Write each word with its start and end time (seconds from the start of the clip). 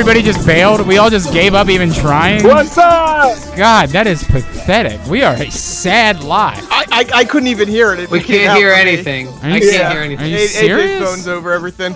Everybody 0.00 0.22
just 0.22 0.46
bailed. 0.46 0.86
We 0.86 0.96
all 0.96 1.10
just 1.10 1.30
gave 1.30 1.52
up 1.52 1.68
even 1.68 1.92
trying. 1.92 2.42
What's 2.42 2.78
up? 2.78 3.36
God, 3.54 3.90
that 3.90 4.06
is 4.06 4.24
pathetic. 4.24 4.98
We 5.06 5.22
are 5.22 5.34
a 5.34 5.50
sad 5.50 6.24
lot. 6.24 6.56
I, 6.70 6.86
I 6.90 7.10
I 7.20 7.24
couldn't 7.26 7.48
even 7.48 7.68
hear 7.68 7.92
it. 7.92 8.00
It 8.00 8.10
We 8.10 8.20
can't 8.20 8.56
hear 8.56 8.70
anything. 8.72 9.28
I 9.28 9.56
you 9.56 9.60
can't 9.60 9.64
se- 9.64 9.76
hear 9.76 10.00
Are 10.00 10.02
anything. 10.02 10.30
you 10.30 10.36
A- 10.38 10.40
AJ's 10.46 10.54
serious? 10.54 11.04
phone's 11.04 11.28
over 11.28 11.52
everything. 11.52 11.94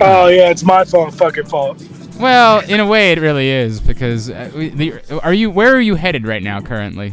Oh 0.00 0.28
yeah, 0.28 0.48
it's 0.48 0.64
my 0.64 0.86
fault. 0.86 1.12
Fucking 1.16 1.44
fault. 1.44 1.86
Well, 2.18 2.60
in 2.60 2.80
a 2.80 2.86
way, 2.86 3.12
it 3.12 3.18
really 3.18 3.50
is 3.50 3.78
because 3.78 4.30
uh, 4.30 4.50
we, 4.56 4.70
the, 4.70 5.20
are 5.22 5.34
you? 5.34 5.50
Where 5.50 5.74
are 5.74 5.80
you 5.82 5.96
headed 5.96 6.26
right 6.26 6.42
now, 6.42 6.62
currently? 6.62 7.12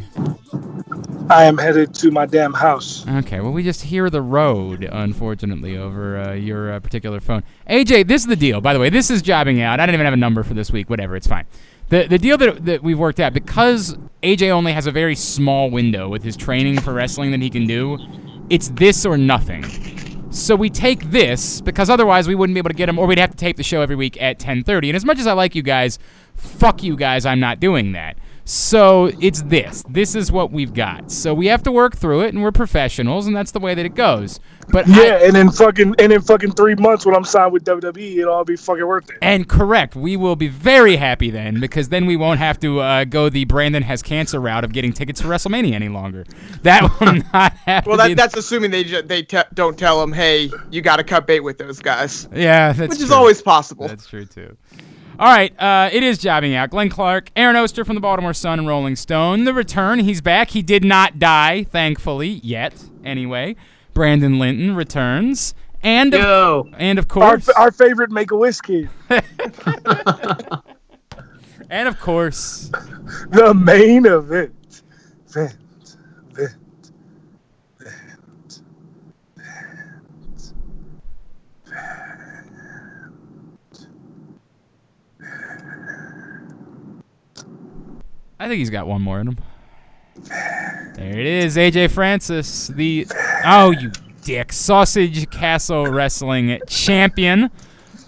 I 1.30 1.46
am 1.46 1.58
headed 1.58 1.96
to 1.96 2.12
my 2.12 2.26
damn 2.26 2.54
house. 2.54 3.08
Okay, 3.08 3.40
well, 3.40 3.52
we 3.52 3.64
just 3.64 3.82
hear 3.82 4.10
the 4.10 4.22
road, 4.22 4.84
unfortunately, 4.84 5.76
over 5.76 6.18
uh, 6.20 6.34
your 6.34 6.74
uh, 6.74 6.80
particular 6.80 7.20
phone. 7.20 7.44
AJ, 7.68 8.08
this 8.08 8.22
is 8.22 8.28
the 8.28 8.36
deal. 8.36 8.62
By 8.62 8.74
the 8.74 8.80
way, 8.80 8.90
this 8.90 9.10
is 9.10 9.22
jobbing 9.22 9.60
out. 9.62 9.80
I 9.80 9.86
don't 9.86 9.96
even 9.96 10.06
have 10.06 10.14
a 10.14 10.18
number 10.18 10.44
for 10.44 10.54
this 10.54 10.72
week. 10.72 10.90
Whatever, 10.90 11.16
it's 11.16 11.28
fine. 11.28 11.46
The 11.90 12.08
the 12.08 12.18
deal 12.18 12.38
that 12.38 12.66
that 12.66 12.84
we've 12.84 12.98
worked 12.98 13.20
out 13.20 13.34
because 13.34 13.96
AJ 14.24 14.50
only 14.50 14.74
has 14.74 14.88
a 14.88 14.92
very 14.92 15.16
small 15.16 15.70
window 15.70 16.10
with 16.10 16.24
his 16.24 16.36
training 16.36 16.82
for 16.82 16.94
wrestling 16.94 17.32
that 17.32 17.42
he 17.42 17.50
can 17.50 17.66
do. 17.66 17.98
It's 18.50 18.70
this 18.70 19.06
or 19.06 19.18
nothing. 19.18 19.64
So 20.32 20.56
we 20.56 20.70
take 20.70 21.12
this 21.12 21.62
because 21.62 21.90
otherwise 21.90 22.28
we 22.28 22.36
wouldn't 22.36 22.56
be 22.56 22.60
able 22.60 22.70
to 22.70 22.76
get 22.76 22.90
him, 22.90 23.00
or 23.00 23.08
we'd 23.08 23.18
have 23.20 23.32
to 23.32 23.38
tape 23.38 23.58
the 23.58 23.64
show 23.64 23.82
every 23.82 23.96
week 23.96 24.22
at 24.22 24.38
10:30. 24.38 24.90
And 24.90 24.96
as 24.96 25.06
much 25.06 25.18
as 25.20 25.28
I 25.28 25.34
like 25.34 25.56
you 25.56 25.62
guys, 25.64 25.98
fuck 26.36 26.84
you 26.84 26.96
guys, 26.96 27.26
I'm 27.26 27.40
not 27.40 27.60
doing 27.60 27.94
that. 27.94 28.18
So 28.48 29.12
it's 29.20 29.42
this. 29.42 29.84
This 29.90 30.14
is 30.14 30.32
what 30.32 30.52
we've 30.52 30.72
got. 30.74 31.12
So 31.12 31.34
we 31.34 31.48
have 31.48 31.64
to 31.64 31.72
work 31.72 31.96
through 31.96 32.22
it, 32.22 32.34
and 32.36 32.44
we're 32.44 32.52
professionals, 32.52 33.26
and 33.26 33.36
that's 33.36 33.50
the 33.52 33.60
way 33.60 33.74
that 33.74 33.86
it 33.88 33.96
goes. 33.96 34.40
But 34.70 34.88
I- 34.88 35.04
Yeah, 35.04 35.26
and 35.26 35.36
in 35.36 35.50
fucking 35.52 35.96
and 35.98 36.14
in 36.14 36.22
fucking 36.22 36.52
three 36.52 36.76
months 36.76 37.08
when 37.08 37.16
I'm 37.16 37.24
signed 37.24 37.54
with 37.54 37.64
WWE, 37.64 38.20
it'll 38.20 38.34
all 38.34 38.46
be 38.46 38.56
fucking 38.56 38.86
worth 38.86 39.10
it. 39.10 39.18
And 39.24 39.50
correct, 39.50 39.96
we 39.96 40.16
will 40.16 40.36
be 40.36 40.48
very 40.48 40.96
happy 40.96 41.32
then 41.32 41.60
because 41.60 41.90
then 41.90 42.06
we 42.06 42.16
won't 42.16 42.40
have 42.40 42.60
to 42.60 42.82
uh, 42.82 43.06
go 43.06 43.30
the 43.30 43.46
Brandon 43.46 43.82
has 43.82 44.04
cancer 44.04 44.40
route 44.40 44.64
of 44.64 44.72
getting 44.74 44.94
tickets 44.94 45.22
to 45.22 45.28
WrestleMania 45.28 45.74
any 45.74 45.90
longer. 45.90 46.24
That 46.62 46.84
will 47.00 47.14
not 47.34 47.54
happen. 47.54 47.90
Well, 47.90 47.98
that, 47.98 48.16
that's 48.16 48.38
assuming 48.38 48.70
they 48.70 48.84
ju- 48.84 49.02
they 49.02 49.24
te- 49.24 49.42
don't 49.56 49.78
tell 49.78 50.02
him, 50.04 50.14
hey, 50.14 50.52
you 50.70 50.82
got 50.82 50.98
to 50.98 51.04
cut 51.04 51.26
bait 51.26 51.40
with 51.40 51.58
those 51.58 51.80
guys, 51.80 52.28
yeah, 52.32 52.74
that's 52.74 52.90
which 52.92 53.02
is 53.02 53.10
always 53.12 53.42
possible. 53.42 53.88
That's 53.88 54.06
true 54.06 54.26
too. 54.26 54.56
All 55.18 55.28
right, 55.34 55.58
uh, 55.62 55.90
it 55.94 56.04
is 56.04 56.18
jobbing 56.18 56.56
out. 56.56 56.72
Glenn 56.72 56.90
Clark, 56.90 57.32
Aaron 57.38 57.56
Oster 57.56 57.86
from 57.86 57.96
the 57.96 58.02
Baltimore 58.02 58.34
Sun 58.34 58.60
and 58.60 58.68
Rolling 58.68 58.98
Stone. 58.98 59.46
The 59.46 59.54
return, 59.54 60.00
he's 60.00 60.20
back. 60.20 60.50
He 60.50 60.62
did 60.62 60.84
not 60.84 61.20
die, 61.20 61.64
thankfully, 61.64 62.42
yet. 62.44 62.74
Anyway, 63.06 63.56
Brandon 63.94 64.40
Linton 64.40 64.76
returns, 64.76 65.54
and 65.82 66.14
of, 66.14 66.20
Yo. 66.20 66.70
and 66.78 67.00
of 67.00 67.06
Our, 67.12 67.38
course, 67.38 67.48
our 67.50 67.72
favorite 67.72 68.12
make 68.12 68.32
a 68.32 68.36
whiskey, 68.36 68.90
and 71.70 71.88
of 71.88 71.98
course, 72.02 72.70
the 73.30 73.54
main 73.54 74.06
event. 74.06 74.82
I 88.40 88.48
think 88.48 88.60
he's 88.60 88.70
got 88.70 88.88
one 88.88 89.02
more 89.02 89.20
in 89.20 89.28
him. 89.30 89.38
There 90.96 91.20
it 91.20 91.26
is, 91.26 91.58
AJ 91.58 91.92
Francis, 91.92 92.68
the 92.68 93.08
oh 93.46 93.72
you 93.72 93.92
dick, 94.24 94.54
Sausage 94.54 95.30
Castle 95.30 95.88
Wrestling 95.88 96.60
champion. 96.68 97.52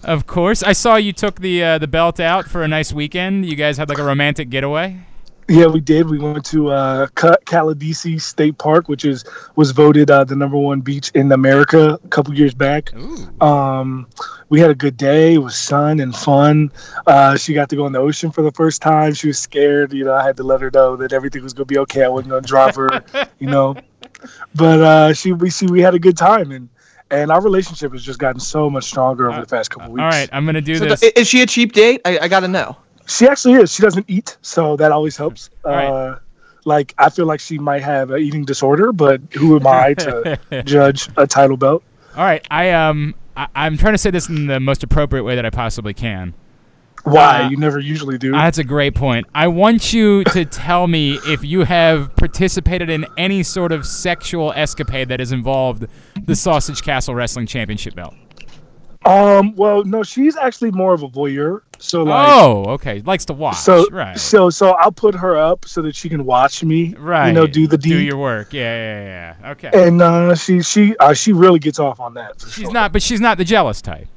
Of 0.02 0.26
course, 0.26 0.62
I 0.62 0.72
saw 0.72 0.96
you 0.96 1.12
took 1.12 1.40
the 1.40 1.62
uh, 1.62 1.78
the 1.78 1.88
belt 1.88 2.20
out 2.20 2.46
for 2.46 2.62
a 2.62 2.68
nice 2.68 2.92
weekend. 2.92 3.46
You 3.46 3.56
guys 3.56 3.76
had 3.76 3.88
like 3.88 3.98
a 3.98 4.04
romantic 4.04 4.48
getaway. 4.48 5.00
Yeah, 5.48 5.66
we 5.66 5.80
did. 5.80 6.10
We 6.10 6.18
went 6.18 6.44
to 6.46 6.68
uh, 6.68 7.06
Ca- 7.14 7.38
Caladesi 7.46 8.20
State 8.20 8.58
Park, 8.58 8.88
which 8.88 9.06
is 9.06 9.24
was 9.56 9.70
voted 9.70 10.10
uh, 10.10 10.24
the 10.24 10.36
number 10.36 10.58
one 10.58 10.82
beach 10.82 11.10
in 11.14 11.32
America 11.32 11.98
a 12.04 12.08
couple 12.08 12.34
years 12.34 12.52
back. 12.52 12.92
Um, 13.40 14.06
we 14.50 14.60
had 14.60 14.70
a 14.70 14.74
good 14.74 14.96
day. 14.98 15.34
It 15.34 15.38
was 15.38 15.56
sun 15.56 16.00
and 16.00 16.14
fun. 16.14 16.70
Uh, 17.06 17.36
she 17.36 17.54
got 17.54 17.70
to 17.70 17.76
go 17.76 17.86
in 17.86 17.92
the 17.92 17.98
ocean 17.98 18.30
for 18.30 18.42
the 18.42 18.52
first 18.52 18.82
time. 18.82 19.14
She 19.14 19.28
was 19.28 19.38
scared. 19.38 19.92
You 19.94 20.04
know, 20.04 20.14
I 20.14 20.22
had 20.22 20.36
to 20.36 20.42
let 20.42 20.60
her 20.60 20.70
know 20.72 20.96
that 20.96 21.14
everything 21.14 21.42
was 21.42 21.54
gonna 21.54 21.64
be 21.64 21.78
okay. 21.78 22.04
I 22.04 22.08
wasn't 22.08 22.30
gonna 22.30 22.46
drop 22.46 22.74
her. 22.74 23.02
you 23.38 23.46
know, 23.48 23.74
but 24.54 24.80
uh, 24.80 25.14
she 25.14 25.32
we 25.32 25.48
see 25.48 25.66
we 25.66 25.80
had 25.80 25.94
a 25.94 25.98
good 25.98 26.16
time 26.18 26.50
and 26.52 26.68
and 27.10 27.30
our 27.32 27.40
relationship 27.40 27.92
has 27.92 28.02
just 28.02 28.18
gotten 28.18 28.40
so 28.40 28.68
much 28.68 28.84
stronger 28.84 29.30
over 29.30 29.40
the 29.40 29.46
past 29.46 29.70
couple 29.70 29.92
weeks. 29.92 30.02
All 30.02 30.10
right, 30.10 30.28
I'm 30.30 30.44
gonna 30.44 30.60
do 30.60 30.76
So 30.76 30.84
this. 30.84 31.00
th- 31.00 31.14
is 31.16 31.26
she 31.26 31.40
a 31.40 31.46
cheap 31.46 31.72
date? 31.72 32.02
I, 32.04 32.18
I 32.18 32.28
got 32.28 32.40
to 32.40 32.48
know. 32.48 32.76
She 33.08 33.26
actually 33.26 33.54
is. 33.54 33.72
She 33.72 33.82
doesn't 33.82 34.04
eat, 34.08 34.36
so 34.42 34.76
that 34.76 34.92
always 34.92 35.16
helps. 35.16 35.50
right. 35.64 35.86
Uh, 35.86 36.18
like 36.64 36.94
I 36.98 37.08
feel 37.08 37.26
like 37.26 37.40
she 37.40 37.58
might 37.58 37.82
have 37.82 38.10
an 38.10 38.20
eating 38.20 38.44
disorder, 38.44 38.92
but 38.92 39.20
who 39.32 39.56
am 39.56 39.66
I 39.66 39.94
to 39.94 40.38
judge 40.64 41.08
a 41.16 41.26
title 41.26 41.56
belt? 41.56 41.82
All 42.16 42.24
right, 42.24 42.46
I 42.50 42.70
um, 42.70 43.14
I, 43.36 43.48
I'm 43.54 43.76
trying 43.76 43.94
to 43.94 43.98
say 43.98 44.10
this 44.10 44.28
in 44.28 44.46
the 44.46 44.60
most 44.60 44.82
appropriate 44.84 45.24
way 45.24 45.34
that 45.34 45.46
I 45.46 45.50
possibly 45.50 45.94
can. 45.94 46.34
Why? 47.04 47.44
Uh, 47.44 47.48
you 47.48 47.56
never 47.56 47.78
usually 47.78 48.18
do. 48.18 48.32
That's 48.32 48.58
a 48.58 48.64
great 48.64 48.94
point. 48.94 49.26
I 49.34 49.48
want 49.48 49.92
you 49.92 50.24
to 50.24 50.44
tell 50.44 50.86
me 50.88 51.18
if 51.26 51.42
you 51.44 51.64
have 51.64 52.14
participated 52.16 52.90
in 52.90 53.06
any 53.16 53.42
sort 53.42 53.72
of 53.72 53.86
sexual 53.86 54.52
escapade 54.52 55.08
that 55.08 55.20
has 55.20 55.32
involved 55.32 55.86
the 56.24 56.36
Sausage 56.36 56.82
Castle 56.82 57.14
Wrestling 57.14 57.46
Championship 57.46 57.94
belt. 57.94 58.14
Um. 59.08 59.54
Well, 59.56 59.84
no, 59.84 60.02
she's 60.02 60.36
actually 60.36 60.70
more 60.70 60.94
of 60.94 61.02
a 61.02 61.08
voyeur. 61.08 61.62
So 61.78 62.02
like. 62.02 62.28
oh, 62.28 62.64
okay. 62.70 63.00
Likes 63.02 63.24
to 63.26 63.32
watch. 63.32 63.56
So 63.56 63.86
right. 63.90 64.18
so 64.18 64.50
so 64.50 64.70
I'll 64.72 64.92
put 64.92 65.14
her 65.14 65.36
up 65.36 65.66
so 65.66 65.82
that 65.82 65.94
she 65.94 66.08
can 66.08 66.24
watch 66.24 66.62
me. 66.64 66.94
right. 66.94 67.28
You 67.28 67.32
know, 67.32 67.46
do 67.46 67.66
the 67.66 67.78
deed. 67.78 67.90
Do 67.90 67.98
your 67.98 68.18
work. 68.18 68.52
Yeah, 68.52 68.62
yeah, 68.62 69.34
yeah. 69.42 69.50
Okay. 69.52 69.70
and 69.72 70.02
uh, 70.02 70.34
she 70.34 70.62
she 70.62 70.96
uh, 70.98 71.14
she 71.14 71.32
really 71.32 71.58
gets 71.58 71.78
off 71.78 72.00
on 72.00 72.14
that. 72.14 72.40
For 72.40 72.48
she's 72.50 72.64
sure. 72.64 72.72
not, 72.72 72.92
but 72.92 73.02
she's 73.02 73.20
not 73.20 73.38
the 73.38 73.44
jealous 73.44 73.80
type. 73.80 74.08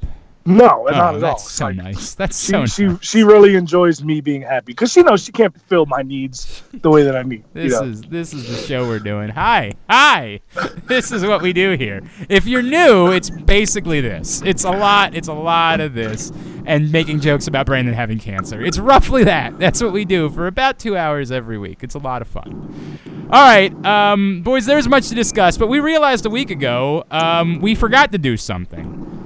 No, 0.44 0.86
Oh, 0.88 0.90
not 0.90 0.94
at 0.94 1.00
all. 1.00 1.20
that's 1.20 1.50
so 1.50 1.66
Like, 1.66 1.76
nice. 1.76 2.14
That's 2.14 2.38
She, 2.44 2.50
so 2.52 2.66
she 2.66 2.86
nice. 2.86 2.98
she 3.04 3.22
really 3.22 3.54
enjoys 3.54 4.02
me 4.02 4.20
being 4.20 4.42
happy 4.42 4.66
because 4.72 4.92
she 4.92 5.02
knows 5.02 5.22
she 5.22 5.30
can't 5.32 5.52
fulfill 5.52 5.86
my 5.86 6.02
needs 6.02 6.62
the 6.72 6.90
way 6.90 7.04
that 7.04 7.16
I 7.16 7.22
need. 7.22 7.44
you 7.54 7.62
This 7.68 7.72
know? 7.72 7.86
is 7.86 8.02
this 8.02 8.34
is 8.34 8.48
the 8.48 8.56
show 8.66 8.86
we're 8.88 8.98
doing. 8.98 9.28
Hi, 9.30 9.72
hi. 9.88 10.40
this 10.86 11.12
is 11.12 11.24
what 11.24 11.42
we 11.42 11.52
do 11.52 11.72
here. 11.76 12.00
If 12.28 12.46
you're 12.46 12.62
new, 12.62 13.12
it's 13.12 13.30
basically 13.30 14.00
this. 14.00 14.42
It's 14.44 14.64
a 14.64 14.70
lot. 14.70 15.14
It's 15.14 15.28
a 15.28 15.32
lot 15.32 15.80
of 15.80 15.94
this, 15.94 16.32
and 16.66 16.90
making 16.90 17.20
jokes 17.20 17.46
about 17.46 17.66
Brandon 17.66 17.94
having 17.94 18.18
cancer. 18.18 18.60
It's 18.64 18.78
roughly 18.78 19.24
that. 19.24 19.58
That's 19.60 19.80
what 19.82 19.92
we 19.92 20.04
do 20.04 20.28
for 20.30 20.46
about 20.48 20.78
two 20.78 20.96
hours 20.96 21.30
every 21.30 21.58
week. 21.58 21.78
It's 21.82 21.94
a 21.94 21.98
lot 22.00 22.20
of 22.20 22.26
fun. 22.28 22.98
All 23.30 23.40
right, 23.42 23.72
um, 23.86 24.42
boys. 24.42 24.66
There's 24.66 24.88
much 24.88 25.08
to 25.08 25.14
discuss, 25.14 25.56
but 25.56 25.68
we 25.68 25.78
realized 25.80 26.26
a 26.26 26.30
week 26.30 26.50
ago 26.50 27.04
um, 27.12 27.60
we 27.60 27.74
forgot 27.76 28.10
to 28.12 28.18
do 28.18 28.36
something. 28.36 29.21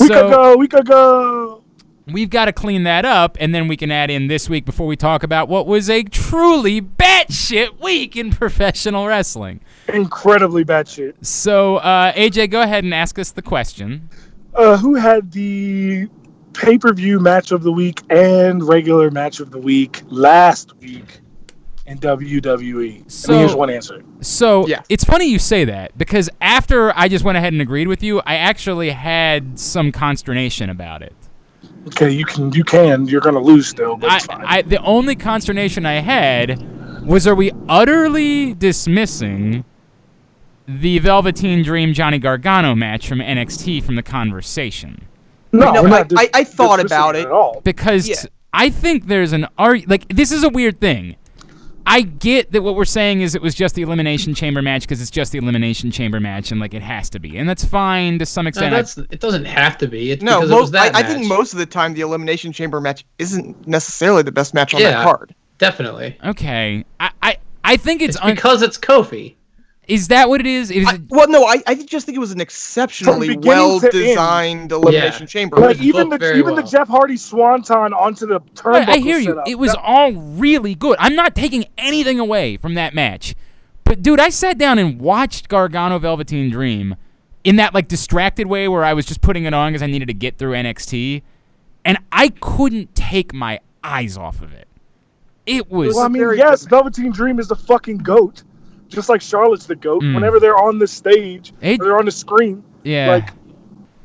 We 0.00 0.08
could 0.08 0.30
go. 0.30 0.56
We 0.56 0.68
could 0.68 0.86
go. 0.86 1.62
we've 2.06 2.30
got 2.30 2.46
to 2.46 2.52
clean 2.52 2.84
that 2.84 3.04
up, 3.04 3.36
and 3.40 3.54
then 3.54 3.68
we 3.68 3.76
can 3.76 3.90
add 3.90 4.10
in 4.10 4.28
this 4.28 4.48
week 4.48 4.64
before 4.64 4.86
we 4.86 4.96
talk 4.96 5.22
about 5.22 5.48
what 5.48 5.66
was 5.66 5.88
a 5.90 6.02
truly 6.04 6.80
batshit 6.80 7.80
week 7.80 8.16
in 8.16 8.30
professional 8.30 9.06
wrestling. 9.06 9.60
Incredibly 9.88 10.64
bad 10.64 10.88
shit. 10.88 11.16
So, 11.24 11.76
uh, 11.76 12.12
AJ, 12.12 12.50
go 12.50 12.62
ahead 12.62 12.84
and 12.84 12.94
ask 12.94 13.18
us 13.18 13.30
the 13.30 13.42
question. 13.42 14.08
Uh, 14.54 14.76
who 14.76 14.94
had 14.94 15.32
the 15.32 16.08
pay 16.52 16.78
per 16.78 16.92
view 16.92 17.20
match 17.20 17.52
of 17.52 17.62
the 17.62 17.72
week 17.72 18.02
and 18.10 18.62
regular 18.66 19.10
match 19.10 19.40
of 19.40 19.50
the 19.50 19.58
week 19.58 20.02
last 20.08 20.76
week 20.78 21.20
in 21.88 21.98
WWE. 21.98 23.04
So- 23.10 23.32
and 23.32 23.40
here's 23.40 23.54
one 23.54 23.70
answer. 23.70 24.02
So 24.20 24.66
Yes. 24.66 24.84
it's 24.88 25.04
funny 25.04 25.26
you 25.26 25.38
say 25.38 25.64
that 25.64 25.96
because 25.96 26.28
after 26.40 26.92
I 26.96 27.08
just 27.08 27.24
went 27.24 27.38
ahead 27.38 27.52
and 27.52 27.62
agreed 27.62 27.88
with 27.88 28.02
you, 28.02 28.20
I 28.26 28.36
actually 28.36 28.90
had 28.90 29.58
some 29.58 29.90
consternation 29.92 30.70
about 30.70 31.02
it. 31.02 31.14
Okay, 31.88 32.10
you 32.10 32.24
can 32.24 32.52
you 32.52 32.64
can 32.64 33.06
you're 33.08 33.20
gonna 33.20 33.40
lose 33.40 33.66
still, 33.66 33.96
but 33.96 34.10
I, 34.10 34.16
it's 34.16 34.26
fine. 34.26 34.44
I, 34.46 34.62
the 34.62 34.80
only 34.82 35.16
consternation 35.16 35.86
I 35.86 35.94
had 36.00 36.62
was 37.06 37.26
are 37.26 37.34
we 37.34 37.50
utterly 37.68 38.52
dismissing 38.54 39.64
the 40.66 40.98
Velveteen 40.98 41.62
Dream 41.62 41.94
Johnny 41.94 42.18
Gargano 42.18 42.74
match 42.74 43.08
from 43.08 43.20
NXT 43.20 43.82
from 43.82 43.96
the 43.96 44.02
conversation? 44.02 45.02
no, 45.52 45.72
No, 45.72 45.82
we're 45.82 45.88
I- 45.94 46.02
dis- 46.02 46.18
I- 46.18 46.30
I 46.34 46.44
thought 46.44 46.78
about 46.84 47.16
it. 47.16 47.24
at 47.24 47.30
all. 47.32 47.62
Because 47.64 48.06
Yeah. 48.06 48.16
t- 48.16 48.28
I 48.52 48.68
think 48.70 49.06
there's 49.06 49.32
an 49.32 49.46
arg 49.56 49.84
like 49.88 50.06
this 50.08 50.30
is 50.30 50.42
a 50.42 50.48
weird 50.50 50.78
thing. 50.80 51.16
I 51.90 52.02
get 52.02 52.52
that 52.52 52.62
what 52.62 52.74
we're 52.76 52.84
saying 52.84 53.22
is 53.22 53.34
it 53.34 53.40
was 53.40 53.54
just 53.54 53.74
the 53.74 53.80
elimination 53.82 54.34
chamber 54.34 54.60
match 54.60 54.82
because 54.82 55.00
it's 55.00 55.10
just 55.10 55.32
the 55.32 55.38
elimination 55.38 55.90
chamber 55.90 56.20
match 56.20 56.50
and 56.52 56.60
like 56.60 56.74
it 56.74 56.82
has 56.82 57.08
to 57.10 57.18
be, 57.18 57.38
and 57.38 57.48
that's 57.48 57.64
fine 57.64 58.18
to 58.18 58.26
some 58.26 58.46
extent. 58.46 58.74
I- 58.74 58.76
that's 58.78 58.98
it. 58.98 59.20
Doesn't 59.20 59.46
have 59.46 59.78
to 59.78 59.86
be. 59.88 60.10
It's 60.10 60.22
No, 60.22 60.40
because 60.40 60.50
it 60.50 60.54
was 60.54 60.72
most, 60.72 60.80
I, 60.82 60.90
that 60.90 60.96
I 60.96 61.02
think 61.08 61.26
most 61.26 61.52
of 61.54 61.58
the 61.58 61.66
time 61.66 61.94
the 61.94 62.02
elimination 62.02 62.52
chamber 62.52 62.80
match 62.80 63.04
isn't 63.18 63.66
necessarily 63.66 64.22
the 64.22 64.32
best 64.32 64.52
match 64.52 64.74
on 64.74 64.80
Yeah. 64.82 64.90
that 64.90 65.04
card. 65.04 65.34
definitely. 65.56 66.16
okay, 66.24 66.84
I, 67.00 67.10
I 67.22 67.36
I 67.64 67.76
think 67.76 68.02
it's, 68.02 68.16
It's 68.16 68.24
un- 68.24 68.34
because 68.34 68.62
it's 68.62 68.76
Kofi. 68.78 69.34
Is 69.88 70.08
that 70.08 70.28
what 70.28 70.40
it 70.40 70.46
is? 70.46 70.70
Is 70.70 70.86
I, 70.86 71.00
well, 71.08 71.28
no, 71.28 71.46
I, 71.46 71.62
I 71.66 71.74
just 71.74 72.04
think 72.06 72.14
it 72.16 72.20
was 72.20 72.30
an 72.32 72.40
exceptionally 72.42 73.28
beginning 73.28 73.44
to 73.44 73.50
end. 73.52 73.82
well 73.82 73.90
designed 73.90 74.72
elimination 74.72 75.22
Yeah. 75.22 75.26
chamber. 75.26 75.56
Like 75.56 75.80
even 75.80 76.10
the 76.10 76.18
very 76.18 76.38
even 76.38 76.54
the. 76.54 76.62
Jeff 76.62 76.88
Hardy 76.88 77.16
swanton 77.16 77.94
onto 77.94 78.26
the 78.26 78.40
turnbuckle 78.54 78.64
Right, 78.64 78.88
I 78.88 78.96
hear 78.98 79.16
you. 79.18 79.30
setup, 79.30 79.48
It 79.48 79.58
was 79.58 79.72
that- 79.72 79.80
all 79.82 80.12
really 80.12 80.74
good. 80.74 80.96
I'm 81.00 81.14
not 81.16 81.34
taking 81.34 81.64
anything 81.78 82.20
away 82.20 82.58
from 82.58 82.74
that 82.74 82.94
match. 82.94 83.34
But 83.84 84.02
dude, 84.02 84.20
I 84.20 84.28
sat 84.28 84.58
down 84.58 84.78
and 84.78 85.00
watched 85.00 85.48
Gargano 85.48 85.98
Velveteen 85.98 86.50
Dream 86.50 86.94
in 87.42 87.56
that 87.56 87.72
like 87.72 87.88
distracted 87.88 88.46
way 88.46 88.68
where 88.68 88.84
I 88.84 88.92
was 88.92 89.06
just 89.06 89.22
putting 89.22 89.44
it 89.44 89.54
on 89.54 89.72
because 89.72 89.82
I 89.82 89.86
needed 89.86 90.08
to 90.08 90.14
get 90.14 90.36
through 90.36 90.52
NXT, 90.52 91.22
and 91.86 91.96
I 92.12 92.28
couldn't 92.28 92.94
take 92.94 93.32
my 93.32 93.60
eyes 93.82 94.18
off 94.18 94.42
of 94.42 94.52
it. 94.52 94.68
It 95.46 95.70
was 95.70 95.94
Well, 95.94 96.04
I 96.04 96.08
mean, 96.08 96.30
yes. 96.36 96.66
Velveteen 96.66 97.10
Dream 97.10 97.38
is 97.38 97.48
the 97.48 97.56
fucking 97.56 97.98
goat, 97.98 98.42
just 98.88 99.08
like 99.08 99.20
Charlotte's 99.20 99.66
the 99.66 99.76
goat. 99.76 100.02
Mm. 100.02 100.14
Whenever 100.14 100.40
they're 100.40 100.56
on 100.58 100.78
the 100.78 100.86
stage, 100.86 101.52
It- 101.60 101.80
or 101.80 101.84
they're 101.84 101.98
on 101.98 102.04
the 102.06 102.10
screen, 102.10 102.62
yeah. 102.84 103.08
like 103.08 103.30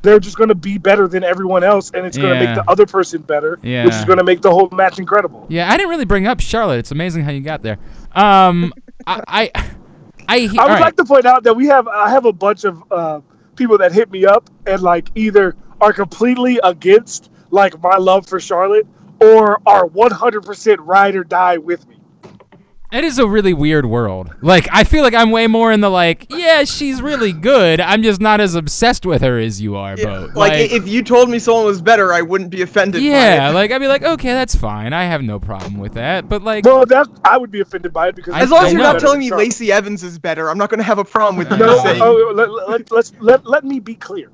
they're 0.02 0.20
just 0.20 0.36
going 0.36 0.48
to 0.48 0.54
be 0.54 0.76
better 0.76 1.08
than 1.08 1.24
everyone 1.24 1.64
else, 1.64 1.90
and 1.94 2.04
it's 2.06 2.18
going 2.18 2.34
to 2.34 2.40
Yeah. 2.44 2.54
make 2.54 2.62
the 2.64 2.70
other 2.70 2.84
person 2.84 3.22
better, 3.22 3.58
yeah. 3.62 3.86
which 3.86 3.94
is 3.94 4.04
going 4.04 4.18
to 4.18 4.24
make 4.24 4.42
the 4.42 4.50
whole 4.50 4.68
match 4.70 4.98
incredible. 4.98 5.46
yeah, 5.48 5.70
I 5.72 5.76
didn't 5.78 5.88
really 5.88 6.04
bring 6.04 6.26
up 6.26 6.40
Charlotte. 6.40 6.78
It's 6.78 6.90
amazing 6.92 7.24
how 7.24 7.30
you 7.32 7.40
got 7.40 7.62
there. 7.62 7.78
Um, 8.14 8.72
I, 9.06 9.22
I, 9.26 9.50
I, 10.28 10.38
he- 10.40 10.58
I 10.58 10.64
would 10.64 10.70
right. 10.72 10.80
like 10.80 10.96
to 10.96 11.04
point 11.04 11.24
out 11.26 11.42
that 11.44 11.54
we 11.54 11.66
have 11.66 11.88
I 11.88 12.10
have 12.10 12.24
a 12.26 12.32
bunch 12.32 12.64
of 12.64 12.82
uh, 12.90 13.20
people 13.56 13.78
that 13.78 13.92
hit 13.92 14.10
me 14.10 14.24
up 14.26 14.48
and 14.66 14.82
like 14.82 15.08
either 15.14 15.56
are 15.80 15.92
completely 15.92 16.60
against 16.62 17.30
like 17.50 17.80
my 17.82 17.96
love 17.96 18.26
for 18.26 18.38
Charlotte 18.40 18.86
or 19.20 19.60
are 19.66 19.86
100% 19.86 20.76
ride 20.80 21.14
or 21.16 21.24
die 21.24 21.56
with 21.56 21.86
me. 21.88 21.93
It 22.94 23.02
is 23.02 23.18
a 23.18 23.26
really 23.26 23.52
weird 23.52 23.86
world. 23.86 24.32
Like, 24.40 24.68
I 24.72 24.84
feel 24.84 25.02
like 25.02 25.14
I'm 25.14 25.32
way 25.32 25.48
more 25.48 25.72
in 25.72 25.80
the 25.80 25.90
like, 25.90 26.26
yeah, 26.30 26.62
she's 26.62 27.02
really 27.02 27.32
good. 27.32 27.80
I'm 27.80 28.04
just 28.04 28.20
not 28.20 28.40
as 28.40 28.54
obsessed 28.54 29.04
with 29.04 29.20
her 29.22 29.36
as 29.36 29.60
you 29.60 29.74
are, 29.74 29.96
Yeah, 29.98 30.04
Bo. 30.04 30.30
like, 30.36 30.52
i 30.52 30.56
if 30.56 30.86
you 30.86 31.02
told 31.02 31.28
me 31.28 31.40
someone 31.40 31.64
was 31.64 31.82
better, 31.82 32.12
I 32.12 32.22
wouldn't 32.22 32.50
be 32.50 32.62
offended. 32.62 33.02
yeah, 33.02 33.38
by 33.38 33.50
it. 33.50 33.54
like 33.54 33.72
I'd 33.72 33.78
be 33.80 33.88
like, 33.88 34.04
okay, 34.04 34.32
that's 34.32 34.54
fine. 34.54 34.92
I 34.92 35.06
have 35.06 35.22
no 35.22 35.40
problem 35.40 35.78
with 35.78 35.94
that. 35.94 36.28
But 36.28 36.42
like, 36.42 36.64
Well, 36.64 36.86
that 36.86 37.08
I 37.24 37.36
would 37.36 37.50
be 37.50 37.60
offended 37.60 37.92
by 37.92 38.08
it 38.08 38.14
because 38.14 38.32
I- 38.32 38.42
as 38.42 38.50
long 38.50 38.66
as 38.66 38.72
you're 38.72 38.80
know. 38.80 38.92
not 38.92 39.00
telling 39.00 39.18
me 39.18 39.32
Lacey 39.34 39.72
Evans 39.72 40.04
is 40.04 40.16
better, 40.20 40.48
I'm 40.48 40.56
not 40.58 40.70
going 40.70 40.78
to 40.78 40.84
have 40.84 40.98
a 40.98 41.04
problem 41.04 41.36
with 41.36 41.50
you 41.50 41.56
No, 41.56 41.82
saying. 41.82 42.00
oh, 42.00 42.32
let, 42.34 42.48
let, 42.50 42.92
let's 42.92 43.12
let, 43.18 43.44
let 43.44 43.64
me 43.64 43.80
be 43.80 43.96
clear. 43.96 44.30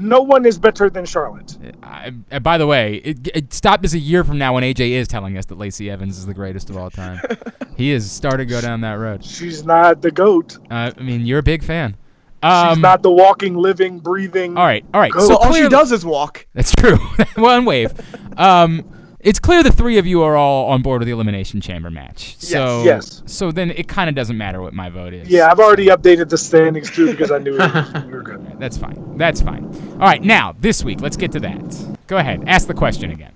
No 0.00 0.22
one 0.22 0.46
is 0.46 0.58
better 0.58 0.88
than 0.88 1.04
Charlotte. 1.04 1.58
I, 1.82 2.12
uh, 2.30 2.38
by 2.38 2.56
the 2.56 2.66
way, 2.68 2.96
it, 3.04 3.28
it 3.34 3.52
stopped 3.52 3.84
us 3.84 3.94
a 3.94 3.98
year 3.98 4.22
from 4.22 4.38
now 4.38 4.54
when 4.54 4.62
AJ 4.62 4.90
is 4.92 5.08
telling 5.08 5.36
us 5.36 5.44
that 5.46 5.58
Lacey 5.58 5.90
Evans 5.90 6.16
is 6.16 6.24
the 6.24 6.32
greatest 6.34 6.70
of 6.70 6.76
all 6.76 6.88
time. 6.88 7.20
he 7.76 7.90
has 7.90 8.10
started 8.10 8.38
to 8.38 8.46
go 8.46 8.60
down 8.60 8.80
that 8.82 8.92
road. 8.92 9.24
She's 9.24 9.64
not 9.64 10.00
the 10.00 10.12
goat. 10.12 10.56
Uh, 10.70 10.92
I 10.96 11.02
mean, 11.02 11.26
you're 11.26 11.40
a 11.40 11.42
big 11.42 11.64
fan. 11.64 11.96
She's 12.44 12.48
Um, 12.52 12.80
not 12.80 13.02
the 13.02 13.10
walking, 13.10 13.56
living, 13.56 13.98
breathing. 13.98 14.56
all 14.56 14.64
right, 14.64 14.84
all 14.94 15.00
right. 15.00 15.10
Go. 15.10 15.18
So 15.20 15.28
Well, 15.30 15.38
all 15.38 15.52
she 15.52 15.68
does 15.68 15.90
is 15.90 16.06
walk. 16.06 16.46
That's 16.54 16.72
true. 16.72 16.96
One 17.34 17.64
wave. 17.64 17.92
Um, 18.38 18.84
it's 19.20 19.38
clear 19.38 19.62
the 19.62 19.72
three 19.72 19.98
of 19.98 20.06
you 20.06 20.22
are 20.22 20.36
all 20.36 20.66
on 20.70 20.82
board 20.82 21.00
with 21.00 21.06
the 21.06 21.12
elimination 21.12 21.60
chamber 21.60 21.90
match. 21.90 22.36
So 22.38 22.82
Yes. 22.84 23.22
So 23.26 23.50
then 23.50 23.70
it 23.70 23.88
kind 23.88 24.08
of 24.08 24.14
doesn't 24.14 24.36
matter 24.36 24.60
what 24.62 24.74
my 24.74 24.88
vote 24.90 25.12
is. 25.12 25.28
Yeah, 25.28 25.50
I've 25.50 25.58
already 25.58 25.86
updated 25.86 26.28
the 26.28 26.38
standings 26.38 26.90
too 26.90 27.10
because 27.10 27.30
I 27.30 27.38
knew 27.38 27.54
it 27.54 27.58
was, 27.58 28.04
we 28.06 28.12
were 28.12 28.22
good. 28.22 28.58
That's 28.60 28.78
fine. 28.78 29.16
That's 29.18 29.40
fine. 29.40 29.64
All 29.94 30.06
right, 30.06 30.22
now 30.22 30.54
this 30.60 30.84
week, 30.84 31.00
let's 31.00 31.16
get 31.16 31.32
to 31.32 31.40
that. 31.40 31.96
Go 32.06 32.18
ahead. 32.18 32.44
Ask 32.46 32.68
the 32.68 32.74
question 32.74 33.10
again. 33.10 33.32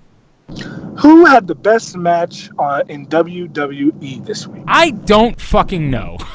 Who 0.99 1.25
had 1.25 1.47
the 1.47 1.55
best 1.55 1.97
match 1.97 2.49
uh, 2.59 2.83
in 2.87 3.07
WWE 3.07 4.25
this 4.25 4.47
week? 4.47 4.63
I 4.67 4.91
don't 4.91 5.39
fucking 5.39 5.89
know. 5.89 6.17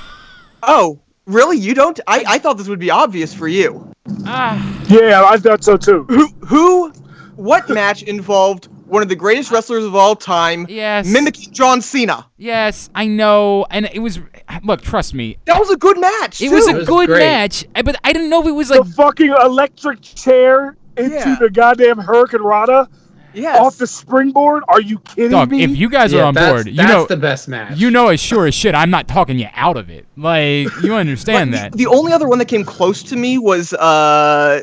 Oh, 0.65 0.99
really? 1.27 1.57
You 1.57 1.73
don't? 1.73 1.99
I, 2.09 2.25
I 2.27 2.39
thought 2.39 2.59
this 2.59 2.67
would 2.67 2.81
be 2.81 2.91
obvious 2.91 3.33
for 3.33 3.47
you. 3.47 3.91
Ah, 4.27 4.85
Yeah, 4.89 5.23
I 5.25 5.37
thought 5.39 5.63
so 5.63 5.77
too. 5.77 6.05
Who? 6.09 6.27
Who? 6.45 6.91
What 7.37 7.69
match 7.71 8.03
involved 8.03 8.69
one 8.89 9.03
of 9.03 9.09
the 9.09 9.17
greatest 9.17 9.51
wrestlers 9.51 9.85
of 9.85 9.95
all 9.95 10.17
time 10.17 10.67
yes. 10.69 11.07
mimicking 11.07 11.53
John 11.53 11.81
Cena? 11.81 12.27
Yes, 12.37 12.91
I 12.95 13.07
know. 13.07 13.67
And 13.71 13.89
it 13.93 14.01
was. 14.01 14.19
Look, 14.65 14.81
trust 14.83 15.15
me. 15.15 15.39
That 15.45 15.59
was 15.59 15.71
a 15.71 15.77
good 15.77 15.99
match. 16.01 16.41
It 16.41 16.51
was 16.51 16.67
too. 16.67 16.73
a 16.73 16.79
was 16.79 16.89
good 16.89 17.09
great. 17.09 17.21
match, 17.21 17.65
eh, 17.75 17.83
but 17.83 17.97
I 18.05 18.13
didn't 18.13 18.31
know 18.31 18.41
if 18.41 18.47
it 18.47 18.53
was 18.53 18.71
like. 18.71 18.85
the 18.85 18.93
fucking 18.93 19.35
electric 19.43 20.01
chair 20.03 20.77
into 20.97 21.15
Yeah. 21.15 21.37
the 21.39 21.51
goddamn 21.51 21.99
hurricanrana 21.99 22.89
yes. 23.33 23.59
off 23.59 23.79
the 23.79 23.87
springboard. 23.87 24.65
Are 24.69 24.81
you 24.81 24.99
kidding 25.01 25.31
Dog, 25.31 25.51
me? 25.51 25.63
if 25.63 25.77
you 25.77 25.89
guys 25.89 26.13
yeah, 26.13 26.23
are 26.23 26.25
on 26.25 26.35
that's, 26.35 26.53
board, 26.53 26.67
you 26.69 26.83
know. 26.83 27.07
the 27.07 27.17
best 27.17 27.49
match. 27.49 27.79
You 27.79 27.91
know 27.91 28.09
as 28.09 28.21
sure 28.21 28.47
as 28.47 28.55
shit 28.55 28.75
I'm 28.75 28.91
not 28.91 29.09
talking 29.09 29.39
you 29.39 29.49
out 29.55 29.77
of 29.77 29.91
it. 29.91 30.07
Like 30.17 30.69
you 30.83 30.95
understand 30.97 31.55
that. 31.55 31.73
The, 31.73 31.79
the 31.79 31.87
only 31.87 32.13
other 32.13 32.29
one 32.29 32.39
that 32.39 32.49
came 32.49 32.65
close 32.65 33.03
to 33.05 33.17
me 33.17 33.39
was 33.39 33.73
uh, 33.75 34.63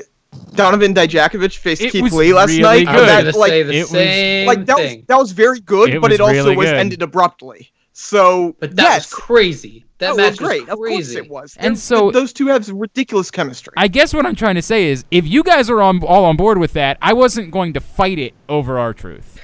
Donovan 0.55 0.93
Dijakovic 0.93 1.57
faced 1.57 1.81
It 1.81 1.91
Keith 1.91 2.11
Lee 2.13 2.33
last 2.33 2.49
really 2.49 2.61
night. 2.61 2.87
I 2.87 2.95
good. 2.95 3.25
was 3.25 3.33
That, 3.35 3.39
like, 3.39 3.49
say 3.49 3.63
the 3.63 3.73
it 3.75 3.81
was- 3.81 3.89
same 3.89 4.47
like 4.47 4.65
that 4.65 4.77
was, 4.77 4.95
that 5.07 5.17
was 5.17 5.31
very 5.33 5.59
good, 5.59 5.93
It 5.93 6.01
but 6.01 6.11
it 6.11 6.21
also 6.21 6.33
really 6.33 6.55
was 6.55 6.67
good. 6.67 6.75
ended 6.77 7.01
abruptly. 7.01 7.71
So 7.93 8.55
but 8.59 8.75
that 8.75 8.81
yes, 8.83 9.11
was 9.11 9.13
crazy. 9.13 9.85
That 9.99 10.11
Oh, 10.11 10.15
match 10.17 10.37
great. 10.37 10.61
was 10.63 10.69
Of 10.69 10.77
course 10.77 10.89
crazy. 10.89 11.17
it 11.17 11.29
was. 11.29 11.55
And 11.57 11.75
They're- 11.75 11.79
so- 11.81 12.11
those 12.11 12.33
two 12.33 12.47
have 12.47 12.67
ridiculous 12.69 13.31
chemistry. 13.31 13.73
I 13.77 13.87
guess 13.87 14.13
what 14.13 14.25
I'm 14.25 14.35
trying 14.35 14.55
to 14.55 14.61
say 14.61 14.85
is 14.87 15.05
if 15.11 15.25
you 15.25 15.43
guys 15.43 15.69
are 15.69 15.81
on 15.81 16.03
all 16.03 16.25
on 16.25 16.35
board 16.35 16.57
with 16.57 16.73
that, 16.73 16.97
I 17.01 17.13
wasn't 17.13 17.51
going 17.51 17.71
to 17.73 17.79
fight 17.79 18.19
it 18.19 18.33
over 18.49 18.77
R-Truth. 18.77 19.34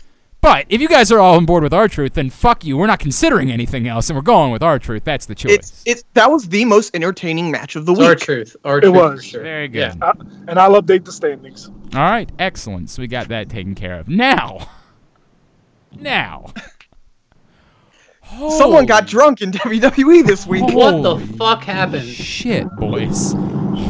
But 0.42 0.66
if 0.70 0.82
you 0.82 0.88
guys 0.88 1.12
are 1.12 1.20
all 1.20 1.36
on 1.36 1.46
board 1.46 1.62
with 1.62 1.72
R-Truth, 1.74 2.16
then 2.16 2.32
fuck 2.32 2.66
you. 2.66 2.76
We're 2.76 2.88
not 2.88 2.98
considering 3.00 3.52
anything 3.52 3.88
else, 3.88 4.10
and 4.10 4.18
we're 4.18 4.24
going 4.24 4.52
with 4.52 4.64
R-Truth. 4.64 5.04
That's 5.04 5.28
the 5.28 5.36
choice. 5.36 5.54
it's 5.54 5.84
it's 5.86 6.04
that 6.16 6.32
was 6.32 6.50
the 6.50 6.66
most 6.66 6.96
entertaining 6.96 7.52
match 7.52 7.76
of 7.76 7.86
the 7.86 7.92
It's 7.94 8.02
our 8.02 8.10
week. 8.10 8.20
truth. 8.20 8.56
R-Truth 8.66 8.96
It 8.96 8.98
was. 8.98 9.24
sure. 9.24 9.44
Very 9.44 9.68
good. 9.68 9.96
Yeah. 10.00 10.08
Uh, 10.08 10.14
and 10.48 10.58
I'll 10.60 10.82
update 10.82 11.06
the 11.06 11.12
standings. 11.12 11.68
All 11.94 12.02
right, 12.02 12.32
excellent. 12.40 12.90
So 12.90 13.02
we 13.04 13.08
got 13.08 13.28
that 13.28 13.50
taken 13.50 13.76
care 13.76 14.00
of. 14.00 14.08
Now, 14.10 14.68
now, 16.00 16.54
Someone 18.58 18.86
got 18.86 19.08
drunk 19.08 19.42
in 19.42 19.52
WWE 19.52 20.26
this 20.26 20.48
week. 20.48 20.64
What 20.74 21.02
the 21.04 21.18
fuck 21.38 21.64
happened? 21.64 22.08
shit, 22.08 22.66
boys. 22.78 23.34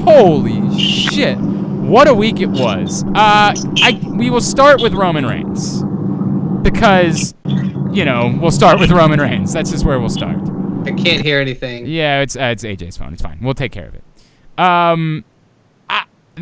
Holy 0.03 0.79
shit. 0.79 1.37
What 1.37 2.07
a 2.07 2.13
week 2.13 2.39
it 2.41 2.47
was. 2.49 3.03
Uh, 3.03 3.53
I 3.55 4.01
we 4.15 4.29
will 4.31 4.41
start 4.41 4.81
with 4.81 4.93
Roman 4.93 5.25
Reigns 5.27 5.83
because 6.63 7.33
you 7.45 8.05
know 8.05 8.37
we'll 8.41 8.51
start 8.51 8.79
with 8.79 8.91
Roman 8.91 9.19
Reigns. 9.19 9.53
That's 9.53 9.71
just 9.71 9.85
where 9.85 9.99
we'll 9.99 10.09
start. 10.09 10.37
I 10.85 10.91
can't 10.91 11.23
hear 11.23 11.39
anything. 11.39 11.85
Yeah, 11.85 12.21
it's 12.21 12.35
uh, 12.35 12.45
it's 12.45 12.63
AJ's 12.63 12.97
phone. 12.97 13.13
It's 13.13 13.21
fine. 13.21 13.39
We'll 13.41 13.53
take 13.53 13.71
care 13.71 13.87
of 13.87 13.95
it. 13.95 14.03
Um, 14.59 15.23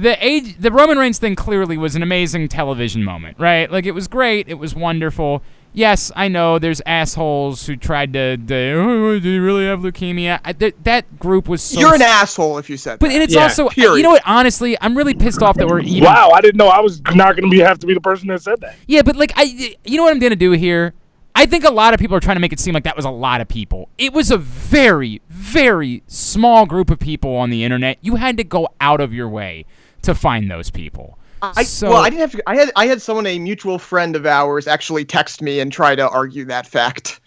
the 0.02 0.18
age 0.26 0.58
the 0.60 0.72
Roman 0.72 0.98
Reigns 0.98 1.20
thing 1.20 1.36
clearly 1.36 1.78
was 1.78 1.96
an 1.96 2.04
amazing 2.04 2.48
television 2.48 3.04
moment, 3.04 3.38
right? 3.40 3.72
Like 3.72 3.86
it 3.86 3.92
was 3.92 4.08
great. 4.08 4.48
It 4.50 4.56
was 4.56 4.76
wonderful. 4.76 5.44
Yes, 5.72 6.12
I 6.16 6.30
know 6.30 6.58
there's 6.58 6.82
assholes 6.88 7.68
who 7.68 7.76
tried 7.76 8.12
to, 8.14 8.38
to 8.38 8.56
oh, 8.74 9.20
do 9.20 9.30
you 9.30 9.44
really 9.44 9.66
have 9.66 9.82
leukemia? 9.82 10.40
I, 10.44 10.52
th- 10.52 10.76
that 10.84 11.20
group 11.20 11.48
was 11.48 11.62
so 11.62 11.80
You're 11.80 11.94
an 11.94 12.02
asshole 12.02 12.58
if 12.58 12.72
you 12.72 12.76
said 12.78 12.98
But 12.98 13.10
that. 13.10 13.14
and 13.14 13.24
it's 13.24 13.36
Yeah, 13.36 13.44
also 13.44 13.70
period. 13.70 13.98
you 13.98 14.04
know 14.04 14.10
what? 14.10 14.24
Honestly, 14.26 14.76
I'm 14.82 14.98
really 14.98 15.14
pissed 15.14 15.44
off 15.44 15.58
that 15.58 15.68
we're 15.68 15.82
even. 15.82 16.06
Wow, 16.06 16.32
I 16.34 16.42
didn't 16.42 16.58
know 16.58 16.70
I 16.70 16.80
was 16.80 17.02
not 17.14 17.36
going 17.36 17.44
to 17.44 17.50
be 17.56 17.60
have 17.60 17.78
to 17.80 17.86
be 17.88 17.94
the 17.94 18.02
person 18.02 18.28
that 18.30 18.42
said 18.42 18.60
that. 18.62 18.76
Yeah, 18.88 19.04
but 19.04 19.16
like 19.16 19.32
I, 19.36 19.76
you 19.86 19.98
know 19.98 20.04
what 20.04 20.12
I'm 20.12 20.20
gonna 20.20 20.36
do 20.36 20.52
here? 20.54 20.96
I 21.36 21.46
think 21.46 21.64
a 21.64 21.72
lot 21.72 21.94
of 21.94 22.00
people 22.00 22.18
are 22.18 22.20
trying 22.20 22.36
to 22.38 22.42
make 22.42 22.52
it 22.52 22.60
seem 22.60 22.74
like 22.74 22.84
that 22.84 22.96
was 22.96 23.06
a 23.06 23.12
lot 23.12 23.40
of 23.40 23.48
people. 23.48 23.88
It 24.00 24.12
was 24.12 24.32
a 24.32 24.38
very, 24.38 25.22
very 25.30 26.02
small 26.08 26.66
group 26.66 26.90
of 26.90 27.00
people 27.00 27.36
on 27.36 27.52
the 27.52 27.64
internet. 27.64 28.00
You 28.02 28.16
had 28.16 28.36
to 28.38 28.44
go 28.44 28.70
out 28.82 29.00
of 29.00 29.14
your 29.14 29.30
way 29.30 29.66
to 30.04 30.16
find 30.16 30.50
those 30.50 30.70
people. 30.70 31.18
I, 31.42 31.64
so, 31.64 31.90
well, 31.90 32.00
I 32.00 32.10
didn't 32.10 32.22
have 32.22 32.32
to. 32.34 32.44
I 32.50 32.56
had 32.56 32.72
I 32.76 32.86
had 32.88 33.02
someone, 33.02 33.26
a 33.26 33.40
mutual 33.40 33.80
friend 33.80 34.16
of 34.16 34.26
ours, 34.26 34.68
actually 34.68 35.06
text 35.06 35.42
me 35.42 35.60
and 35.62 35.72
try 35.72 35.96
to 35.96 36.10
argue 36.10 36.46
that 36.46 36.68
fact. 36.68 37.22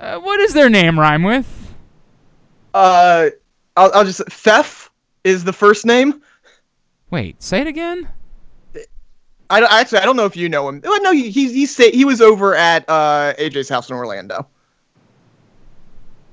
Uh, 0.00 0.18
what 0.18 0.38
does 0.38 0.54
their 0.54 0.70
name 0.70 0.98
rhyme 0.98 1.22
with? 1.22 1.74
Uh, 2.74 3.30
I'll, 3.76 3.90
I'll 3.94 4.04
just 4.04 4.20
Thef 4.26 4.88
is 5.24 5.44
the 5.44 5.52
first 5.52 5.86
name. 5.86 6.22
Wait, 7.10 7.42
say 7.42 7.60
it 7.60 7.66
again. 7.66 8.08
I 9.48 9.60
don't, 9.60 9.72
actually 9.72 9.98
I 9.98 10.04
don't 10.04 10.16
know 10.16 10.24
if 10.24 10.36
you 10.36 10.48
know 10.48 10.68
him. 10.68 10.82
Oh, 10.84 10.98
no, 11.02 11.12
he 11.12 11.30
he's, 11.30 11.52
he's 11.52 11.74
sta- 11.74 11.92
he 11.92 12.04
was 12.04 12.20
over 12.20 12.54
at 12.54 12.84
uh 12.88 13.32
AJ's 13.38 13.68
house 13.68 13.88
in 13.88 13.96
Orlando. 13.96 14.46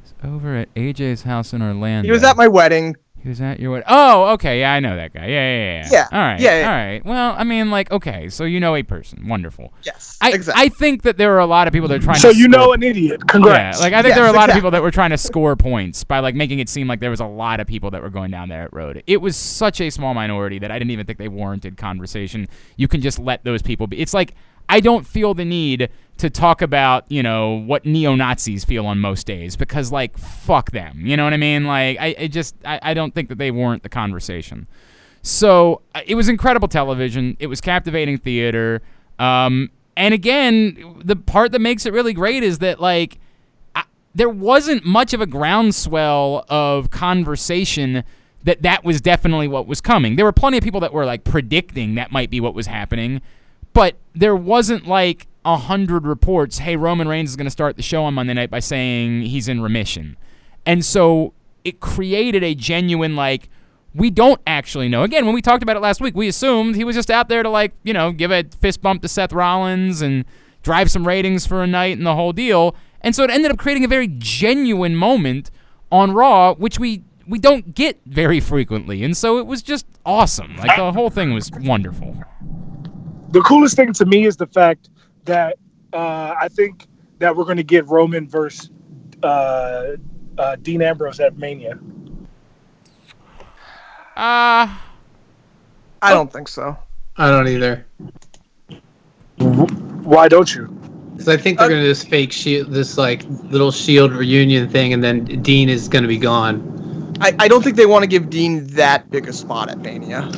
He's 0.02 0.14
Over 0.24 0.56
at 0.56 0.74
AJ's 0.74 1.24
house 1.24 1.54
in 1.54 1.62
Orlando. 1.62 2.08
He 2.08 2.12
was 2.12 2.24
at 2.24 2.38
my 2.38 2.48
wedding. 2.48 2.96
He 3.24 3.30
was 3.30 3.40
at 3.40 3.58
your 3.58 3.72
wedding. 3.72 3.86
Oh, 3.88 4.34
okay. 4.34 4.60
Yeah, 4.60 4.74
I 4.74 4.82
know 4.82 4.98
that 4.98 5.14
guy. 5.14 5.28
Yeah, 5.28 5.28
yeah, 5.30 5.82
yeah. 5.84 5.90
Yeah, 5.92 6.08
All 6.12 6.20
right. 6.20 6.40
yeah, 6.42 6.60
yeah. 6.60 6.68
All 6.68 6.76
right. 6.76 7.06
Well, 7.06 7.36
I 7.38 7.46
mean, 7.46 7.72
like, 7.72 7.90
okay, 7.90 8.28
so 8.28 8.44
you 8.44 8.60
know 8.60 8.76
a 8.76 8.84
person. 8.84 9.30
Wonderful. 9.30 9.74
Yes, 9.84 10.18
I, 10.20 10.34
exactly. 10.34 10.66
I 10.66 10.68
think 10.68 11.04
that 11.04 11.16
there 11.18 11.34
are 11.34 11.40
a 11.40 11.46
lot 11.46 11.66
of 11.68 11.72
people 11.74 11.88
that 11.88 11.96
are 12.02 12.04
trying 12.04 12.20
So 12.20 12.34
to 12.34 12.38
you 12.38 12.50
know 12.50 12.74
an 12.74 12.84
idiot. 12.84 13.26
Congrats. 13.30 13.78
Yeah, 13.78 13.84
like 13.86 13.94
I 13.94 14.02
think 14.02 14.16
there 14.16 14.26
are 14.26 14.28
a 14.28 14.32
Yes, 14.34 14.40
lot 14.40 14.50
of 14.50 14.56
people 14.56 14.72
that 14.72 14.82
were 14.82 14.92
trying 14.92 15.12
to 15.12 15.18
score 15.18 15.56
points 15.56 16.04
by 16.04 16.20
like 16.20 16.36
making 16.36 16.60
it 16.60 16.68
seem 16.68 16.88
like 16.90 17.00
there 17.00 17.12
was 17.12 17.22
a 17.22 17.26
lot 17.26 17.62
of 17.62 17.68
people 17.68 17.92
that 17.92 18.02
were 18.02 18.10
going 18.10 18.30
down 18.30 18.50
that 18.50 18.74
road. 18.74 19.02
It 19.08 19.22
was 19.22 19.38
such 19.38 19.80
a 19.80 19.90
small 19.90 20.14
minority 20.14 20.60
that 20.60 20.70
I 20.70 20.78
didn't 20.78 20.92
even 20.92 21.06
think 21.06 21.18
they 21.18 21.30
warranted 21.30 21.78
conversation. 21.78 22.50
You 22.76 22.90
can 22.90 23.00
just 23.00 23.20
let 23.20 23.46
those 23.46 23.62
people 23.62 23.88
be. 23.88 24.02
It's 24.02 24.14
like 24.14 24.34
I 24.70 24.80
don't 24.80 25.06
feel 25.06 25.34
the 25.34 25.46
need 25.46 25.90
to 26.18 26.30
talk 26.30 26.62
about, 26.62 27.06
you 27.10 27.24
know, 27.24 27.56
what 27.66 27.86
neo-Nazis 27.86 28.64
feel 28.64 28.86
on 28.86 29.00
most 29.00 29.26
days 29.26 29.56
because 29.56 29.92
like 29.92 30.18
fuck 30.18 30.72
them. 30.72 31.06
You 31.06 31.18
know 31.18 31.24
what 31.24 31.34
I 31.34 31.38
mean? 31.38 31.66
Like 31.66 31.98
I, 32.00 32.16
I 32.20 32.28
just 32.28 32.56
I, 32.64 32.80
I 32.82 32.94
don't 32.94 33.14
think 33.14 33.30
that 33.30 33.38
they 33.38 33.52
warrant 33.52 33.84
the 33.84 33.90
conversation. 33.90 34.68
So 35.22 35.82
uh, 35.96 36.02
it 36.06 36.16
was 36.16 36.30
incredible 36.30 36.68
television. 36.68 37.36
It 37.40 37.48
was 37.48 37.62
captivating 37.62 38.18
theater. 38.18 38.82
Um, 39.20 39.72
and 39.96 40.14
again, 40.14 41.02
the 41.04 41.16
part 41.16 41.52
that 41.52 41.60
makes 41.60 41.86
it 41.86 41.94
really 41.94 42.14
great 42.14 42.44
is 42.44 42.60
that 42.60 42.80
like 42.80 43.18
I, 43.76 43.84
there 44.14 44.30
wasn't 44.30 44.86
much 44.86 45.14
of 45.14 45.22
a 45.22 45.26
groundswell 45.26 46.46
of 46.50 46.92
conversation 46.92 48.04
that 48.44 48.62
that 48.62 48.84
was 48.84 49.02
definitely 49.02 49.48
what 49.48 49.68
was 49.68 49.82
coming. 49.82 50.16
There 50.16 50.26
were 50.26 50.34
plenty 50.34 50.58
of 50.58 50.64
people 50.64 50.82
that 50.82 50.94
were 50.94 51.06
like 51.06 51.24
predicting 51.24 51.96
that 51.96 52.12
might 52.12 52.30
be 52.30 52.40
what 52.40 52.54
was 52.54 52.68
happening, 52.68 53.22
but 53.74 53.96
there 54.14 54.36
wasn't 54.36 54.88
like 54.88 55.28
a 55.46 55.58
hundred 55.58 56.06
reports. 56.06 56.60
Hey, 56.60 56.76
Roman 56.76 57.08
Reigns 57.08 57.32
is 57.32 57.36
going 57.36 57.46
to 57.46 57.52
start 57.52 57.76
the 57.76 57.84
show 57.84 58.04
on 58.04 58.14
Monday 58.14 58.34
night 58.34 58.50
by 58.50 58.60
saying 58.60 59.24
he's 59.24 59.48
in 59.48 59.62
remission, 59.62 60.18
and 60.66 60.84
so 60.84 61.34
it 61.64 61.80
created 61.80 62.44
a 62.44 62.56
genuine 62.56 63.16
like 63.16 63.50
we 63.96 64.10
don't 64.10 64.42
actually 64.48 64.90
know. 64.90 65.04
Again, 65.04 65.26
when 65.26 65.36
we 65.36 65.42
talked 65.42 65.64
about 65.64 65.76
it 65.76 65.82
last 65.82 66.02
week, 66.02 66.16
we 66.16 66.28
assumed 66.28 66.76
he 66.76 66.84
was 66.84 66.96
just 66.96 67.12
out 67.12 67.30
there 67.30 67.44
to 67.44 67.50
like, 67.50 67.74
you 67.84 67.94
know, 67.94 68.12
give 68.12 68.32
a 68.32 68.44
fist 68.60 68.82
bump 68.82 69.02
to 69.04 69.08
Seth 69.08 69.32
Rollins 69.32 70.02
and 70.02 70.26
drive 70.64 70.90
some 70.90 71.06
ratings 71.06 71.46
for 71.46 71.62
a 71.62 71.68
night 71.68 71.98
and 71.98 72.06
the 72.06 72.16
whole 72.16 72.34
deal. 72.34 72.76
And 73.02 73.14
so 73.14 73.24
it 73.24 73.30
ended 73.30 73.52
up 73.52 73.58
creating 73.58 73.84
a 73.84 73.88
very 73.88 74.08
genuine 74.08 74.96
moment 74.96 75.52
on 75.92 76.12
Raw, 76.14 76.56
which 76.56 76.80
we 76.80 77.04
we 77.28 77.40
don't 77.40 77.74
get 77.76 78.02
very 78.06 78.40
frequently. 78.40 79.04
And 79.04 79.16
so 79.16 79.38
it 79.38 79.46
was 79.46 79.62
just 79.62 79.86
awesome. 80.06 80.58
Like 80.58 80.76
the 80.76 80.92
whole 80.92 81.10
thing 81.10 81.34
was 81.34 81.52
wonderful. 81.52 82.18
The 83.34 83.42
coolest 83.42 83.76
thing 83.76 83.92
to 83.94 84.06
me 84.06 84.26
is 84.26 84.38
the 84.38 84.48
fact 84.48 84.90
that 85.26 85.58
uh, 85.92 86.34
I 86.40 86.48
think 86.50 86.88
that 87.20 87.36
we're 87.36 87.44
going 87.46 87.58
to 87.58 87.64
get 87.64 87.88
Roman 87.88 88.28
versus 88.30 88.70
uh, 89.24 89.96
uh, 90.38 90.56
Dean 90.62 90.82
Ambrose 90.82 91.20
at 91.20 91.38
Mania. 91.38 91.80
Uh 94.16 94.68
I 96.04 96.14
don't 96.14 96.32
think 96.32 96.48
so. 96.48 96.78
I 97.18 97.30
don't 97.32 97.48
either. 97.48 97.86
Why 100.04 100.28
don't 100.28 100.54
you? 100.54 100.68
Because 101.14 101.30
I 101.30 101.38
think 101.38 101.58
they're 101.58 101.66
Uh, 101.66 101.70
gonna 101.70 101.82
do 101.82 101.88
this 101.88 102.04
fake 102.04 102.32
shield, 102.32 102.72
this 102.72 102.98
like 102.98 103.24
little 103.50 103.72
shield 103.72 104.12
reunion 104.12 104.70
thing, 104.70 104.94
and 104.94 105.04
then 105.04 105.26
Dean 105.42 105.70
is 105.70 105.88
gonna 105.88 106.08
be 106.08 106.18
gone. 106.18 107.16
I, 107.22 107.34
I 107.40 107.48
don't 107.48 107.64
think 107.64 107.76
they 107.76 107.86
want 107.88 108.04
to 108.04 108.08
give 108.08 108.30
Dean 108.30 108.68
that 108.76 109.10
big 109.10 109.28
a 109.28 109.34
spot 109.34 109.70
at 109.70 109.80
Mania. 109.80 110.30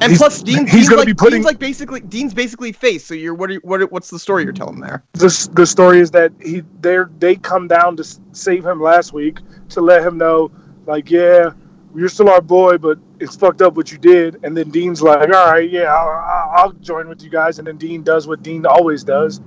And 0.00 0.10
He's- 0.12 0.18
plus, 0.18 0.42
Dean, 0.44 0.66
he's 0.66 0.72
Dean's 0.74 0.88
gonna 0.88 0.98
like, 1.00 1.06
be 1.06 1.14
putting- 1.14 1.38
Dean's 1.38 1.46
like 1.46 1.58
basically 1.58 2.00
Dean's 2.00 2.34
basically 2.34 2.72
face. 2.72 3.04
So 3.04 3.14
you're 3.14 3.34
what? 3.34 3.50
Are, 3.50 3.56
what? 3.62 3.90
What's 3.92 4.10
the 4.10 4.18
story 4.18 4.44
you're 4.44 4.52
telling 4.52 4.80
there? 4.80 5.02
The, 5.14 5.50
the 5.54 5.66
story 5.66 6.00
is 6.00 6.10
that 6.12 6.32
he 6.40 6.62
they 6.80 6.98
they 7.18 7.36
come 7.36 7.68
down 7.68 7.96
to 7.96 8.04
save 8.32 8.64
him 8.64 8.80
last 8.80 9.12
week 9.12 9.38
to 9.70 9.80
let 9.80 10.02
him 10.06 10.16
know, 10.18 10.50
like, 10.86 11.10
yeah, 11.10 11.50
you're 11.96 12.08
still 12.08 12.28
our 12.30 12.40
boy, 12.40 12.78
but 12.78 12.98
it's 13.20 13.34
fucked 13.36 13.60
up 13.62 13.74
what 13.74 13.90
you 13.90 13.98
did. 13.98 14.38
And 14.44 14.56
then 14.56 14.70
Dean's 14.70 15.02
like, 15.02 15.20
all 15.20 15.26
right, 15.52 15.68
yeah, 15.68 15.92
I'll, 15.94 16.08
I'll- 16.08 16.52
I'll 16.58 16.72
join 16.74 17.08
with 17.08 17.22
you 17.22 17.30
guys. 17.30 17.58
And 17.58 17.66
then 17.66 17.76
Dean 17.76 18.02
does 18.02 18.26
what 18.26 18.42
Dean 18.42 18.64
always 18.66 19.02
does, 19.04 19.40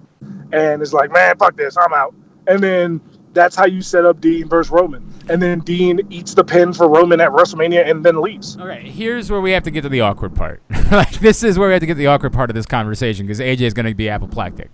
and 0.52 0.82
is 0.82 0.94
like, 0.94 1.12
man, 1.12 1.38
fuck 1.38 1.56
this, 1.56 1.78
I'm 1.78 1.94
out. 1.94 2.14
And 2.48 2.62
then 2.62 3.00
that's 3.34 3.56
how 3.56 3.66
you 3.66 3.82
set 3.82 4.06
up 4.06 4.20
Dean 4.22 4.48
versus 4.48 4.72
Roman. 4.72 5.08
And 5.30 5.42
then 5.42 5.60
Dean 5.60 6.00
eats 6.10 6.34
the 6.34 6.44
pin 6.44 6.74
for 6.74 6.90
Roman 6.90 7.22
at 7.22 7.30
WrestleMania 7.32 7.90
and 7.90 8.04
then 8.04 8.22
leaves. 8.22 8.58
Okay, 8.58 8.82
here's 8.90 9.32
where 9.32 9.40
we 9.42 9.52
have 9.52 9.64
to 9.64 9.72
get 9.72 9.82
to 9.84 9.90
the 9.90 10.02
awkward 10.02 10.36
part. 10.36 10.62
like 10.92 11.12
this 11.20 11.44
is 11.44 11.58
where 11.58 11.68
we 11.70 11.74
have 11.74 11.80
to 11.82 11.86
get 11.86 11.94
to 11.94 11.98
the 12.00 12.08
awkward 12.08 12.34
part 12.34 12.50
of 12.50 12.56
this 12.56 12.66
conversation 12.66 13.26
because 13.26 13.40
AJ 13.40 13.62
is 13.62 13.74
going 13.74 13.86
to 13.86 13.94
be 13.96 14.10
apoplectic. 14.10 14.70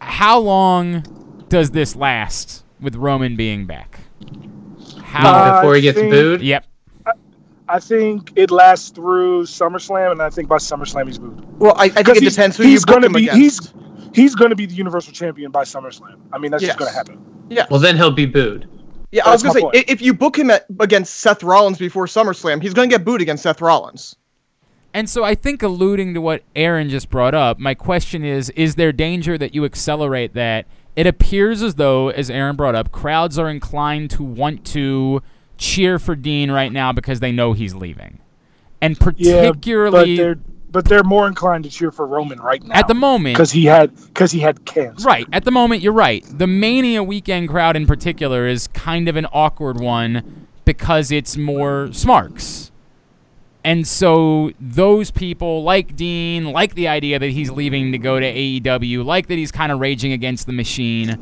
How 0.00 0.38
long 0.38 1.44
does 1.48 1.70
this 1.70 1.96
last 1.96 2.64
with 2.80 2.94
Roman 2.96 3.36
being 3.36 3.66
back? 3.66 4.00
How? 5.02 5.30
Uh, 5.34 5.60
Before 5.60 5.74
he 5.74 5.80
gets 5.82 5.98
think- 5.98 6.10
booed. 6.10 6.42
yep. 6.42 6.64
I 7.70 7.78
think 7.80 8.32
it 8.34 8.50
lasts 8.50 8.88
through 8.90 9.42
SummerSlam, 9.42 10.12
and 10.12 10.22
I 10.22 10.30
think 10.30 10.48
by 10.48 10.56
SummerSlam 10.56 11.06
he's 11.06 11.18
booed. 11.18 11.44
Well, 11.58 11.74
I, 11.76 11.84
I 11.84 11.88
think 11.90 12.06
'Cause 12.06 12.16
it 12.16 12.30
depends 12.30 12.56
who 12.56 12.62
he's 12.62 12.80
you 12.80 12.86
book 12.86 12.94
gonna 12.94 13.06
him 13.08 13.12
be- 13.12 13.28
against. 13.28 13.38
He's 13.38 13.72
going 14.36 14.50
to 14.50 14.56
be 14.56 14.66
the 14.66 14.74
Universal 14.74 15.12
Champion 15.12 15.50
by 15.50 15.64
SummerSlam. 15.64 16.18
I 16.32 16.38
mean, 16.38 16.50
that's 16.50 16.62
just 16.62 16.78
going 16.78 16.90
to 16.90 16.96
happen. 16.96 17.18
Yeah, 17.50 17.66
Well, 17.70 17.80
then 17.80 17.96
he'll 17.96 18.10
be 18.10 18.26
booed. 18.26 18.68
yeah. 19.10 19.26
I 19.26 19.30
was 19.32 19.42
gonna 19.42 19.54
say 19.54 19.60
point. 19.62 19.74
if 19.76 20.02
you 20.02 20.12
book 20.12 20.38
him 20.38 20.50
at, 20.50 20.66
against 20.80 21.14
Seth 21.20 21.42
Rollins 21.42 21.78
before 21.78 22.04
SummerSlam, 22.06 22.60
he's 22.60 22.74
gonna 22.74 22.88
get 22.88 23.04
booed 23.06 23.22
against 23.22 23.42
Seth 23.44 23.62
Rollins. 23.62 24.16
And 24.92 25.08
so 25.08 25.24
I 25.24 25.34
think 25.34 25.62
alluding 25.62 26.12
to 26.14 26.20
what 26.20 26.42
Aaron 26.54 26.90
just 26.90 27.08
brought 27.08 27.34
up, 27.34 27.58
my 27.58 27.72
question 27.74 28.22
is 28.24 28.50
is 28.50 28.74
there 28.74 28.92
danger 28.92 29.38
that 29.38 29.54
you 29.54 29.64
accelerate 29.64 30.34
that? 30.34 30.66
It 30.94 31.06
appears 31.06 31.62
as 31.62 31.76
though, 31.76 32.08
as 32.10 32.28
Aaron 32.28 32.56
brought 32.56 32.74
up, 32.74 32.92
crowds 32.92 33.38
are 33.38 33.48
inclined 33.48 34.10
to 34.10 34.22
want 34.22 34.66
to 34.66 35.22
cheer 35.56 35.98
for 35.98 36.14
Dean 36.14 36.50
right 36.50 36.72
now 36.72 36.92
because 36.92 37.20
they 37.20 37.32
know 37.32 37.52
he's 37.54 37.74
leaving. 37.74 38.18
And 38.82 38.98
Yeah, 39.16 39.46
particularly 39.48 40.16
but 40.16 40.22
they're 40.22 40.38
but 40.70 40.84
they're 40.84 41.04
more 41.04 41.26
inclined 41.26 41.64
to 41.64 41.70
cheer 41.70 41.90
for 41.90 42.06
Roman 42.06 42.40
right 42.40 42.62
now 42.62 42.74
at 42.74 42.88
the 42.88 42.94
moment. 42.94 43.34
because 43.34 43.50
he 43.50 43.64
had 43.64 43.94
because 44.06 44.30
he 44.30 44.40
had 44.40 44.64
cancer. 44.64 45.06
Right. 45.06 45.26
At 45.32 45.44
the 45.44 45.50
moment, 45.50 45.82
you're 45.82 45.92
right. 45.92 46.24
The 46.28 46.46
Mania 46.46 47.02
weekend 47.02 47.48
crowd 47.48 47.76
in 47.76 47.86
particular 47.86 48.46
is 48.46 48.66
kind 48.68 49.08
of 49.08 49.16
an 49.16 49.26
awkward 49.32 49.80
one 49.80 50.46
because 50.64 51.10
it's 51.10 51.36
more 51.36 51.90
smarks. 51.92 52.70
And 53.64 53.86
so 53.86 54.52
those 54.60 55.10
people 55.10 55.62
like 55.62 55.96
Dean, 55.96 56.52
like 56.52 56.74
the 56.74 56.88
idea 56.88 57.18
that 57.18 57.30
he's 57.30 57.50
leaving 57.50 57.92
to 57.92 57.98
go 57.98 58.18
to 58.20 58.26
AEW, 58.26 59.04
like 59.04 59.26
that 59.26 59.34
he's 59.34 59.52
kind 59.52 59.72
of 59.72 59.80
raging 59.80 60.12
against 60.12 60.46
the 60.46 60.52
machine. 60.52 61.18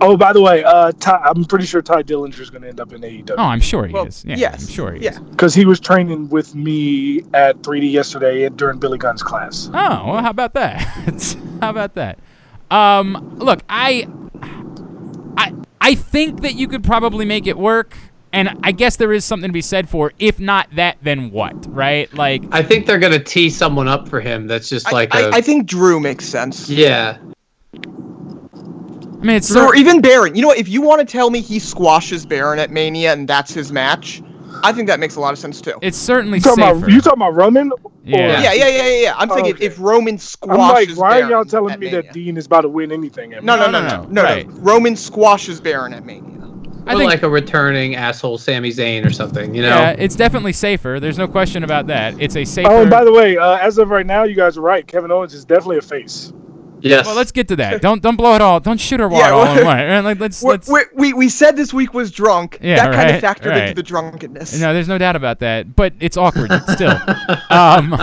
Oh, 0.00 0.16
by 0.16 0.32
the 0.32 0.40
way, 0.40 0.64
uh, 0.64 0.90
Ty, 0.98 1.18
I'm 1.24 1.44
pretty 1.44 1.64
sure 1.66 1.80
Tye 1.82 2.02
Dillinger 2.02 2.40
is 2.40 2.50
going 2.50 2.62
to 2.62 2.68
end 2.68 2.80
up 2.80 2.92
in 2.92 3.02
AEW 3.02 3.34
Oh, 3.38 3.42
I'm 3.44 3.60
sure 3.60 3.86
he 3.86 3.92
Well, 3.92 4.06
is. 4.06 4.24
Yeah, 4.24 4.36
yes, 4.36 4.62
I'm 4.68 4.68
sure 4.74 4.92
he 4.92 5.04
yeah. 5.04 5.12
is. 5.12 5.18
because 5.20 5.54
he 5.54 5.64
was 5.64 5.78
training 5.78 6.28
with 6.28 6.54
me 6.54 7.22
at 7.34 7.58
3D 7.62 7.92
yesterday 7.92 8.48
during 8.48 8.78
Billy 8.80 8.98
Gunn's 8.98 9.22
class. 9.22 9.68
Oh, 9.68 9.72
well, 9.72 10.22
how 10.22 10.30
about 10.30 10.54
that? 10.54 10.78
how 11.60 11.70
about 11.70 11.94
that? 11.94 12.18
Um, 12.70 13.36
look, 13.38 13.60
I, 13.68 14.08
I, 15.36 15.52
I 15.80 15.94
think 15.94 16.40
that 16.42 16.54
you 16.54 16.66
could 16.66 16.82
probably 16.82 17.24
make 17.24 17.46
it 17.46 17.56
work, 17.58 17.96
and 18.32 18.58
I 18.64 18.72
guess 18.72 18.96
there 18.96 19.12
is 19.12 19.24
something 19.24 19.50
to 19.50 19.52
be 19.52 19.60
said 19.60 19.88
for. 19.88 20.12
If 20.18 20.40
not 20.40 20.68
that, 20.74 20.96
then 21.02 21.30
what? 21.30 21.72
Right? 21.72 22.12
Like, 22.14 22.42
I 22.50 22.62
think 22.62 22.86
they're 22.86 22.98
gonna 22.98 23.22
tee 23.22 23.50
someone 23.50 23.88
up 23.88 24.08
for 24.08 24.20
him. 24.20 24.46
That's 24.46 24.68
just 24.70 24.90
like 24.90 25.14
I 25.14 25.20
a 25.20 25.30
I 25.32 25.40
think 25.42 25.66
Drew 25.66 26.00
makes 26.00 26.24
sense. 26.24 26.68
yeah. 26.70 27.18
I 29.22 29.24
mean, 29.24 29.36
it's 29.36 29.48
Drew 29.48 29.62
or 29.66 29.74
even 29.76 30.00
Baron. 30.00 30.34
You 30.34 30.42
know 30.42 30.48
what? 30.48 30.58
If 30.58 30.68
you 30.68 30.82
want 30.82 31.00
to 31.00 31.10
tell 31.10 31.30
me 31.30 31.40
he 31.40 31.58
squashes 31.60 32.26
Baron 32.26 32.58
at 32.58 32.70
Mania 32.70 33.12
and 33.12 33.28
that's 33.28 33.52
his 33.54 33.70
match, 33.70 34.20
I 34.64 34.72
think 34.72 34.88
that 34.88 34.98
makes 35.00 35.14
a 35.16 35.20
lot 35.20 35.32
of 35.32 35.38
sense 35.38 35.60
too. 35.60 35.74
it's 35.80 35.96
certainly 35.96 36.38
You 36.38 36.42
talking 36.42 36.64
safer. 36.64 36.76
about 36.78 36.90
you 36.90 37.00
talking 37.00 37.22
about 37.22 37.34
Roman? 37.34 37.70
Yeah. 38.04 38.42
yeah, 38.42 38.52
yeah, 38.52 38.66
yeah, 38.66 38.68
yeah, 38.88 39.00
yeah. 39.02 39.14
I'm 39.16 39.30
Oh, 39.30 39.34
thinking 39.36 39.54
okay. 39.54 39.64
if 39.64 39.78
Roman 39.78 40.18
squashes. 40.18 40.90
I'm 40.90 40.96
like, 40.96 40.98
why 40.98 41.20
are 41.20 41.30
y'all 41.30 41.44
telling 41.44 41.78
me 41.78 41.86
Mania. 41.86 42.02
that 42.02 42.12
Dean 42.12 42.36
is 42.36 42.46
about 42.46 42.62
to 42.62 42.68
win 42.68 42.90
anything? 42.90 43.32
At 43.34 43.44
No, 43.44 43.54
no, 43.54 43.70
No, 43.70 43.70
no, 43.70 43.80
no, 43.80 43.88
no, 43.88 44.02
no. 44.02 44.08
no, 44.10 44.22
Right. 44.24 44.48
no. 44.48 44.54
Roman 44.60 44.96
squashes 44.96 45.60
Baron 45.60 45.94
at 45.94 46.04
Mania. 46.04 46.30
I 46.84 46.94
or 46.94 46.98
think, 46.98 47.10
like 47.10 47.22
a 47.22 47.28
returning 47.28 47.94
asshole 47.94 48.38
Sami 48.38 48.70
Zayn 48.70 49.06
or 49.06 49.10
something. 49.12 49.54
You 49.54 49.62
know. 49.62 49.68
yeah, 49.68 49.90
it's 49.96 50.16
definitely 50.16 50.52
safer. 50.52 50.98
There's 50.98 51.16
no 51.18 51.28
question 51.28 51.62
about 51.62 51.86
that. 51.86 52.20
It's 52.20 52.34
a 52.34 52.44
safer. 52.44 52.68
Oh, 52.70 52.80
and 52.82 52.90
by 52.90 53.04
the 53.04 53.12
way, 53.12 53.36
uh, 53.36 53.56
as 53.58 53.78
of 53.78 53.90
right 53.90 54.04
now, 54.04 54.24
you 54.24 54.34
guys 54.34 54.56
are 54.58 54.62
right. 54.62 54.84
Kevin 54.84 55.12
Owens 55.12 55.32
is 55.32 55.44
definitely 55.44 55.78
a 55.78 55.82
face. 55.82 56.32
Yes. 56.82 57.06
well, 57.06 57.14
let's 57.16 57.32
get 57.32 57.48
to 57.48 57.56
that. 57.56 57.80
Don't 57.82 58.02
don't 58.02 58.16
blow 58.16 58.34
it 58.34 58.40
all. 58.40 58.60
Don't 58.60 58.78
shoot 58.78 59.00
our 59.00 59.08
wad 59.08 59.18
Yeah, 59.20 59.30
all 59.30 59.58
in 59.58 59.64
one. 59.64 59.76
Right, 59.76 60.00
like, 60.00 60.20
let's 60.20 60.42
We're- 60.42 60.54
let's. 60.54 60.68
we're- 60.68 60.86
we 60.94 61.12
we 61.12 61.28
said 61.28 61.56
this 61.56 61.72
week 61.72 61.94
was 61.94 62.10
drunk. 62.10 62.58
Yeah, 62.62 62.76
that 62.76 62.94
kind 62.94 63.10
of 63.10 63.22
factored 63.22 63.50
right. 63.50 63.62
into 63.68 63.74
the 63.74 63.82
drunkenness. 63.82 64.60
No, 64.60 64.72
there's 64.74 64.88
no 64.88 64.98
doubt 64.98 65.16
about 65.16 65.38
that. 65.40 65.74
But 65.74 65.94
it's 66.00 66.16
awkward 66.16 66.50
still. 66.68 66.98
Um, 67.50 67.94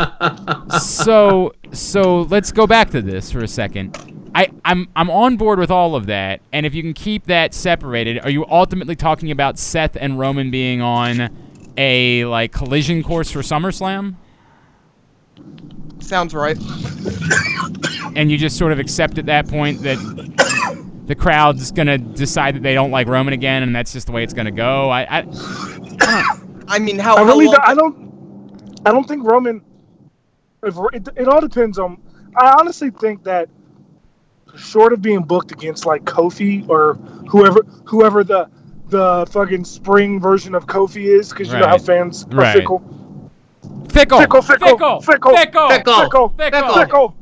so 0.79 1.53
so 1.71 2.21
let's 2.23 2.51
go 2.51 2.67
back 2.67 2.89
to 2.91 3.01
this 3.01 3.31
for 3.31 3.39
a 3.39 3.47
second. 3.47 3.97
I, 4.35 4.49
I'm 4.63 4.87
I'm 4.95 5.09
on 5.09 5.37
board 5.37 5.59
with 5.59 5.71
all 5.71 5.95
of 5.95 6.05
that, 6.05 6.41
and 6.53 6.65
if 6.65 6.75
you 6.75 6.83
can 6.83 6.93
keep 6.93 7.25
that 7.25 7.53
separated, 7.53 8.19
are 8.19 8.29
you 8.29 8.45
ultimately 8.47 8.95
talking 8.95 9.31
about 9.31 9.57
Seth 9.57 9.97
and 9.99 10.19
Roman 10.19 10.51
being 10.51 10.81
on 10.81 11.29
a 11.77 12.25
like 12.25 12.51
collision 12.51 13.01
course 13.03 13.31
for 13.31 13.39
SummerSlam, 13.39 14.15
Sounds 15.99 16.33
right. 16.33 16.57
and 18.15 18.31
you 18.31 18.37
just 18.37 18.57
sort 18.57 18.71
of 18.71 18.79
accept 18.79 19.17
at 19.17 19.25
that 19.27 19.47
point 19.47 19.81
that 19.83 19.97
the 21.05 21.15
crowd's 21.15 21.71
gonna 21.71 21.97
decide 21.97 22.55
that 22.55 22.63
they 22.63 22.73
don't 22.73 22.91
like 22.91 23.07
Roman 23.07 23.33
again, 23.33 23.63
and 23.63 23.75
that's 23.75 23.93
just 23.93 24.07
the 24.07 24.11
way 24.13 24.23
it's 24.23 24.33
gonna 24.33 24.51
go? 24.51 24.89
I, 24.89 25.01
I 25.19 25.25
I 26.67 26.79
mean, 26.79 26.99
how, 26.99 27.15
I 27.15 27.19
how 27.19 27.25
really, 27.25 27.45
long- 27.45 27.55
don't, 27.55 27.67
I 27.67 27.73
don't, 27.73 28.81
I 28.85 28.91
don't 28.91 29.07
think 29.07 29.23
Roman. 29.23 29.61
If 30.63 30.75
it, 30.93 31.07
it 31.15 31.27
all 31.27 31.41
depends 31.41 31.79
on. 31.79 32.01
I 32.35 32.55
honestly 32.59 32.91
think 32.91 33.23
that, 33.23 33.49
short 34.55 34.93
of 34.93 35.01
being 35.01 35.21
booked 35.23 35.51
against 35.51 35.85
like 35.85 36.03
Kofi 36.03 36.67
or 36.69 36.95
whoever, 37.29 37.61
whoever 37.85 38.23
the 38.23 38.49
the 38.87 39.27
fucking 39.31 39.63
spring 39.65 40.19
version 40.19 40.53
of 40.55 40.65
Kofi 40.65 41.05
is, 41.05 41.29
because 41.29 41.51
you 41.51 41.59
know 41.59 41.67
how 41.67 41.77
fans 41.77 42.25
are 42.25 42.35
Right. 42.37 42.55
fickle, 42.57 42.79
fickle, 43.89 44.19
fickle, 44.19 44.41
fickle, 44.41 44.67
fickle, 44.67 45.01
fickle, 45.01 45.35
fickle, 45.35 45.69
Fickle. 45.69 45.69
fickle, 45.69 46.29
fickle. 46.37 46.73
fickle, 46.73 47.15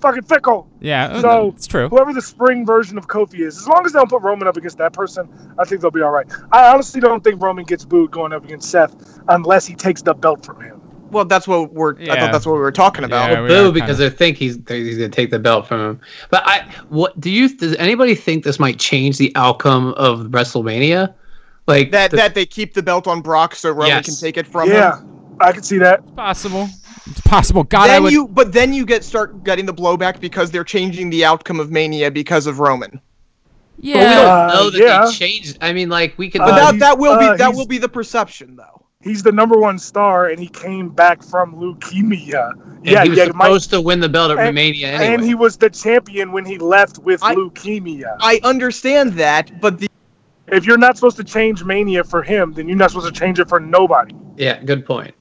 fucking 0.00 0.22
fickle. 0.22 0.68
Yeah, 0.80 1.06
uh, 1.06 1.20
So 1.20 1.52
it's 1.56 1.66
true. 1.66 1.88
whoever 1.88 2.12
the 2.12 2.22
spring 2.22 2.66
version 2.66 2.98
of 2.98 3.08
Kofi 3.08 3.40
is, 3.40 3.56
as 3.58 3.66
long 3.68 3.84
as 3.86 3.92
they 3.92 3.98
don't 3.98 4.10
put 4.10 4.22
Roman 4.22 4.46
up 4.48 4.56
against 4.56 4.78
that 4.78 4.92
person, 4.92 5.28
I 5.58 5.64
think 5.64 5.80
they'll 5.80 5.90
be 5.90 6.02
all 6.02 6.10
right. 6.10 6.26
I 6.52 6.72
honestly 6.72 7.00
don't 7.00 7.22
think 7.24 7.42
Roman 7.42 7.64
gets 7.64 7.84
booed 7.84 8.10
going 8.10 8.32
up 8.32 8.44
against 8.44 8.70
Seth 8.70 8.94
unless 9.28 9.66
he 9.66 9.74
takes 9.74 10.02
the 10.02 10.14
belt 10.14 10.44
from 10.44 10.60
him. 10.60 10.80
Well, 11.10 11.24
that's 11.24 11.46
what 11.46 11.72
we're. 11.72 11.96
Yeah. 12.00 12.14
I 12.14 12.20
thought 12.20 12.32
that's 12.32 12.44
what 12.44 12.54
we 12.54 12.58
were 12.60 12.72
talking 12.72 13.04
about. 13.04 13.30
Yeah, 13.30 13.40
we 13.40 13.44
are 13.46 13.48
Boo, 13.48 13.54
kinda- 13.66 13.72
because 13.72 13.98
they 13.98 14.10
think 14.10 14.36
he's 14.36 14.58
he's 14.66 14.96
gonna 14.96 15.08
take 15.10 15.30
the 15.30 15.38
belt 15.38 15.66
from 15.68 15.80
him. 15.80 16.00
But 16.28 16.42
I, 16.44 16.68
what 16.88 17.18
do 17.20 17.30
you? 17.30 17.48
Does 17.56 17.76
anybody 17.76 18.16
think 18.16 18.42
this 18.42 18.58
might 18.58 18.80
change 18.80 19.18
the 19.18 19.30
outcome 19.36 19.92
of 19.94 20.20
WrestleMania? 20.32 21.14
Like 21.68 21.92
That 21.92 22.10
the- 22.10 22.16
that 22.16 22.34
they 22.34 22.44
keep 22.44 22.74
the 22.74 22.82
belt 22.82 23.06
on 23.06 23.20
Brock 23.20 23.54
so 23.54 23.70
Roman 23.70 23.88
Yes. 23.88 24.06
can 24.06 24.16
take 24.16 24.36
it 24.36 24.46
from 24.46 24.68
yeah, 24.68 24.98
him. 24.98 25.13
I 25.40 25.52
can 25.52 25.62
see 25.62 25.78
that. 25.78 26.00
It's 26.00 26.10
possible. 26.12 26.68
It's 27.06 27.20
possible. 27.22 27.64
God, 27.64 27.90
I 27.90 27.94
Then 27.94 28.02
would. 28.04 28.12
you, 28.12 28.28
but 28.28 28.52
then 28.52 28.72
you 28.72 28.86
get 28.86 29.04
start 29.04 29.44
getting 29.44 29.66
the 29.66 29.74
blowback 29.74 30.20
because 30.20 30.50
they're 30.50 30.64
changing 30.64 31.10
the 31.10 31.24
outcome 31.24 31.60
of 31.60 31.70
Mania 31.70 32.10
because 32.10 32.46
of 32.46 32.60
Roman. 32.60 33.00
yeah. 33.78 33.94
But 33.94 33.98
we 34.00 34.14
don't 34.14 34.26
Uh, 34.26 34.54
know 34.54 34.70
that 34.70 34.80
yeah. 34.80 35.04
they 35.06 35.12
changed. 35.12 35.58
I 35.60 35.72
mean, 35.72 35.88
like 35.88 36.14
we 36.16 36.30
could. 36.30 36.40
Uh, 36.40 36.46
But 36.46 36.54
that 36.56 36.78
that 36.78 36.98
will 36.98 37.18
be 37.18 37.26
uh, 37.26 37.36
that 37.36 37.52
will 37.54 37.66
be 37.66 37.78
the 37.78 37.88
perception 37.88 38.56
though. 38.56 38.80
He's 39.02 39.22
the 39.22 39.32
number 39.32 39.58
one 39.58 39.78
star, 39.78 40.28
and 40.28 40.40
he 40.40 40.48
came 40.48 40.88
back 40.88 41.22
from 41.22 41.54
leukemia. 41.56 42.52
and 42.52 42.86
yeah, 42.86 43.02
he 43.02 43.10
was 43.10 43.18
yeah, 43.18 43.24
Mike- 43.34 43.46
supposed 43.48 43.70
to 43.70 43.80
win 43.82 44.00
the 44.00 44.08
belt 44.08 44.30
at 44.30 44.38
and- 44.38 44.54
Mania 44.54 44.88
anyway. 44.92 45.14
and 45.14 45.22
he 45.22 45.34
was 45.34 45.58
the 45.58 45.68
champion 45.68 46.32
when 46.32 46.46
he 46.46 46.56
left 46.56 46.98
with 47.00 47.22
I- 47.22 47.34
leukemia. 47.34 48.16
I 48.20 48.40
understand 48.44 49.12
that, 49.14 49.60
but 49.60 49.78
the 49.78 49.88
if 50.48 50.64
you're 50.66 50.78
not 50.78 50.96
supposed 50.96 51.16
to 51.18 51.24
change 51.24 51.64
Mania 51.64 52.02
for 52.04 52.22
him, 52.22 52.52
then 52.54 52.66
you're 52.68 52.76
not 52.78 52.90
supposed 52.92 53.12
to 53.12 53.18
change 53.20 53.38
it 53.40 53.48
for 53.48 53.60
nobody. 53.60 54.14
yeah, 54.36 54.62
good 54.62 54.86
point. 54.86 55.14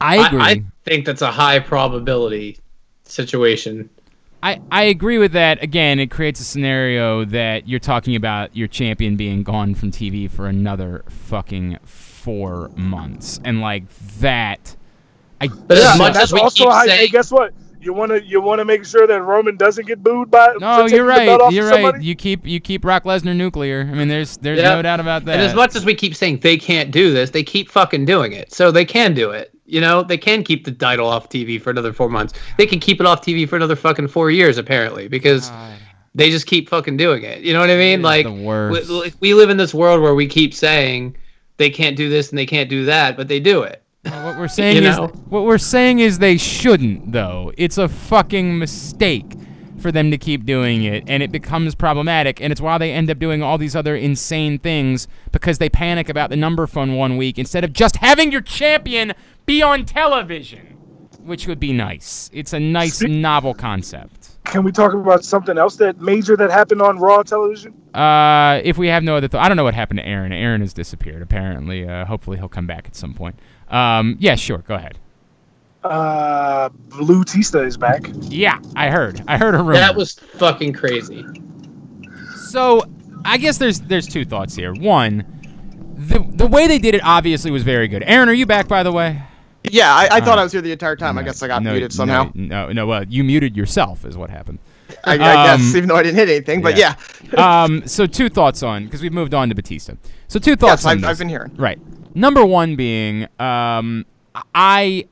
I 0.00 0.26
agree. 0.26 0.40
I, 0.40 0.62
think 0.84 1.04
that's 1.04 1.22
a 1.22 1.30
high 1.30 1.58
probability 1.58 2.58
situation. 3.04 3.90
I, 4.42 4.60
I 4.70 4.84
agree 4.84 5.18
with 5.18 5.32
that. 5.32 5.62
Again, 5.62 5.98
it 5.98 6.10
creates 6.10 6.38
a 6.40 6.44
scenario 6.44 7.24
that 7.24 7.66
you're 7.66 7.80
talking 7.80 8.14
about 8.14 8.54
your 8.56 8.68
champion 8.68 9.16
being 9.16 9.42
gone 9.42 9.74
from 9.74 9.90
TV 9.90 10.30
for 10.30 10.46
another 10.46 11.04
fucking 11.08 11.78
four 11.84 12.68
months. 12.76 13.40
And 13.44 13.60
like 13.60 13.88
that 14.20 14.76
I 15.40 15.48
But 15.48 15.78
as 15.78 15.98
much 15.98 16.14
that's 16.14 16.24
as 16.24 16.32
we 16.32 16.40
also 16.40 16.64
keep 16.64 16.72
how. 16.72 16.86
Hey, 16.86 17.08
guess 17.08 17.30
what? 17.30 17.52
You 17.80 17.92
want 17.92 18.10
to 18.10 18.24
you 18.24 18.40
want 18.40 18.58
to 18.58 18.64
make 18.64 18.84
sure 18.84 19.06
that 19.06 19.22
Roman 19.22 19.56
doesn't 19.56 19.86
get 19.86 20.02
booed 20.02 20.30
by. 20.30 20.54
No, 20.58 20.86
you're 20.86 21.04
right. 21.04 21.52
You're 21.52 21.70
somebody? 21.70 21.98
right. 21.98 22.02
You 22.02 22.14
keep 22.16 22.44
you 22.46 22.58
keep 22.58 22.82
Brock 22.82 23.04
Lesnar 23.04 23.36
nuclear. 23.36 23.80
I 23.80 23.94
mean 23.94 24.08
there's 24.08 24.36
there's 24.38 24.58
Yeah. 24.58 24.74
no 24.74 24.82
doubt 24.82 24.98
about 24.98 25.24
that. 25.26 25.34
and 25.34 25.42
as 25.42 25.54
much 25.54 25.76
as 25.76 25.84
we 25.84 25.94
keep 25.94 26.16
saying 26.16 26.40
they 26.40 26.56
can't 26.56 26.90
do 26.90 27.12
this, 27.12 27.30
they 27.30 27.42
keep 27.42 27.70
fucking 27.70 28.04
doing 28.04 28.32
it. 28.32 28.52
So 28.52 28.70
they 28.70 28.84
can 28.84 29.14
do 29.14 29.30
it. 29.30 29.55
You 29.66 29.80
know, 29.80 30.02
they 30.02 30.16
can 30.18 30.42
keep 30.44 30.64
the 30.64 30.72
title 30.72 31.08
off 31.08 31.28
TV 31.28 31.60
for 31.60 31.70
another 31.70 31.92
four 31.92 32.08
months. 32.08 32.34
They 32.56 32.66
can 32.66 32.78
keep 32.80 33.00
it 33.00 33.06
off 33.06 33.22
TV 33.22 33.48
for 33.48 33.56
another 33.56 33.76
fucking 33.76 34.08
four 34.08 34.30
years, 34.30 34.58
apparently, 34.58 35.08
because 35.08 35.50
they 36.14 36.30
just 36.30 36.46
keep 36.46 36.68
fucking 36.68 36.96
doing 36.96 37.24
it. 37.24 37.40
You 37.40 37.52
know 37.52 37.60
what 37.60 37.70
I 37.70 37.76
mean? 37.76 38.02
Like 38.02 38.24
the 38.26 38.32
we, 38.32 39.12
we 39.20 39.34
live 39.34 39.50
in 39.50 39.56
this 39.56 39.74
world 39.74 40.00
where 40.00 40.14
we 40.14 40.26
keep 40.26 40.54
saying 40.54 41.16
they 41.58 41.70
can't 41.70 41.96
do 41.96 42.08
this 42.08 42.30
and 42.30 42.38
they 42.38 42.46
can't 42.46 42.70
do 42.70 42.84
that, 42.86 43.16
but 43.16 43.28
they 43.28 43.40
do 43.40 43.62
it. 43.62 43.82
What 44.04 44.38
we're 44.38 44.48
saying 44.60 44.82
You 44.82 44.88
is 44.88 44.96
know? 44.96 45.08
what 45.28 45.44
we're 45.44 45.58
saying 45.58 45.98
is 45.98 46.18
they 46.18 46.36
shouldn't 46.36 47.12
though. 47.12 47.52
It's 47.56 47.76
a 47.76 47.88
fucking 47.88 48.58
mistake 48.58 49.34
for 49.78 49.92
them 49.92 50.10
to 50.10 50.16
keep 50.16 50.46
doing 50.46 50.84
it 50.84 51.04
and 51.06 51.22
it 51.22 51.30
becomes 51.30 51.74
problematic 51.74 52.40
and 52.40 52.50
it's 52.50 52.62
why 52.62 52.78
they 52.78 52.92
end 52.92 53.10
up 53.10 53.18
doing 53.18 53.42
all 53.42 53.58
these 53.58 53.76
other 53.76 53.94
insane 53.94 54.58
things 54.58 55.06
because 55.32 55.58
they 55.58 55.68
panic 55.68 56.08
about 56.08 56.30
the 56.30 56.36
number 56.36 56.66
fun 56.66 56.94
one 56.94 57.18
week 57.18 57.38
instead 57.38 57.62
of 57.62 57.74
just 57.74 57.96
having 57.96 58.32
your 58.32 58.40
champion 58.40 59.12
be 59.46 59.62
on 59.62 59.84
television, 59.84 60.76
which 61.24 61.46
would 61.46 61.60
be 61.60 61.72
nice. 61.72 62.28
It's 62.32 62.52
a 62.52 62.60
nice 62.60 62.96
See- 62.98 63.06
novel 63.08 63.54
concept. 63.54 64.30
Can 64.44 64.62
we 64.62 64.70
talk 64.70 64.92
about 64.94 65.24
something 65.24 65.58
else 65.58 65.74
that 65.76 66.00
major 66.00 66.36
that 66.36 66.50
happened 66.52 66.80
on 66.80 66.98
Raw 67.00 67.22
television? 67.24 67.74
Uh, 67.92 68.60
if 68.62 68.78
we 68.78 68.86
have 68.86 69.02
no 69.02 69.16
other, 69.16 69.26
th- 69.26 69.42
I 69.42 69.48
don't 69.48 69.56
know 69.56 69.64
what 69.64 69.74
happened 69.74 69.98
to 69.98 70.06
Aaron. 70.06 70.32
Aaron 70.32 70.60
has 70.60 70.72
disappeared 70.72 71.20
apparently. 71.20 71.88
Uh, 71.88 72.04
hopefully 72.04 72.36
he'll 72.36 72.48
come 72.48 72.66
back 72.66 72.86
at 72.86 72.94
some 72.94 73.12
point. 73.12 73.36
Um, 73.70 74.16
yeah, 74.20 74.36
sure, 74.36 74.58
go 74.58 74.76
ahead. 74.76 74.98
Uh, 75.82 76.68
Batista 76.90 77.60
is 77.60 77.76
back. 77.76 78.08
Yeah, 78.22 78.58
I 78.76 78.88
heard. 78.88 79.22
I 79.26 79.36
heard 79.36 79.54
a 79.54 79.58
rumor. 79.58 79.74
That 79.74 79.96
was 79.96 80.14
fucking 80.14 80.72
crazy. 80.74 81.24
So, 82.48 82.82
I 83.24 83.36
guess 83.38 83.58
there's 83.58 83.80
there's 83.80 84.06
two 84.06 84.24
thoughts 84.24 84.54
here. 84.54 84.72
One, 84.74 85.24
the 85.96 86.24
the 86.34 86.46
way 86.46 86.66
they 86.68 86.78
did 86.78 86.94
it 86.94 87.02
obviously 87.04 87.50
was 87.50 87.62
very 87.64 87.88
good. 87.88 88.02
Aaron, 88.06 88.28
are 88.28 88.32
you 88.32 88.46
back 88.46 88.68
by 88.68 88.82
the 88.82 88.92
way? 88.92 89.22
Yeah, 89.70 89.94
I, 89.94 90.08
I 90.12 90.20
thought 90.20 90.38
Uh, 90.38 90.42
I 90.42 90.44
was 90.44 90.52
here 90.52 90.60
the 90.60 90.72
entire 90.72 90.96
time. 90.96 91.18
I 91.18 91.22
guess 91.22 91.42
I 91.42 91.46
got 91.48 91.62
No, 91.62 91.72
muted 91.72 91.92
somehow. 91.92 92.30
No, 92.34 92.66
no, 92.66 92.72
no, 92.72 92.86
well, 92.86 93.04
you 93.04 93.24
muted 93.24 93.56
yourself 93.56 94.04
is 94.04 94.16
what 94.16 94.30
happened. 94.30 94.58
I, 95.04 95.14
I 95.14 95.16
guess 95.18 95.60
Um, 95.60 95.76
even 95.76 95.88
though 95.88 95.96
I 95.96 96.02
didn't 96.02 96.16
hit 96.16 96.28
anything, 96.28 96.62
but 96.62 96.76
yeah. 96.76 96.94
yeah, 97.32 97.62
um, 97.64 97.86
so 97.86 98.06
two 98.06 98.28
thoughts 98.28 98.62
on 98.62 98.84
because 98.84 99.02
we've 99.02 99.12
moved 99.12 99.34
on 99.34 99.48
to 99.48 99.54
Batista. 99.54 99.94
So 100.28 100.38
two 100.38 100.56
thoughts 100.56 100.82
yes, 100.82 100.86
on 100.86 100.92
I've, 100.92 101.00
this. 101.02 101.10
I've 101.10 101.18
been 101.18 101.28
hearing. 101.28 101.54
Right. 101.56 101.78
Number 102.14 102.44
one 102.44 102.76
being, 102.76 103.26
um, 103.40 104.06
I. 104.54 105.06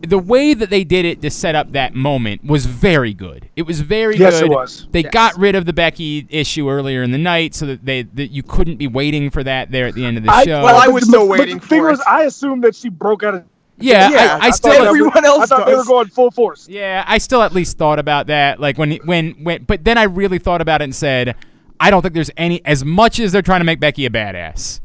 The 0.00 0.18
way 0.18 0.52
that 0.54 0.68
they 0.70 0.84
did 0.84 1.04
it 1.06 1.22
to 1.22 1.30
set 1.30 1.54
up 1.54 1.72
that 1.72 1.94
moment 1.94 2.44
was 2.44 2.66
very 2.66 3.14
good. 3.14 3.48
It 3.56 3.62
was 3.62 3.80
very 3.80 4.16
Yes, 4.16 4.34
good. 4.40 4.50
it 4.50 4.54
was. 4.54 4.86
They 4.90 5.02
Yes. 5.04 5.12
got 5.12 5.38
rid 5.38 5.54
of 5.54 5.64
the 5.66 5.72
Becky 5.72 6.26
issue 6.28 6.68
earlier 6.68 7.02
in 7.02 7.10
the 7.12 7.16
night, 7.16 7.54
so 7.54 7.64
that 7.66 7.86
they 7.86 8.02
that 8.02 8.30
you 8.32 8.42
couldn't 8.42 8.76
be 8.76 8.88
waiting 8.88 9.30
for 9.30 9.42
that 9.44 9.70
there 9.70 9.86
at 9.86 9.94
the 9.94 10.04
end 10.04 10.18
of 10.18 10.24
the 10.24 10.30
I, 10.32 10.44
show. 10.44 10.62
Well, 10.64 10.76
I 10.76 10.86
but 10.86 10.94
was 10.94 11.04
the- 11.04 11.10
still 11.10 11.28
but 11.28 11.38
waiting 11.38 11.58
the 11.58 11.66
thing 11.66 11.80
for 11.80 11.90
was. 11.90 12.00
I 12.06 12.24
assumed 12.24 12.64
that 12.64 12.74
she 12.74 12.88
broke 12.90 13.22
out 13.22 13.34
of. 13.34 13.44
Yeah, 13.78 14.08
yeah, 14.10 14.38
I, 14.40 14.46
I 14.46 14.48
I 14.48 14.50
still 14.50 14.72
thought 14.72 14.82
at- 14.82 14.86
everyone 14.88 15.24
else 15.24 15.50
I 15.50 15.56
thought 15.56 15.66
they 15.66 15.74
were 15.74 15.84
going 15.84 16.08
full 16.08 16.30
force. 16.30 16.68
Yeah, 16.68 17.04
I 17.06 17.18
still 17.18 17.42
at 17.42 17.52
least 17.52 17.76
thought 17.78 17.98
about 17.98 18.28
that. 18.28 18.60
Like 18.60 18.78
when 18.78 18.92
when 19.04 19.32
when, 19.42 19.64
but 19.64 19.84
then 19.84 19.98
I 19.98 20.04
really 20.04 20.38
thought 20.38 20.60
about 20.60 20.80
it 20.80 20.84
and 20.84 20.94
said, 20.94 21.34
I 21.80 21.90
don't 21.90 22.02
think 22.02 22.14
there's 22.14 22.30
any. 22.36 22.64
As 22.64 22.84
much 22.84 23.18
as 23.18 23.32
they're 23.32 23.42
trying 23.42 23.60
to 23.60 23.64
make 23.64 23.80
Becky 23.80 24.06
a 24.06 24.10
badass, 24.10 24.80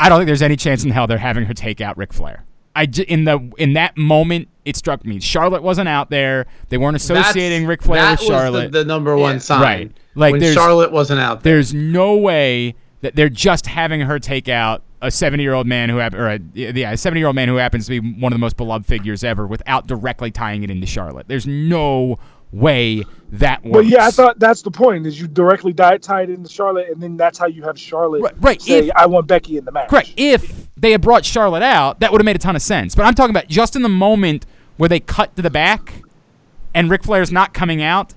I 0.00 0.08
don't 0.08 0.18
think 0.18 0.26
there's 0.26 0.42
any 0.42 0.56
chance 0.56 0.84
in 0.84 0.90
hell 0.90 1.06
they're 1.06 1.18
having 1.18 1.44
her 1.44 1.54
take 1.54 1.80
out 1.80 1.96
Ric 1.96 2.12
Flair. 2.12 2.44
I 2.74 2.88
in 3.08 3.24
the 3.24 3.50
in 3.56 3.72
that 3.74 3.96
moment 3.96 4.48
it 4.64 4.76
struck 4.76 5.04
me. 5.06 5.20
Charlotte 5.20 5.62
wasn't 5.62 5.88
out 5.88 6.10
there. 6.10 6.46
They 6.68 6.76
weren't 6.76 6.96
associating 6.96 7.62
That's- 7.62 7.68
Ric 7.68 7.82
Flair 7.82 8.02
that 8.02 8.10
with 8.10 8.18
was 8.20 8.28
the- 8.28 8.34
Charlotte. 8.34 8.72
The, 8.72 8.84
number 8.84 9.16
one 9.16 9.36
Yeah. 9.36 9.38
sign. 9.38 9.60
Right. 9.62 9.92
Like, 10.16 10.32
when 10.32 10.40
there's- 10.40 10.54
Charlotte 10.56 10.90
wasn't 10.92 11.20
out 11.20 11.42
there. 11.42 11.54
There's 11.54 11.72
no 11.72 12.16
way 12.16 12.74
that 13.06 13.14
they're 13.14 13.28
just 13.28 13.66
having 13.66 14.00
her 14.00 14.18
take 14.18 14.48
out 14.48 14.82
a 15.00 15.12
70 15.12 15.40
year 15.40 15.52
old 15.54 15.64
man 15.68 15.88
who 15.88 15.98
hap- 15.98 16.14
or 16.14 16.28
a, 16.28 16.40
yeah, 16.54 16.90
a 16.90 16.96
70 16.96 17.20
year 17.20 17.28
old 17.28 17.36
man 17.36 17.46
who 17.46 17.54
happens 17.54 17.86
to 17.86 18.00
be 18.00 18.14
one 18.20 18.32
of 18.32 18.36
the 18.36 18.40
most 18.40 18.56
beloved 18.56 18.84
figures 18.84 19.22
ever 19.22 19.46
without 19.46 19.86
directly 19.86 20.32
tying 20.32 20.64
it 20.64 20.70
into 20.70 20.88
Charlotte. 20.88 21.28
There's 21.28 21.46
no 21.46 22.18
way 22.50 23.04
that 23.30 23.62
works. 23.64 23.74
But 23.76 23.86
yeah, 23.86 24.06
I 24.06 24.10
thought 24.10 24.40
that's 24.40 24.62
the 24.62 24.72
point. 24.72 25.06
Is 25.06 25.20
you 25.20 25.28
directly 25.28 25.72
die, 25.72 25.98
tie 25.98 26.22
it 26.22 26.30
into 26.30 26.50
Charlotte, 26.50 26.88
and 26.88 27.00
then 27.00 27.16
that's 27.16 27.38
how 27.38 27.46
you 27.46 27.62
have 27.62 27.78
Charlotte 27.78 28.22
Right, 28.22 28.34
right, 28.40 28.60
say, 28.62 28.88
if- 28.88 28.96
"I 28.96 29.06
want 29.06 29.28
Becky 29.28 29.56
in 29.56 29.64
the 29.64 29.70
match." 29.70 29.88
Correct. 29.88 30.12
If 30.16 30.68
they 30.76 30.90
had 30.90 31.00
brought 31.00 31.24
Charlotte 31.24 31.62
out, 31.62 32.00
that 32.00 32.10
would 32.10 32.20
have 32.20 32.26
made 32.26 32.36
a 32.36 32.40
ton 32.40 32.56
of 32.56 32.62
sense. 32.62 32.96
But 32.96 33.04
I'm 33.06 33.14
talking 33.14 33.30
about 33.30 33.46
just 33.46 33.76
in 33.76 33.82
the 33.82 33.88
moment 33.88 34.46
where 34.78 34.88
they 34.88 34.98
cut 35.00 35.36
to 35.36 35.42
the 35.42 35.50
back 35.50 36.02
and 36.74 36.90
Ric 36.90 37.04
Flair's 37.04 37.30
not 37.30 37.54
coming 37.54 37.82
out. 37.82 38.14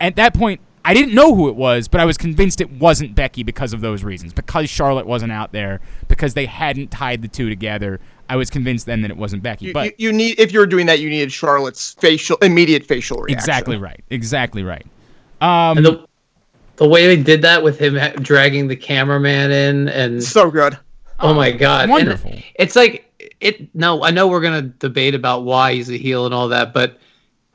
At 0.00 0.16
that 0.16 0.34
point, 0.34 0.60
I 0.86 0.94
didn't 0.94 1.14
know 1.14 1.34
who 1.34 1.48
it 1.48 1.56
was, 1.56 1.88
but 1.88 2.00
I 2.00 2.04
was 2.04 2.16
convinced 2.16 2.60
it 2.60 2.70
wasn't 2.70 3.14
Becky 3.14 3.42
because 3.42 3.72
of 3.72 3.80
those 3.80 4.04
reasons. 4.04 4.32
Because 4.32 4.70
Charlotte 4.70 5.04
wasn't 5.06 5.32
out 5.32 5.50
there, 5.52 5.80
because 6.08 6.34
they 6.34 6.46
hadn't 6.46 6.90
tied 6.92 7.22
the 7.22 7.28
two 7.28 7.48
together. 7.48 7.98
I 8.28 8.36
was 8.36 8.50
convinced 8.50 8.86
then 8.86 9.02
that 9.02 9.10
it 9.10 9.16
wasn't 9.16 9.42
Becky. 9.42 9.66
You, 9.66 9.72
but 9.72 9.98
you, 10.00 10.08
you 10.08 10.12
need 10.12 10.38
if 10.38 10.52
you 10.52 10.60
were 10.60 10.66
doing 10.66 10.86
that, 10.86 11.00
you 11.00 11.08
needed 11.10 11.32
Charlotte's 11.32 11.94
facial 11.94 12.36
immediate 12.38 12.84
facial 12.84 13.18
reaction. 13.18 13.38
exactly 13.38 13.76
right. 13.76 14.00
Exactly 14.10 14.62
right. 14.62 14.86
Um, 15.40 15.76
and 15.78 15.86
the 15.86 16.06
the 16.76 16.88
way 16.88 17.06
they 17.06 17.20
did 17.22 17.42
that 17.42 17.62
with 17.62 17.78
him 17.78 17.94
dragging 18.22 18.68
the 18.68 18.76
cameraman 18.76 19.50
in 19.50 19.88
and 19.88 20.22
So 20.22 20.50
good. 20.50 20.78
oh 21.20 21.34
my 21.34 21.50
god, 21.50 21.82
And 21.82 21.90
wonderful. 21.92 22.32
it's 22.56 22.76
like 22.76 23.12
it. 23.40 23.74
No, 23.74 24.02
I 24.04 24.10
know 24.10 24.26
we're 24.28 24.40
gonna 24.40 24.62
debate 24.62 25.14
about 25.14 25.44
why 25.44 25.74
he's 25.74 25.90
a 25.90 25.96
heel 25.96 26.26
and 26.26 26.34
all 26.34 26.48
that, 26.48 26.72
but 26.74 26.98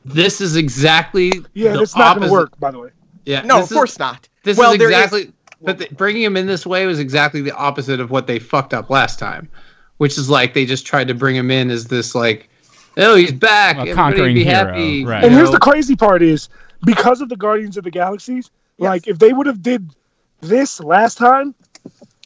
This 0.06 0.42
is 0.42 0.56
exactly 0.56 1.32
Yeah, 1.54 1.74
the 1.74 1.80
that's 1.80 1.96
not 1.96 2.18
gonna 2.20 2.32
work, 2.32 2.58
by 2.60 2.72
the 2.72 2.80
way. 2.80 2.90
Yeah, 3.26 3.42
No, 3.42 3.58
of 3.60 3.64
is- 3.64 3.70
course 3.72 4.00
not. 4.00 4.28
This 4.44 4.58
well, 4.58 4.72
is 4.74 4.80
there 4.80 4.90
is- 4.90 4.96
exactly, 4.96 5.32
but 5.62 5.78
the, 5.78 5.88
bringing 5.96 6.24
him 6.24 6.36
in 6.38 6.48
this 6.48 6.66
way 6.66 6.86
was 6.88 7.00
exactly 7.00 7.42
the 7.42 7.56
opposite 7.56 8.00
of 8.00 8.10
what 8.10 8.26
they 8.28 8.40
fucked 8.40 8.74
up 8.74 8.90
last 8.90 9.20
time, 9.20 9.48
which 9.98 10.18
is 10.18 10.30
like 10.30 10.54
they 10.54 10.66
just 10.66 10.86
tried 10.86 11.08
to 11.08 11.14
bring 11.14 11.36
him 11.36 11.52
in 11.52 11.70
as 11.70 11.86
this 11.86 12.16
like, 12.16 12.50
oh, 12.98 13.16
he's 13.16 13.32
back, 13.32 13.78
A 13.78 13.94
conquering 13.94 14.34
be 14.34 14.44
hero, 14.44 14.56
happy. 14.68 15.06
right. 15.06 15.22
you 15.22 15.28
And 15.28 15.34
here's 15.36 15.50
know? 15.50 15.54
the 15.54 15.60
crazy 15.60 15.96
part 15.96 16.22
is 16.24 16.50
because 16.84 17.22
of 17.22 17.30
the 17.30 17.38
Guardians 17.38 17.78
of 17.78 17.84
the 17.84 17.92
Galaxies, 17.92 18.50
like 18.80 19.08
if 19.08 19.20
they 19.20 19.34
would 19.34 19.46
have 19.46 19.62
did 19.62 19.94
this 20.42 20.80
last 20.80 21.20
time, 21.20 21.54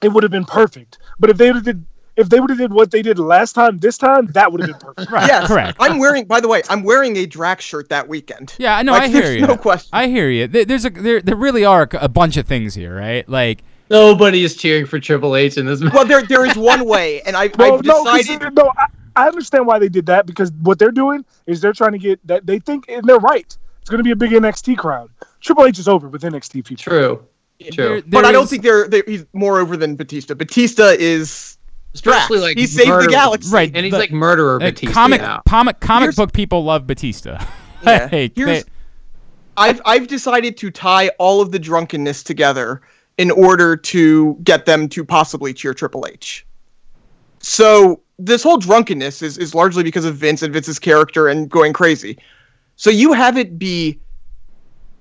it 0.01 0.07
would 0.13 0.23
have 0.23 0.31
been 0.31 0.45
perfect. 0.45 0.99
But 1.19 1.29
if 1.29 1.37
they 1.37 1.47
would 1.47 1.55
have 1.57 1.65
did 1.65 1.85
if 2.17 2.29
they 2.29 2.39
would 2.39 2.49
have 2.49 2.59
did 2.59 2.71
what 2.73 2.91
they 2.91 3.01
did 3.01 3.19
last 3.19 3.53
time, 3.53 3.77
this 3.79 3.97
time, 3.97 4.27
that 4.27 4.51
would 4.51 4.61
have 4.61 4.69
been 4.71 4.79
perfect. 4.79 5.11
Right. 5.11 5.27
Yes, 5.27 5.47
Correct. 5.47 5.77
I'm 5.79 5.99
wearing. 5.99 6.25
By 6.25 6.39
the 6.39 6.47
way, 6.47 6.61
I'm 6.69 6.83
wearing 6.83 7.17
a 7.17 7.25
Drax 7.25 7.63
shirt 7.65 7.89
that 7.89 8.07
weekend. 8.07 8.53
Yeah, 8.57 8.81
no, 8.81 8.93
Like, 8.93 9.03
I 9.03 9.07
hear 9.07 9.31
you. 9.33 9.45
no 9.47 9.57
question. 9.57 9.89
I 9.93 10.07
hear 10.07 10.29
you. 10.29 10.47
There's 10.47 10.85
a 10.85 10.89
there, 10.89 11.21
there 11.21 11.35
really 11.35 11.65
are 11.65 11.87
a 11.99 12.07
bunch 12.09 12.37
of 12.37 12.47
things 12.47 12.73
here, 12.73 12.95
right? 12.95 13.27
Like 13.27 13.63
Nobody 13.89 14.43
is 14.43 14.55
cheering 14.55 14.85
for 14.87 14.99
Triple 14.99 15.35
H 15.35 15.57
in 15.57 15.65
this 15.67 15.79
match. 15.81 15.93
Well, 15.93 16.05
there 16.05 16.23
there 16.23 16.45
is 16.45 16.55
one 16.55 16.85
way, 16.87 17.21
and 17.21 17.35
I, 17.35 17.51
No, 17.57 17.75
I've 18.05 18.23
decided. 18.23 18.55
no. 18.55 18.71
I, 18.77 18.85
I 19.17 19.27
understand 19.27 19.65
why 19.67 19.79
they 19.79 19.87
did 19.89 20.07
that 20.07 20.25
because 20.25 20.51
what 20.61 20.77
they're 20.79 20.91
doing 20.91 21.23
is 21.45 21.61
they're 21.61 21.71
trying 21.73 21.91
to 21.93 21.97
get 21.97 22.19
that 22.27 22.45
they 22.45 22.59
think 22.59 22.85
and 22.89 23.03
they're 23.07 23.17
right. 23.19 23.55
It's 23.81 23.89
going 23.89 23.99
to 23.99 24.03
be 24.03 24.11
a 24.11 24.15
big 24.15 24.31
NXT 24.31 24.77
crowd. 24.77 25.09
Triple 25.41 25.65
H 25.65 25.77
is 25.79 25.87
over 25.87 26.07
with 26.09 26.23
NXT 26.23 26.65
people. 26.65 26.77
True, 26.81 27.25
true. 27.71 27.71
there- 27.75 28.01
But 28.01 28.11
there 28.11 28.25
I 28.25 28.31
don't 28.31 28.49
think 28.49 28.63
they're, 28.63 28.87
they're 28.87 29.03
he's 29.05 29.25
more 29.31 29.59
over 29.59 29.77
than 29.77 29.95
Batista. 29.95 30.33
Batista 30.33 30.85
is 30.97 31.54
Especially 31.95 32.37
Drax. 32.37 32.43
like 32.49 32.57
he 32.57 32.67
saved 32.67 32.89
the 33.03 33.07
galaxy. 33.09 33.51
Right. 33.51 33.71
and 33.73 33.83
he's 33.85 33.91
the- 33.91 33.97
like 33.99 34.11
murderer 34.11 34.57
uh, 34.57 34.59
Batista 34.71 34.93
comic 34.93 35.21
now. 35.21 35.41
comic 35.47 35.79
comic 35.79 36.03
Here's- 36.05 36.15
book 36.15 36.31
people 36.33 36.63
love 36.63 36.85
Batista. 36.87 37.43
Yeah. 37.83 38.09
Like, 38.11 38.31
Here's- 38.35 38.63
they- 38.63 38.69
I've 39.57 39.81
I've 39.85 40.07
decided 40.07 40.57
to 40.57 40.69
tie 40.71 41.09
all 41.19 41.39
of 41.41 41.51
the 41.51 41.59
drunkenness 41.59 42.23
together 42.23 42.81
in 43.17 43.31
order 43.31 43.77
to 43.77 44.35
get 44.43 44.65
them 44.65 44.89
to 44.89 45.05
possibly 45.05 45.53
cheer 45.53 45.73
Triple 45.73 46.05
H. 46.11 46.45
So 47.39 48.01
this 48.17 48.41
whole 48.43 48.57
drunkenness 48.57 49.21
is, 49.21 49.37
is 49.37 49.53
largely 49.53 49.83
because 49.83 50.03
of 50.03 50.15
Vince 50.15 50.41
and 50.41 50.51
Vince's 50.53 50.79
character 50.79 51.27
and 51.27 51.47
going 51.49 51.73
crazy. 51.73 52.17
So 52.75 52.89
you 52.89 53.13
have 53.13 53.37
it 53.37 53.57
be 53.59 53.99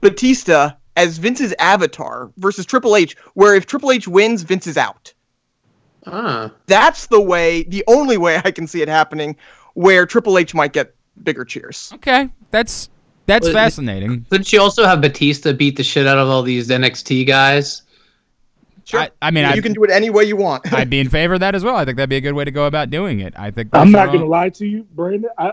Batista 0.00 0.72
as 0.96 1.16
Vince's 1.18 1.54
avatar 1.58 2.30
versus 2.36 2.66
Triple 2.66 2.96
H, 2.96 3.16
where 3.34 3.54
if 3.54 3.66
Triple 3.66 3.90
H 3.92 4.06
wins, 4.06 4.42
Vince 4.42 4.66
is 4.66 4.76
out. 4.76 5.12
Ah, 6.06 6.50
That's 6.66 7.06
the 7.06 7.20
way, 7.20 7.62
the 7.64 7.82
only 7.86 8.16
way 8.16 8.40
I 8.44 8.50
can 8.50 8.66
see 8.66 8.82
it 8.82 8.88
happening, 8.88 9.36
where 9.74 10.06
Triple 10.06 10.38
H 10.38 10.54
might 10.54 10.72
get 10.72 10.94
bigger 11.22 11.44
cheers. 11.44 11.90
okay, 11.94 12.28
that's 12.50 12.90
that's 13.26 13.46
Well, 13.46 13.54
fascinating. 13.54 14.26
didn't 14.30 14.52
you 14.52 14.60
also 14.60 14.84
have 14.84 15.00
Batista 15.00 15.52
beat 15.52 15.76
the 15.76 15.82
shit 15.82 16.06
out 16.06 16.18
of 16.18 16.28
all 16.28 16.42
these 16.42 16.68
NXT 16.68 17.26
guys? 17.26 17.82
Sure. 18.84 19.00
I, 19.00 19.10
I 19.22 19.30
mean, 19.30 19.44
you 19.44 19.50
I, 19.50 19.60
can 19.60 19.72
do 19.72 19.82
it 19.84 19.90
any 19.90 20.10
way 20.10 20.24
you 20.24 20.36
want. 20.36 20.70
I'd 20.74 20.90
be 20.90 21.00
in 21.00 21.08
favor 21.08 21.32
of 21.34 21.40
that 21.40 21.54
as 21.54 21.64
well. 21.64 21.76
I 21.76 21.86
think 21.86 21.96
that'd 21.96 22.10
be 22.10 22.16
a 22.16 22.20
good 22.20 22.34
way 22.34 22.44
to 22.44 22.50
go 22.50 22.66
about 22.66 22.90
doing 22.90 23.20
it. 23.20 23.32
I 23.36 23.50
think 23.50 23.70
I'm 23.72 23.90
not 23.90 24.08
going 24.08 24.20
to 24.20 24.26
lie 24.26 24.50
to 24.50 24.66
you, 24.66 24.82
Brandon. 24.94 25.30
I, 25.38 25.52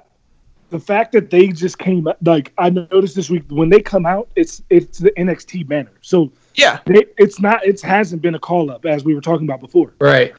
the 0.70 0.80
fact 0.80 1.14
that 1.14 1.30
they 1.30 1.48
just 1.48 1.78
came 1.78 2.06
like 2.24 2.52
I 2.58 2.70
noticed 2.70 3.16
this 3.16 3.30
week 3.30 3.44
when 3.48 3.70
they 3.70 3.80
come 3.82 4.06
out, 4.06 4.28
it's 4.36 4.64
it's 4.70 4.98
the 5.00 5.12
NXT 5.12 5.66
banner. 5.68 5.92
So 6.02 6.30
yeah. 6.56 6.80
they, 6.86 7.06
it's 7.18 7.40
not 7.40 7.66
it 7.66 7.82
hasn't 7.82 8.22
been 8.22 8.36
a 8.36 8.40
call 8.40 8.70
up 8.72 8.86
as 8.86 9.04
we 9.04 9.14
were 9.16 9.22
talking 9.22 9.46
about 9.48 9.60
before. 9.60 9.94
Right. 10.00 10.34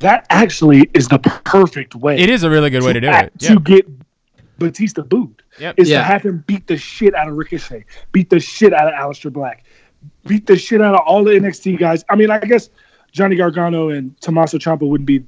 That 0.00 0.26
actually 0.30 0.90
is 0.92 1.08
the 1.08 1.18
perfect 1.44 1.94
way. 1.94 2.18
It 2.18 2.28
is 2.28 2.42
a 2.42 2.50
really 2.50 2.70
good 2.70 2.82
way 2.82 2.92
to 2.92 3.00
do 3.00 3.06
it. 3.06 3.10
act- 3.10 3.42
Yep. 3.42 3.52
to 3.52 3.60
get 3.60 3.86
Batista 4.58 5.02
booed. 5.02 5.42
Yep. 5.58 5.78
Is 5.78 5.88
Yeah. 5.88 5.98
to 5.98 6.04
have 6.04 6.22
him 6.24 6.44
beat 6.46 6.66
the 6.66 6.76
shit 6.76 7.14
out 7.14 7.28
of 7.28 7.36
Ricochet, 7.36 7.84
beat 8.12 8.28
the 8.30 8.40
shit 8.40 8.72
out 8.74 8.88
of 8.88 8.94
Aleister 8.94 9.32
Black, 9.32 9.64
beat 10.26 10.46
the 10.46 10.56
shit 10.56 10.80
out 10.80 10.94
of 10.94 11.00
all 11.06 11.24
the 11.24 11.32
NXT 11.32 11.78
guys. 11.78 12.04
I 12.10 12.16
mean, 12.16 12.30
I 12.30 12.38
guess 12.40 12.70
Johnny 13.12 13.36
Gargano 13.36 13.90
and 13.90 14.20
Tommaso 14.20 14.58
Ciampa 14.58 14.82
wouldn't 14.88 15.06
be 15.06 15.24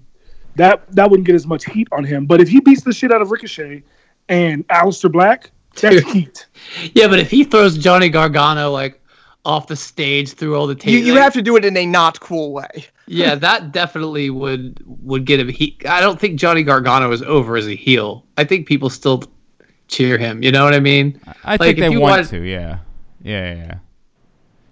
that 0.57 0.91
that 0.93 1.11
wouldn't 1.11 1.27
get 1.27 1.35
as 1.35 1.47
much 1.47 1.65
heat 1.67 1.87
on 1.93 2.03
him. 2.03 2.27
But 2.27 2.41
if 2.41 2.49
he 2.49 2.61
beats 2.61 2.83
the 2.83 2.93
shit 2.93 3.13
out 3.13 3.23
of 3.23 3.31
Ricochet 3.31 3.83
and 4.29 4.67
Aleister 4.69 5.11
Black, 5.13 5.51
that's 5.81 5.97
Dude. 5.97 6.05
heat. 6.13 6.47
Yeah, 6.95 7.09
but 7.09 7.19
if 7.21 7.31
he 7.31 7.45
throws 7.45 7.79
Johnny 7.79 8.09
Gargano 8.09 8.71
like 8.73 9.01
off 9.47 9.69
the 9.69 9.77
stage 9.77 10.33
through 10.33 10.57
all 10.57 10.67
the 10.67 10.75
You, 10.75 10.99
tape, 10.99 11.05
you 11.05 11.15
like, 11.15 11.23
have 11.23 11.33
to 11.35 11.43
do 11.43 11.57
it 11.57 11.65
in 11.65 11.77
a 11.77 11.87
not 11.87 12.21
cool 12.21 12.53
way. 12.53 12.85
yeah, 13.07 13.35
that 13.47 13.73
definitely 13.73 14.29
would 14.29 14.83
would 14.85 15.25
get 15.25 15.41
him. 15.41 15.49
He, 15.49 15.79
I 15.89 16.01
don't 16.01 16.21
think 16.21 16.39
Johnny 16.39 16.63
Gargano 16.63 17.11
is 17.13 17.23
over 17.23 17.57
as 17.57 17.67
a 17.67 17.75
heel. 17.77 18.25
I 18.37 18.45
think 18.45 18.67
people 18.67 18.91
still 18.91 19.23
cheer 19.89 20.19
him. 20.19 20.43
You 20.43 20.51
know 20.53 20.65
what 20.65 20.75
I 20.75 20.81
mean? 20.81 21.19
I 21.45 21.53
Like, 21.53 21.61
think 21.61 21.79
they 21.79 21.89
want 21.91 22.01
want- 22.01 22.29
to. 22.31 22.41
Yeah. 22.43 22.79
Yeah. 23.23 23.55
Yeah. 23.55 23.55
Yeah. 23.55 23.75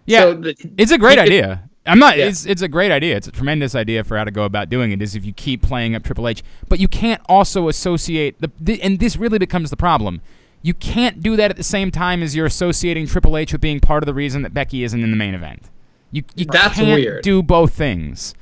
Yeah, 0.06 0.20
So 0.20 0.34
the, 0.34 0.54
it's 0.76 0.92
a 0.92 0.98
great 0.98 1.12
he 1.18 1.24
could- 1.24 1.32
idea. 1.32 1.70
I'm 1.86 1.98
not. 1.98 2.16
Yeah. 2.16 2.26
It's 2.26 2.46
it's 2.46 2.62
a 2.62 2.68
great 2.68 2.90
idea. 2.90 3.14
It's 3.16 3.28
a 3.28 3.30
tremendous 3.32 3.74
idea 3.74 4.04
for 4.04 4.16
how 4.16 4.24
to 4.24 4.30
go 4.30 4.44
about 4.44 4.70
doing 4.70 4.90
it. 4.92 5.02
Is 5.02 5.14
if 5.14 5.24
you 5.24 5.32
keep 5.34 5.60
playing 5.62 5.94
up 5.94 6.02
Triple 6.02 6.26
H, 6.28 6.42
but 6.68 6.80
you 6.80 6.88
can't 6.88 7.20
also 7.26 7.68
associate 7.68 8.40
the, 8.40 8.50
the 8.58 8.80
and 8.82 8.98
this 8.98 9.16
really 9.18 9.38
becomes 9.38 9.68
the 9.70 9.76
problem. 9.76 10.22
You 10.64 10.72
can't 10.74 11.22
do 11.22 11.36
that 11.36 11.50
at 11.50 11.56
the 11.58 11.62
same 11.62 11.90
time 11.90 12.22
as 12.22 12.34
you're 12.34 12.46
associating 12.46 13.06
Triple 13.06 13.36
H 13.36 13.52
with 13.52 13.60
being 13.60 13.80
part 13.80 14.02
of 14.02 14.06
the 14.06 14.14
reason 14.14 14.40
that 14.42 14.54
Becky 14.54 14.82
isn't 14.82 15.00
in 15.02 15.10
the 15.10 15.16
main 15.16 15.34
event. 15.34 15.62
You, 16.10 16.22
you 16.34 16.46
That's 16.46 16.74
can't 16.76 17.00
weird. 17.00 17.22
do 17.22 17.42
both 17.42 17.74
things 17.74 18.34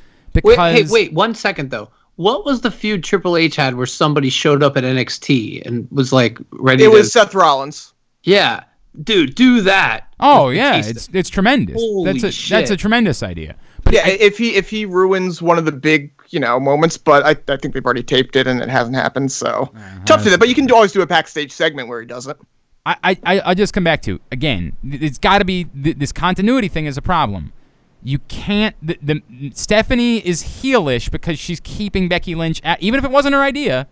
wait, 0.44 0.58
hey, 0.58 0.84
wait 0.88 1.12
one 1.12 1.34
second 1.34 1.70
though. 1.70 1.90
What 2.16 2.44
was 2.44 2.60
the 2.60 2.70
feud 2.70 3.02
Triple 3.02 3.36
H 3.36 3.56
had 3.56 3.74
where 3.74 3.86
somebody 3.86 4.30
showed 4.30 4.62
up 4.62 4.76
at 4.76 4.84
NXT 4.84 5.66
and 5.66 5.88
was 5.90 6.12
like 6.12 6.38
ready 6.52 6.84
It 6.84 6.88
to? 6.88 6.92
was 6.92 7.12
Seth 7.12 7.34
Rollins. 7.34 7.92
yeah, 8.22 8.62
dude, 9.02 9.34
do 9.34 9.60
that. 9.62 10.06
Oh 10.20 10.50
yeah, 10.50 10.76
Batista. 10.76 10.90
it's 10.90 11.08
it's 11.12 11.28
tremendous. 11.30 11.74
Holy 11.76 12.12
that's 12.12 12.22
a 12.24 12.30
shit. 12.30 12.50
that's 12.50 12.70
a 12.70 12.76
tremendous 12.76 13.22
idea. 13.22 13.56
But 13.84 13.94
Yeah, 13.94 14.02
I- 14.04 14.10
if 14.20 14.38
he 14.38 14.54
if 14.54 14.70
he 14.70 14.84
ruins 14.86 15.42
one 15.42 15.58
of 15.58 15.64
the 15.64 15.72
big 15.72 16.12
you 16.32 16.40
know 16.40 16.58
moments, 16.58 16.96
but 16.96 17.24
I, 17.24 17.52
I 17.52 17.56
think 17.56 17.74
they've 17.74 17.84
already 17.84 18.02
taped 18.02 18.36
it 18.36 18.46
and 18.46 18.60
it 18.60 18.68
hasn't 18.68 18.96
happened, 18.96 19.30
so 19.30 19.70
uh-huh. 19.74 19.98
tough 20.04 20.20
to 20.20 20.24
do 20.24 20.30
that. 20.30 20.40
But 20.40 20.48
you 20.48 20.54
can 20.54 20.70
always 20.72 20.92
do 20.92 21.02
a 21.02 21.06
backstage 21.06 21.52
segment 21.52 21.88
where 21.88 22.00
he 22.00 22.06
does 22.06 22.26
it. 22.26 22.38
I, 22.84 22.96
I, 23.04 23.18
I 23.24 23.42
I 23.46 23.54
just 23.54 23.72
come 23.72 23.84
back 23.84 24.02
to 24.02 24.20
again. 24.32 24.76
It's 24.82 25.18
got 25.18 25.38
to 25.38 25.44
be 25.44 25.64
th- 25.64 25.98
this 25.98 26.12
continuity 26.12 26.68
thing 26.68 26.86
is 26.86 26.96
a 26.96 27.02
problem. 27.02 27.52
You 28.02 28.18
can't. 28.20 28.74
The, 28.82 28.98
the 29.00 29.52
Stephanie 29.54 30.18
is 30.18 30.42
heelish 30.42 31.10
because 31.10 31.38
she's 31.38 31.60
keeping 31.60 32.08
Becky 32.08 32.34
Lynch 32.34 32.60
at, 32.64 32.82
even 32.82 32.98
if 32.98 33.04
it 33.04 33.10
wasn't 33.10 33.34
her 33.34 33.42
idea. 33.42 33.86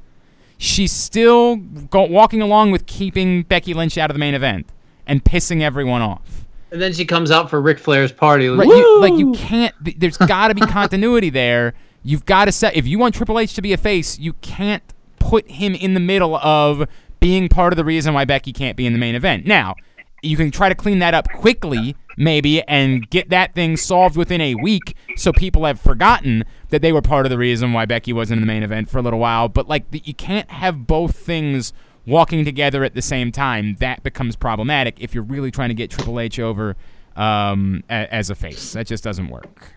She's 0.58 0.92
still 0.92 1.56
go, 1.56 2.02
walking 2.02 2.42
along 2.42 2.70
with 2.70 2.84
keeping 2.84 3.44
Becky 3.44 3.72
Lynch 3.72 3.96
out 3.96 4.10
of 4.10 4.14
the 4.14 4.18
main 4.18 4.34
event 4.34 4.66
and 5.06 5.24
pissing 5.24 5.62
everyone 5.62 6.02
off. 6.02 6.44
And 6.70 6.82
then 6.82 6.92
she 6.92 7.06
comes 7.06 7.30
out 7.30 7.48
for 7.48 7.60
Ric 7.60 7.78
Flair's 7.78 8.12
party. 8.12 8.50
Like, 8.50 8.68
Right? 8.68 8.76
You, 8.76 9.00
like 9.00 9.14
you 9.14 9.32
can't. 9.32 9.74
There's 9.98 10.18
got 10.18 10.48
to 10.48 10.54
be 10.54 10.60
continuity 10.60 11.30
there. 11.30 11.74
You've 12.02 12.24
got 12.24 12.46
to 12.46 12.52
set. 12.52 12.76
If 12.76 12.86
you 12.86 12.98
want 12.98 13.14
Triple 13.14 13.38
H 13.38 13.54
to 13.54 13.62
be 13.62 13.72
a 13.72 13.76
face, 13.76 14.18
you 14.18 14.32
can't 14.34 14.82
put 15.18 15.50
him 15.50 15.74
in 15.74 15.94
the 15.94 16.00
middle 16.00 16.36
of 16.36 16.88
being 17.20 17.48
part 17.48 17.72
of 17.72 17.76
the 17.76 17.84
reason 17.84 18.14
why 18.14 18.24
Becky 18.24 18.52
can't 18.52 18.76
be 18.76 18.86
in 18.86 18.92
the 18.92 18.98
main 18.98 19.14
event. 19.14 19.46
Now, 19.46 19.74
you 20.22 20.36
can 20.36 20.50
try 20.50 20.68
to 20.68 20.74
clean 20.74 20.98
that 21.00 21.14
up 21.14 21.30
quickly, 21.30 21.94
maybe, 22.16 22.62
and 22.62 23.08
get 23.10 23.28
that 23.30 23.54
thing 23.54 23.76
solved 23.76 24.16
within 24.16 24.40
a 24.40 24.54
week, 24.54 24.96
so 25.16 25.32
people 25.32 25.64
have 25.64 25.80
forgotten 25.80 26.44
that 26.70 26.82
they 26.82 26.92
were 26.92 27.02
part 27.02 27.26
of 27.26 27.30
the 27.30 27.38
reason 27.38 27.72
why 27.72 27.84
Becky 27.86 28.12
wasn't 28.12 28.38
in 28.38 28.46
the 28.46 28.52
main 28.52 28.62
event 28.62 28.88
for 28.88 28.98
a 28.98 29.02
little 29.02 29.18
while. 29.18 29.48
But 29.48 29.68
like, 29.68 29.84
you 29.92 30.14
can't 30.14 30.50
have 30.50 30.86
both 30.86 31.16
things 31.16 31.72
walking 32.06 32.44
together 32.44 32.82
at 32.82 32.94
the 32.94 33.02
same 33.02 33.30
time. 33.30 33.76
That 33.80 34.02
becomes 34.02 34.36
problematic 34.36 34.96
if 35.00 35.14
you're 35.14 35.24
really 35.24 35.50
trying 35.50 35.68
to 35.68 35.74
get 35.74 35.90
Triple 35.90 36.18
H 36.18 36.38
over 36.38 36.76
um, 37.16 37.84
as 37.88 38.30
a 38.30 38.34
face. 38.34 38.72
That 38.72 38.86
just 38.86 39.04
doesn't 39.04 39.28
work. 39.28 39.72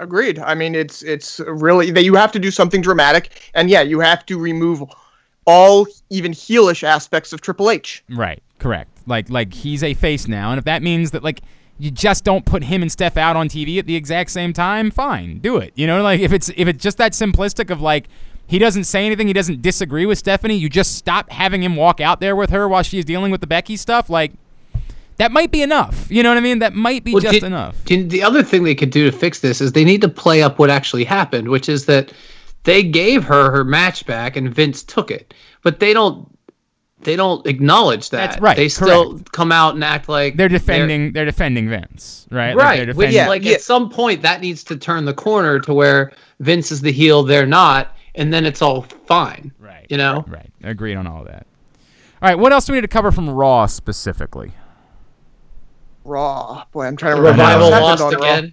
Agreed. 0.00 0.38
I 0.38 0.54
mean, 0.54 0.74
it's 0.74 1.02
it's 1.02 1.40
really 1.40 1.90
that 1.90 2.04
you 2.04 2.14
have 2.14 2.32
to 2.32 2.38
do 2.38 2.50
something 2.50 2.80
dramatic, 2.80 3.50
and 3.54 3.68
yeah, 3.68 3.82
you 3.82 4.00
have 4.00 4.24
to 4.26 4.38
remove 4.38 4.82
all 5.46 5.86
even 6.08 6.32
heelish 6.32 6.82
aspects 6.82 7.34
of 7.34 7.42
Triple 7.42 7.70
H. 7.70 8.02
Right. 8.08 8.42
Correct. 8.58 8.90
Like 9.06 9.28
like 9.28 9.52
he's 9.52 9.82
a 9.82 9.92
face 9.92 10.26
now, 10.26 10.50
and 10.50 10.58
if 10.58 10.64
that 10.64 10.82
means 10.82 11.10
that 11.10 11.22
like 11.22 11.42
you 11.78 11.90
just 11.90 12.24
don't 12.24 12.46
put 12.46 12.64
him 12.64 12.80
and 12.80 12.90
Steph 12.90 13.18
out 13.18 13.36
on 13.36 13.48
TV 13.48 13.78
at 13.78 13.86
the 13.86 13.96
exact 13.96 14.30
same 14.30 14.54
time, 14.54 14.90
fine, 14.90 15.38
do 15.38 15.58
it. 15.58 15.72
You 15.74 15.86
know, 15.86 16.02
like 16.02 16.20
if 16.20 16.32
it's 16.32 16.48
if 16.56 16.66
it's 16.66 16.82
just 16.82 16.96
that 16.96 17.12
simplistic 17.12 17.70
of 17.70 17.82
like 17.82 18.08
he 18.46 18.58
doesn't 18.58 18.84
say 18.84 19.04
anything, 19.04 19.26
he 19.26 19.32
doesn't 19.34 19.60
disagree 19.60 20.06
with 20.06 20.16
Stephanie, 20.18 20.56
you 20.56 20.70
just 20.70 20.96
stop 20.96 21.30
having 21.30 21.62
him 21.62 21.76
walk 21.76 22.00
out 22.00 22.20
there 22.20 22.34
with 22.34 22.50
her 22.50 22.66
while 22.68 22.82
she's 22.82 23.04
dealing 23.04 23.30
with 23.30 23.42
the 23.42 23.46
Becky 23.46 23.76
stuff, 23.76 24.08
like 24.08 24.32
that 25.20 25.30
might 25.32 25.50
be 25.52 25.62
enough. 25.62 26.06
You 26.10 26.22
know 26.22 26.30
what 26.30 26.38
I 26.38 26.40
mean? 26.40 26.58
That 26.60 26.74
might 26.74 27.04
be 27.04 27.12
Well, 27.12 27.20
just 27.20 27.40
do- 27.40 27.46
enough. 27.46 27.76
do 27.84 28.02
the 28.06 28.22
other 28.22 28.42
thing 28.42 28.64
they 28.64 28.74
could 28.74 28.90
do 28.90 29.10
to 29.10 29.16
fix 29.16 29.40
this 29.40 29.60
is 29.60 29.72
they 29.72 29.84
need 29.84 30.00
to 30.00 30.08
play 30.08 30.42
up 30.42 30.58
what 30.58 30.70
actually 30.70 31.04
happened, 31.04 31.48
which 31.48 31.68
is 31.68 31.84
that 31.86 32.12
they 32.64 32.82
gave 32.82 33.22
her 33.24 33.50
her 33.50 33.64
match 33.64 34.04
back 34.06 34.36
and 34.36 34.52
Vince 34.54 34.82
took 34.82 35.10
it, 35.10 35.32
but 35.62 35.78
they 35.80 35.92
don't. 35.92 36.26
They 37.02 37.16
don't 37.16 37.46
acknowledge 37.46 38.10
that. 38.10 38.32
That's 38.32 38.42
right, 38.42 38.56
They 38.58 38.68
still 38.68 39.12
correct. 39.14 39.32
come 39.32 39.50
out 39.52 39.74
and 39.74 39.82
act 39.82 40.06
like 40.10 40.36
They're 40.36 40.50
defending 40.50 41.14
they're 41.14 41.24
defending 41.24 41.66
Vince, 41.70 42.26
right? 42.30 42.54
Right. 42.54 42.76
they're 42.84 42.94
which, 42.94 43.08
defending- 43.12 43.26
like 43.28 43.42
yeah. 43.42 43.54
at 43.54 43.62
some 43.62 43.88
point 43.88 44.20
that 44.20 44.42
needs 44.42 44.62
to 44.64 44.76
turn 44.76 45.06
the 45.06 45.14
corner 45.14 45.58
to 45.60 45.72
where 45.72 46.12
Vince 46.40 46.70
is 46.70 46.82
the 46.82 46.92
heel, 46.92 47.22
they're 47.22 47.46
not, 47.46 47.96
and 48.16 48.34
then 48.34 48.44
it's 48.44 48.60
all 48.60 48.82
fine. 49.06 49.50
Right. 49.58 49.86
You 49.88 49.96
know? 49.96 50.26
Right. 50.28 50.50
Agreed 50.62 50.96
on 50.96 51.06
all 51.06 51.24
that. 51.24 51.46
All 52.20 52.28
right, 52.28 52.38
what 52.38 52.52
else 52.52 52.66
do 52.66 52.74
we 52.74 52.76
need 52.76 52.82
to 52.82 52.88
cover 52.88 53.10
from 53.10 53.30
Raw 53.30 53.64
specifically? 53.64 54.52
Raw. 56.10 56.64
Boy, 56.72 56.84
I'm 56.86 56.96
trying 56.96 57.16
to 57.16 57.22
The 57.22 57.30
remember. 57.30 57.42
revival 57.64 57.70
lost 57.70 58.02
on 58.02 58.12
Raw. 58.14 58.18
again. 58.20 58.52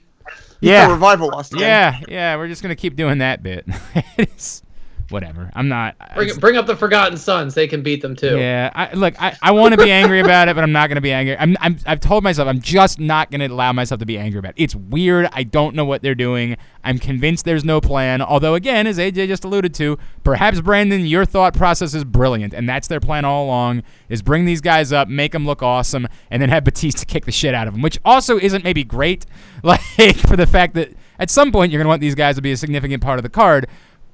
The 0.62 0.88
revival 0.90 1.28
lost 1.30 1.54
again. 1.54 1.68
Yeah, 1.68 2.00
yeah, 2.08 2.36
we're 2.38 2.48
just 2.48 2.62
gonna 2.62 2.76
keep 2.76 2.96
doing 2.96 3.18
that 3.20 3.44
bit. 3.44 3.66
it's 4.18 4.64
whatever. 5.10 5.50
I'm 5.56 5.68
not. 5.68 5.96
Bring, 6.16 6.36
bring 6.36 6.58
up 6.58 6.66
the 6.66 6.76
Forgotten 6.76 7.18
Sons. 7.18 7.54
They 7.54 7.68
can 7.68 7.82
beat 7.82 8.02
them 8.02 8.16
too. 8.16 8.38
yeah, 8.38 8.72
I, 8.74 8.94
look, 8.94 9.22
I, 9.22 9.36
I 9.42 9.52
want 9.52 9.74
to 9.74 9.84
be 9.84 9.92
angry 9.92 10.20
about 10.20 10.50
it, 10.50 10.56
but 10.56 10.64
I'm 10.64 10.72
not 10.72 10.88
gonna 10.90 11.02
be 11.02 11.12
angry. 11.12 11.38
I'm, 11.38 11.56
I'm 11.60 11.78
I've 11.86 12.00
told 12.00 12.24
myself 12.24 12.48
I'm 12.48 12.62
just 12.62 13.00
not 13.00 13.32
gonna 13.32 13.48
allow 13.48 13.74
myself 13.74 14.00
to 14.00 14.06
be 14.06 14.18
angry 14.18 14.40
about 14.40 14.54
it. 14.58 14.64
It's 14.64 14.76
weird. 14.76 15.30
I 15.34 15.44
don't 15.44 15.76
know 15.76 15.86
what 15.86 16.02
they're 16.02 16.16
doing. 16.16 16.58
I'm 16.84 17.00
convinced 17.00 17.46
there's 17.46 17.66
no 17.66 17.82
plan. 17.82 18.22
Although 18.22 18.56
again, 18.56 18.88
as 18.88 18.98
AJ 18.98 19.28
just 19.28 19.44
alluded 19.44 19.74
to, 19.76 19.98
perhaps 20.24 20.62
Brandon, 20.62 21.06
your 21.06 21.26
thought 21.26 21.54
process 21.54 21.94
is 21.94 22.04
brilliant, 22.04 22.54
and 22.54 22.68
that's 22.68 22.88
their 22.88 23.00
plan 23.00 23.26
all 23.26 23.46
along: 23.46 23.84
is 24.10 24.22
bring 24.22 24.46
these 24.46 24.62
guys 24.62 24.92
up, 24.92 25.08
make 25.08 25.32
them 25.32 25.46
look 25.46 25.62
awesome, 25.62 26.08
and 26.32 26.42
then 26.42 26.50
have 26.50 26.64
Batista 26.64 27.04
kick 27.06 27.26
the 27.26 27.32
shit 27.32 27.54
out 27.54 27.68
of 27.68 27.74
them, 27.74 27.82
which 27.82 28.00
also 28.06 28.38
isn't 28.38 28.64
maybe 28.64 28.84
great, 28.84 29.26
like 29.64 30.16
for 30.16 30.36
the 30.36 30.48
fact 30.48 30.74
that 30.76 30.94
at 31.20 31.30
some 31.30 31.52
point 31.52 31.72
you're 31.72 31.80
gonna 31.80 31.90
want 31.90 32.02
these 32.02 32.16
guys 32.16 32.36
to 32.36 32.42
be 32.42 32.52
a 32.52 32.58
significant 32.58 33.02
part 33.02 33.20
of 33.20 33.24
the 33.24 33.30
card. 33.30 33.68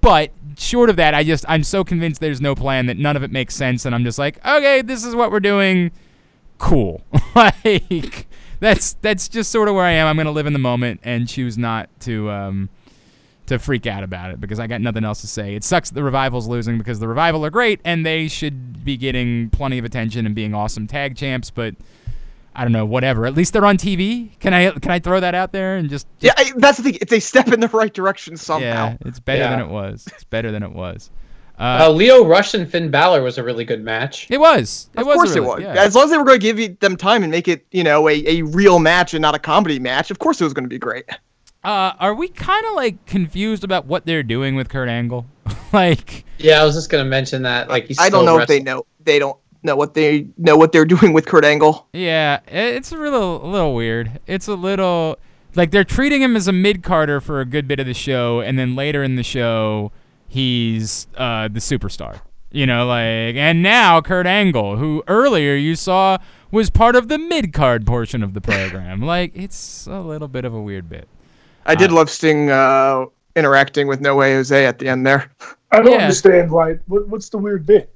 But 0.03 0.31
short 0.57 0.89
of 0.89 0.97
that, 0.97 1.13
I 1.13 1.23
just 1.23 1.45
I'm 1.47 1.63
so 1.63 1.85
convinced 1.85 2.19
there's 2.19 2.41
no 2.41 2.55
plan 2.55 2.87
that 2.87 2.97
none 2.97 3.15
of 3.15 3.23
it 3.23 3.31
makes 3.31 3.55
sense, 3.55 3.85
and 3.85 3.95
I'm 3.95 4.03
just 4.03 4.19
like, 4.19 4.37
okay, 4.45 4.81
this 4.81 5.05
is 5.05 5.15
what 5.15 5.31
we're 5.31 5.39
doing. 5.39 5.91
Cool. 6.57 7.01
like 7.35 8.27
that's 8.59 8.95
that's 8.95 9.29
just 9.29 9.49
sort 9.49 9.69
of 9.69 9.75
where 9.75 9.85
I 9.85 9.91
am. 9.91 10.05
I'm 10.05 10.17
gonna 10.17 10.31
live 10.31 10.45
in 10.45 10.51
the 10.51 10.59
moment 10.59 10.99
and 11.03 11.25
choose 11.25 11.57
not 11.57 11.89
to 12.01 12.29
um 12.29 12.69
to 13.45 13.57
freak 13.57 13.87
out 13.87 14.03
about 14.03 14.31
it 14.31 14.41
because 14.41 14.59
I 14.59 14.67
got 14.67 14.81
nothing 14.81 15.05
else 15.05 15.21
to 15.21 15.27
say. 15.27 15.55
It 15.55 15.63
sucks 15.63 15.89
the 15.89 16.03
revival's 16.03 16.47
losing 16.49 16.77
because 16.77 16.99
the 16.99 17.07
revival 17.07 17.45
are 17.45 17.49
great 17.49 17.79
and 17.85 18.05
they 18.05 18.27
should 18.27 18.83
be 18.83 18.97
getting 18.97 19.49
plenty 19.51 19.77
of 19.77 19.85
attention 19.85 20.25
and 20.25 20.35
being 20.35 20.53
awesome 20.53 20.85
tag 20.85 21.15
champs, 21.15 21.49
but 21.49 21.75
I 22.55 22.63
don't 22.63 22.71
know, 22.71 22.85
whatever. 22.85 23.25
At 23.25 23.33
least 23.33 23.53
they're 23.53 23.65
on 23.65 23.77
TV. 23.77 24.37
Can 24.39 24.53
I 24.53 24.71
can 24.71 24.91
I 24.91 24.99
throw 24.99 25.19
that 25.19 25.33
out 25.35 25.51
there 25.51 25.75
and 25.77 25.89
just, 25.89 26.07
Yeah, 26.19 26.33
I, 26.37 26.51
that's 26.57 26.77
the 26.77 26.83
thing. 26.83 26.97
It's 27.01 27.11
a 27.11 27.19
step 27.19 27.47
in 27.51 27.59
the 27.59 27.67
right 27.69 27.93
direction 27.93 28.37
somehow. 28.37 28.67
yeah, 28.89 28.97
it's 29.05 29.19
better 29.19 29.41
Yeah. 29.43 29.49
than 29.49 29.59
it 29.61 29.67
was. 29.69 30.07
It's 30.13 30.23
better 30.23 30.51
than 30.51 30.61
it 30.63 30.71
was. 30.71 31.09
Uh, 31.59 31.89
Lio 31.89 32.25
Rush 32.25 32.53
and 32.55 32.69
Finn 32.69 32.89
Balor 32.89 33.21
was 33.21 33.37
a 33.37 33.43
really 33.43 33.63
good 33.63 33.83
match. 33.83 34.27
It 34.29 34.39
was. 34.39 34.89
It 34.95 35.01
Of 35.01 35.05
was. 35.07 35.15
course 35.15 35.35
really, 35.35 35.45
it 35.45 35.49
was. 35.49 35.61
Yeah. 35.61 35.81
As 35.83 35.95
long 35.95 36.05
as 36.05 36.11
they 36.11 36.17
were 36.17 36.23
going 36.25 36.39
to 36.39 36.53
give 36.53 36.79
them 36.79 36.97
time 36.97 37.21
and 37.23 37.31
make 37.31 37.47
it, 37.47 37.65
you 37.71 37.83
know, 37.83 38.09
a, 38.09 38.23
a 38.27 38.41
real 38.41 38.79
match 38.79 39.13
and 39.13 39.21
not 39.21 39.35
a 39.35 39.39
comedy 39.39 39.77
match, 39.79 40.09
of 40.11 40.17
course 40.19 40.41
it 40.41 40.43
was 40.43 40.53
going 40.53 40.65
to 40.65 40.69
be 40.69 40.79
great. 40.79 41.05
Uh, 41.63 41.93
are 41.99 42.13
we 42.15 42.27
kind 42.27 42.65
of 42.65 42.73
like 42.73 43.05
confused 43.05 43.63
about 43.63 43.85
what 43.85 44.05
they're 44.05 44.23
doing 44.23 44.55
with 44.55 44.67
Kurt 44.67 44.89
Angle? 44.89 45.25
like, 45.73 46.25
Yeah, 46.39 46.61
I 46.61 46.65
was 46.65 46.75
just 46.75 46.89
gonna 46.89 47.05
mention 47.05 47.43
that. 47.43 47.69
Like 47.69 47.85
he's 47.87 47.99
I 47.99 48.09
don't 48.09 48.23
still 48.23 48.35
know 48.35 48.39
if 48.41 48.47
they 48.49 48.59
know. 48.61 48.85
They 49.05 49.17
don't 49.19 49.37
know 49.63 49.75
what 49.75 49.93
they 49.93 50.27
know 50.37 50.57
what 50.57 50.71
they're 50.71 50.85
doing 50.95 51.13
with 51.13 51.25
Kurt 51.25 51.45
Angle. 51.45 51.87
yeah, 51.93 52.39
it's 52.47 52.91
a 52.91 52.97
little, 52.97 53.45
a 53.45 53.49
little 53.49 53.73
weird. 53.75 54.19
It's 54.27 54.47
a 54.47 54.55
little 54.55 55.17
like 55.55 55.71
they're 55.71 55.83
treating 55.83 56.21
him 56.21 56.35
as 56.35 56.47
a 56.47 56.51
mid 56.51 56.83
carder 56.83 57.21
for 57.21 57.39
a 57.41 57.45
good 57.45 57.67
bit 57.67 57.79
of 57.79 57.85
the 57.85 57.93
show, 57.93 58.39
and 58.41 58.57
then 58.57 58.75
later 58.75 59.03
in 59.03 59.15
the 59.15 59.23
show, 59.23 59.91
he's 60.27 61.07
uh, 61.15 61.47
the 61.47 61.59
superstar. 61.59 62.19
You 62.51 62.67
know, 62.67 62.85
like, 62.85 63.35
and 63.35 63.63
now 63.63 63.99
Kurt 64.01 64.27
Angle, 64.27 64.77
who 64.77 65.03
earlier 65.07 65.55
you 65.55 65.75
saw 65.75 66.17
was 66.51 66.69
part 66.69 66.95
of 66.95 67.07
the 67.07 67.17
mid 67.17 67.51
card 67.51 67.85
portion 67.85 68.21
of 68.21 68.33
the 68.35 68.41
program. 68.51 69.01
like, 69.01 69.31
it's 69.35 69.87
a 69.87 69.99
little 70.01 70.27
bit 70.27 70.45
of 70.45 70.53
a 70.53 70.61
weird 70.61 70.87
bit. 70.89 71.07
I 71.65 71.75
did 71.75 71.91
love 71.91 72.09
Sting 72.09 72.51
uh, 72.51 73.05
interacting 73.35 73.87
with 73.87 74.01
No 74.01 74.15
Way 74.15 74.33
Jose 74.33 74.65
at 74.65 74.77
the 74.79 74.87
end 74.89 75.05
there. 75.07 75.31
I 75.71 75.81
don't 75.81 75.93
Yeah. 75.93 75.99
understand 76.03 76.51
why. 76.51 76.73
What, 76.87 77.07
what's 77.07 77.29
the 77.29 77.37
weird 77.37 77.65
bit? 77.65 77.92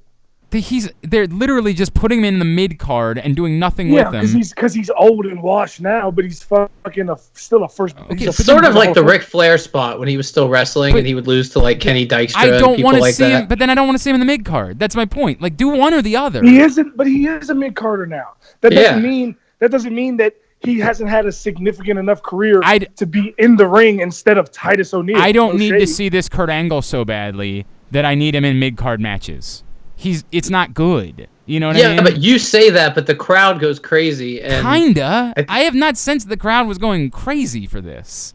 The- 0.50 0.60
He's 0.60 0.88
they're 1.02 1.26
literally 1.26 1.74
just 1.74 1.92
putting 1.92 2.20
him 2.20 2.24
in 2.24 2.38
the 2.38 2.44
mid 2.44 2.78
card 2.78 3.18
and 3.18 3.36
doing 3.36 3.58
nothing 3.58 3.88
Yeah, 3.88 4.04
with 4.04 4.12
because 4.12 4.30
him. 4.32 4.36
he's 4.38 4.50
because 4.54 4.72
he's 4.72 4.88
old 4.96 5.26
and 5.26 5.42
washed 5.42 5.80
now, 5.82 6.10
but 6.10 6.24
he's 6.24 6.42
fucking 6.42 7.10
a, 7.10 7.16
still 7.34 7.64
a 7.64 7.68
first. 7.68 7.98
Okay, 7.98 8.16
he's 8.16 8.28
a 8.40 8.42
Sort 8.44 8.64
of 8.64 8.74
like 8.74 8.94
the 8.94 9.02
Hall 9.02 9.10
Ric 9.10 9.22
Flair 9.22 9.58
spot 9.58 9.98
when 9.98 10.08
he 10.08 10.16
was 10.16 10.26
still 10.26 10.48
wrestling 10.48 10.92
But- 10.94 10.98
and 11.00 11.06
he 11.06 11.14
would 11.14 11.26
lose 11.26 11.50
to 11.50 11.58
like 11.58 11.80
Kenny 11.80 12.06
Dykstra 12.06 12.36
I 12.36 12.50
don't 12.58 12.80
want 12.82 12.96
to 12.96 13.00
like 13.02 13.14
see 13.14 13.24
that. 13.24 13.42
him, 13.42 13.46
but 13.48 13.58
then 13.58 13.68
I 13.68 13.74
don't 13.74 13.86
want 13.86 13.98
to 13.98 14.02
see 14.02 14.08
him 14.08 14.14
in 14.14 14.20
the 14.20 14.26
mid 14.26 14.46
card. 14.46 14.78
That's 14.78 14.96
my 14.96 15.04
point. 15.04 15.42
Like, 15.42 15.56
do 15.58 15.68
one 15.68 15.92
or 15.92 16.00
the 16.00 16.16
other. 16.16 16.42
He 16.42 16.60
isn't, 16.60 16.96
but 16.96 17.06
he 17.06 17.26
is 17.26 17.50
a 17.50 17.54
mid 17.54 17.76
carder 17.76 18.06
now. 18.06 18.32
That 18.62 18.72
doesn't 18.72 19.02
Yeah. 19.02 19.06
mean 19.08 19.36
that 19.58 19.70
doesn't 19.70 19.94
mean 19.94 20.16
that 20.16 20.34
he 20.60 20.78
hasn't 20.78 21.10
had 21.10 21.26
a 21.26 21.32
significant 21.32 21.98
enough 21.98 22.22
career 22.22 22.62
I'd- 22.64 22.86
to 22.96 23.04
be 23.06 23.34
in 23.38 23.56
the 23.56 23.66
ring 23.66 24.00
instead 24.00 24.38
of 24.38 24.50
Titus 24.50 24.94
O'Neil. 24.94 25.18
I 25.18 25.30
don't 25.30 25.52
No 25.54 25.58
need 25.58 25.72
to 25.78 25.86
see 25.86 26.08
this 26.08 26.26
Kurt 26.28 26.48
Angle 26.48 26.80
so 26.82 27.04
badly 27.04 27.66
that 27.90 28.04
I 28.06 28.14
need 28.14 28.34
him 28.34 28.44
in 28.46 28.58
mid 28.58 28.76
card 28.78 28.98
matches. 29.00 29.62
He's 29.98 30.24
it's 30.30 30.48
not 30.48 30.74
good. 30.74 31.28
You 31.46 31.58
know 31.58 31.66
what 31.66 31.76
I 31.76 31.80
mean? 31.88 31.96
yeah, 31.96 32.02
but 32.02 32.18
you 32.18 32.38
say 32.38 32.70
that, 32.70 32.94
but 32.94 33.06
the 33.06 33.16
crowd 33.16 33.58
goes 33.58 33.80
crazy. 33.80 34.40
And 34.40 34.64
Kinda. 34.64 35.32
I- 35.36 35.44
I 35.48 35.58
have 35.60 35.74
not 35.74 35.96
sensed 35.96 36.28
the 36.28 36.36
crowd 36.36 36.68
was 36.68 36.78
going 36.78 37.10
crazy 37.10 37.66
for 37.66 37.80
this. 37.80 38.32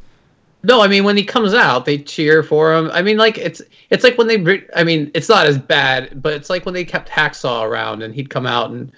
no, 0.64 0.82
I 0.82 0.88
mean 0.90 1.06
when 1.06 1.16
he 1.16 1.24
comes 1.24 1.54
out, 1.54 1.86
they 1.86 2.00
cheer 2.00 2.44
for 2.44 2.74
him. 2.74 2.92
I 2.92 3.02
mean, 3.02 3.16
like 3.18 3.38
it's 3.38 3.62
it's 3.90 4.04
like 4.04 4.18
when 4.18 4.28
they. 4.28 4.38
br- 4.38 4.66
I 4.76 4.84
mean, 4.84 5.10
it's 5.14 5.30
not 5.30 5.46
as 5.46 5.58
bad, 5.58 6.22
but 6.22 6.34
it's 6.34 6.50
like 6.50 6.66
when 6.66 6.74
they 6.74 6.84
kept 6.84 7.08
Hacksaw 7.10 7.64
around 7.64 8.04
and 8.04 8.14
he'd 8.14 8.30
come 8.30 8.46
out 8.46 8.72
and 8.72 8.92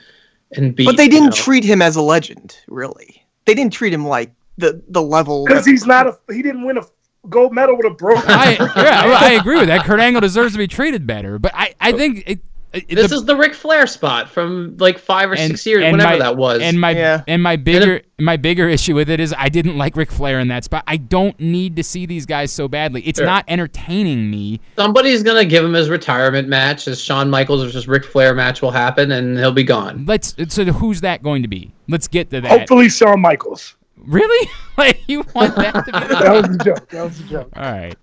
and 0.54 0.76
beat. 0.76 0.86
But 0.86 0.98
they 0.98 1.08
didn't 1.08 1.30
know. 1.30 1.36
treat 1.36 1.64
him 1.64 1.84
as 1.84 1.96
a 1.96 2.02
legend, 2.02 2.58
really. 2.68 3.24
They 3.46 3.54
didn't 3.54 3.74
treat 3.74 3.94
him 3.94 4.08
like 4.08 4.32
the 4.58 4.82
the 4.90 5.04
level. 5.04 5.46
because 5.46 5.66
he's 5.68 5.86
not 5.86 6.08
a. 6.08 6.18
He 6.34 6.42
didn't 6.42 6.64
win 6.64 6.78
a 6.78 6.84
gold 7.30 7.54
medal 7.54 7.76
with 7.78 7.86
a 7.86 7.92
broken. 7.92 8.24
I 8.28 8.54
yeah, 8.78 9.20
I 9.22 9.32
agree 9.34 9.60
with 9.60 9.68
that. 9.68 9.84
Kurt 9.86 10.00
Angle 10.00 10.22
deserves 10.22 10.54
to 10.54 10.58
be 10.58 10.68
treated 10.68 11.06
better, 11.06 11.38
but 11.38 11.52
I 11.54 11.76
I 11.82 11.92
think 11.92 12.24
it. 12.26 12.40
It 12.76 12.96
This 12.96 13.10
the- 13.10 13.16
is 13.16 13.26
the 13.26 13.36
Ric 13.36 13.54
Flair 13.54 13.88
spot 13.88 14.30
from 14.30 14.76
like 14.80 15.00
five 15.00 15.30
or 15.32 15.36
and- 15.36 15.52
six 15.52 15.66
years, 15.66 15.84
and 15.84 15.94
whenever 15.94 16.14
my- 16.14 16.20
that 16.20 16.38
was. 16.38 16.62
And 16.62 16.80
my 16.80 16.92
Yeah. 16.92 17.22
and 17.28 17.42
my 17.42 17.56
bigger 17.56 18.02
my 18.20 18.38
bigger 18.38 18.70
issue 18.70 18.96
with 18.96 19.10
it 19.10 19.20
is 19.20 19.34
I 19.38 19.50
didn't 19.50 19.78
like 19.78 19.98
Ric 19.98 20.10
Flair 20.12 20.40
in 20.40 20.48
that 20.50 20.64
spot. 20.64 20.84
I 20.88 20.96
don't 20.98 21.38
need 21.40 21.76
to 21.76 21.84
see 21.84 22.06
these 22.06 22.26
guys 22.26 22.52
so 22.52 22.68
badly. 22.68 23.02
It's 23.02 23.20
Sure. 23.20 23.26
not 23.26 23.44
entertaining 23.48 24.30
me. 24.32 24.62
Somebody's 24.78 25.22
gonna 25.24 25.44
give 25.46 25.64
him 25.66 25.74
his 25.74 25.90
retirement 25.90 26.48
match. 26.48 26.86
His 26.86 27.02
Shawn 27.02 27.30
Michaels 27.30 27.64
versus 27.64 27.88
Ric 27.88 28.06
Flair 28.06 28.34
match 28.34 28.62
will 28.62 28.72
happen, 28.72 29.12
and 29.12 29.38
he'll 29.38 29.52
be 29.52 29.64
gone. 29.64 30.06
Let's 30.08 30.36
so 30.50 30.64
who's 30.66 31.02
that 31.02 31.24
going 31.24 31.42
to 31.42 31.48
be? 31.48 31.72
Let's 31.90 32.08
get 32.08 32.30
to 32.32 32.42
that. 32.42 32.50
Hopefully, 32.50 32.90
Shawn 32.90 33.20
Michaels. 33.22 33.76
Really? 34.08 34.50
like 34.78 35.00
you 35.08 35.24
want 35.34 35.56
that 35.56 35.74
to 35.74 35.84
be? 35.84 35.92
That 36.16 36.32
was 36.48 36.56
a 36.56 36.64
joke. 36.64 36.90
That 36.90 37.04
was 37.04 37.20
a 37.20 37.24
joke. 37.24 37.50
All 37.56 37.64
right. 37.64 37.96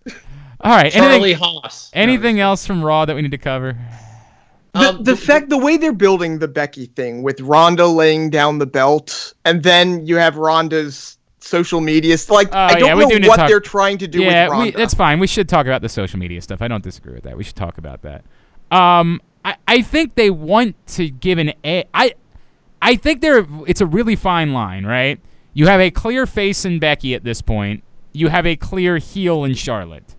All 0.61 0.77
right. 0.77 0.93
Charlie 0.93 1.33
Anything, 1.33 1.37
Haas. 1.39 1.91
anything 1.95 2.41
else 2.41 2.67
from 2.67 2.83
Raw 2.85 3.05
that 3.05 3.17
we 3.17 3.23
need 3.23 3.31
to 3.33 3.39
cover? 3.39 3.77
The, 4.75 4.89
Um, 4.91 5.05
the 5.05 5.17
fact 5.17 5.49
the 5.51 5.59
way 5.59 5.77
they're 5.77 5.93
building 5.93 6.39
the 6.39 6.49
Becky 6.49 6.87
thing 6.87 7.23
with 7.23 7.41
Ronda 7.41 7.87
laying 7.87 8.31
down 8.31 8.59
the 8.59 8.67
belt, 8.67 9.35
and 9.45 9.63
then 9.63 10.07
you 10.07 10.17
have 10.17 10.37
Ronda's 10.37 11.19
social 11.41 11.81
media. 11.81 12.17
Like 12.29 12.49
Oh, 12.53 12.59
I 12.59 12.75
don't 12.79 12.89
yeah, 12.89 12.95
we 12.95 13.07
do 13.07 13.19
know 13.19 13.29
what 13.29 13.37
talk- 13.37 13.49
they're 13.49 13.61
trying 13.61 13.99
to 13.99 14.09
do 14.09 14.21
yeah, 14.23 14.49
with 14.49 14.53
we, 14.53 14.57
Ronda. 14.65 14.79
that's 14.79 14.95
fine. 14.95 15.19
We 15.21 15.27
should 15.27 15.49
talk 15.49 15.67
about 15.67 15.83
the 15.83 15.89
social 15.89 16.19
media 16.19 16.41
stuff. 16.41 16.63
I 16.63 16.69
don't 16.69 16.83
disagree 16.85 17.15
with 17.15 17.25
that. 17.25 17.37
We 17.37 17.45
should 17.45 17.57
talk 17.57 17.79
about 17.79 18.03
that. 18.03 18.25
Um, 18.71 19.21
I, 19.45 19.57
I 19.69 19.83
think 19.83 20.15
they 20.15 20.31
want 20.31 20.77
to 20.89 21.11
give 21.11 21.39
an 21.39 21.53
a. 21.65 21.85
I, 21.93 22.15
I 22.81 22.97
think 22.97 23.21
they're. 23.21 23.47
It's 23.67 23.81
a 23.81 23.87
really 23.87 24.17
fine 24.17 24.53
line, 24.53 24.87
right? 24.87 25.21
You 25.53 25.67
have 25.67 25.81
a 25.81 25.91
clear 25.91 26.27
face 26.27 26.65
in 26.65 26.79
Becky 26.79 27.15
at 27.15 27.25
this 27.25 27.43
point. 27.43 27.83
You 28.13 28.29
have 28.29 28.47
a 28.47 28.57
clear 28.57 28.97
heel 28.99 29.45
in 29.45 29.55
Charlotte. 29.55 30.15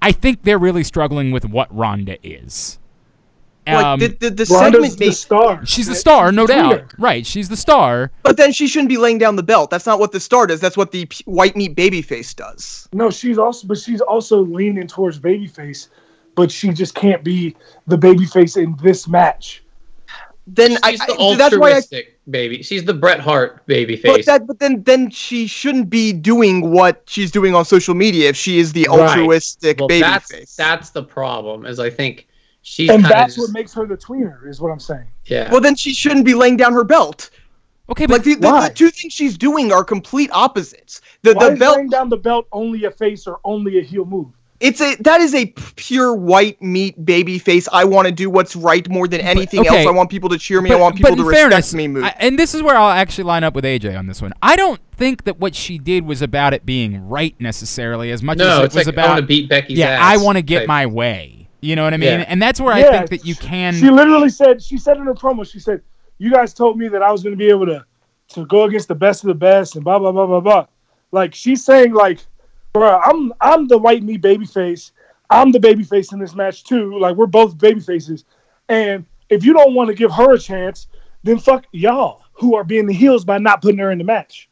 I 0.00 0.12
think 0.12 0.42
they're 0.44 0.58
really 0.58 0.84
struggling 0.84 1.32
with 1.32 1.44
what 1.44 1.74
Ronda 1.74 2.16
is. 2.26 2.78
Like 3.66 3.84
Um, 3.84 4.00
the, 4.00 4.08
the, 4.08 4.30
the 4.30 4.44
Ronda's 4.44 4.48
segment 4.82 4.98
the 4.98 5.06
made, 5.06 5.14
star. 5.14 5.66
she's 5.66 5.86
the 5.86 5.94
star, 5.94 6.32
no 6.32 6.42
She's 6.46 6.48
doubt. 6.56 6.70
leader. 6.70 6.88
Right, 6.98 7.26
she's 7.26 7.48
the 7.48 7.56
star. 7.56 8.10
but 8.22 8.36
then 8.36 8.52
she 8.52 8.66
shouldn't 8.66 8.88
be 8.90 8.96
laying 8.98 9.18
down 9.18 9.36
the 9.36 9.42
belt. 9.42 9.70
That's 9.70 9.86
not 9.86 9.98
what 9.98 10.12
the 10.12 10.20
star 10.20 10.46
does. 10.46 10.60
That's 10.60 10.76
what 10.76 10.90
the 10.92 11.06
p- 11.06 11.22
white 11.26 11.56
meat 11.56 11.74
babyface 11.74 12.34
does. 12.36 12.88
No, 12.92 13.10
she's 13.10 13.38
also, 13.38 13.66
but 13.66 13.78
she's 13.78 14.00
also 14.00 14.42
leaning 14.44 14.86
towards 14.86 15.18
babyface, 15.18 15.88
but 16.34 16.50
she 16.50 16.70
just 16.72 16.94
can't 16.94 17.24
be 17.24 17.56
the 17.86 17.96
babyface 17.96 18.56
in 18.62 18.76
this 18.82 19.08
match. 19.08 19.62
Then 20.46 20.76
I, 20.82 20.90
She's 20.90 21.00
I- 21.00 21.06
the 21.06 21.14
so 21.16 21.34
that's 21.36 21.56
why 21.56 21.68
I 21.68 21.72
altruistic 21.76 22.18
baby. 22.28 22.62
She's 22.62 22.84
the 22.84 22.92
Bret 22.92 23.18
Hart 23.18 23.64
baby 23.66 23.96
But 23.96 24.16
face. 24.16 24.26
that, 24.26 24.46
but 24.46 24.58
then, 24.58 24.82
then 24.82 25.08
she 25.08 25.46
shouldn't 25.46 25.88
be 25.88 26.12
doing 26.12 26.70
what 26.70 27.02
she's 27.06 27.30
doing 27.30 27.54
on 27.54 27.64
social 27.64 27.94
media 27.94 28.28
if 28.28 28.36
she 28.36 28.58
is 28.58 28.74
the 28.74 28.86
Right. 28.90 29.00
altruistic 29.00 29.78
well, 29.78 29.88
baby 29.88 30.02
that's 30.02 30.30
face. 30.30 30.54
that's 30.54 30.90
the 30.90 31.02
problem. 31.02 31.64
Is 31.64 31.80
I 31.80 31.88
think 31.88 32.26
she's 32.64 32.90
and 32.90 33.04
that's 33.04 33.36
of 33.36 33.42
what 33.42 33.50
makes 33.52 33.72
her 33.74 33.86
the 33.86 33.96
tweener, 33.96 34.48
is 34.48 34.60
what 34.60 34.70
I'm 34.72 34.80
saying. 34.80 35.06
yeah. 35.26 35.50
Well, 35.52 35.60
then 35.60 35.76
she 35.76 35.94
shouldn't 35.94 36.24
be 36.24 36.34
laying 36.34 36.56
down 36.56 36.72
her 36.72 36.82
belt. 36.84 37.30
Okay, 37.90 38.06
but 38.06 38.14
Like 38.14 38.22
the, 38.24 38.34
the, 38.36 38.48
why? 38.48 38.68
the 38.68 38.74
two 38.74 38.90
things 38.90 39.12
she's 39.12 39.36
doing 39.38 39.70
are 39.70 39.84
complete 39.84 40.30
opposites. 40.32 41.02
The 41.22 41.34
Why 41.34 41.48
the 41.48 41.52
is 41.52 41.58
belt 41.58 41.76
laying 41.76 41.90
down 41.90 42.08
the 42.08 42.16
belt 42.16 42.46
only 42.50 42.84
a 42.84 42.90
face 42.90 43.26
or 43.26 43.38
only 43.44 43.78
a 43.78 43.82
heel 43.82 44.04
move? 44.06 44.28
it's 44.60 44.80
a 44.80 44.94
that 45.00 45.20
is 45.20 45.34
a 45.34 45.46
pure 45.76 46.14
white 46.14 46.62
meat 46.62 47.04
baby 47.04 47.38
face. 47.38 47.68
I 47.72 47.84
want 47.84 48.06
to 48.06 48.12
do 48.12 48.30
what's 48.30 48.56
right 48.56 48.88
more 48.88 49.06
than 49.06 49.20
anything 49.20 49.60
okay. 49.60 49.80
else. 49.80 49.86
I 49.86 49.90
want 49.90 50.08
people 50.10 50.30
to 50.30 50.38
cheer 50.38 50.62
me. 50.62 50.70
I 50.72 50.76
want 50.76 50.96
people 50.96 51.14
to 51.16 51.20
in 51.20 51.26
respect 51.26 51.50
fairness, 51.50 51.74
me. 51.74 51.88
Move. 51.88 52.04
I- 52.04 52.14
and 52.18 52.38
this 52.38 52.54
is 52.54 52.62
where 52.62 52.74
I'll 52.76 52.88
actually 52.90 53.24
line 53.24 53.44
up 53.44 53.54
with 53.54 53.64
AJ 53.64 53.98
on 53.98 54.06
this 54.06 54.22
one. 54.22 54.32
I 54.42 54.56
don't 54.56 54.80
think 54.92 55.24
that 55.24 55.38
what 55.38 55.54
she 55.54 55.76
did 55.76 56.06
was 56.06 56.22
about 56.22 56.54
it 56.54 56.64
being 56.64 57.06
right 57.08 57.34
necessarily, 57.38 58.10
as 58.12 58.22
much 58.22 58.38
no, 58.38 58.48
as 58.48 58.58
it 58.60 58.64
it's 58.66 58.74
was 58.76 58.86
like 58.86 58.96
I 58.96 59.02
about. 59.02 59.08
want 59.10 59.20
to 59.20 59.26
beat 59.26 59.48
Becky's 59.50 59.76
yeah, 59.76 59.88
ass. 59.88 60.18
I 60.20 60.24
want 60.24 60.38
to 60.38 60.42
get 60.42 60.60
type. 60.60 60.68
my 60.68 60.86
way. 60.86 61.43
You 61.64 61.76
know 61.76 61.84
what 61.84 61.94
I 61.94 61.96
mean? 61.96 62.20
Yeah. 62.20 62.26
And 62.28 62.42
that's 62.42 62.60
where 62.60 62.74
I 62.74 62.82
think 62.82 63.10
that 63.10 63.24
you 63.24 63.34
can. 63.34 63.74
She 63.74 63.90
literally 63.90 64.28
said, 64.28 64.62
she 64.62 64.76
said 64.76 64.98
in 64.98 65.04
her 65.04 65.14
promo, 65.14 65.50
she 65.50 65.58
said, 65.58 65.80
"You 66.18 66.30
guys 66.30 66.52
told 66.52 66.78
me 66.78 66.88
that 66.88 67.02
I 67.02 67.10
was 67.10 67.22
going 67.22 67.32
to 67.32 67.38
be 67.38 67.48
able 67.48 67.66
to 67.66 67.84
to 68.28 68.46
go 68.46 68.64
against 68.64 68.88
the 68.88 68.94
best 68.94 69.24
of 69.24 69.28
the 69.28 69.34
best 69.34 69.74
and 69.74 69.84
blah 69.84 69.98
blah 69.98 70.12
blah 70.12 70.26
blah 70.26 70.40
blah." 70.40 70.66
Like 71.10 71.34
she's 71.34 71.64
saying, 71.64 71.94
like, 71.94 72.20
bro, 72.72 72.98
I'm 72.98 73.32
I'm 73.40 73.66
the 73.66 73.78
white 73.78 74.02
meat 74.02 74.20
baby 74.20 74.44
face. 74.44 74.92
I'm 75.30 75.52
the 75.52 75.60
baby 75.60 75.84
face 75.84 76.12
in 76.12 76.18
this 76.18 76.34
match 76.34 76.64
too. 76.64 76.98
Like 76.98 77.16
we're 77.16 77.26
both 77.26 77.56
baby 77.56 77.80
faces, 77.80 78.24
and 78.68 79.06
if 79.30 79.44
you 79.44 79.54
don't 79.54 79.74
want 79.74 79.88
to 79.88 79.94
give 79.94 80.12
her 80.12 80.34
a 80.34 80.38
chance, 80.38 80.86
then 81.22 81.38
fuck 81.38 81.64
y'all 81.72 82.22
who 82.34 82.56
are 82.56 82.64
being 82.64 82.86
the 82.86 82.92
heels 82.92 83.24
by 83.24 83.38
not 83.38 83.62
putting 83.62 83.78
her 83.78 83.90
in 83.90 83.98
the 83.98 84.04
match. 84.04 84.48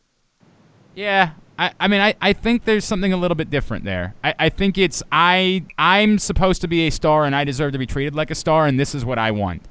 Yeah, 0.95 1.33
I, 1.63 1.73
I 1.79 1.87
mean, 1.89 2.01
I, 2.01 2.15
I 2.21 2.33
think 2.33 2.65
there's 2.65 2.85
something 2.85 3.13
a 3.13 3.17
little 3.17 3.35
bit 3.37 3.49
different 3.49 3.85
there. 3.85 4.15
I, 4.25 4.35
I 4.39 4.49
think 4.49 4.79
it's 4.79 5.01
I 5.13 5.65
I'm 5.79 6.19
supposed 6.19 6.61
to 6.63 6.69
be 6.69 6.89
a 6.89 6.91
star 6.91 7.25
and 7.25 7.37
I 7.37 7.45
deserve 7.45 7.71
to 7.73 7.79
be 7.79 7.87
treated 7.87 8.17
like 8.17 8.33
a 8.33 8.35
star, 8.35 8.67
and 8.67 8.81
this 8.81 8.95
is 8.97 9.05
what 9.05 9.19
I 9.19 9.31
want. 9.31 9.63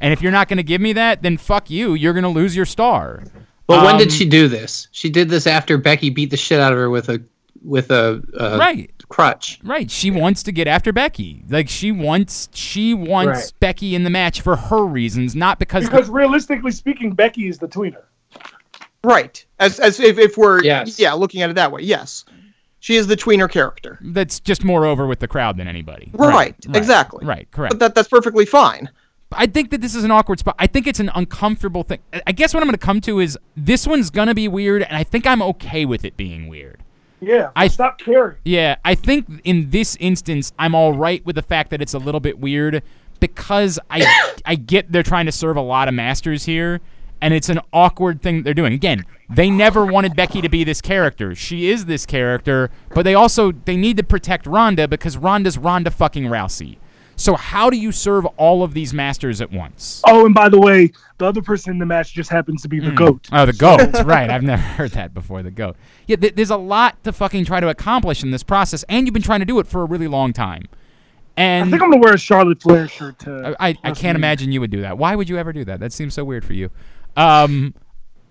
And 0.00 0.12
if 0.12 0.22
you're 0.22 0.32
not 0.32 0.48
going 0.48 0.56
to 0.56 0.62
give 0.62 0.80
me 0.80 0.94
that, 0.94 1.22
then 1.22 1.36
fuck 1.36 1.68
you. 1.68 1.92
You're 1.94 2.14
going 2.14 2.24
to 2.24 2.28
lose 2.30 2.56
your 2.56 2.64
star. 2.64 3.22
Well, 3.68 3.84
when 3.84 3.94
Um, 3.94 3.98
did 3.98 4.12
she 4.12 4.26
do 4.26 4.48
this? 4.48 4.88
She 4.92 5.08
did 5.10 5.28
this 5.28 5.46
after 5.46 5.76
Becky 5.78 6.08
beat 6.10 6.30
the 6.30 6.36
shit 6.36 6.60
out 6.60 6.72
of 6.72 6.78
her 6.78 6.88
with 6.88 7.08
a 7.10 7.22
with 7.62 7.90
a 7.90 8.22
uh, 8.38 8.56
Right. 8.58 8.90
crutch. 9.08 9.58
Right. 9.64 9.90
She 9.90 10.10
wants 10.10 10.42
to 10.44 10.52
get 10.52 10.66
after 10.66 10.92
Becky. 10.92 11.44
Like 11.48 11.68
she 11.68 11.92
wants 11.92 12.48
she 12.54 12.94
wants 12.94 13.28
Right. 13.28 13.52
Becky 13.60 13.94
in 13.94 14.04
the 14.04 14.10
match 14.10 14.40
for 14.40 14.56
her 14.56 14.84
reasons, 14.84 15.34
not 15.36 15.58
because, 15.58 15.84
Because 15.84 16.08
realistically 16.08 16.72
speaking, 16.72 17.12
Becky 17.12 17.48
is 17.48 17.58
the 17.58 17.68
tweener. 17.68 18.02
Right. 19.04 19.44
As 19.60 19.78
as 19.80 20.00
if, 20.00 20.18
if 20.18 20.36
we're 20.36 20.62
Yes. 20.64 20.98
yeah 20.98 21.12
looking 21.12 21.42
at 21.42 21.50
it 21.50 21.54
that 21.54 21.70
way. 21.70 21.82
Yes, 21.82 22.24
she 22.80 22.96
is 22.96 23.06
the 23.06 23.16
tweener 23.16 23.50
character. 23.50 23.98
that's 24.02 24.40
just 24.40 24.64
more 24.64 24.84
over 24.86 25.06
with 25.06 25.20
the 25.20 25.28
crowd 25.28 25.56
than 25.56 25.68
anybody. 25.68 26.10
Right, 26.14 26.54
exactly. 26.74 27.24
Right. 27.26 27.48
Correct. 27.50 27.72
But 27.72 27.78
that 27.80 27.94
that's 27.94 28.08
perfectly 28.08 28.46
fine. 28.46 28.90
I 29.32 29.46
think 29.46 29.70
that 29.70 29.80
this 29.80 29.94
is 29.96 30.04
an 30.04 30.10
awkward 30.12 30.38
spot. 30.38 30.54
I 30.58 30.66
think 30.68 30.86
it's 30.86 31.00
an 31.00 31.10
uncomfortable 31.14 31.82
thing. 31.82 31.98
I- 32.12 32.22
I 32.28 32.32
guess 32.32 32.54
what 32.54 32.62
I'm 32.62 32.68
going 32.68 32.78
to 32.78 32.86
come 32.86 33.00
to 33.02 33.18
is 33.20 33.36
this 33.56 33.84
one's 33.86 34.08
going 34.10 34.28
to 34.28 34.34
be 34.34 34.46
weird, 34.46 34.82
and 34.82 34.96
I 34.96 35.02
think 35.02 35.26
I'm 35.26 35.42
okay 35.42 35.84
with 35.86 36.04
it 36.04 36.16
being 36.16 36.46
weird. 36.46 36.82
Yeah, 37.20 37.50
I- 37.56 37.64
I 37.64 37.68
stop 37.68 37.98
caring. 37.98 38.36
Yeah, 38.44 38.76
I 38.84 38.94
think 38.94 39.26
in 39.44 39.70
this 39.70 39.96
instance, 39.98 40.52
I'm 40.58 40.74
all 40.74 40.92
right 40.92 41.24
with 41.26 41.34
the 41.36 41.42
fact 41.42 41.70
that 41.70 41.82
it's 41.82 41.94
a 41.94 41.98
little 41.98 42.20
bit 42.20 42.38
weird 42.38 42.82
because 43.18 43.78
I 43.90 44.06
I 44.44 44.54
get 44.56 44.92
they're 44.92 45.02
trying 45.02 45.26
to 45.26 45.32
serve 45.32 45.56
a 45.56 45.60
lot 45.62 45.88
of 45.88 45.94
masters 45.94 46.44
here, 46.44 46.80
and 47.24 47.32
it's 47.32 47.48
an 47.48 47.58
awkward 47.72 48.20
thing 48.20 48.42
they're 48.42 48.52
doing. 48.52 48.74
Again, 48.74 49.06
they 49.30 49.48
never 49.48 49.86
wanted 49.86 50.14
Becky 50.14 50.42
to 50.42 50.48
be 50.50 50.62
this 50.62 50.82
character. 50.82 51.34
She 51.34 51.70
is 51.70 51.86
this 51.86 52.04
character, 52.04 52.70
but 52.90 53.04
they 53.04 53.14
also 53.14 53.50
they 53.50 53.78
need 53.78 53.96
to 53.96 54.02
protect 54.02 54.46
Ronda 54.46 54.86
because 54.86 55.16
Ronda's 55.16 55.56
Ronda 55.56 55.90
fucking 55.90 56.24
Rousey. 56.24 56.76
So 57.16 57.34
how 57.34 57.70
do 57.70 57.78
you 57.78 57.92
serve 57.92 58.26
all 58.36 58.62
of 58.62 58.74
these 58.74 58.92
masters 58.92 59.40
at 59.40 59.50
once? 59.50 60.02
Oh, 60.06 60.26
and 60.26 60.34
by 60.34 60.50
the 60.50 60.60
way, 60.60 60.92
the 61.16 61.24
other 61.24 61.40
person 61.40 61.72
in 61.72 61.78
the 61.78 61.86
match 61.86 62.12
just 62.12 62.28
happens 62.28 62.60
to 62.60 62.68
be 62.68 62.78
the 62.78 62.90
hmm. 62.90 62.96
goat. 62.96 63.28
Oh, 63.32 63.46
the 63.46 63.54
goat. 63.54 63.80
right. 64.04 64.28
I've 64.28 64.42
never 64.42 64.60
heard 64.60 64.90
that 64.90 65.14
before. 65.14 65.42
The 65.42 65.50
goat. 65.50 65.76
Yeah, 66.06 66.16
th- 66.16 66.34
there's 66.34 66.50
a 66.50 66.58
lot 66.58 67.02
to 67.04 67.12
fucking 67.12 67.46
try 67.46 67.60
to 67.60 67.68
accomplish 67.70 68.22
in 68.22 68.32
this 68.32 68.42
process, 68.42 68.84
and 68.90 69.06
you've 69.06 69.14
been 69.14 69.22
trying 69.22 69.40
to 69.40 69.46
do 69.46 69.58
it 69.60 69.66
for 69.66 69.80
a 69.80 69.86
really 69.86 70.08
long 70.08 70.34
time. 70.34 70.64
And 71.38 71.68
I 71.68 71.70
think 71.70 71.82
I'm 71.82 71.90
gonna 71.90 72.02
wear 72.02 72.14
a 72.14 72.18
Charlotte 72.18 72.60
Flair 72.62 72.86
shirt. 72.86 73.18
To 73.20 73.56
I, 73.58 73.70
I, 73.70 73.76
I 73.82 73.90
can't 73.92 74.16
imagine 74.16 74.52
you 74.52 74.60
would 74.60 74.70
do 74.70 74.82
that. 74.82 74.98
Why 74.98 75.16
would 75.16 75.28
you 75.28 75.38
ever 75.38 75.52
do 75.52 75.64
that? 75.64 75.80
That 75.80 75.92
seems 75.92 76.14
so 76.14 76.24
weird 76.24 76.44
for 76.44 76.52
you. 76.52 76.70
Um, 77.16 77.74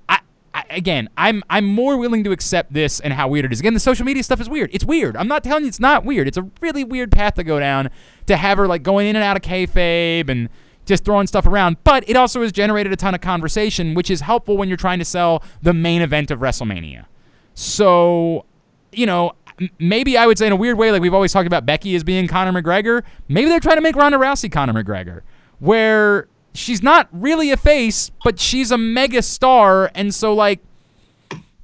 I, 0.09 0.19
I 0.53 0.65
again, 0.69 1.09
I'm 1.17 1.43
I'm 1.49 1.65
more 1.65 1.97
willing 1.97 2.23
to 2.25 2.31
accept 2.31 2.73
this 2.73 2.99
and 2.99 3.13
how 3.13 3.27
weird 3.27 3.45
it 3.45 3.53
is. 3.53 3.59
Again, 3.59 3.73
the 3.73 3.79
social 3.79 4.05
media 4.05 4.23
stuff 4.23 4.41
is 4.41 4.49
weird. 4.49 4.69
It's 4.73 4.85
weird. 4.85 5.15
I'm 5.17 5.27
not 5.27 5.43
telling 5.43 5.63
you 5.63 5.69
it's 5.69 5.79
not 5.79 6.05
weird. 6.05 6.27
It's 6.27 6.37
a 6.37 6.49
really 6.61 6.83
weird 6.83 7.11
path 7.11 7.35
to 7.35 7.43
go 7.43 7.59
down 7.59 7.89
to 8.27 8.37
have 8.37 8.57
her 8.57 8.67
like 8.67 8.83
going 8.83 9.07
in 9.07 9.15
and 9.15 9.23
out 9.23 9.37
of 9.37 9.43
kayfabe 9.43 10.29
and 10.29 10.49
just 10.85 11.05
throwing 11.05 11.27
stuff 11.27 11.45
around. 11.45 11.77
But 11.83 12.07
it 12.09 12.15
also 12.15 12.41
has 12.41 12.51
generated 12.51 12.91
a 12.91 12.95
ton 12.95 13.15
of 13.15 13.21
conversation, 13.21 13.93
which 13.93 14.09
is 14.09 14.21
helpful 14.21 14.57
when 14.57 14.67
you're 14.67 14.77
trying 14.77 14.99
to 14.99 15.05
sell 15.05 15.43
the 15.61 15.73
main 15.73 16.01
event 16.01 16.31
of 16.31 16.39
WrestleMania. 16.39 17.05
So, 17.53 18.45
you 18.91 19.05
know, 19.05 19.33
maybe 19.79 20.17
I 20.17 20.27
would 20.27 20.37
say 20.37 20.47
in 20.47 20.51
a 20.51 20.57
weird 20.57 20.77
way, 20.77 20.91
like 20.91 21.01
we've 21.01 21.13
always 21.13 21.31
talked 21.31 21.47
about 21.47 21.65
Becky 21.65 21.95
as 21.95 22.03
being 22.03 22.27
Conor 22.27 22.61
McGregor. 22.61 23.03
Maybe 23.27 23.49
they're 23.49 23.59
trying 23.59 23.77
to 23.77 23.81
make 23.81 23.95
Ronda 23.95 24.17
Rousey 24.17 24.51
Conor 24.51 24.73
McGregor, 24.73 25.21
where 25.59 26.27
she's 26.53 26.81
not 26.83 27.07
really 27.11 27.51
a 27.51 27.57
face, 27.57 28.11
but 28.23 28.39
she's 28.39 28.71
a 28.71 28.77
mega 28.77 29.21
star, 29.21 29.91
and 29.95 30.13
so 30.13 30.33
like 30.33 30.59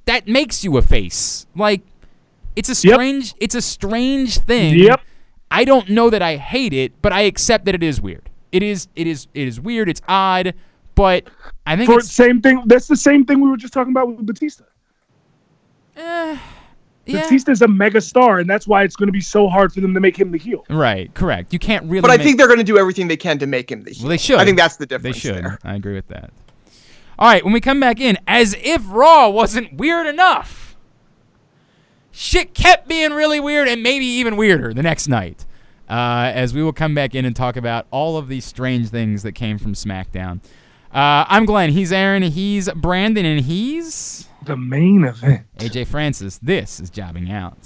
that 0.06 0.26
makes 0.26 0.64
you 0.64 0.76
a 0.76 0.82
face. 0.82 1.46
Like 1.54 1.82
it's 2.56 2.68
a 2.68 2.86
Yep. 2.86 2.94
strange, 2.94 3.34
it's 3.38 3.54
a 3.54 3.62
strange 3.62 4.38
thing. 4.38 4.74
Yep. 4.78 5.00
I 5.50 5.64
don't 5.64 5.88
know 5.88 6.10
that 6.10 6.22
I 6.22 6.36
hate 6.36 6.72
it, 6.72 6.92
but 7.02 7.12
I 7.12 7.22
accept 7.22 7.64
that 7.64 7.74
it 7.74 7.82
is 7.82 8.00
weird. 8.00 8.28
It 8.52 8.62
is, 8.62 8.88
it 8.96 9.06
is, 9.06 9.26
it 9.34 9.46
is 9.48 9.60
weird. 9.60 9.88
It's 9.88 10.00
odd, 10.08 10.54
but 10.94 11.24
I 11.66 11.76
think 11.76 11.88
For 11.90 11.98
it's 11.98 12.10
same 12.10 12.40
thing. 12.40 12.62
That's 12.66 12.86
the 12.88 12.96
same 12.96 13.24
thing 13.24 13.40
we 13.40 13.48
were 13.50 13.56
just 13.56 13.72
talking 13.72 13.92
about 13.92 14.08
with 14.08 14.24
Batista. 14.26 14.64
Eh, 15.96 16.38
yeah. 17.06 17.22
Batista's 17.22 17.62
a 17.62 17.68
mega 17.68 18.00
star, 18.00 18.38
and 18.38 18.48
that's 18.48 18.66
why 18.66 18.82
it's 18.84 18.96
going 18.96 19.08
to 19.08 19.12
be 19.12 19.20
so 19.20 19.48
hard 19.48 19.72
for 19.72 19.80
them 19.80 19.94
to 19.94 20.00
make 20.00 20.16
him 20.18 20.30
the 20.30 20.38
heel. 20.38 20.64
Right, 20.68 21.12
correct. 21.14 21.52
You 21.52 21.58
can't 21.58 21.84
really. 21.84 22.02
But 22.02 22.10
I 22.10 22.16
make- 22.16 22.26
think 22.26 22.38
they're 22.38 22.46
going 22.46 22.58
to 22.58 22.64
do 22.64 22.78
everything 22.78 23.08
they 23.08 23.16
can 23.16 23.38
to 23.38 23.46
make 23.46 23.70
him 23.70 23.82
the 23.82 23.90
heel. 23.92 24.04
Well, 24.04 24.10
they 24.10 24.16
should. 24.18 24.38
I 24.38 24.44
think 24.44 24.58
that's 24.58 24.76
the 24.76 24.86
difference. 24.86 25.16
they 25.16 25.20
should. 25.20 25.44
there. 25.44 25.58
I 25.64 25.74
agree 25.74 25.94
with 25.94 26.08
that. 26.08 26.30
All 27.18 27.28
right, 27.28 27.44
when 27.44 27.52
we 27.52 27.60
come 27.60 27.80
back 27.80 28.00
in, 28.00 28.16
as 28.26 28.56
if 28.62 28.82
Raw 28.88 29.28
wasn't 29.28 29.74
weird 29.74 30.06
enough, 30.06 30.74
shit 32.12 32.54
kept 32.54 32.88
being 32.88 33.12
really 33.12 33.40
weird 33.40 33.68
and 33.68 33.82
maybe 33.82 34.04
even 34.06 34.36
weirder 34.36 34.72
the 34.72 34.82
next 34.82 35.08
night. 35.08 35.44
Uh, 35.88 36.30
as 36.32 36.54
we 36.54 36.62
will 36.62 36.72
come 36.72 36.94
back 36.94 37.16
in 37.16 37.24
and 37.24 37.34
talk 37.34 37.56
about 37.56 37.84
all 37.90 38.16
of 38.16 38.28
these 38.28 38.44
strange 38.44 38.88
things 38.90 39.24
that 39.24 39.32
came 39.32 39.58
from 39.58 39.74
SmackDown. 39.74 40.40
Uh, 40.94 41.24
I'm 41.28 41.44
Glenn. 41.44 41.70
He's 41.70 41.92
Aaron. 41.92 42.22
He's 42.22 42.70
Brandon, 42.70 43.26
and 43.26 43.40
he's 43.44 44.28
The 44.44 44.56
main 44.56 45.04
event. 45.04 45.46
AJ 45.58 45.86
Francis. 45.88 46.38
This 46.42 46.80
is 46.80 46.90
jobbing 46.90 47.30
out. 47.30 47.58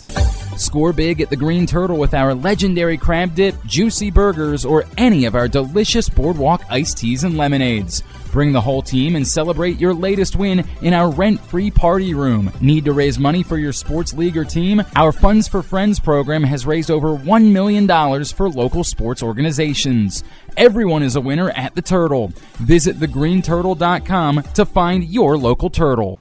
Score 0.56 0.92
big 0.92 1.20
at 1.20 1.30
the 1.30 1.36
Green 1.36 1.66
Turtle 1.66 1.98
with 1.98 2.14
our 2.14 2.34
legendary 2.34 2.96
crab 2.96 3.34
dip, 3.34 3.54
juicy 3.64 4.10
burgers, 4.10 4.64
or 4.64 4.84
any 4.96 5.24
of 5.24 5.34
our 5.34 5.48
delicious 5.48 6.08
boardwalk 6.08 6.62
iced 6.70 6.98
teas 6.98 7.24
and 7.24 7.36
lemonades. 7.36 8.02
Bring 8.30 8.52
the 8.52 8.60
whole 8.60 8.82
team 8.82 9.14
and 9.14 9.26
celebrate 9.26 9.78
your 9.78 9.94
latest 9.94 10.34
win 10.34 10.64
in 10.82 10.92
our 10.92 11.10
rent 11.10 11.40
free 11.40 11.70
party 11.70 12.14
room. 12.14 12.52
Need 12.60 12.84
to 12.86 12.92
raise 12.92 13.16
money 13.18 13.44
for 13.44 13.58
your 13.58 13.72
sports 13.72 14.12
league 14.12 14.36
or 14.36 14.44
team? 14.44 14.82
Our 14.96 15.12
Funds 15.12 15.46
for 15.46 15.62
Friends 15.62 16.00
program 16.00 16.42
has 16.42 16.66
raised 16.66 16.90
over 16.90 17.16
$1 17.16 17.52
million 17.52 17.86
for 18.24 18.48
local 18.48 18.82
sports 18.82 19.22
organizations. 19.22 20.24
Everyone 20.56 21.04
is 21.04 21.14
a 21.14 21.20
winner 21.20 21.50
at 21.50 21.76
the 21.76 21.82
Turtle. 21.82 22.32
Visit 22.54 22.98
thegreenturtle.com 22.98 24.42
to 24.54 24.64
find 24.64 25.04
your 25.04 25.36
local 25.36 25.70
turtle. 25.70 26.18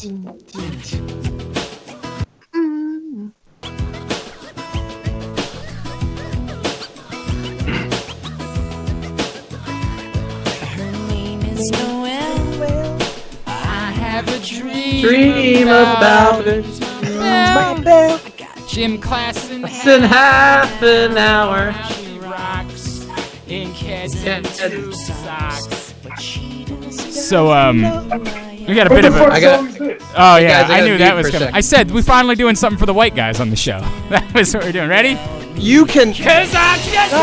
Her 0.00 0.06
name 0.08 0.32
is 11.42 11.70
I 13.46 13.92
have 13.92 14.24
dream, 14.42 15.02
Dream 15.02 15.68
about 15.68 16.46
it. 16.46 16.64
Gym 18.66 18.98
class 18.98 19.50
in 19.50 19.66
It's 19.66 19.86
in 19.86 20.00
half 20.00 20.82
an 20.82 21.18
hour. 21.18 21.74
She 21.92 22.18
rocks 22.20 23.06
in 23.48 23.70
kids 23.74 24.24
and 24.24 24.46
two 24.46 24.94
socks. 24.94 25.92
So 27.12 27.52
um, 27.52 28.49
we 28.70 28.76
got 28.76 28.86
a 28.86 28.90
What 28.90 29.02
bit 29.02 29.02
the 29.02 29.08
of 29.08 29.14
fuck 29.22 29.30
a. 29.32 29.34
I 29.34 29.40
got- 29.40 29.64
is 29.66 29.76
this? 29.78 30.02
Oh 30.16 30.36
yeah, 30.36 30.62
guys, 30.62 30.70
I 30.70 30.78
I 30.78 30.80
knew 30.86 30.96
that 30.98 31.14
was 31.14 31.26
coming. 31.26 31.40
second. 31.40 31.56
I 31.56 31.60
said 31.60 31.90
we're 31.90 32.02
finally 32.02 32.34
doing 32.36 32.54
something 32.56 32.78
for 32.78 32.86
the 32.86 32.94
white 32.94 33.14
guys 33.14 33.38
on 33.40 33.50
the 33.50 33.56
show. 33.56 33.80
That 34.10 34.32
was 34.34 34.54
what 34.54 34.64
we're 34.64 34.72
doing. 34.72 34.88
Ready? 34.88 35.18
You 35.56 35.84
can. 35.84 36.12
Cause 36.14 36.54
I'm 36.54 36.78
just 36.80 37.12
a 37.12 37.16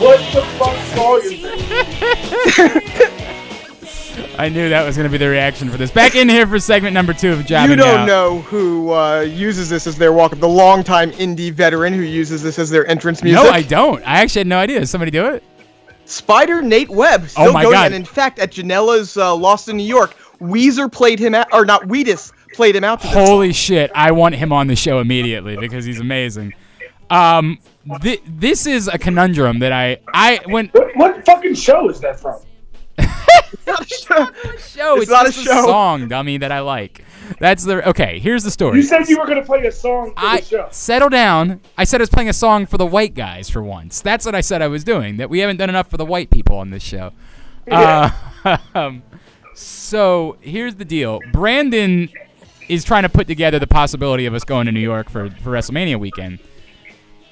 What 0.00 0.20
the 0.32 0.42
fuck 0.58 0.76
song 0.94 1.20
is 1.24 1.42
this? 1.42 3.28
I 4.38 4.48
knew 4.48 4.68
that 4.70 4.84
was 4.84 4.96
going 4.96 5.06
to 5.08 5.10
be 5.12 5.18
the 5.18 5.28
reaction 5.28 5.68
for 5.70 5.76
this. 5.76 5.90
Back 5.90 6.14
in 6.16 6.28
here 6.28 6.46
for 6.46 6.58
segment 6.58 6.94
number 6.94 7.12
two 7.12 7.32
of 7.32 7.44
Jobbing 7.46 7.70
You 7.70 7.76
don't 7.76 8.00
Out. 8.00 8.06
know 8.06 8.40
who 8.42 8.92
uh, 8.92 9.20
uses 9.20 9.68
this 9.68 9.86
as 9.86 9.96
their 9.96 10.12
walk-up. 10.12 10.40
The 10.40 10.48
longtime 10.48 11.12
indie 11.12 11.52
veteran 11.52 11.92
who 11.92 12.00
uses 12.02 12.42
this 12.42 12.58
as 12.58 12.70
their 12.70 12.86
entrance 12.86 13.22
music. 13.22 13.42
No, 13.42 13.50
I 13.50 13.62
don't. 13.62 14.02
I 14.06 14.20
actually 14.20 14.40
had 14.40 14.46
no 14.48 14.58
idea. 14.58 14.80
Did 14.80 14.88
somebody 14.88 15.10
do 15.10 15.26
it? 15.26 15.42
Spider 16.12 16.62
Nate 16.62 16.88
Webb. 16.90 17.28
Still 17.28 17.48
Oh 17.48 17.52
my 17.52 17.62
going. 17.62 17.74
God. 17.74 17.86
And 17.86 17.94
in 17.94 18.04
fact, 18.04 18.38
at 18.38 18.52
Janela's 18.52 19.16
uh, 19.16 19.34
Lost 19.34 19.68
in 19.68 19.76
New 19.76 19.82
York, 19.86 20.14
Weezer 20.40 20.90
played 20.90 21.18
him 21.18 21.34
out, 21.34 21.46
or 21.52 21.64
not 21.64 21.86
Wheatus 21.88 22.32
played 22.52 22.76
him 22.76 22.84
out. 22.84 23.00
To 23.00 23.06
this 23.06 23.16
Holy 23.16 23.52
shit! 23.52 23.90
I 23.94 24.10
want 24.12 24.34
him 24.34 24.52
on 24.52 24.66
the 24.66 24.76
show 24.76 25.00
immediately 25.00 25.56
because 25.56 25.84
he's 25.84 26.00
amazing. 26.00 26.52
Um, 27.10 27.58
thi- 28.00 28.20
this 28.26 28.66
is 28.66 28.88
a 28.88 28.98
conundrum 28.98 29.58
that 29.60 29.72
I 29.72 29.98
I 30.14 30.40
when 30.46 30.68
What, 30.68 30.96
what 30.96 31.24
fucking 31.26 31.54
show 31.54 31.88
is 31.88 32.00
that 32.00 32.18
from? 32.20 32.40
It's 33.28 33.66
not 33.66 33.80
a 33.82 33.86
show. 33.86 34.26
show. 34.58 34.94
It's 34.96 35.02
It's, 35.02 35.10
not 35.10 35.26
a 35.28 35.32
just 35.32 35.44
show. 35.44 35.64
song, 35.66 36.08
dummy, 36.08 36.36
that 36.38 36.50
I 36.52 36.60
like. 36.60 37.04
That's 37.38 37.64
the 37.64 37.88
okay. 37.90 38.18
Here's 38.18 38.42
the 38.44 38.50
story. 38.50 38.76
You 38.76 38.82
said 38.82 39.08
you 39.08 39.18
were 39.18 39.26
gonna 39.26 39.44
play 39.44 39.64
a 39.66 39.72
song 39.72 40.10
for 40.10 40.14
I 40.18 40.40
the 40.40 40.46
show. 40.46 40.68
settle 40.70 41.08
down. 41.08 41.60
I 41.78 41.84
said 41.84 42.00
I 42.00 42.02
was 42.02 42.10
playing 42.10 42.28
a 42.28 42.32
song 42.34 42.66
for 42.66 42.76
the 42.78 42.86
white 42.86 43.14
guys 43.14 43.48
for 43.48 43.62
once. 43.62 44.00
That's 44.00 44.26
what 44.26 44.34
I 44.34 44.40
said 44.40 44.60
I 44.62 44.68
was 44.68 44.84
doing. 44.84 45.16
That 45.18 45.30
we 45.30 45.38
haven't 45.38 45.56
done 45.58 45.68
enough 45.70 45.88
for 45.88 45.96
the 45.96 46.04
white 46.04 46.30
people 46.30 46.56
on 46.58 46.70
this 46.70 46.82
show. 46.82 47.12
Uh, 47.70 48.10
um, 48.74 49.02
so 49.54 50.36
here's 50.40 50.74
the 50.76 50.84
deal. 50.84 51.20
Brandon 51.32 52.08
is 52.68 52.84
trying 52.84 53.02
to 53.04 53.08
put 53.08 53.26
together 53.26 53.58
the 53.58 53.66
possibility 53.66 54.26
of 54.26 54.34
us 54.34 54.44
going 54.44 54.66
to 54.66 54.72
New 54.72 54.80
York 54.80 55.08
for, 55.10 55.30
for 55.30 55.50
WrestleMania 55.50 55.98
weekend. 55.98 56.38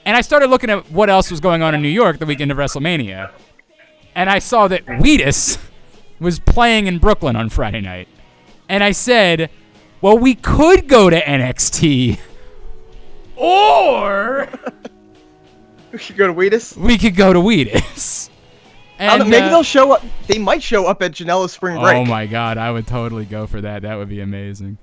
And 0.04 0.16
I 0.16 0.20
started 0.20 0.48
looking 0.50 0.70
at 0.70 0.90
what 0.90 1.10
else 1.10 1.30
was 1.30 1.40
going 1.40 1.62
on 1.62 1.74
in 1.74 1.82
New 1.82 1.88
York 1.88 2.18
the 2.18 2.26
weekend 2.26 2.50
of 2.50 2.56
WrestleMania. 2.58 3.30
And 4.14 4.28
I 4.30 4.38
saw 4.38 4.66
that 4.68 4.82
Wheatus 5.00 5.58
was 6.20 6.38
playing 6.38 6.86
in 6.86 6.98
Brooklyn 6.98 7.34
on 7.36 7.48
Friday 7.48 7.80
night. 7.80 8.08
And 8.68 8.84
I 8.84 8.92
said, 8.92 9.50
well, 10.00 10.16
we 10.18 10.34
could 10.34 10.86
go 10.88 11.10
to 11.10 11.20
NXT. 11.20 12.18
Or 13.36 14.50
We 15.92 15.98
could 15.98 16.16
go 16.18 16.26
to 16.26 16.32
Wheatus. 16.34 16.76
we 16.76 16.98
could 16.98 17.16
go 17.16 17.32
to 17.32 17.40
Wheatus. 17.40 18.28
I 18.98 19.06
don't 19.06 19.18
know, 19.18 19.22
And, 19.24 19.30
maybe 19.30 19.46
uh, 19.46 19.48
they'll 19.48 19.62
show 19.62 19.92
up. 19.92 20.04
They 20.26 20.38
might 20.38 20.62
show 20.62 20.86
up 20.86 21.00
at 21.02 21.12
Janela's 21.12 21.52
spring 21.52 21.80
break. 21.80 21.96
Oh 21.96 22.04
my 22.04 22.26
god, 22.26 22.58
I 22.58 22.70
would 22.70 22.86
totally 22.86 23.24
go 23.24 23.46
for 23.46 23.62
that. 23.62 23.80
That 23.82 23.96
would 23.96 24.10
be 24.10 24.20
amazing. 24.20 24.76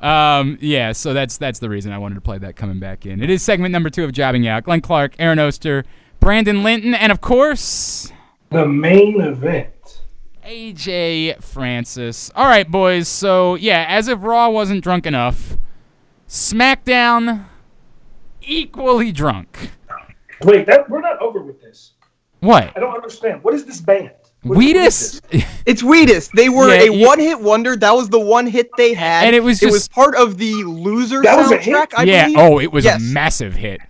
Um, 0.00 0.58
yeah, 0.60 0.90
so 0.92 1.14
that's 1.14 1.38
that's 1.38 1.60
the 1.60 1.68
reason 1.70 1.92
I 1.92 1.98
wanted 1.98 2.16
to 2.16 2.20
play 2.20 2.38
that 2.38 2.56
coming 2.56 2.80
back 2.80 3.06
in. 3.06 3.22
It 3.22 3.30
is 3.30 3.42
segment 3.42 3.70
number 3.72 3.90
two 3.90 4.02
of 4.02 4.10
Jobbing 4.12 4.48
Out. 4.48 4.64
Glenn 4.64 4.80
Clark, 4.80 5.14
Aaron 5.20 5.38
Oster, 5.38 5.84
Brandon 6.18 6.62
Linton, 6.64 6.94
and 6.94 7.12
of 7.12 7.20
course 7.20 8.12
The 8.50 8.66
main 8.66 9.20
event. 9.20 9.68
AJ 10.44 11.42
Francis. 11.42 12.30
All 12.34 12.46
right, 12.46 12.68
boys. 12.70 13.08
So 13.08 13.54
yeah, 13.56 13.84
as 13.88 14.08
if 14.08 14.18
Raw 14.22 14.48
wasn't 14.48 14.82
drunk 14.82 15.06
enough, 15.06 15.56
SmackDown 16.28 17.44
equally 18.42 19.12
drunk. 19.12 19.70
Wait, 20.42 20.66
that 20.66 20.88
we're 20.88 21.00
not 21.00 21.20
over 21.20 21.42
with 21.42 21.60
this. 21.60 21.92
What? 22.40 22.72
I 22.74 22.80
don't 22.80 22.94
understand. 22.94 23.42
What 23.44 23.54
is 23.54 23.64
this 23.64 23.80
band? 23.80 24.10
What- 24.42 24.56
what 24.56 24.64
is 24.64 25.20
Wheatus? 25.32 25.44
It's 25.66 25.82
Wheatus. 25.82 26.30
They 26.34 26.48
were 26.48 26.68
Yeah, 26.74 26.80
a 26.90 26.92
you- 26.96 27.06
one-hit 27.06 27.38
wonder. 27.40 27.76
That 27.76 27.94
was 27.94 28.08
the 28.08 28.18
one 28.18 28.46
hit 28.46 28.70
they 28.78 28.94
had, 28.94 29.26
And 29.26 29.36
it 29.36 29.42
was 29.44 29.62
it 29.62 29.66
was 29.66 29.74
just- 29.82 29.92
part 29.92 30.14
of 30.16 30.38
the 30.38 30.64
Loser 30.64 31.20
That 31.20 31.36
was 31.36 31.50
a 31.52 31.58
hit? 31.58 31.92
I 31.94 32.04
yeah. 32.04 32.24
believe. 32.24 32.38
Oh, 32.38 32.58
it 32.58 32.72
was 32.72 32.86
Yes. 32.86 32.98
a 33.02 33.04
massive 33.12 33.52
hit, 33.54 33.80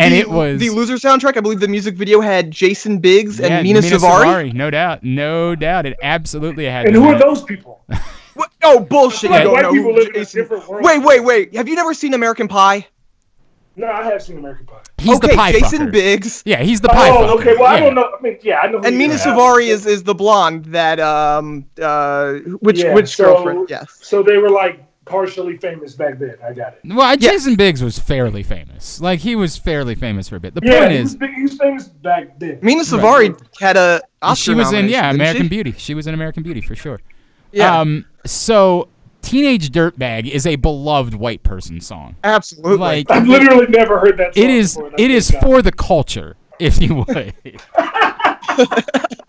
and 0.00 0.14
the, 0.14 0.18
it 0.18 0.30
was 0.30 0.58
the 0.60 0.70
Loser 0.70 0.94
soundtrack. 0.94 1.36
I 1.36 1.40
believe 1.40 1.60
the 1.60 1.68
music 1.68 1.94
video 1.94 2.20
had 2.20 2.50
Jason 2.50 2.98
Biggs 2.98 3.38
yeah, 3.38 3.46
and 3.58 3.62
Mena, 3.64 3.80
Suvari. 3.80 4.52
No 4.52 4.70
doubt. 4.70 5.02
No 5.02 5.54
doubt. 5.54 5.86
It 5.86 5.96
absolutely 6.02 6.64
had. 6.66 6.86
And 6.86 6.96
who 6.96 7.04
are 7.08 7.18
those 7.18 7.42
people? 7.44 7.84
What? 8.34 8.50
Oh 8.62 8.78
bullshit! 8.80 9.32
I 9.32 9.42
You 9.42 9.48
feel 9.48 9.52
like 9.52 9.64
white 9.64 9.72
people 9.72 9.94
live 9.94 10.08
in 10.14 10.22
a 10.22 10.24
different 10.24 10.68
world. 10.68 10.84
Wait, 10.84 11.02
wait, 11.02 11.20
wait! 11.24 11.54
Have 11.56 11.68
you 11.68 11.74
never 11.74 11.92
seen 11.92 12.14
American 12.14 12.46
Pie? 12.48 12.86
No, 13.76 13.86
I 13.88 14.04
have 14.04 14.22
seen 14.22 14.38
American 14.38 14.66
Pie. 14.66 14.80
He's 14.98 15.16
okay, 15.16 15.28
the 15.28 15.34
pie 15.36 15.52
Jason 15.52 15.88
fucker. 15.88 15.92
Biggs 15.92 16.42
Yeah, 16.46 16.62
he's 16.62 16.80
the 16.80 16.88
pie 16.88 17.10
Oh, 17.10 17.36
fucker. 17.36 17.40
okay. 17.40 17.54
Well, 17.54 17.64
I 17.66 17.74
Yeah. 17.74 17.80
don't 17.80 17.94
know. 17.96 18.10
I 18.18 18.22
mean, 18.22 18.38
yeah, 18.42 18.60
I 18.60 18.70
know. 18.70 18.78
who 18.78 18.84
and 18.86 18.96
Mena. 18.96 19.14
Suvari 19.14 19.66
is 19.66 19.84
is 19.84 20.04
the 20.04 20.14
blonde 20.14 20.66
that 20.66 21.00
um 21.00 21.66
uh 21.82 22.34
which 22.60 22.78
Yeah, 22.78 22.94
which 22.94 23.08
so- 23.16 23.24
girlfriend? 23.24 23.68
Yes. 23.68 23.98
So 24.00 24.22
they 24.22 24.38
were 24.38 24.50
like 24.50 24.80
partially 25.10 25.56
famous 25.58 25.94
back 25.94 26.18
then. 26.18 26.36
I 26.42 26.52
got 26.52 26.74
it. 26.74 26.80
Well, 26.84 27.16
Yes. 27.18 27.32
Jason 27.32 27.56
Biggs 27.56 27.82
was 27.82 27.98
fairly 27.98 28.42
famous. 28.42 29.00
Like 29.00 29.18
he 29.20 29.36
was 29.36 29.56
fairly 29.56 29.94
famous 29.94 30.28
for 30.28 30.36
a 30.36 30.40
bit. 30.40 30.54
The 30.54 30.60
Yeah, 30.64 30.78
point 30.80 30.92
he 30.92 30.98
is, 30.98 31.02
was, 31.04 31.16
big, 31.16 31.34
he 31.34 31.42
was 31.42 31.56
famous 31.58 31.88
back 31.88 32.38
then. 32.38 32.58
Mena 32.62 32.82
Suvari 32.82 33.38
had 33.60 33.76
a 33.76 34.00
Oscar 34.22 34.52
she 34.52 34.54
was 34.54 34.72
in 34.72 34.88
yeah 34.88 35.10
American 35.10 35.42
she? 35.44 35.48
Beauty. 35.48 35.72
She 35.76 35.94
was 35.94 36.06
in 36.06 36.14
American 36.14 36.42
Beauty 36.42 36.60
for 36.60 36.74
sure. 36.76 37.00
Yeah, 37.52 37.80
Um. 37.80 38.04
So, 38.26 38.88
Teenage 39.22 39.70
Dirtbag 39.70 40.30
is 40.30 40.46
a 40.46 40.56
beloved 40.56 41.14
white 41.14 41.42
person 41.42 41.80
song. 41.80 42.16
absolutely. 42.24 42.78
Like 42.78 43.10
I've 43.10 43.26
literally 43.26 43.66
never 43.66 43.98
heard 43.98 44.16
that. 44.18 44.34
Song 44.34 44.44
it 44.44 44.50
is 44.50 44.74
before, 44.76 44.92
it 44.98 45.10
is 45.10 45.30
for 45.42 45.60
the 45.62 45.72
culture, 45.72 46.36
if 46.58 46.80
you 46.80 46.94
would. 47.06 47.34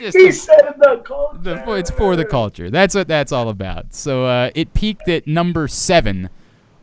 Just 0.00 0.16
He 0.16 0.28
a- 0.28 0.32
said 0.32 0.74
the 0.78 1.02
culture. 1.04 1.38
the, 1.42 1.74
it's 1.74 1.90
for 1.90 2.16
the 2.16 2.24
culture. 2.24 2.70
That's 2.70 2.94
what 2.94 3.08
that's 3.08 3.32
all 3.32 3.48
about. 3.48 3.94
So 3.94 4.24
uh, 4.24 4.50
it 4.54 4.72
peaked 4.74 5.08
at 5.08 5.26
number 5.26 5.68
seven 5.68 6.30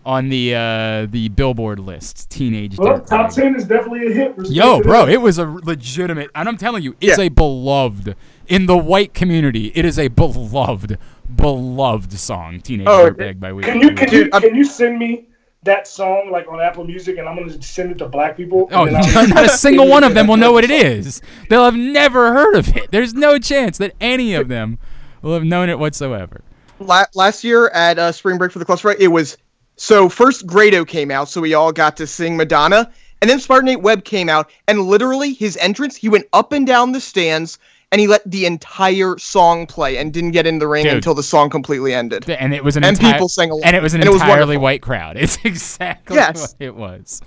on 0.06 0.30
the 0.30 0.56
uh, 0.56 1.06
the 1.10 1.30
Billboard 1.30 1.80
list. 1.80 2.30
Teenage 2.30 2.78
Well, 2.78 3.00
Dirtbag. 3.00 3.08
top 3.08 3.32
ten 3.32 3.56
is 3.56 3.66
definitely 3.66 4.08
a 4.08 4.12
hit. 4.14 4.36
Yo, 4.50 4.82
bro, 4.82 5.08
it 5.08 5.20
was 5.22 5.38
a 5.38 5.46
legitimate, 5.46 6.30
and 6.36 6.48
I'm 6.48 6.58
telling 6.58 6.84
you, 6.84 6.96
it's 7.02 7.18
Yeah. 7.18 7.26
a 7.26 7.30
beloved 7.30 8.16
in 8.48 8.66
the 8.68 8.78
white 8.78 9.14
community. 9.14 9.72
It 9.76 9.84
is 9.84 10.00
a 10.00 10.08
beloved, 10.08 10.98
beloved 11.36 12.14
song. 12.14 12.62
Teenage 12.62 12.88
Oh, 12.88 13.12
Dirtbag 13.12 13.40
by 13.40 13.52
Weezer. 13.52 13.64
Can 13.64 13.82
you 13.82 13.92
can 13.92 14.12
you 14.14 14.30
can 14.30 14.56
you 14.56 14.64
send 14.64 14.98
me 14.98 15.28
that 15.68 15.88
song 15.88 16.30
like 16.32 16.48
on 16.48 16.60
Apple 16.60 16.84
Music 16.84 17.18
and 17.18 17.30
I'm 17.30 17.38
gonna 17.38 17.62
send 17.62 17.92
it 17.92 18.00
to 18.00 18.08
black 18.10 18.36
people? 18.36 18.68
Oh, 18.72 18.86
and 18.86 18.96
then 18.96 19.30
not 19.30 19.46
a 19.46 19.50
single 19.58 19.88
one 19.88 20.04
of 20.04 20.14
them 20.14 20.28
will 20.28 20.38
know 20.38 20.52
what 20.52 20.64
it 20.64 20.72
is. 20.72 21.22
They'll 21.50 21.66
have 21.66 21.76
never 21.76 22.34
heard 22.34 22.56
of 22.56 22.76
it. 22.76 22.92
There's 22.92 23.14
no 23.14 23.38
chance 23.38 23.78
that 23.78 23.94
any 24.02 24.34
of 24.34 24.48
them 24.48 24.80
will 25.22 25.34
have 25.34 25.44
known 25.44 25.70
it 25.70 25.80
whatsoever. 25.80 26.42
Last 26.80 27.44
year 27.44 27.70
at 27.70 27.98
uh, 27.98 28.12
spring 28.12 28.38
break 28.38 28.52
for 28.52 28.60
the 28.60 28.66
cluster 28.66 28.90
fight, 28.90 29.00
it 29.00 29.08
was 29.08 29.38
so 29.78 30.10
first 30.10 30.46
Grado 30.46 30.86
came 30.86 31.12
out, 31.12 31.30
so 31.30 31.42
we 31.42 31.54
all 31.54 31.72
got 31.72 31.98
to 31.98 32.08
sing 32.08 32.36
Madonna, 32.38 32.92
and 33.22 33.30
then 33.30 33.40
Spider 33.40 33.64
Nate 33.64 33.82
Webb 33.82 34.04
came 34.04 34.30
out, 34.30 34.50
and 34.68 34.82
literally 34.82 35.34
his 35.34 35.58
entrance, 35.58 35.96
he 35.96 36.10
went 36.10 36.26
up 36.34 36.52
and 36.52 36.68
down 36.68 36.92
the 36.92 37.02
stands, 37.02 37.60
and 37.92 38.02
he 38.02 38.08
let 38.08 38.30
the 38.30 38.46
entire 38.46 39.18
song 39.18 39.66
play 39.66 39.98
and 39.98 40.14
didn't 40.14 40.32
get 40.32 40.46
in 40.46 40.60
the 40.60 40.68
ring 40.68 40.84
Dude. 40.84 40.94
until 40.96 41.14
the 41.14 41.24
song 41.24 41.50
completely 41.50 41.94
ended. 41.94 42.30
And 42.30 42.54
it 42.54 42.64
was 42.64 42.76
an 42.76 42.84
And 42.84 42.98
entire, 42.98 43.14
people 43.14 43.30
sang 43.30 43.50
along. 43.52 43.64
and 43.64 43.76
it 43.76 43.82
was 43.82 43.94
an 43.94 44.02
And 44.02 44.10
it 44.10 44.14
was 44.14 44.22
entirely 44.22 44.58
white 44.58 44.82
crowd. 44.82 45.16
It's 45.20 45.38
exactly 45.44 46.16
Yes. 46.18 46.54
what 46.58 46.66
it 46.66 46.76
was. 46.76 47.22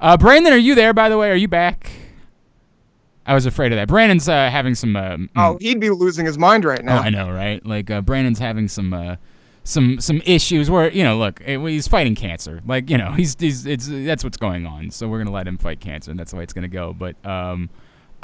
Uh, 0.00 0.16
Brandon, 0.16 0.52
are 0.52 0.58
you 0.58 0.74
there? 0.74 0.92
By 0.94 1.08
the 1.08 1.18
way, 1.18 1.30
are 1.30 1.34
you 1.36 1.48
back? 1.48 1.90
I 3.26 3.34
was 3.34 3.44
afraid 3.46 3.72
of 3.72 3.76
that. 3.76 3.88
Brandon's 3.88 4.28
uh, 4.28 4.50
having 4.50 4.74
some. 4.74 4.94
Uh, 4.94 5.00
mm, 5.16 5.28
Oh, 5.36 5.58
he'd 5.60 5.80
be 5.80 5.90
losing 5.90 6.24
his 6.24 6.38
mind 6.38 6.64
right 6.64 6.84
now. 6.84 6.98
Oh. 6.98 7.02
I 7.02 7.10
know, 7.10 7.30
right? 7.30 7.64
Like 7.66 7.90
uh, 7.90 8.00
Brandon's 8.00 8.38
having 8.38 8.68
some 8.68 8.92
uh, 8.94 9.16
some 9.64 9.98
some 10.00 10.22
issues 10.24 10.70
where 10.70 10.90
you 10.92 11.02
know, 11.02 11.18
look, 11.18 11.40
eh, 11.44 11.58
he's 11.58 11.88
fighting 11.88 12.14
cancer. 12.14 12.60
Like 12.66 12.88
you 12.88 12.96
know, 12.98 13.12
he's 13.16 13.34
he's 13.38 13.66
it's 13.66 13.88
that's 13.90 14.22
what's 14.22 14.36
going 14.36 14.64
on. 14.66 14.90
So 14.92 15.08
we're 15.08 15.18
gonna 15.18 15.32
let 15.32 15.48
him 15.48 15.58
fight 15.58 15.80
cancer, 15.80 16.10
and 16.12 16.20
that's 16.20 16.30
the 16.30 16.36
way 16.36 16.44
it's 16.44 16.52
gonna 16.52 16.68
go. 16.68 16.92
But 16.92 17.16
um, 17.26 17.68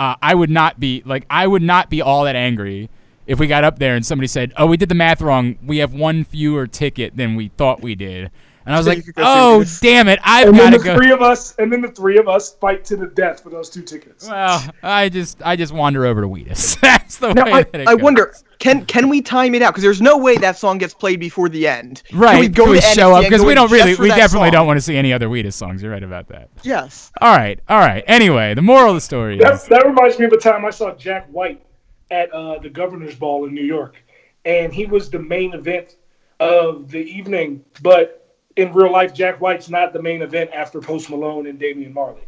uh, 0.02 0.16
I 0.20 0.34
would 0.34 0.50
not 0.50 0.80
be 0.80 1.00
like 1.06 1.24
I 1.30 1.46
would 1.46 1.62
not 1.62 1.88
be 1.88 2.02
all 2.02 2.24
that 2.24 2.34
angry 2.34 2.90
if 3.24 3.38
we 3.38 3.46
got 3.46 3.62
up 3.62 3.78
there 3.78 3.94
and 3.94 4.04
somebody 4.04 4.26
said, 4.26 4.52
"Oh, 4.56 4.66
we 4.66 4.76
did 4.76 4.88
the 4.88 4.96
math 4.96 5.20
wrong. 5.20 5.58
We 5.64 5.78
have 5.78 5.94
one 5.94 6.24
fewer 6.24 6.66
ticket 6.66 7.16
than 7.16 7.36
we 7.36 7.52
thought 7.56 7.82
we 7.82 7.94
did." 7.94 8.32
And 8.64 8.74
I 8.74 8.78
was 8.78 8.86
like, 8.86 8.98
you 8.98 9.02
could 9.02 9.14
go 9.16 9.22
see 9.24 9.28
"Oh, 9.28 9.64
damn 9.80 10.08
it! 10.08 10.18
I've 10.22 10.48
and 10.48 10.56
got 10.56 10.62
then 10.62 10.72
to 10.72 10.78
the 10.78 10.84
go." 10.84 10.96
three 10.96 11.10
of 11.10 11.22
us, 11.22 11.54
and 11.56 11.72
then 11.72 11.80
the 11.80 11.88
three 11.90 12.18
of 12.18 12.28
us 12.28 12.54
fight 12.54 12.84
to 12.86 12.96
the 12.96 13.06
death 13.06 13.42
for 13.42 13.50
those 13.50 13.68
two 13.70 13.82
tickets. 13.82 14.26
Well, 14.28 14.64
I 14.82 15.08
just 15.08 15.42
I 15.44 15.56
just 15.56 15.72
wander 15.72 16.06
over 16.06 16.20
to 16.22 16.28
Wheatus. 16.28 16.74
That's 16.80 17.18
the 17.18 17.32
Now, 17.32 17.44
way 17.44 17.52
I, 17.52 17.62
that 17.64 17.80
it 17.82 17.88
I 17.88 17.94
goes. 17.94 18.02
wonder, 18.02 18.34
can 18.58 18.86
can 18.86 19.08
we 19.08 19.20
time 19.20 19.54
it 19.54 19.62
out? 19.62 19.72
Because 19.72 19.82
there's 19.82 20.00
no 20.02 20.16
way 20.18 20.36
that 20.38 20.56
song 20.56 20.78
gets 20.78 20.94
played 20.94 21.18
before 21.20 21.48
the 21.48 21.66
end. 21.66 22.02
Can 22.08 22.18
Right, 22.18 22.40
we 22.40 22.48
go 22.48 22.64
can 22.64 22.72
we 22.72 22.80
to 22.80 22.82
show 22.82 23.10
NXT 23.10 23.14
up 23.14 23.22
because 23.24 23.44
we 23.44 23.54
don't 23.54 23.70
really, 23.72 23.94
we 23.96 24.08
definitely 24.08 24.48
song? 24.48 24.52
don't 24.52 24.66
want 24.66 24.76
to 24.76 24.80
see 24.82 24.96
any 24.96 25.12
other 25.12 25.28
Wheatus 25.28 25.56
songs. 25.56 25.82
You're 25.82 25.92
right 25.92 26.02
about 26.02 26.28
that. 26.28 26.50
Yes. 26.62 27.10
All 27.20 27.36
right, 27.36 27.58
all 27.68 27.78
right. 27.80 28.04
Anyway, 28.06 28.54
the 28.54 28.62
moral 28.62 28.90
of 28.90 28.94
the 28.96 29.00
story 29.00 29.38
That, 29.38 29.54
is 29.54 29.64
that 29.66 29.84
reminds 29.86 30.18
me 30.18 30.26
of 30.26 30.32
a 30.32 30.36
time 30.38 30.64
I 30.64 30.70
saw 30.70 30.94
Jack 30.94 31.26
White 31.30 31.64
at 32.10 32.30
uh, 32.32 32.58
the 32.58 32.70
Governor's 32.70 33.14
Ball 33.16 33.46
in 33.46 33.54
New 33.54 33.64
York, 33.64 33.96
and 34.44 34.72
he 34.72 34.86
was 34.86 35.10
the 35.10 35.18
main 35.18 35.54
event 35.54 35.96
of 36.40 36.90
the 36.90 36.98
evening. 37.00 37.64
But 37.82 38.21
in 38.56 38.72
real 38.72 38.92
life, 38.92 39.14
Jack 39.14 39.40
White's 39.40 39.68
not 39.68 39.92
the 39.92 40.02
main 40.02 40.22
event 40.22 40.50
after 40.52 40.80
Post 40.80 41.10
Malone 41.10 41.46
and 41.46 41.58
Damian 41.58 41.92
Marley. 41.92 42.22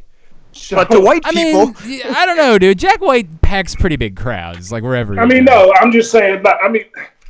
So, 0.52 0.76
But 0.76 0.90
to 0.90 1.00
white 1.00 1.24
people, 1.24 1.74
I 1.76 1.86
mean, 1.86 2.02
I 2.14 2.26
don't 2.26 2.36
know, 2.36 2.58
dude. 2.58 2.78
Jack 2.78 3.00
White 3.00 3.40
packs 3.42 3.74
pretty 3.74 3.96
big 3.96 4.16
crowds, 4.16 4.70
like 4.70 4.82
wherever. 4.84 5.18
I 5.18 5.26
mean, 5.26 5.44
no, 5.44 5.72
I'm 5.80 5.90
just 5.90 6.12
saying. 6.12 6.42
Not, 6.42 6.56
I 6.62 6.68
mean, 6.68 6.84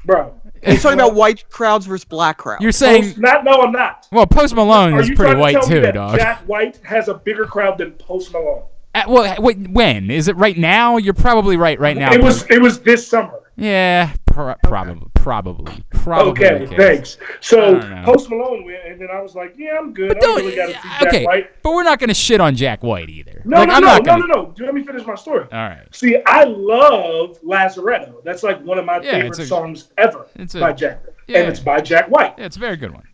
bro. 0.05 0.39
he's 0.63 0.83
talking 0.83 1.01
about 1.01 1.15
white 1.15 1.49
crowds 1.49 1.87
versus 1.87 2.05
black 2.05 2.37
crowds. 2.37 2.61
You're 2.63 2.69
Post, 2.73 2.79
saying, 2.81 3.15
not, 3.17 3.45
no, 3.45 3.63
I'm 3.63 3.73
not. 3.73 4.09
well, 4.13 4.27
Post 4.27 4.55
Malone 4.55 4.95
is 4.99 5.07
pretty 5.07 5.15
trying 5.17 5.35
to 5.37 5.41
white 5.41 5.53
tell 5.55 5.69
me 5.69 5.75
too, 5.75 5.81
that 5.81 5.95
dog. 5.95 6.19
Jack 6.19 6.41
White 6.41 6.79
has 6.85 7.09
a 7.09 7.15
bigger 7.15 7.47
crowd 7.47 7.79
than 7.79 7.93
Post 7.93 8.33
Malone? 8.33 8.65
At, 8.95 9.09
well, 9.09 9.35
wait, 9.41 9.69
when 9.71 10.11
is 10.11 10.29
it? 10.29 10.37
Right 10.37 10.59
now? 10.59 10.99
You're 10.99 11.15
probably 11.15 11.57
right. 11.57 11.81
Right 11.81 11.97
now. 11.97 12.13
It 12.13 12.23
was. 12.23 12.49
It 12.51 12.61
was 12.61 12.79
this 12.81 13.09
summer. 13.09 13.41
Yeah, 13.57 14.13
pro- 14.27 14.57
probably, 14.65 15.07
probably, 15.15 15.85
probably. 15.91 16.33
Okay, 16.33 16.67
thanks. 16.77 17.19
So 17.41 17.59
I 17.61 17.71
don't 17.71 17.91
know. 17.91 18.03
Post 18.05 18.29
Malone 18.29 18.65
went, 18.65 18.85
and 18.85 19.01
then 19.01 19.09
I 19.13 19.21
was 19.23 19.37
like, 19.37 19.55
"Yeah, 19.57 19.77
I'm 19.79 19.93
good. 19.95 20.09
But 20.09 20.17
I 20.17 20.21
don't 20.21 20.37
really 20.39 20.57
got 20.57 20.67
to 20.67 20.73
see 20.73 20.89
Jack 20.89 21.03
okay, 21.07 21.25
White." 21.25 21.63
but 21.63 21.73
we're 21.73 21.85
not 21.85 22.01
gonna 22.01 22.15
shit 22.15 22.41
on 22.41 22.57
Jack 22.57 22.83
White 22.83 23.09
either. 23.11 23.43
No, 23.45 23.59
like, 23.59 23.69
no, 23.69 23.75
I'm 23.75 23.81
no, 23.83 23.87
not 23.87 24.03
no, 24.05 24.13
gonna. 24.13 24.27
no, 24.27 24.55
no. 24.59 24.65
Let 24.67 24.75
me 24.75 24.83
finish 24.83 25.07
my 25.07 25.15
story. 25.15 25.47
All 25.53 25.59
right. 25.59 25.87
See, 25.93 26.19
I 26.27 26.45
love 26.45 27.41
Lazaretto. 27.43 28.25
That's 28.25 28.43
like 28.43 28.61
one 28.65 28.79
of 28.79 28.85
my 28.85 29.01
Yeah, 29.01 29.13
favorite 29.13 29.39
a- 29.39 29.47
songs 29.47 29.93
ever 29.99 30.27
it's 30.35 30.57
a- 30.57 30.61
by 30.61 30.73
Jack, 30.73 31.05
yeah. 31.29 31.39
and 31.39 31.49
it's 31.49 31.61
by 31.61 31.81
Jack 31.81 32.09
White. 32.09 32.35
Yeah, 32.37 32.47
it's 32.47 32.57
a 32.57 32.61
very 32.61 32.77
good 32.77 32.91
one. 32.93 33.07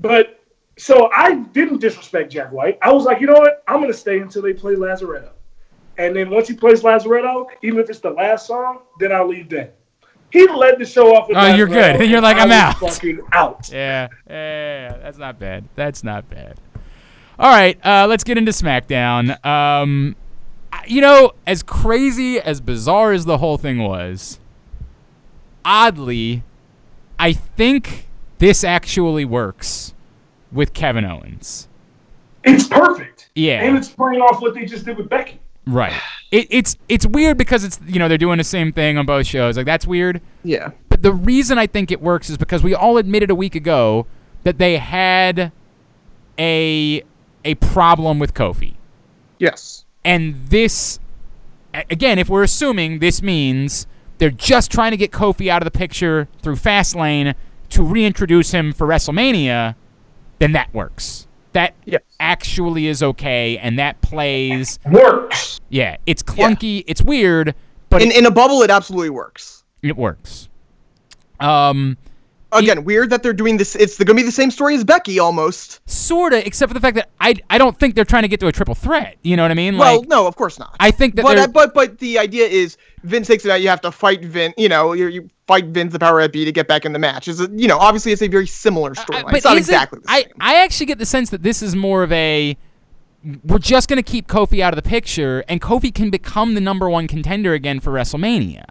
But 0.00 0.38
so 0.78 1.10
I 1.12 1.34
didn't 1.52 1.80
disrespect 1.80 2.30
Jack 2.32 2.52
White. 2.52 2.78
I 2.82 2.92
was 2.92 3.04
like, 3.04 3.20
you 3.20 3.26
know 3.26 3.34
what? 3.34 3.62
I'm 3.66 3.80
gonna 3.80 3.92
stay 3.92 4.20
until 4.20 4.42
they 4.42 4.52
play 4.52 4.74
Lazaretto, 4.74 5.30
and 5.98 6.16
then 6.16 6.30
once 6.30 6.48
he 6.48 6.54
plays 6.54 6.82
Lazaretto, 6.82 7.46
even 7.62 7.80
if 7.80 7.90
it's 7.90 8.00
the 8.00 8.10
last 8.10 8.46
song, 8.46 8.80
then 8.98 9.12
I'll 9.12 9.28
leave 9.28 9.48
then. 9.48 9.68
he 10.30 10.46
led 10.48 10.78
the 10.78 10.84
show 10.86 11.14
off 11.14 11.28
with. 11.28 11.36
Oh, 11.36 11.54
you're 11.54 11.66
good. 11.66 12.00
You're 12.10 12.20
like, 12.20 12.38
I'm 12.38 12.50
out. 12.52 12.78
Fucking 12.78 13.20
out. 13.32 13.70
Yeah, 13.72 14.08
yeah, 14.28 14.32
yeah, 14.32 14.90
yeah. 14.90 14.96
That's 14.98 15.18
not 15.18 15.38
bad. 15.38 15.64
That's 15.74 16.02
not 16.02 16.28
bad. 16.28 16.58
All 17.38 17.50
right, 17.50 17.78
uh, 17.84 18.06
let's 18.08 18.24
get 18.24 18.38
into 18.38 18.52
SmackDown. 18.52 19.44
Um, 19.44 20.16
you 20.86 21.00
know, 21.00 21.32
as 21.46 21.62
crazy, 21.62 22.38
as 22.40 22.60
bizarre 22.60 23.12
as 23.12 23.24
the 23.24 23.38
whole 23.38 23.58
thing 23.58 23.82
was, 23.82 24.38
oddly, 25.64 26.42
I 27.18 27.32
think 27.32 28.08
this 28.38 28.64
actually 28.64 29.24
works 29.24 29.94
with 30.50 30.72
Kevin 30.72 31.04
Owens. 31.04 31.68
It's 32.44 32.66
perfect. 32.66 33.30
Yeah. 33.34 33.62
And 33.62 33.76
it's 33.76 33.88
playing 33.88 34.20
off 34.20 34.42
what 34.42 34.54
they 34.54 34.64
just 34.64 34.84
did 34.84 34.96
with 34.96 35.08
Becky. 35.08 35.38
Right. 35.66 35.92
It, 36.30 36.48
it's 36.50 36.76
it's 36.88 37.06
weird 37.06 37.38
because 37.38 37.64
it's 37.64 37.78
you 37.86 37.98
know 37.98 38.08
they're 38.08 38.18
doing 38.18 38.38
the 38.38 38.44
same 38.44 38.72
thing 38.72 38.98
on 38.98 39.06
both 39.06 39.26
shows. 39.26 39.56
Like 39.56 39.66
that's 39.66 39.86
weird. 39.86 40.20
Yeah. 40.42 40.70
But 40.88 41.02
the 41.02 41.12
reason 41.12 41.58
I 41.58 41.66
think 41.66 41.90
it 41.90 42.00
works 42.00 42.30
is 42.30 42.36
because 42.36 42.62
we 42.62 42.74
all 42.74 42.96
admitted 42.96 43.30
a 43.30 43.34
week 43.34 43.54
ago 43.54 44.06
that 44.42 44.58
they 44.58 44.78
had 44.78 45.52
a 46.38 47.02
a 47.44 47.54
problem 47.56 48.18
with 48.18 48.34
Kofi. 48.34 48.74
Yes. 49.38 49.84
And 50.04 50.48
this 50.48 50.98
again, 51.74 52.18
if 52.18 52.28
we're 52.28 52.42
assuming 52.42 52.98
this 52.98 53.22
means 53.22 53.86
they're 54.18 54.30
just 54.30 54.70
trying 54.70 54.90
to 54.92 54.96
get 54.96 55.10
Kofi 55.10 55.48
out 55.48 55.62
of 55.62 55.64
the 55.64 55.76
picture 55.76 56.28
through 56.42 56.56
Fastlane 56.56 57.34
to 57.70 57.82
reintroduce 57.82 58.50
him 58.50 58.72
for 58.72 58.86
WrestleMania, 58.86 59.74
then 60.38 60.52
that 60.52 60.72
works. 60.74 61.26
That 61.52 61.74
Yes. 61.84 62.00
actually 62.18 62.86
is 62.86 63.02
okay 63.02 63.58
and 63.58 63.78
that 63.78 64.00
plays 64.00 64.78
Works. 64.90 65.60
yeah, 65.68 65.96
it's 66.06 66.22
clunky, 66.22 66.82
it's 66.86 67.02
weird, 67.02 67.54
but 67.90 68.00
In 68.02 68.10
it, 68.10 68.16
in 68.18 68.26
a 68.26 68.30
bubble, 68.30 68.62
it 68.62 68.70
absolutely 68.70 69.10
works. 69.10 69.62
it 69.82 69.96
works. 69.96 70.48
Um 71.40 71.96
Again, 72.54 72.84
weird 72.84 73.08
that 73.08 73.22
they're 73.22 73.32
doing 73.32 73.56
this. 73.56 73.74
It's 73.74 73.96
going 73.96 74.08
to 74.08 74.14
be 74.14 74.22
the 74.22 74.30
same 74.30 74.50
story 74.50 74.74
as 74.74 74.84
Becky 74.84 75.18
almost. 75.18 75.80
sorta, 75.86 76.46
except 76.46 76.68
for 76.68 76.74
the 76.74 76.80
fact 76.80 76.96
that 76.96 77.08
I 77.18 77.34
I 77.48 77.56
don't 77.56 77.78
think 77.78 77.94
they're 77.94 78.04
trying 78.04 78.22
to 78.24 78.28
get 78.28 78.40
to 78.40 78.46
a 78.46 78.52
triple 78.52 78.74
threat. 78.74 79.16
You 79.22 79.38
know 79.38 79.42
what 79.42 79.50
I 79.50 79.54
mean? 79.54 79.78
Well, 79.78 80.00
like 80.00 80.08
no, 80.08 80.26
of 80.26 80.36
course 80.36 80.58
not. 80.58 80.76
I 80.78 80.90
think 80.90 81.16
that 81.16 81.22
but 81.22 81.34
they're 81.36 81.44
uh, 81.44 81.48
but 81.48 81.72
but 81.72 81.98
the 81.98 82.18
idea 82.18 82.46
is 82.46 82.76
Vince 83.04 83.26
takes 83.26 83.44
it 83.44 83.50
out. 83.50 83.60
You 83.60 83.68
have 83.68 83.80
to 83.82 83.92
fight 83.92 84.24
Vince. 84.24 84.54
You 84.56 84.68
know, 84.68 84.92
you, 84.92 85.08
you 85.08 85.30
fight 85.46 85.66
Vince 85.66 85.92
the 85.92 85.98
Power 85.98 86.20
at 86.20 86.32
B 86.32 86.44
to 86.44 86.52
get 86.52 86.68
back 86.68 86.84
in 86.84 86.92
the 86.92 86.98
match. 86.98 87.28
Is 87.28 87.46
you 87.52 87.68
know 87.68 87.78
obviously 87.78 88.12
it's 88.12 88.22
a 88.22 88.28
very 88.28 88.46
similar 88.46 88.94
storyline. 88.94 89.34
It's 89.34 89.44
not 89.44 89.56
it- 89.56 89.60
exactly 89.60 90.00
the 90.00 90.10
I 90.10 90.22
same. 90.22 90.32
I 90.40 90.62
actually 90.62 90.86
get 90.86 90.98
the 90.98 91.06
sense 91.06 91.30
that 91.30 91.42
this 91.42 91.62
is 91.62 91.74
more 91.74 92.02
of 92.02 92.12
a 92.12 92.56
we're 93.44 93.58
just 93.58 93.88
gonna 93.88 94.02
keep 94.02 94.26
Kofi 94.26 94.60
out 94.60 94.72
of 94.76 94.82
the 94.82 94.88
picture, 94.88 95.44
and 95.48 95.60
Kofi 95.60 95.94
can 95.94 96.10
become 96.10 96.54
the 96.54 96.60
number 96.60 96.88
one 96.90 97.06
contender 97.06 97.52
again 97.54 97.80
for 97.80 97.92
WrestleMania. 97.92 98.64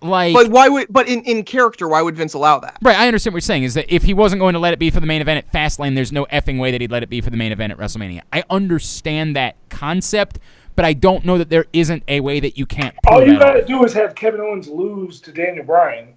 Like, 0.00 0.34
but 0.34 0.48
why 0.48 0.68
would? 0.68 0.88
But 0.90 1.08
in 1.08 1.22
in 1.22 1.44
character, 1.44 1.88
why 1.88 2.02
would 2.02 2.16
Vince 2.16 2.34
allow 2.34 2.58
that? 2.58 2.76
right? 2.82 2.96
I 2.96 3.06
understand 3.06 3.34
what 3.34 3.36
you're 3.36 3.46
saying. 3.46 3.62
Is 3.62 3.74
that 3.74 3.92
if 3.92 4.02
he 4.02 4.14
wasn't 4.14 4.40
going 4.40 4.54
to 4.54 4.58
let 4.58 4.72
it 4.72 4.80
be 4.80 4.90
for 4.90 4.98
the 4.98 5.06
main 5.06 5.20
event 5.20 5.46
at 5.46 5.52
Fastlane, 5.52 5.94
there's 5.94 6.10
no 6.10 6.26
effing 6.26 6.58
way 6.58 6.72
that 6.72 6.80
he'd 6.80 6.90
let 6.90 7.04
it 7.04 7.08
be 7.08 7.20
for 7.20 7.30
the 7.30 7.36
main 7.36 7.52
event 7.52 7.72
at 7.72 7.78
WrestleMania. 7.78 8.22
I 8.32 8.42
understand 8.50 9.36
that 9.36 9.54
concept, 9.68 10.40
but 10.76 10.84
I 10.84 10.92
don't 10.92 11.24
know 11.24 11.38
that 11.38 11.48
there 11.50 11.66
isn't 11.72 12.02
a 12.08 12.20
way 12.20 12.40
that 12.40 12.56
you 12.58 12.66
can't. 12.66 12.94
Pull 13.02 13.14
All 13.14 13.26
you 13.26 13.38
gotta 13.38 13.64
do 13.64 13.84
is 13.84 13.92
have 13.94 14.14
Kevin 14.14 14.40
Owens 14.40 14.68
lose 14.68 15.20
to 15.22 15.32
Daniel 15.32 15.64
Bryan, 15.64 16.14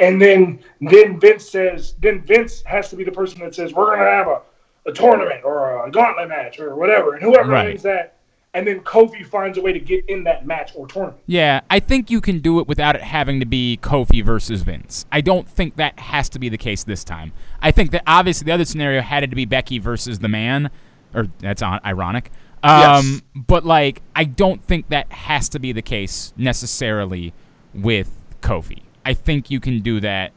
and 0.00 0.20
then 0.20 0.60
then 0.80 1.18
Vince 1.20 1.48
says 1.48 1.94
then 2.00 2.22
Vince 2.22 2.62
has 2.64 2.90
to 2.90 2.96
be 2.96 3.04
the 3.04 3.12
person 3.12 3.40
that 3.40 3.54
says 3.54 3.72
we're 3.72 3.96
gonna 3.96 4.10
have 4.10 4.26
a, 4.28 4.40
a 4.86 4.92
tournament 4.92 5.44
or 5.44 5.86
a 5.86 5.90
gauntlet 5.90 6.28
match 6.28 6.58
or 6.60 6.76
whatever, 6.76 7.14
and 7.14 7.22
whoever 7.22 7.50
Right. 7.50 7.66
wins 7.68 7.82
that, 7.82 8.16
and 8.54 8.66
then 8.66 8.80
Kofi 8.80 9.24
finds 9.26 9.58
a 9.58 9.60
way 9.62 9.72
to 9.72 9.80
get 9.80 10.04
in 10.08 10.24
that 10.24 10.46
match 10.46 10.72
or 10.74 10.86
tournament. 10.86 11.20
Yeah, 11.26 11.60
I 11.70 11.80
think 11.80 12.10
you 12.10 12.20
can 12.20 12.40
do 12.40 12.60
it 12.60 12.66
without 12.68 12.96
it 12.96 13.02
having 13.02 13.40
to 13.40 13.46
be 13.46 13.78
Kofi 13.82 14.24
versus 14.24 14.62
Vince. 14.62 15.04
I 15.12 15.20
don't 15.20 15.48
think 15.48 15.76
that 15.76 15.98
has 15.98 16.28
to 16.30 16.38
be 16.38 16.48
the 16.48 16.58
case 16.58 16.84
this 16.84 17.04
time. 17.04 17.32
I 17.60 17.70
think 17.70 17.90
that 17.90 18.02
obviously 18.06 18.46
the 18.46 18.52
other 18.52 18.64
scenario 18.64 19.02
had 19.02 19.22
it 19.22 19.28
to 19.28 19.36
be 19.36 19.44
Becky 19.44 19.78
versus 19.78 20.18
the 20.20 20.28
man, 20.28 20.70
or 21.14 21.26
that's 21.40 21.62
on, 21.62 21.80
ironic. 21.84 22.30
Um, 22.62 22.72
Yes. 22.80 23.20
But 23.46 23.64
like, 23.64 24.02
I 24.14 24.24
don't 24.24 24.62
think 24.64 24.88
that 24.88 25.10
has 25.12 25.48
to 25.50 25.58
be 25.58 25.72
the 25.72 25.82
case 25.82 26.32
necessarily 26.36 27.32
with 27.74 28.10
Kofi. 28.40 28.82
I 29.04 29.14
think 29.14 29.50
you 29.50 29.60
can 29.60 29.80
do 29.80 30.00
that 30.00 30.32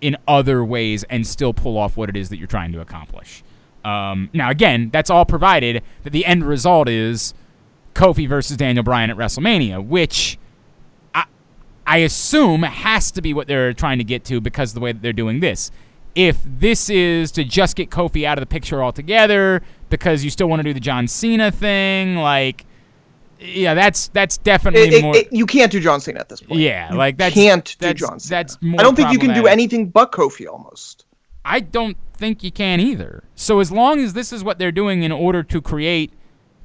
in 0.00 0.16
other 0.26 0.64
ways 0.64 1.04
and 1.04 1.26
still 1.26 1.52
pull 1.54 1.78
off 1.78 1.96
what 1.96 2.08
it 2.08 2.16
is 2.16 2.28
that 2.30 2.38
you're 2.38 2.48
trying 2.48 2.72
to 2.72 2.80
accomplish. 2.80 3.42
Um, 3.84 4.30
now, 4.32 4.50
again, 4.50 4.90
that's 4.92 5.10
all 5.10 5.24
provided 5.24 5.82
that 6.02 6.10
the 6.10 6.24
end 6.24 6.44
result 6.44 6.88
is 6.88 7.34
Kofi 7.94 8.28
versus 8.28 8.56
Daniel 8.56 8.82
Bryan 8.82 9.10
at 9.10 9.16
WrestleMania, 9.16 9.84
which 9.84 10.38
I, 11.14 11.24
I 11.86 11.98
assume 11.98 12.62
has 12.62 13.10
to 13.12 13.22
be 13.22 13.34
what 13.34 13.46
they're 13.46 13.72
trying 13.72 13.98
to 13.98 14.04
get 14.04 14.24
to 14.24 14.40
because 14.40 14.70
of 14.70 14.74
the 14.74 14.80
way 14.80 14.92
that 14.92 15.02
they're 15.02 15.12
doing 15.12 15.40
this. 15.40 15.70
If 16.14 16.38
this 16.44 16.90
is 16.90 17.30
to 17.32 17.44
just 17.44 17.76
get 17.76 17.90
Kofi 17.90 18.24
out 18.24 18.38
of 18.38 18.42
the 18.42 18.46
picture 18.46 18.82
altogether 18.82 19.62
because 19.92 20.24
you 20.24 20.30
still 20.30 20.48
want 20.48 20.60
to 20.60 20.64
do 20.64 20.74
the 20.74 20.80
John 20.80 21.06
Cena 21.06 21.52
thing, 21.52 22.16
like, 22.16 22.64
yeah, 23.38 23.74
that's 23.74 24.08
that's 24.08 24.38
definitely 24.38 24.88
It- 24.88 24.92
it- 24.94 25.02
more. 25.02 25.16
it- 25.16 25.28
you 25.32 25.46
can't 25.46 25.70
do 25.70 25.78
John 25.80 26.00
Cena 26.00 26.18
at 26.20 26.28
this 26.28 26.40
point. 26.40 26.60
yeah, 26.60 26.90
like 26.92 27.18
that 27.18 27.32
can't 27.32 27.76
do 27.78 27.94
John 27.94 28.18
Cena. 28.20 28.30
That's 28.40 28.58
more 28.60 28.80
I 28.80 28.82
don't 28.82 28.96
think 28.96 29.12
you 29.12 29.18
can 29.18 29.34
do 29.34 29.46
anything 29.46 29.86
but 29.88 30.10
Kofi 30.12 30.46
almost. 30.48 31.04
I 31.44 31.60
don't 31.60 31.96
think 32.16 32.42
you 32.44 32.52
can 32.52 32.78
either. 32.80 33.24
So 33.34 33.58
as 33.60 33.72
long 33.72 33.98
as 34.00 34.12
this 34.12 34.32
is 34.32 34.44
what 34.44 34.58
they're 34.58 34.70
doing 34.72 35.02
in 35.02 35.10
order 35.10 35.42
to 35.42 35.60
create 35.60 36.12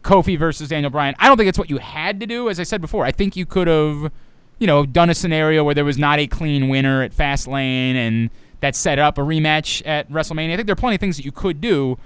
Kofi 0.04 0.38
versus 0.38 0.70
Daniel 0.70 0.92
Bryan, 0.92 1.16
I 1.18 1.28
don't 1.28 1.36
think 1.38 1.50
it's 1.50 1.58
what 1.58 1.70
you 1.70 1.80
had 1.80 2.20
to 2.20 2.28
do. 2.28 2.48
As 2.48 2.60
I 2.60 2.64
said 2.64 2.80
before, 2.80 3.04
I 3.06 3.12
think 3.12 3.36
you 3.36 3.48
could 3.48 3.68
have, 3.68 4.12
you 4.60 4.68
know, 4.68 4.86
done 4.86 5.10
a 5.10 5.16
scenario 5.16 5.64
where 5.64 5.74
there 5.74 5.84
was 5.84 5.98
not 5.98 6.20
a 6.20 6.28
clean 6.28 6.70
winner 6.70 7.02
at 7.02 7.12
Fastlane 7.12 7.96
and 7.96 8.30
that 8.62 8.76
set 8.76 9.00
up 9.00 9.18
a 9.18 9.22
rematch 9.22 9.82
at 9.86 10.10
WrestleMania. 10.12 10.54
I 10.54 10.56
think 10.58 10.68
there 10.68 10.74
are 10.74 10.76
plenty 10.76 10.96
of 10.96 11.02
things 11.02 11.18
that 11.18 11.26
you 11.26 11.32
could 11.32 11.60
do. 11.60 11.98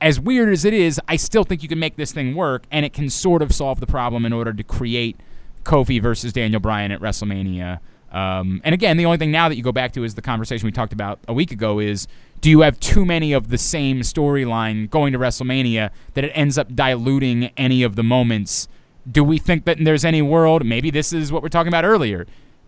As 0.00 0.20
weird 0.20 0.52
as 0.52 0.64
it 0.64 0.74
is, 0.74 1.00
I 1.08 1.16
still 1.16 1.44
think 1.44 1.62
you 1.62 1.68
can 1.68 1.78
make 1.78 1.96
this 1.96 2.12
thing 2.12 2.34
work, 2.34 2.64
and 2.70 2.84
it 2.84 2.92
can 2.92 3.08
sort 3.08 3.42
of 3.42 3.54
solve 3.54 3.80
the 3.80 3.86
problem 3.86 4.26
in 4.26 4.32
order 4.32 4.52
to 4.52 4.62
create 4.62 5.18
Kofi 5.64 6.00
versus 6.00 6.32
Daniel 6.32 6.60
Bryan 6.60 6.92
at 6.92 7.00
WrestleMania. 7.00 7.80
Um, 8.12 8.60
and 8.64 8.72
again, 8.72 8.96
the 8.96 9.04
only 9.04 9.18
thing 9.18 9.30
now 9.30 9.48
that 9.48 9.56
you 9.56 9.62
go 9.62 9.72
back 9.72 9.92
to 9.92 10.04
is 10.04 10.14
the 10.14 10.22
conversation 10.22 10.64
we 10.64 10.72
talked 10.72 10.92
about 10.92 11.18
a 11.28 11.34
week 11.34 11.50
ago 11.50 11.80
is 11.80 12.06
do 12.40 12.50
you 12.50 12.60
have 12.60 12.78
too 12.78 13.04
many 13.04 13.32
of 13.32 13.48
the 13.48 13.58
same 13.58 14.00
storyline 14.00 14.88
going 14.88 15.12
to 15.12 15.18
WrestleMania 15.18 15.90
that 16.14 16.24
it 16.24 16.30
ends 16.34 16.56
up 16.56 16.74
diluting 16.74 17.50
any 17.56 17.82
of 17.82 17.96
the 17.96 18.02
moments? 18.02 18.68
Do 19.10 19.24
we 19.24 19.38
think 19.38 19.64
that 19.64 19.78
there's 19.80 20.04
any 20.04 20.22
world? 20.22 20.64
Maybe 20.64 20.90
this 20.90 21.12
is 21.12 21.32
what 21.32 21.42
we're 21.42 21.48
talking 21.48 21.68
about 21.68 21.84
earlier. 21.84 22.26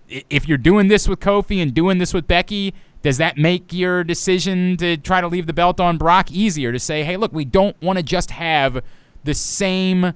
If 0.09 0.49
you're 0.49 0.59
doing 0.59 0.89
this 0.89 1.07
with 1.07 1.20
Kofi 1.20 1.62
and 1.62 1.72
doing 1.72 1.99
this 1.99 2.14
with 2.14 2.26
Becky, 2.26 2.74
does 3.03 3.18
that 3.18 3.36
make 3.36 3.72
your 3.72 4.05
decision 4.05 4.76
to 4.78 4.96
try 4.96 5.20
to 5.20 5.28
leave 5.28 5.46
the 5.46 5.53
belt 5.53 5.80
on 5.80 5.99
Brock 5.99 6.30
easier 6.30 6.72
to 6.72 6.78
say, 6.78 7.05
hey, 7.05 7.16
look, 7.16 7.32
we 7.32 7.44
don't 7.44 7.80
want 7.80 7.99
to 7.99 8.03
just 8.03 8.30
have 8.32 8.82
the 9.24 9.34
same 9.34 10.14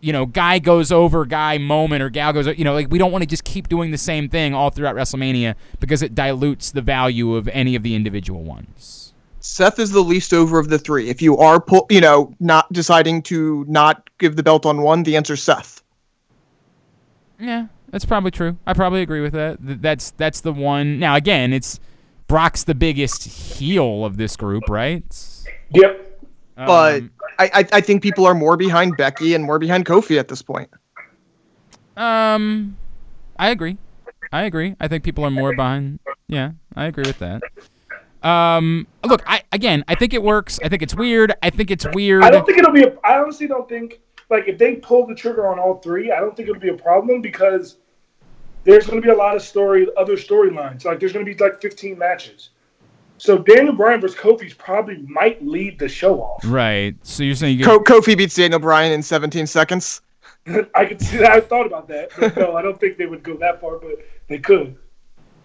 you 0.00 0.12
know, 0.12 0.26
guy 0.26 0.58
goes 0.58 0.92
over 0.92 1.24
guy 1.24 1.58
moment 1.58 2.02
or 2.02 2.10
gal 2.10 2.32
goes, 2.32 2.46
you 2.58 2.64
know, 2.64 2.74
like 2.74 2.90
we 2.90 2.98
don't 2.98 3.10
want 3.10 3.22
to 3.22 3.26
just 3.26 3.44
keep 3.44 3.68
doing 3.68 3.90
the 3.90 3.98
same 3.98 4.28
thing 4.28 4.54
all 4.54 4.70
throughout 4.70 4.94
WrestleMania 4.94 5.54
because 5.80 6.02
it 6.02 6.14
dilutes 6.14 6.70
the 6.70 6.82
value 6.82 7.34
of 7.34 7.48
any 7.48 7.74
of 7.74 7.82
the 7.82 7.94
individual 7.94 8.44
ones. 8.44 9.12
Seth 9.40 9.78
is 9.78 9.90
the 9.90 10.02
least 10.02 10.32
over 10.32 10.58
of 10.58 10.68
the 10.68 10.78
three. 10.78 11.08
If 11.08 11.22
you 11.22 11.36
are, 11.38 11.64
you 11.90 12.00
know, 12.00 12.34
not 12.38 12.72
deciding 12.72 13.22
to 13.22 13.64
not 13.68 14.08
give 14.18 14.36
the 14.36 14.42
belt 14.42 14.66
on 14.66 14.82
one, 14.82 15.02
the 15.02 15.16
answer's 15.16 15.42
Seth. 15.42 15.82
Yeah, 17.40 17.66
that's 17.90 18.04
probably 18.04 18.30
true. 18.30 18.56
I 18.66 18.74
probably 18.74 19.00
agree 19.00 19.20
with 19.20 19.32
that. 19.32 19.58
That's 19.60 20.10
that's 20.12 20.40
the 20.42 20.52
one. 20.52 20.98
Now 20.98 21.16
again, 21.16 21.52
it's 21.52 21.80
Brock's 22.28 22.64
the 22.64 22.74
biggest 22.74 23.24
heel 23.24 24.04
of 24.04 24.16
this 24.16 24.36
group, 24.36 24.64
right? 24.68 25.04
Yep. 25.70 26.04
But 26.56 27.02
Um, 27.02 27.10
I, 27.38 27.50
I, 27.54 27.68
I 27.72 27.80
think 27.80 28.02
people 28.02 28.26
are 28.26 28.34
more 28.34 28.56
behind 28.56 28.96
Becky 28.96 29.34
and 29.34 29.44
more 29.44 29.58
behind 29.58 29.86
Kofi 29.86 30.18
at 30.18 30.28
this 30.28 30.42
point. 30.42 30.68
Um, 31.96 32.76
I 33.38 33.50
agree. 33.50 33.78
I 34.32 34.42
agree. 34.42 34.76
I 34.78 34.88
think 34.88 35.04
people 35.04 35.24
are 35.24 35.30
more 35.30 35.54
behind. 35.54 36.00
Yeah, 36.28 36.52
I 36.76 36.86
agree 36.86 37.04
with 37.06 37.18
that. 37.18 37.42
Um, 38.22 38.86
look, 39.04 39.22
I 39.26 39.42
again, 39.52 39.84
I 39.88 39.94
think 39.94 40.12
it 40.12 40.22
works. 40.22 40.58
I 40.62 40.68
think 40.68 40.82
it's 40.82 40.94
weird. 40.94 41.32
I 41.42 41.50
think 41.50 41.70
it's 41.70 41.86
weird. 41.94 42.24
I 42.24 42.30
don't 42.30 42.44
think 42.44 42.58
it'll 42.58 42.72
be. 42.72 42.82
A, 42.82 42.94
I 43.04 43.18
honestly 43.20 43.46
don't 43.46 43.68
think 43.68 44.00
like 44.28 44.48
if 44.48 44.58
they 44.58 44.74
pull 44.76 45.06
the 45.06 45.14
trigger 45.14 45.46
on 45.48 45.58
all 45.58 45.78
three, 45.78 46.10
I 46.12 46.20
don't 46.20 46.36
think 46.36 46.48
it'll 46.48 46.60
be 46.60 46.68
a 46.68 46.76
problem 46.76 47.22
because 47.22 47.76
there's 48.68 48.86
going 48.86 49.00
to 49.00 49.06
be 49.06 49.10
a 49.10 49.16
lot 49.16 49.34
of 49.34 49.40
story, 49.40 49.86
other 49.96 50.14
storylines. 50.14 50.84
Like 50.84 51.00
there's 51.00 51.12
going 51.12 51.24
to 51.24 51.34
be 51.34 51.42
like 51.42 51.60
15 51.60 51.98
matches. 51.98 52.50
So 53.16 53.38
Daniel 53.38 53.74
Bryan 53.74 54.00
versus 54.00 54.16
Kofi's 54.16 54.52
probably 54.52 54.98
might 55.08 55.44
lead 55.44 55.78
the 55.78 55.88
show 55.88 56.20
off. 56.20 56.42
right. 56.44 56.94
So 57.02 57.22
you're 57.22 57.34
saying 57.34 57.58
you 57.58 57.64
Ko- 57.64 57.80
Kofi 57.80 58.16
beats 58.16 58.34
Daniel 58.34 58.60
Bryan 58.60 58.92
in 58.92 59.02
17 59.02 59.46
seconds. 59.46 60.02
I 60.74 60.84
could 60.84 61.00
see 61.00 61.16
that. 61.16 61.32
I 61.32 61.40
thought 61.40 61.66
about 61.66 61.88
that. 61.88 62.10
But 62.18 62.36
no, 62.36 62.56
I 62.56 62.62
don't 62.62 62.78
think 62.78 62.98
they 62.98 63.06
would 63.06 63.22
go 63.22 63.38
that 63.38 63.58
far, 63.58 63.78
but 63.78 64.06
they 64.28 64.38
could. 64.38 64.76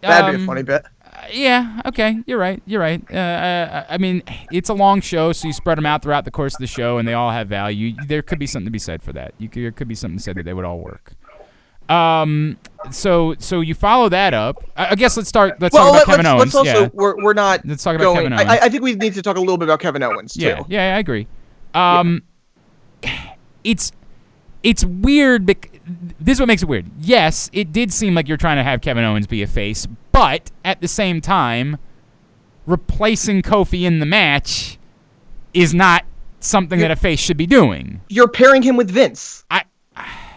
That'd 0.02 0.32
be 0.32 0.36
um, 0.36 0.44
a 0.44 0.46
funny 0.46 0.64
bit. 0.64 0.86
Yeah. 1.32 1.82
Okay. 1.86 2.20
You're 2.26 2.38
right. 2.38 2.62
You're 2.66 2.82
right. 2.82 3.02
Uh, 3.10 3.16
uh, 3.16 3.86
I 3.90 3.98
mean, 3.98 4.22
it's 4.52 4.68
a 4.68 4.74
long 4.74 5.00
show, 5.00 5.32
so 5.32 5.48
you 5.48 5.54
spread 5.54 5.78
them 5.78 5.86
out 5.86 6.04
throughout 6.04 6.26
the 6.26 6.32
course 6.32 6.56
of 6.56 6.60
the 6.60 6.68
show, 6.68 6.98
and 6.98 7.08
they 7.08 7.14
all 7.14 7.32
have 7.32 7.48
value. 7.48 7.94
There 8.06 8.22
could 8.22 8.40
be 8.40 8.48
something 8.48 8.66
to 8.66 8.72
be 8.72 8.80
said 8.80 9.02
for 9.02 9.14
that. 9.14 9.34
You 9.38 9.48
could, 9.48 9.64
there 9.64 9.72
could 9.72 9.88
be 9.88 9.96
something 9.96 10.20
said 10.20 10.36
that 10.36 10.44
they 10.44 10.54
would 10.54 10.66
all 10.66 10.80
work. 10.80 11.14
Um, 11.90 12.58
so 12.92 13.36
so 13.40 13.62
you 13.62 13.76
follow 13.76 14.10
that 14.10 14.34
up. 14.34 14.64
I, 14.76 14.92
I 14.92 14.96
guess 14.96 15.18
let's 15.18 15.30
start. 15.30 15.60
Let's 15.62 15.74
well, 15.74 15.92
talk 15.92 16.04
about 16.04 16.08
let, 16.08 16.16
Kevin 16.16 16.26
us 16.26 16.32
Owens. 16.32 16.40
let's 16.40 16.56
also 16.56 16.84
yeah. 16.84 16.90
we're, 16.94 17.24
we're 17.24 17.34
not 17.34 17.66
Let's 17.66 17.84
talk 17.84 17.96
about 17.96 18.04
going. 18.04 18.30
Kevin 18.30 18.34
I, 18.34 18.44
Owens. 18.44 18.62
I 18.62 18.70
think 18.70 18.84
we 18.84 18.96
need 18.96 19.14
to 19.14 19.22
talk 19.22 19.38
a 19.38 19.40
little 19.40 19.58
bit 19.58 19.68
about 19.68 19.80
Kevin 19.80 20.04
Owens 20.04 20.34
too. 20.34 20.42
Yeah, 20.42 20.64
yeah, 20.68 20.96
I 20.96 21.00
agree. 21.00 21.28
Um, 21.74 22.24
it's 23.64 23.92
it's 24.64 24.86
weird. 24.86 25.46
Bec- 25.46 25.72
this 26.20 26.38
is 26.38 26.40
what 26.40 26.48
makes 26.48 26.64
it 26.64 26.70
weird. 26.70 26.90
Yes, 27.00 27.50
it 27.54 27.72
did 27.72 27.92
seem 27.92 28.16
like 28.16 28.28
you're 28.28 28.38
trying 28.38 28.58
to 28.58 28.64
have 28.64 28.82
Kevin 28.82 29.04
Owens 29.04 29.28
be 29.28 29.42
a 29.44 29.48
face, 29.48 29.88
but 30.12 30.52
at 30.64 30.82
the 30.82 30.88
same 30.88 31.22
time, 31.22 31.78
replacing 32.66 33.42
Kofi 33.42 33.84
in 33.84 34.00
the 34.00 34.06
match 34.06 34.78
is 35.54 35.74
not 35.74 36.06
something 36.40 36.80
that 36.80 36.92
a 36.92 36.96
face 36.96 37.20
should 37.20 37.38
be 37.38 37.48
doing. 37.48 38.02
You're 38.10 38.28
pairing 38.28 38.62
him 38.62 38.76
with 38.76 38.90
Vince. 38.90 39.46
I 39.50 39.64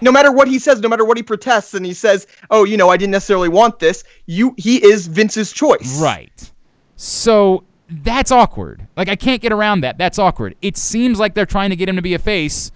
no 0.01 0.13
matter 0.13 0.33
what 0.33 0.49
he 0.49 0.59
says, 0.59 0.81
no 0.81 0.89
matter 0.89 1.05
what 1.05 1.17
he 1.17 1.23
protests, 1.23 1.75
and 1.75 1.85
he 1.85 1.95
says, 1.95 2.27
"Oh, 2.51 2.65
you 2.65 2.77
know, 2.77 2.89
I 2.89 2.97
didn't 2.97 3.13
necessarily 3.13 3.49
want 3.49 3.79
this." 3.79 4.05
You, 4.27 4.55
he 4.57 4.85
is 4.85 5.07
Vince's 5.07 5.53
choice. 5.53 6.01
Right. 6.01 6.51
So 6.97 7.65
that's 7.89 8.31
awkward. 8.31 8.87
Like 8.97 9.09
I 9.09 9.17
can't 9.17 9.41
get 9.43 9.53
around 9.53 9.81
that. 9.83 9.99
That's 9.99 10.19
awkward. 10.19 10.57
It 10.63 10.77
seems 10.77 11.19
like 11.19 11.35
they're 11.35 11.47
trying 11.47 11.71
to 11.71 11.77
get 11.77 11.89
him 11.89 11.97
to 11.97 12.03
be 12.03 12.15
a 12.15 12.19
face, 12.19 12.71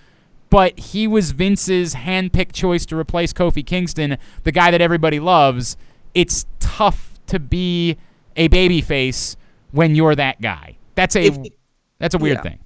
but 0.50 0.78
he 0.78 1.06
was 1.06 1.30
Vince's 1.32 1.94
handpicked 1.94 2.52
choice 2.52 2.86
to 2.86 2.96
replace 2.98 3.32
Kofi 3.32 3.64
Kingston, 3.64 4.18
the 4.44 4.52
guy 4.52 4.70
that 4.70 4.80
everybody 4.80 5.20
loves. 5.20 5.76
It's 6.14 6.46
tough 6.58 7.18
to 7.28 7.38
be 7.38 7.96
a 8.36 8.48
baby 8.48 8.80
face 8.80 9.36
when 9.72 9.94
you're 9.94 10.14
that 10.14 10.40
guy. 10.40 10.76
That's 10.94 11.16
a 11.16 11.22
If- 11.26 11.38
that's 11.98 12.14
a 12.14 12.18
weird 12.18 12.38
yeah. 12.38 12.42
thing. 12.42 12.58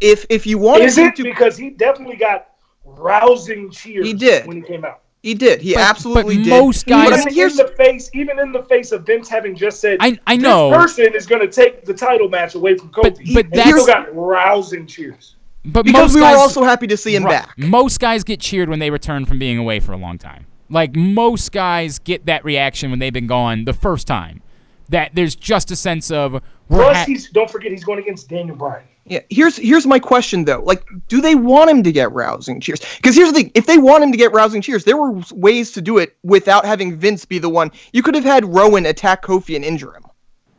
If 0.00 0.26
if 0.28 0.46
you 0.46 0.58
wanted 0.58 0.86
Is 0.86 0.98
him 0.98 1.08
it 1.08 1.16
to, 1.16 1.22
because 1.22 1.56
he 1.56 1.70
definitely 1.70 2.16
got 2.16 2.48
rousing 2.84 3.70
cheers? 3.70 4.06
He 4.06 4.12
did. 4.14 4.46
when 4.46 4.56
he 4.56 4.62
came 4.62 4.84
out. 4.84 5.00
he 5.22 5.34
did. 5.34 5.60
He 5.62 5.74
But- 5.74 5.82
absolutely 5.84 6.36
but 6.38 6.44
did. 6.44 6.50
most 6.50 6.86
guys- 6.86 7.10
But 7.10 7.18
Even 7.20 7.28
in 7.28 7.34
here's 7.34 7.56
the 7.56 7.68
face, 7.76 8.10
even 8.12 8.38
in 8.40 8.50
the 8.52 8.64
face 8.64 8.90
of 8.92 9.06
Vince 9.06 9.28
having 9.28 9.54
just 9.54 9.80
said, 9.80 9.98
I 10.00 10.18
I 10.26 10.34
this 10.36 10.42
know, 10.42 10.70
person 10.72 11.14
is 11.14 11.26
going 11.26 11.40
to 11.42 11.48
take 11.48 11.84
the 11.84 11.94
title 11.94 12.28
match 12.28 12.54
away 12.56 12.76
from 12.76 12.88
Kofi. 12.90 13.02
But- 13.02 13.12
but 13.12 13.16
and 13.16 13.26
he 13.28 13.42
that's- 13.44 13.70
still 13.70 13.86
got 13.86 14.08
rousing 14.14 14.86
cheers. 14.86 15.36
but 15.64 15.84
because 15.84 16.02
most 16.10 16.14
we 16.16 16.20
guys, 16.22 16.34
were 16.34 16.40
also 16.40 16.64
happy 16.64 16.88
to 16.88 16.96
see 16.96 17.14
him 17.14 17.24
Right. 17.24 17.44
back. 17.46 17.50
Most 17.56 18.00
guys 18.00 18.24
get 18.24 18.40
cheered 18.40 18.68
when 18.68 18.80
they 18.80 18.90
return 18.90 19.24
from 19.24 19.38
being 19.38 19.58
away 19.58 19.78
for 19.78 19.92
a 19.92 19.96
long 19.96 20.18
time. 20.18 20.46
Like 20.68 20.96
most 20.96 21.52
guys 21.52 21.98
get 22.00 22.26
that 22.26 22.44
reaction 22.44 22.90
when 22.90 22.98
they've 22.98 23.12
been 23.12 23.26
gone 23.28 23.64
the 23.64 23.72
first 23.74 24.06
time. 24.08 24.42
That 24.88 25.12
there's 25.14 25.36
just 25.36 25.70
a 25.70 25.76
sense 25.76 26.10
of 26.10 26.32
we're 26.68 26.82
Plus, 26.82 26.96
ha- 26.96 27.04
he's 27.06 27.30
don't 27.30 27.48
forget 27.50 27.70
he's 27.70 27.84
going 27.84 28.00
against 28.00 28.28
Daniel 28.28 28.56
Bryan. 28.56 28.82
Yeah. 29.12 29.20
Here's 29.30 29.56
here's 29.56 29.86
my 29.86 29.98
question 29.98 30.44
though. 30.46 30.62
Like, 30.64 30.84
do 31.08 31.20
they 31.20 31.34
want 31.34 31.68
him 31.70 31.82
to 31.82 31.92
get 31.92 32.10
rousing 32.12 32.60
cheers? 32.60 32.80
Because 32.96 33.14
here's 33.14 33.28
the 33.30 33.34
thing: 33.34 33.50
if 33.54 33.66
they 33.66 33.76
want 33.78 34.02
him 34.02 34.10
to 34.10 34.16
get 34.18 34.32
rousing 34.32 34.62
cheers, 34.62 34.84
there 34.84 34.96
were 34.96 35.20
ways 35.32 35.70
to 35.72 35.82
do 35.82 35.98
it 35.98 36.16
without 36.22 36.64
having 36.64 36.96
Vince 36.96 37.24
be 37.24 37.38
the 37.38 37.48
one. 37.48 37.70
You 37.92 38.02
could 38.02 38.14
have 38.14 38.24
had 38.24 38.44
Rowan 38.46 38.86
attack 38.86 39.22
Kofi 39.22 39.54
and 39.54 39.64
injure 39.64 39.92
him, 39.94 40.04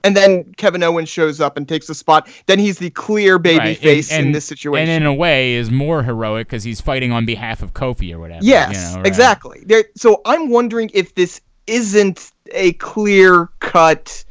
and 0.03 0.15
then 0.15 0.53
Kevin 0.57 0.83
Owens 0.83 1.09
shows 1.09 1.41
up 1.41 1.57
and 1.57 1.67
takes 1.67 1.87
the 1.87 1.95
spot. 1.95 2.29
Then 2.45 2.59
he's 2.59 2.77
the 2.77 2.91
clear 2.91 3.39
baby 3.39 3.57
Right, 3.59 3.77
face 3.77 4.11
and- 4.11 4.27
in 4.27 4.31
this 4.33 4.45
situation. 4.45 4.87
and 4.89 5.03
in 5.03 5.07
a 5.07 5.13
way 5.13 5.53
is 5.55 5.71
more 5.71 6.03
heroic 6.03 6.47
because 6.47 6.63
he's 6.63 6.79
fighting 6.79 7.11
on 7.11 7.25
behalf 7.25 7.63
of 7.63 7.73
Kofi 7.73 8.13
or 8.13 8.19
whatever. 8.19 8.45
Yes, 8.45 8.75
you 8.75 8.81
know, 8.91 8.97
right. 8.97 9.07
exactly. 9.07 9.63
There. 9.65 9.85
So 9.95 10.21
I'm 10.25 10.49
wondering 10.49 10.91
if 10.93 11.15
this 11.15 11.41
isn't 11.65 12.31
a 12.51 12.73
clear 12.73 13.49
cut 13.61 14.23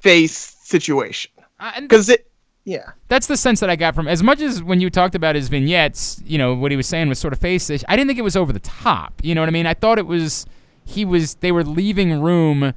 face 0.00 0.56
situation 0.62 1.30
and 1.60 1.88
because 1.88 2.08
it. 2.08 2.22
Yeah. 2.66 2.90
that's 3.06 3.28
the 3.28 3.36
sense 3.36 3.60
that 3.60 3.70
I 3.70 3.76
got 3.76 3.94
from 3.94 4.08
as 4.08 4.24
much 4.24 4.40
as 4.40 4.60
when 4.60 4.80
you 4.80 4.90
talked 4.90 5.14
about 5.14 5.36
his 5.36 5.48
vignettes, 5.48 6.20
you 6.26 6.36
know, 6.36 6.52
what 6.52 6.72
he 6.72 6.76
was 6.76 6.88
saying 6.88 7.08
was 7.08 7.18
sort 7.18 7.32
of 7.32 7.38
face-ish. 7.38 7.84
I 7.88 7.94
didn't 7.94 8.08
think 8.08 8.18
it 8.18 8.22
was 8.22 8.36
over 8.36 8.52
the 8.52 8.58
top. 8.58 9.14
You 9.22 9.36
know 9.36 9.40
what 9.40 9.48
I 9.48 9.52
mean? 9.52 9.66
I 9.66 9.74
thought 9.74 9.98
it 9.98 10.06
was 10.06 10.46
he 10.84 11.04
was 11.04 11.36
they 11.36 11.52
were 11.52 11.62
leaving 11.62 12.20
room 12.20 12.74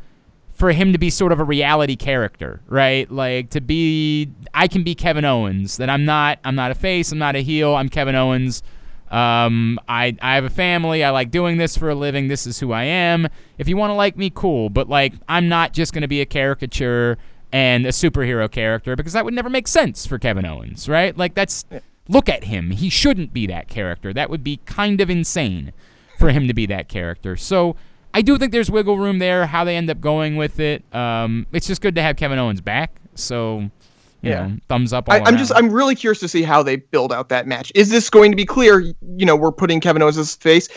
for 0.53 0.71
him 0.73 0.91
to 0.93 0.99
be 0.99 1.09
sort 1.09 1.31
of 1.31 1.39
a 1.39 1.43
reality 1.43 1.95
character, 1.95 2.61
right? 2.67 3.09
Like 3.09 3.49
to 3.49 3.61
be 3.61 4.29
I 4.53 4.67
can 4.67 4.83
be 4.83 4.93
Kevin 4.93 5.25
Owens. 5.25 5.77
That 5.77 5.89
I'm 5.89 6.05
not 6.05 6.37
I'm 6.43 6.55
not 6.55 6.69
a 6.69 6.75
face, 6.75 7.11
I'm 7.11 7.17
not 7.17 7.35
a 7.35 7.41
heel, 7.41 7.75
I'm 7.75 7.89
Kevin 7.89 8.13
Owens. 8.13 8.61
Um, 9.09 9.79
I 9.87 10.15
I 10.21 10.35
have 10.35 10.43
a 10.43 10.51
family. 10.51 11.03
I 11.03 11.09
like 11.09 11.31
doing 11.31 11.57
this 11.57 11.75
for 11.75 11.89
a 11.89 11.95
living. 11.95 12.27
This 12.27 12.45
is 12.45 12.59
who 12.59 12.71
I 12.73 12.83
am. 12.83 13.27
If 13.57 13.67
you 13.67 13.75
want 13.75 13.89
to 13.89 13.95
like 13.95 14.17
me, 14.17 14.29
cool. 14.29 14.69
But 14.69 14.87
like, 14.87 15.13
I'm 15.27 15.49
not 15.49 15.73
just 15.73 15.93
gonna 15.93 16.07
be 16.07 16.21
a 16.21 16.27
caricature 16.27 17.17
and 17.51 17.85
a 17.85 17.89
superhero 17.89 18.49
character 18.49 18.95
because 18.95 19.13
that 19.13 19.25
would 19.25 19.33
never 19.33 19.49
make 19.49 19.67
sense 19.67 20.05
for 20.05 20.19
Kevin 20.19 20.45
Owens, 20.45 20.87
right? 20.87 21.17
Like 21.17 21.33
that's 21.33 21.65
look 22.07 22.29
at 22.29 22.45
him. 22.45 22.71
He 22.71 22.89
shouldn't 22.89 23.33
be 23.33 23.47
that 23.47 23.67
character. 23.67 24.13
That 24.13 24.29
would 24.29 24.43
be 24.43 24.57
kind 24.65 25.01
of 25.01 25.09
insane 25.09 25.73
for 26.17 26.29
him 26.29 26.47
to 26.47 26.53
be 26.53 26.65
that 26.67 26.89
character. 26.89 27.35
So 27.35 27.75
I 28.13 28.21
do 28.21 28.37
think 28.37 28.51
there's 28.51 28.69
wiggle 28.71 28.97
room 28.97 29.19
there. 29.19 29.45
How 29.45 29.63
they 29.63 29.75
end 29.75 29.89
up 29.89 30.01
going 30.01 30.35
with 30.35 30.59
it, 30.59 30.83
um, 30.93 31.45
it's 31.51 31.67
just 31.67 31.81
good 31.81 31.95
to 31.95 32.01
have 32.01 32.15
Kevin 32.15 32.39
Owens 32.39 32.61
back. 32.61 32.91
So 33.15 33.69
you 34.21 34.31
Yeah. 34.31 34.47
know, 34.47 34.57
thumbs 34.67 34.91
up. 34.91 35.07
All 35.07 35.15
I, 35.15 35.21
I'm 35.21 35.37
just. 35.37 35.51
I'm 35.55 35.69
really 35.71 35.95
curious 35.95 36.19
to 36.19 36.27
see 36.27 36.41
how 36.43 36.61
they 36.61 36.75
build 36.75 37.13
out 37.13 37.29
that 37.29 37.47
match. 37.47 37.71
Is 37.73 37.89
this 37.89 38.09
going 38.09 38.31
to 38.31 38.35
be 38.35 38.45
clear? 38.45 38.81
You 38.81 39.25
know, 39.25 39.35
we're 39.35 39.51
putting 39.51 39.79
Kevin 39.79 40.01
Owens 40.01 40.17
as 40.17 40.35
face. 40.35 40.67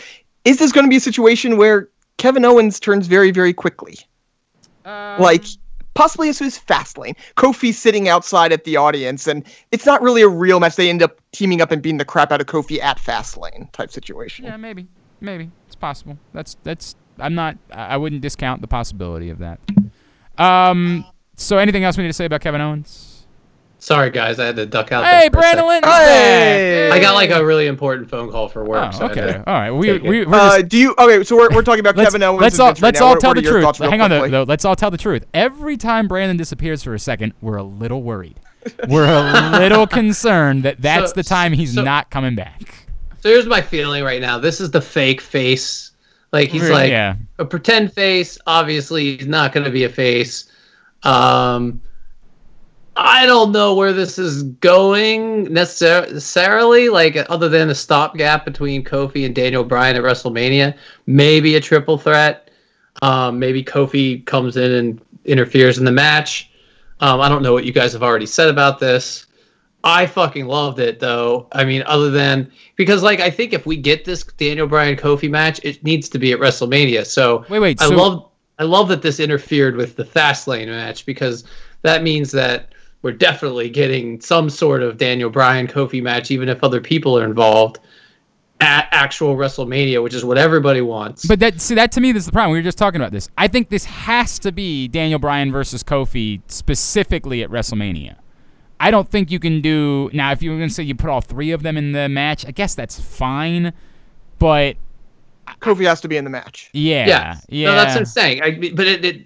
Is 0.45 0.59
this 0.59 0.71
going 0.71 0.85
to 0.85 0.89
be 0.89 0.95
a 0.97 1.01
situation 1.01 1.57
where 1.57 1.89
Kevin 2.17 2.45
Owens 2.45 2.79
turns 2.79 3.07
very 3.07 3.31
very 3.31 3.53
quickly, 3.53 3.97
Um, 4.85 5.19
like 5.21 5.43
possibly 5.93 6.29
as 6.29 6.41
as 6.41 6.59
Fastlane? 6.59 7.15
Kofi 7.35 7.73
sitting 7.73 8.07
outside 8.07 8.51
at 8.51 8.63
the 8.63 8.77
audience, 8.77 9.27
and 9.27 9.43
it's 9.71 9.85
not 9.85 10.01
really 10.01 10.21
a 10.21 10.27
real 10.27 10.59
match. 10.59 10.75
They 10.75 10.89
end 10.89 11.03
up 11.03 11.19
teaming 11.31 11.61
up 11.61 11.71
and 11.71 11.81
beating 11.81 11.97
the 11.97 12.05
crap 12.05 12.31
out 12.31 12.41
of 12.41 12.47
Kofi 12.47 12.81
at 12.81 12.97
Fastlane 12.97 13.71
type 13.71 13.91
situation. 13.91 14.45
Yeah, 14.45 14.57
maybe, 14.57 14.87
maybe 15.21 15.49
it's 15.67 15.75
possible. 15.75 16.17
That's 16.33 16.57
that's. 16.63 16.95
I'm 17.19 17.35
not. 17.35 17.57
I 17.71 17.97
wouldn't 17.97 18.21
discount 18.21 18.61
the 18.61 18.67
possibility 18.67 19.29
of 19.29 19.39
that. 19.39 19.59
Um. 20.37 21.05
So, 21.35 21.57
anything 21.57 21.83
else 21.83 21.97
we 21.97 22.03
need 22.03 22.09
to 22.09 22.13
say 22.13 22.25
about 22.25 22.41
Kevin 22.41 22.61
Owens? 22.61 23.12
Sorry, 23.83 24.11
guys, 24.11 24.39
I 24.39 24.45
had 24.45 24.55
to 24.55 24.65
duck 24.65 24.93
out. 24.93 25.03
Hey, 25.03 25.11
there 25.11 25.21
for 25.23 25.27
a 25.27 25.41
Brandon 25.41 25.57
second. 25.57 25.67
Linton's 25.67 25.93
Hey! 25.93 26.89
I 26.89 26.99
got 27.01 27.15
like 27.15 27.31
a 27.31 27.43
really 27.45 27.67
important 27.67 28.09
phone 28.09 28.31
call 28.31 28.47
for 28.47 28.63
work. 28.63 28.91
Oh, 28.93 28.97
so 28.97 29.05
okay. 29.07 29.43
All 29.45 29.53
right. 29.53 29.71
We 29.71 29.99
we 29.99 30.25
we're 30.25 30.33
Uh, 30.35 30.57
just, 30.59 30.69
do 30.69 30.77
you? 30.77 30.95
Okay, 30.97 31.21
so 31.25 31.35
we're, 31.35 31.49
we're 31.53 31.63
talking 31.63 31.81
about 31.81 31.97
let's, 31.97 32.07
Kevin 32.11 32.23
Owens. 32.23 32.39
let's 32.41 32.55
and 32.55 32.61
all 32.61 32.67
Vince 32.69 32.81
right 32.81 32.87
let's 32.87 32.99
now. 33.01 33.05
all 33.07 33.11
What- 33.11 33.19
tell 33.19 33.29
what 33.31 33.35
the 33.35 33.41
truth. 33.41 33.77
Hang 33.79 33.99
on 33.99 34.09
though, 34.09 34.29
though. 34.29 34.43
Let's 34.43 34.63
all 34.63 34.77
tell 34.77 34.89
the 34.89 34.97
truth. 34.97 35.25
Every 35.33 35.75
time 35.75 36.07
Brandon 36.07 36.37
disappears 36.37 36.81
for 36.81 36.93
a 36.93 36.99
second, 36.99 37.33
we're 37.41 37.57
a 37.57 37.63
little 37.63 38.03
worried. 38.03 38.39
We're 38.87 39.03
a 39.05 39.49
little 39.59 39.85
concerned 39.85 40.63
that 40.63 40.81
that's 40.81 41.09
So- 41.11 41.15
the 41.15 41.23
time 41.23 41.51
he's 41.51 41.73
so- 41.73 41.83
not 41.83 42.09
coming 42.09 42.35
back. 42.35 42.87
So 43.19 43.27
here's 43.27 43.47
my 43.47 43.59
feeling 43.61 44.05
right 44.05 44.21
now. 44.21 44.37
This 44.39 44.61
is 44.61 44.71
the 44.71 44.79
fake 44.81 45.19
face. 45.19 45.91
Like 46.31 46.47
he's 46.47 46.61
Really? 46.61 46.73
like 46.73 46.89
Yeah. 46.89 47.15
a 47.37 47.43
pretend 47.43 47.91
face. 47.91 48.37
Obviously, 48.47 49.17
he's 49.17 49.27
not 49.27 49.51
going 49.51 49.65
to 49.65 49.71
be 49.71 49.83
a 49.83 49.89
face. 49.89 50.45
Um, 51.03 51.81
I 52.95 53.25
don't 53.25 53.51
know 53.51 53.73
where 53.73 53.93
this 53.93 54.19
is 54.19 54.43
going 54.43 55.51
necessarily. 55.51 56.89
Like 56.89 57.17
other 57.29 57.49
than 57.49 57.69
a 57.69 57.75
stopgap 57.75 58.45
between 58.45 58.83
Kofi 58.83 59.25
and 59.25 59.33
Daniel 59.33 59.63
Bryan 59.63 59.95
at 59.95 60.03
WrestleMania, 60.03 60.77
maybe 61.05 61.55
a 61.55 61.59
triple 61.59 61.97
threat. 61.97 62.51
Um, 63.01 63.39
maybe 63.39 63.63
Kofi 63.63 64.23
comes 64.25 64.57
in 64.57 64.71
and 64.71 65.01
interferes 65.25 65.77
in 65.77 65.85
the 65.85 65.91
match. 65.91 66.51
Um, 66.99 67.19
I 67.19 67.27
don't 67.27 67.43
know 67.43 67.53
what 67.53 67.65
you 67.65 67.73
guys 67.73 67.93
have 67.93 68.03
already 68.03 68.27
said 68.27 68.49
about 68.49 68.79
this. 68.79 69.25
I 69.83 70.05
fucking 70.05 70.45
loved 70.45 70.79
it 70.79 70.99
though. 70.99 71.47
I 71.51 71.65
mean, 71.65 71.83
other 71.85 72.09
than 72.09 72.49
because 72.75 73.03
like 73.03 73.19
I 73.19 73.29
think 73.29 73.51
if 73.51 73.65
we 73.65 73.75
get 73.75 74.05
this 74.05 74.23
Daniel 74.23 74.67
Bryan 74.67 74.95
Kofi 74.95 75.29
match, 75.29 75.59
it 75.63 75.83
needs 75.83 76.07
to 76.09 76.19
be 76.19 76.31
at 76.31 76.39
WrestleMania. 76.39 77.05
So 77.05 77.45
Wait, 77.49 77.59
wait. 77.59 77.81
I 77.81 77.87
so, 77.87 77.95
love 77.95 78.29
I 78.59 78.63
love 78.63 78.87
that 78.89 79.01
this 79.01 79.19
interfered 79.19 79.75
with 79.75 79.95
the 79.95 80.05
Fastlane 80.05 80.67
match 80.67 81.05
because 81.05 81.43
that 81.81 82.03
means 82.03 82.31
that 82.31 82.72
we're 83.03 83.11
definitely 83.11 83.69
getting 83.69 84.19
some 84.21 84.49
sort 84.49 84.81
of 84.81 84.97
Daniel 84.97 85.29
Bryan 85.29 85.67
Kofi 85.67 86.01
match, 86.01 86.31
even 86.31 86.49
if 86.49 86.63
other 86.63 86.81
people 86.81 87.19
are 87.19 87.25
involved 87.25 87.79
at 88.61 88.87
actual 88.91 89.35
WrestleMania, 89.35 90.01
which 90.01 90.13
is 90.13 90.23
what 90.23 90.37
everybody 90.37 90.79
wants. 90.81 91.25
But 91.25 91.39
that 91.41 91.59
see 91.59 91.75
that 91.75 91.91
to 91.91 92.01
me 92.01 92.13
this 92.13 92.21
is 92.21 92.27
the 92.27 92.31
problem. 92.31 92.53
We 92.53 92.59
were 92.59 92.63
just 92.63 92.77
talking 92.77 93.01
about 93.01 93.11
this. 93.11 93.29
I 93.37 93.47
think 93.47 93.69
this 93.69 93.83
has 93.85 94.39
to 94.39 94.51
be 94.51 94.87
Daniel 94.87 95.19
Bryan 95.19 95.51
versus 95.51 95.83
Kofi 95.83 96.41
specifically 96.47 97.43
at 97.43 97.49
WrestleMania. 97.49 98.15
I 98.79 98.89
don't 98.89 99.09
think 99.09 99.31
you 99.31 99.39
can 99.39 99.61
do 99.61 100.09
now 100.13 100.31
if 100.31 100.41
you 100.41 100.51
were 100.51 100.57
gonna 100.57 100.69
say 100.69 100.83
you 100.83 100.95
put 100.95 101.09
all 101.09 101.21
three 101.21 101.51
of 101.51 101.61
them 101.61 101.77
in 101.77 101.91
the 101.91 102.07
match, 102.07 102.45
I 102.45 102.51
guess 102.51 102.73
that's 102.73 102.99
fine. 102.99 103.73
But 104.39 104.77
Kofi 105.59 105.85
has 105.85 105.99
to 106.01 106.07
be 106.07 106.15
in 106.15 106.23
the 106.23 106.29
match. 106.29 106.69
yeah. 106.71 107.05
yeah, 107.05 107.35
Yeah. 107.49 107.67
no, 107.67 107.75
that's 107.75 107.93
what 107.95 107.99
I'm 107.99 108.05
saying. 108.05 108.41
I, 108.41 108.71
but 108.73 108.87
it, 108.87 109.03
it 109.03 109.25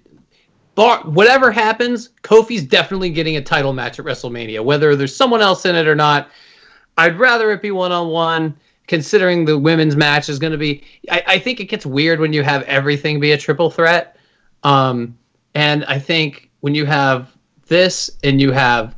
bar, 0.78 1.02
whatever 1.06 1.52
happens, 1.52 2.12
Kofi's 2.22 2.64
definitely 2.64 3.10
getting 3.10 3.36
a 3.36 3.42
title 3.42 3.74
match 3.74 3.98
at 3.98 4.06
WrestleMania, 4.06 4.64
whether 4.64 4.96
there's 4.96 5.14
someone 5.14 5.42
else 5.42 5.66
in 5.66 5.76
it 5.76 5.88
or 5.88 5.96
not. 5.96 6.30
I'd 7.00 7.20
rather 7.20 7.52
it 7.52 7.64
be 7.64 7.72
one 7.72 7.92
on 7.92 8.10
one. 8.10 8.56
Considering 8.86 9.44
the 9.44 9.58
women's 9.58 9.98
match 9.98 10.30
is 10.30 10.40
going 10.40 10.54
to 10.54 10.58
be, 10.58 10.82
I, 11.12 11.24
I 11.28 11.40
think 11.40 11.60
it 11.60 11.66
gets 11.66 11.86
weird 11.86 12.22
when 12.22 12.32
you 12.32 12.42
have 12.42 12.62
everything 12.64 13.20
be 13.20 13.34
a 13.34 13.38
triple 13.38 13.70
threat. 13.70 14.16
Um, 14.64 15.18
and 15.56 15.84
I 15.86 16.00
think 16.00 16.50
when 16.62 16.74
you 16.74 16.86
have 16.86 17.36
this 17.66 18.10
and 18.24 18.40
you 18.40 18.54
have 18.54 18.96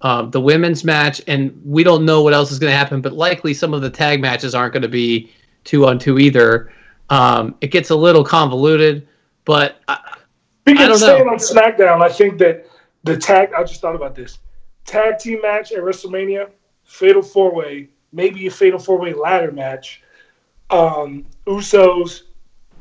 um, 0.00 0.30
the 0.30 0.40
women's 0.40 0.82
match, 0.82 1.20
and 1.26 1.60
we 1.62 1.82
don't 1.84 2.06
know 2.06 2.22
what 2.22 2.32
else 2.32 2.52
is 2.52 2.58
going 2.58 2.72
to 2.72 2.76
happen, 2.76 3.02
but 3.02 3.12
likely 3.12 3.52
some 3.52 3.74
of 3.74 3.82
the 3.82 3.90
tag 3.90 4.22
matches 4.22 4.54
aren't 4.54 4.72
going 4.72 4.82
to 4.82 4.88
be 4.88 5.30
two 5.64 5.84
on 5.84 5.98
two 5.98 6.18
either. 6.18 6.72
Um, 7.10 7.56
it 7.60 7.66
gets 7.72 7.90
a 7.90 7.96
little 7.96 8.24
convoluted, 8.24 9.06
but 9.44 9.82
Speaking 10.68 10.82
I 10.82 10.86
don't 10.88 10.92
of 10.94 11.00
staying 11.00 11.26
know. 11.26 11.32
on 11.32 11.38
SmackDown, 11.38 12.02
I 12.02 12.08
think 12.08 12.38
that 12.38 12.66
the 13.04 13.16
tag. 13.16 13.52
I 13.56 13.62
just 13.64 13.80
thought 13.80 13.94
about 13.94 14.14
this 14.14 14.38
tag 14.84 15.18
team 15.18 15.40
match 15.42 15.72
at 15.72 15.78
WrestleMania, 15.80 16.50
Fatal 16.84 17.22
Four 17.22 17.54
Way, 17.54 17.88
maybe 18.12 18.46
a 18.46 18.50
Fatal 18.50 18.78
Four 18.78 18.98
Way 18.98 19.12
ladder 19.14 19.50
match. 19.52 20.02
Um, 20.70 21.24
Usos, 21.46 22.22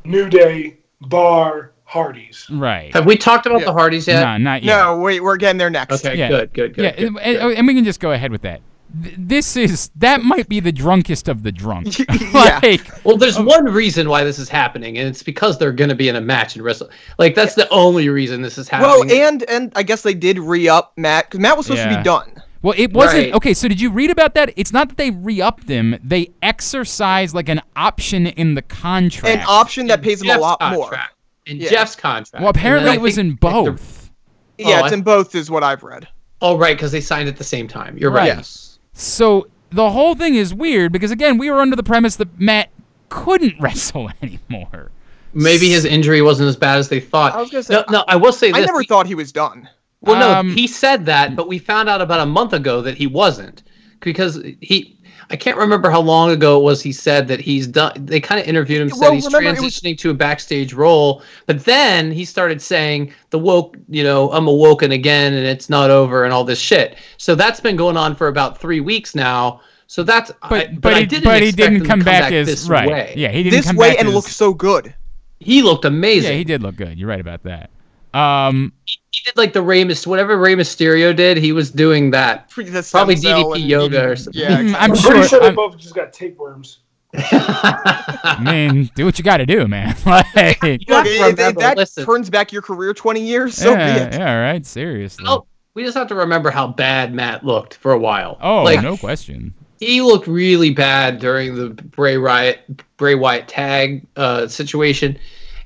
New 0.03 0.29
Day, 0.29 0.77
Bar, 1.01 1.71
Hardys. 1.85 2.45
Right. 2.49 2.93
have 2.93 3.05
we 3.05 3.15
talked 3.15 3.45
about 3.45 3.59
Yeah. 3.59 3.65
the 3.67 3.73
Hardys 3.73 4.07
yet? 4.07 4.21
No, 4.21 4.38
not 4.38 4.63
yet. 4.63 4.75
No, 4.75 4.97
wait, 4.97 5.21
we're 5.23 5.38
getting 5.38 5.57
there 5.57 5.69
next. 5.69 6.05
Okay, 6.05 6.17
Yeah. 6.17 6.27
good, 6.27 6.53
good, 6.53 6.73
good. 6.75 6.83
yeah, 6.83 6.91
good, 6.91 7.03
and, 7.07 7.15
good. 7.15 7.25
and- 7.25 7.53
and 7.59 7.67
we 7.67 7.73
can 7.73 7.85
just 7.85 8.01
go 8.01 8.11
ahead 8.11 8.31
with 8.31 8.41
that. 8.41 8.59
Th- 9.03 9.15
This 9.17 9.55
is 9.57 9.89
that 9.95 10.21
might 10.23 10.47
be 10.49 10.59
the 10.59 10.71
drunkest 10.71 11.27
of 11.27 11.43
the 11.43 11.51
drunk. 11.51 11.97
Yeah. 12.09 12.59
Well, 13.03 13.15
Oh. 13.15 13.17
there's 13.17 13.39
one 13.39 13.65
reason 13.65 14.09
why 14.09 14.23
this 14.23 14.39
is 14.39 14.49
happening, 14.49 14.97
and 14.97 15.07
it's 15.07 15.23
because 15.23 15.57
they're 15.57 15.71
going 15.71 15.89
to 15.89 15.95
be 15.95 16.07
in 16.09 16.15
a 16.15 16.21
match 16.21 16.55
in 16.55 16.61
Wrestle. 16.61 16.89
Like 17.17 17.35
that's 17.35 17.55
the 17.55 17.67
only 17.69 18.09
reason 18.09 18.41
this 18.41 18.57
is 18.57 18.67
happening. 18.69 19.07
Well, 19.09 19.25
and 19.27 19.43
and 19.49 19.71
I 19.75 19.83
guess 19.83 20.01
they 20.01 20.13
did 20.13 20.39
re 20.39 20.67
up 20.69 20.93
Matt 20.97 21.25
because 21.29 21.39
Matt 21.39 21.57
was 21.57 21.65
supposed 21.67 21.83
to 21.89 21.97
be 21.97 22.03
done. 22.03 22.31
Well, 22.63 22.73
it 22.77 22.91
wasn't 22.91 23.25
Right. 23.25 23.33
okay. 23.35 23.53
So 23.53 23.67
did 23.67 23.79
you 23.79 23.91
read 23.91 24.09
about 24.09 24.33
that? 24.33 24.51
It's 24.55 24.73
not 24.73 24.89
that 24.89 24.97
they 24.97 25.11
re-upped 25.11 25.69
him; 25.69 25.97
they 26.03 26.31
exercise 26.41 27.33
like 27.35 27.49
an 27.49 27.61
option 27.75 28.27
in 28.27 28.55
the 28.55 28.61
contract. 28.63 29.35
An 29.38 29.45
option 29.47 29.88
that 29.88 30.01
pays 30.01 30.21
him 30.21 30.29
a 30.35 30.39
lot 30.39 30.59
contract, 30.59 30.83
more. 30.83 30.99
In 31.45 31.57
Yeah. 31.57 31.69
Jeff's 31.69 31.95
contract. 31.95 32.41
Well, 32.41 32.49
apparently 32.49 32.93
it 32.93 33.01
was 33.01 33.17
in 33.17 33.33
both. 33.35 34.11
Yeah, 34.57 34.81
Oh, 34.81 34.85
it's 34.85 34.91
I- 34.91 34.95
in 34.95 35.01
both, 35.03 35.35
is 35.35 35.51
what 35.51 35.63
I've 35.63 35.83
read. 35.83 36.07
Oh, 36.41 36.57
right, 36.57 36.75
because 36.75 36.91
they 36.91 36.99
signed 37.01 37.29
at 37.29 37.38
the 37.38 37.43
same 37.43 37.67
time. 37.67 37.97
You're 37.97 38.11
right. 38.11 38.25
Yes. 38.27 38.66
So 38.97 39.47
the 39.69 39.91
whole 39.91 40.15
thing 40.15 40.35
is 40.35 40.53
weird 40.53 40.91
because 40.91 41.11
again, 41.11 41.37
we 41.37 41.49
were 41.51 41.61
under 41.61 41.75
the 41.75 41.83
premise 41.83 42.15
that 42.17 42.39
Matt 42.39 42.69
couldn't 43.09 43.55
wrestle 43.61 44.09
anymore. 44.21 44.91
Maybe 45.33 45.69
his 45.69 45.85
injury 45.85 46.21
wasn't 46.21 46.49
as 46.49 46.55
bad 46.55 46.79
as 46.79 46.89
they 46.89 46.99
thought. 46.99 47.33
I 47.35 47.41
was 47.41 47.51
gonna 47.51 47.63
say, 47.63 47.73
no, 47.75 47.83
no. 47.89 48.03
I 48.07 48.15
will 48.15 48.33
say 48.33 48.49
I 48.51 48.59
this. 48.59 48.65
never 48.67 48.83
thought 48.83 49.05
he 49.05 49.15
was 49.15 49.31
done. 49.31 49.69
Well, 50.01 50.19
no, 50.19 50.31
Um, 50.39 50.55
he 50.55 50.67
said 50.67 51.05
that, 51.07 51.35
but 51.35 51.47
we 51.47 51.59
found 51.59 51.89
out 51.89 52.01
about 52.01 52.19
a 52.21 52.25
month 52.25 52.53
ago 52.53 52.81
that 52.81 52.95
he 52.97 53.07
wasn't 53.07 53.63
because 53.99 54.41
he. 54.61 54.96
I 55.30 55.36
can't 55.36 55.57
remember 55.57 55.89
how 55.89 55.99
long 55.99 56.32
ago 56.32 56.57
it 56.57 56.63
was. 56.63 56.82
He 56.82 56.91
said 56.93 57.28
that 57.28 57.41
he's 57.41 57.67
done. 57.67 57.91
They 58.05 58.19
kind 58.21 58.39
of 58.39 58.47
interviewed 58.47 58.82
him, 58.82 58.89
said 58.89 58.99
Well, 59.01 59.11
he's 59.13 59.25
remember, 59.25 59.49
it 59.49 59.61
was- 59.61 59.73
transitioning 59.80 59.97
to 59.99 60.09
a 60.11 60.13
backstage 60.13 60.73
role, 60.73 61.21
but 61.47 61.65
then 61.65 62.11
he 62.11 62.23
started 62.23 62.61
saying 62.61 63.13
the 63.32 63.39
woke, 63.39 63.75
you 63.89 64.03
know, 64.03 64.32
I'm 64.32 64.47
awoken 64.47 64.91
again, 64.93 65.34
and 65.34 65.45
it's 65.45 65.69
not 65.69 65.89
over, 65.89 66.23
and 66.23 66.34
all 66.34 66.43
this 66.45 66.59
shit. 66.59 66.97
So 67.17 67.36
that's 67.36 67.59
been 67.59 67.75
going 67.75 67.97
on 67.97 68.15
for 68.15 68.30
about 68.30 68.57
three 68.57 68.80
weeks 68.80 69.15
now. 69.15 69.59
So 69.88 70.03
that's, 70.03 70.32
But 70.41 70.51
I, 70.51 70.67
but, 70.67 70.82
but, 70.82 70.93
I 70.93 70.99
he, 71.01 71.05
didn't 71.05 71.23
but 71.23 71.41
he 71.41 71.47
expect 71.49 71.67
him 71.67 71.73
didn't 71.73 71.84
to 71.84 71.89
come 71.89 71.99
back, 72.01 72.32
as 72.32 72.47
this 72.47 72.69
right. 72.69 72.89
way. 72.89 73.13
Yeah, 73.15 73.30
he 73.32 73.43
didn't 73.43 73.53
come 73.53 73.53
back. 73.53 73.61
This 73.63 73.65
come 73.67 73.78
way 73.78 73.89
back 73.91 73.99
and 73.99 74.07
as, 74.09 74.13
look 74.15 74.28
so 74.28 74.53
good. 74.53 74.93
he 75.39 75.61
looked 75.61 75.86
amazing. 75.86 76.32
Yeah, 76.32 76.38
he 76.38 76.43
did 76.43 76.61
look 76.63 76.75
good. 76.75 76.97
You're 76.97 77.09
right 77.09 77.21
about 77.21 77.43
that. 77.43 77.69
Um, 78.13 78.73
he 79.12 79.22
did 79.24 79.38
like 79.38 79.53
the 79.53 79.62
Rey 79.62 79.84
Mysterio, 79.84 80.08
whatever 80.08 80.38
Rey 80.38 80.55
Mysterio 80.55 81.16
did, 81.16 81.38
he 81.38 81.51
was 81.51 81.72
doing 81.72 82.12
that. 82.12 82.49
Probably 82.49 82.72
stem 82.72 82.84
cell 82.84 83.16
DDP 83.16 83.55
and- 83.55 83.64
yoga 83.66 84.10
or 84.10 84.16
something. 84.16 84.41
Yeah, 84.41 84.58
Mm, 84.58 84.62
exactly. 84.62 84.76
I'm 84.76 84.91
I'm 84.91 84.97
sure. 84.97 85.12
pretty 85.12 85.28
sure 85.28 85.39
they 85.39 85.45
I'm- 85.47 85.55
both 85.55 85.78
just 85.78 85.95
got 85.95 86.14
tapeworms. 86.14 86.80
I 87.14 88.38
mean, 88.43 88.89
do 88.95 89.05
what 89.05 89.18
you 89.18 89.24
got 89.24 89.38
to 89.38 89.45
do, 89.45 89.68
man. 89.68 89.95
like, 90.05 90.62
Look, 90.62 90.82
to 90.82 90.86
if, 90.89 91.39
if 91.39 91.55
that 91.55 91.78
listen, 91.78 92.05
turns 92.05 92.30
back 92.30 92.51
your 92.51 92.62
career 92.62 92.93
20 92.93 93.22
years, 93.22 93.55
so 93.55 93.72
yeah, 93.72 93.93
be 94.10 94.16
it. 94.16 94.20
yeah, 94.20 94.30
all 94.36 94.41
right. 94.41 94.66
Seriously. 94.66 95.26
Oh, 95.28 95.45
we 95.74 95.84
just 95.84 95.97
have 95.97 96.08
to 96.08 96.16
remember 96.16 96.49
how 96.51 96.68
bad 96.68 97.14
Matt 97.14 97.45
looked 97.45 97.76
for 97.76 97.93
a 97.93 97.97
while. 97.99 98.38
Oh, 98.41 98.64
like 98.64 98.82
no 98.82 98.97
question. 98.97 99.53
he 99.80 100.01
looked 100.01 100.28
really 100.28 100.72
bad 100.72 101.20
during 101.20 101.55
the 101.55 101.70
Bray 101.70 102.18
Riot 102.18 102.60
Bray 102.97 103.16
Wyatt 103.16 103.47
tag 103.47 104.05
uh, 104.16 104.47
situation, 104.47 105.18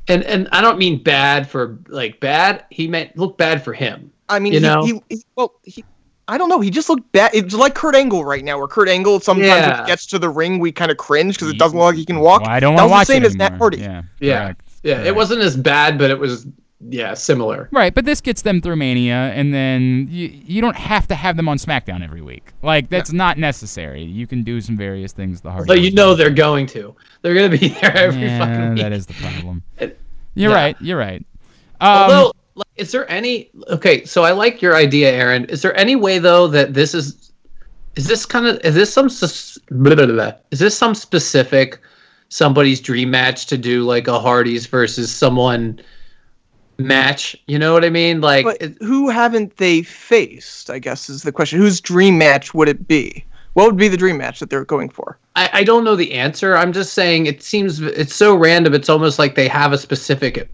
and 0.08 0.24
and 0.24 0.47
I 0.52 0.62
don't 0.62 0.78
mean 0.78 1.02
bad 1.02 1.47
for 1.49 1.78
like 1.88 2.20
bad. 2.20 2.66
He 2.70 2.88
meant 2.88 3.16
look 3.18 3.38
bad 3.38 3.64
for 3.64 3.74
him. 3.74 4.12
I 4.30 4.39
mean, 4.39 4.54
You 4.54 4.60
he, 4.60 4.66
know? 4.66 4.84
he, 4.84 5.02
he- 5.10 5.24
well, 5.36 5.54
he, 5.64 5.84
I 6.28 6.38
don't 6.38 6.47
know. 6.49 6.60
He 6.62 6.70
just 6.70 6.88
looked 6.88 7.12
bad. 7.12 7.32
It's 7.34 7.54
like 7.54 7.76
Kurt 7.76 7.95
Angle 7.95 8.24
right 8.24 8.43
now, 8.43 8.58
where 8.58 8.68
Kurt 8.68 8.88
Angle 8.88 9.20
sometimes 9.20 9.49
when 9.49 9.58
Yeah. 9.60 9.82
he 9.82 9.88
gets 9.88 10.06
to 10.08 10.20
the 10.20 10.30
ring, 10.30 10.60
we 10.60 10.72
kind 10.72 10.89
of 10.91 10.97
cringe 10.97 11.36
because 11.36 11.49
it 11.49 11.58
doesn't 11.58 11.78
look 11.78 11.88
like 11.88 11.95
he 11.95 12.06
can 12.06 12.20
walk. 12.20 12.41
Well, 12.41 12.49
I 12.52 12.60
don't 12.62 12.76
that 12.78 12.84
want 12.84 12.89
to 12.89 12.91
watch 12.91 13.08
the 13.08 13.14
same 13.14 13.24
it 13.24 13.28
as 13.28 13.36
Matt 13.38 13.52
anymore. 13.52 13.64
Hardy. 13.66 13.78
Yeah. 13.80 14.02
Yeah. 14.20 14.43
correct, 14.43 14.62
Yeah, 14.84 15.04
it 15.04 15.16
wasn't 15.16 15.41
as 15.41 15.58
bad, 15.58 15.97
but 15.97 16.10
it 16.10 16.18
was 16.20 16.47
yeah 16.89 17.13
similar. 17.13 17.69
Right, 17.71 17.93
but 17.93 18.05
this 18.05 18.21
gets 18.21 18.41
them 18.41 18.61
through 18.61 18.75
Mania, 18.77 19.32
and 19.36 19.53
then 19.53 20.07
you 20.09 20.27
you 20.45 20.61
don't 20.61 20.75
have 20.75 21.07
to 21.07 21.15
have 21.15 21.38
them 21.38 21.47
on 21.47 21.57
SmackDown 21.57 22.03
every 22.03 22.21
week. 22.21 22.51
Like 22.61 22.89
that's 22.89 23.11
not 23.11 23.38
necessary. 23.38 24.03
You 24.03 24.27
can 24.27 24.43
do 24.43 24.61
some 24.61 24.77
various 24.77 25.11
things 25.13 25.41
the 25.41 25.51
hard. 25.51 25.67
But 25.67 25.82
you 25.82 25.91
know 25.91 26.15
they're 26.15 26.29
going 26.29 26.65
to. 26.67 26.95
They're 27.21 27.34
going 27.34 27.51
to 27.51 27.57
be 27.57 27.67
there 27.82 27.95
every 27.95 28.21
yeah, 28.21 28.39
fucking 28.39 28.69
week. 28.73 28.79
that 28.82 28.91
is 28.93 29.05
the 29.05 29.13
problem. 29.13 29.63
It- 29.79 29.99
You're 30.36 30.51
yeah. 30.51 30.57
right. 30.57 30.77
You're 30.82 30.97
right. 30.97 31.25
Um, 31.82 31.89
Although, 31.89 32.32
like, 32.55 32.67
is 32.77 32.91
there 32.91 33.09
any? 33.11 33.49
Okay, 33.69 34.05
so 34.05 34.23
I 34.23 34.32
like 34.32 34.61
your 34.61 34.75
idea, 34.75 35.11
Aaron. 35.11 35.45
Is 35.45 35.61
there 35.61 35.77
any 35.77 35.95
way 35.95 36.19
though 36.19 36.47
that 36.47 36.73
this 36.73 36.93
is? 36.93 37.32
Is 37.95 38.07
this 38.07 38.25
kind 38.25 38.47
of? 38.47 38.59
Is 38.63 38.75
this 38.75 38.93
some? 38.93 39.07
Blah, 39.69 39.95
blah, 39.95 40.05
blah. 40.05 40.32
Is 40.51 40.59
this 40.59 40.77
some 40.77 40.95
specific 40.95 41.79
somebody's 42.32 42.79
dream 42.79 43.11
match 43.11 43.45
to 43.47 43.57
do 43.57 43.84
like 43.84 44.07
a 44.07 44.17
Hardys 44.17 44.65
versus 44.65 45.13
someone 45.13 45.79
match? 46.86 47.36
You 47.47 47.59
know 47.59 47.73
what 47.73 47.86
I 47.86 47.89
mean? 47.89 48.21
Like, 48.21 48.45
But 48.45 48.61
who 48.79 49.09
haven't 49.09 49.57
they 49.57 49.82
faced? 49.82 50.69
I 50.69 50.79
guess 50.79 51.09
is 51.09 51.23
the 51.23 51.32
question. 51.32 51.59
Whose 51.59 51.82
dream 51.82 52.17
match 52.17 52.53
would 52.53 52.69
it 52.69 52.88
be? 52.88 53.25
What 53.53 53.65
would 53.65 53.77
be 53.77 53.89
the 53.89 53.97
dream 53.97 54.17
match 54.17 54.39
that 54.39 54.49
they're 54.49 54.65
going 54.65 54.89
for? 54.89 55.17
I, 55.36 55.49
I 55.53 55.63
don't 55.63 55.84
know 55.84 55.95
the 55.95 56.13
answer. 56.13 56.55
I'm 56.55 56.71
just 56.71 56.93
saying 56.93 57.25
it 57.25 57.43
seems 57.43 57.82
it's 57.82 58.15
so 58.15 58.36
random. 58.36 58.73
It's 58.73 58.89
almost 58.89 59.19
like 59.19 59.36
they 59.36 59.47
have 59.47 59.73
a 59.73 59.77
specific 59.77 60.49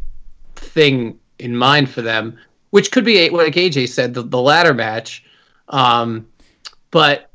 thing 0.55 1.19
in 1.39 1.55
mind 1.55 1.89
for 1.89 2.01
them, 2.01 2.37
which 2.71 2.91
could 2.91 3.05
be 3.05 3.29
like 3.29 3.53
AJ 3.53 3.89
said, 3.89 4.13
the, 4.13 4.23
the 4.23 4.41
ladder 4.41 4.73
match. 4.73 5.23
Um, 5.69 6.27
but 6.91 7.26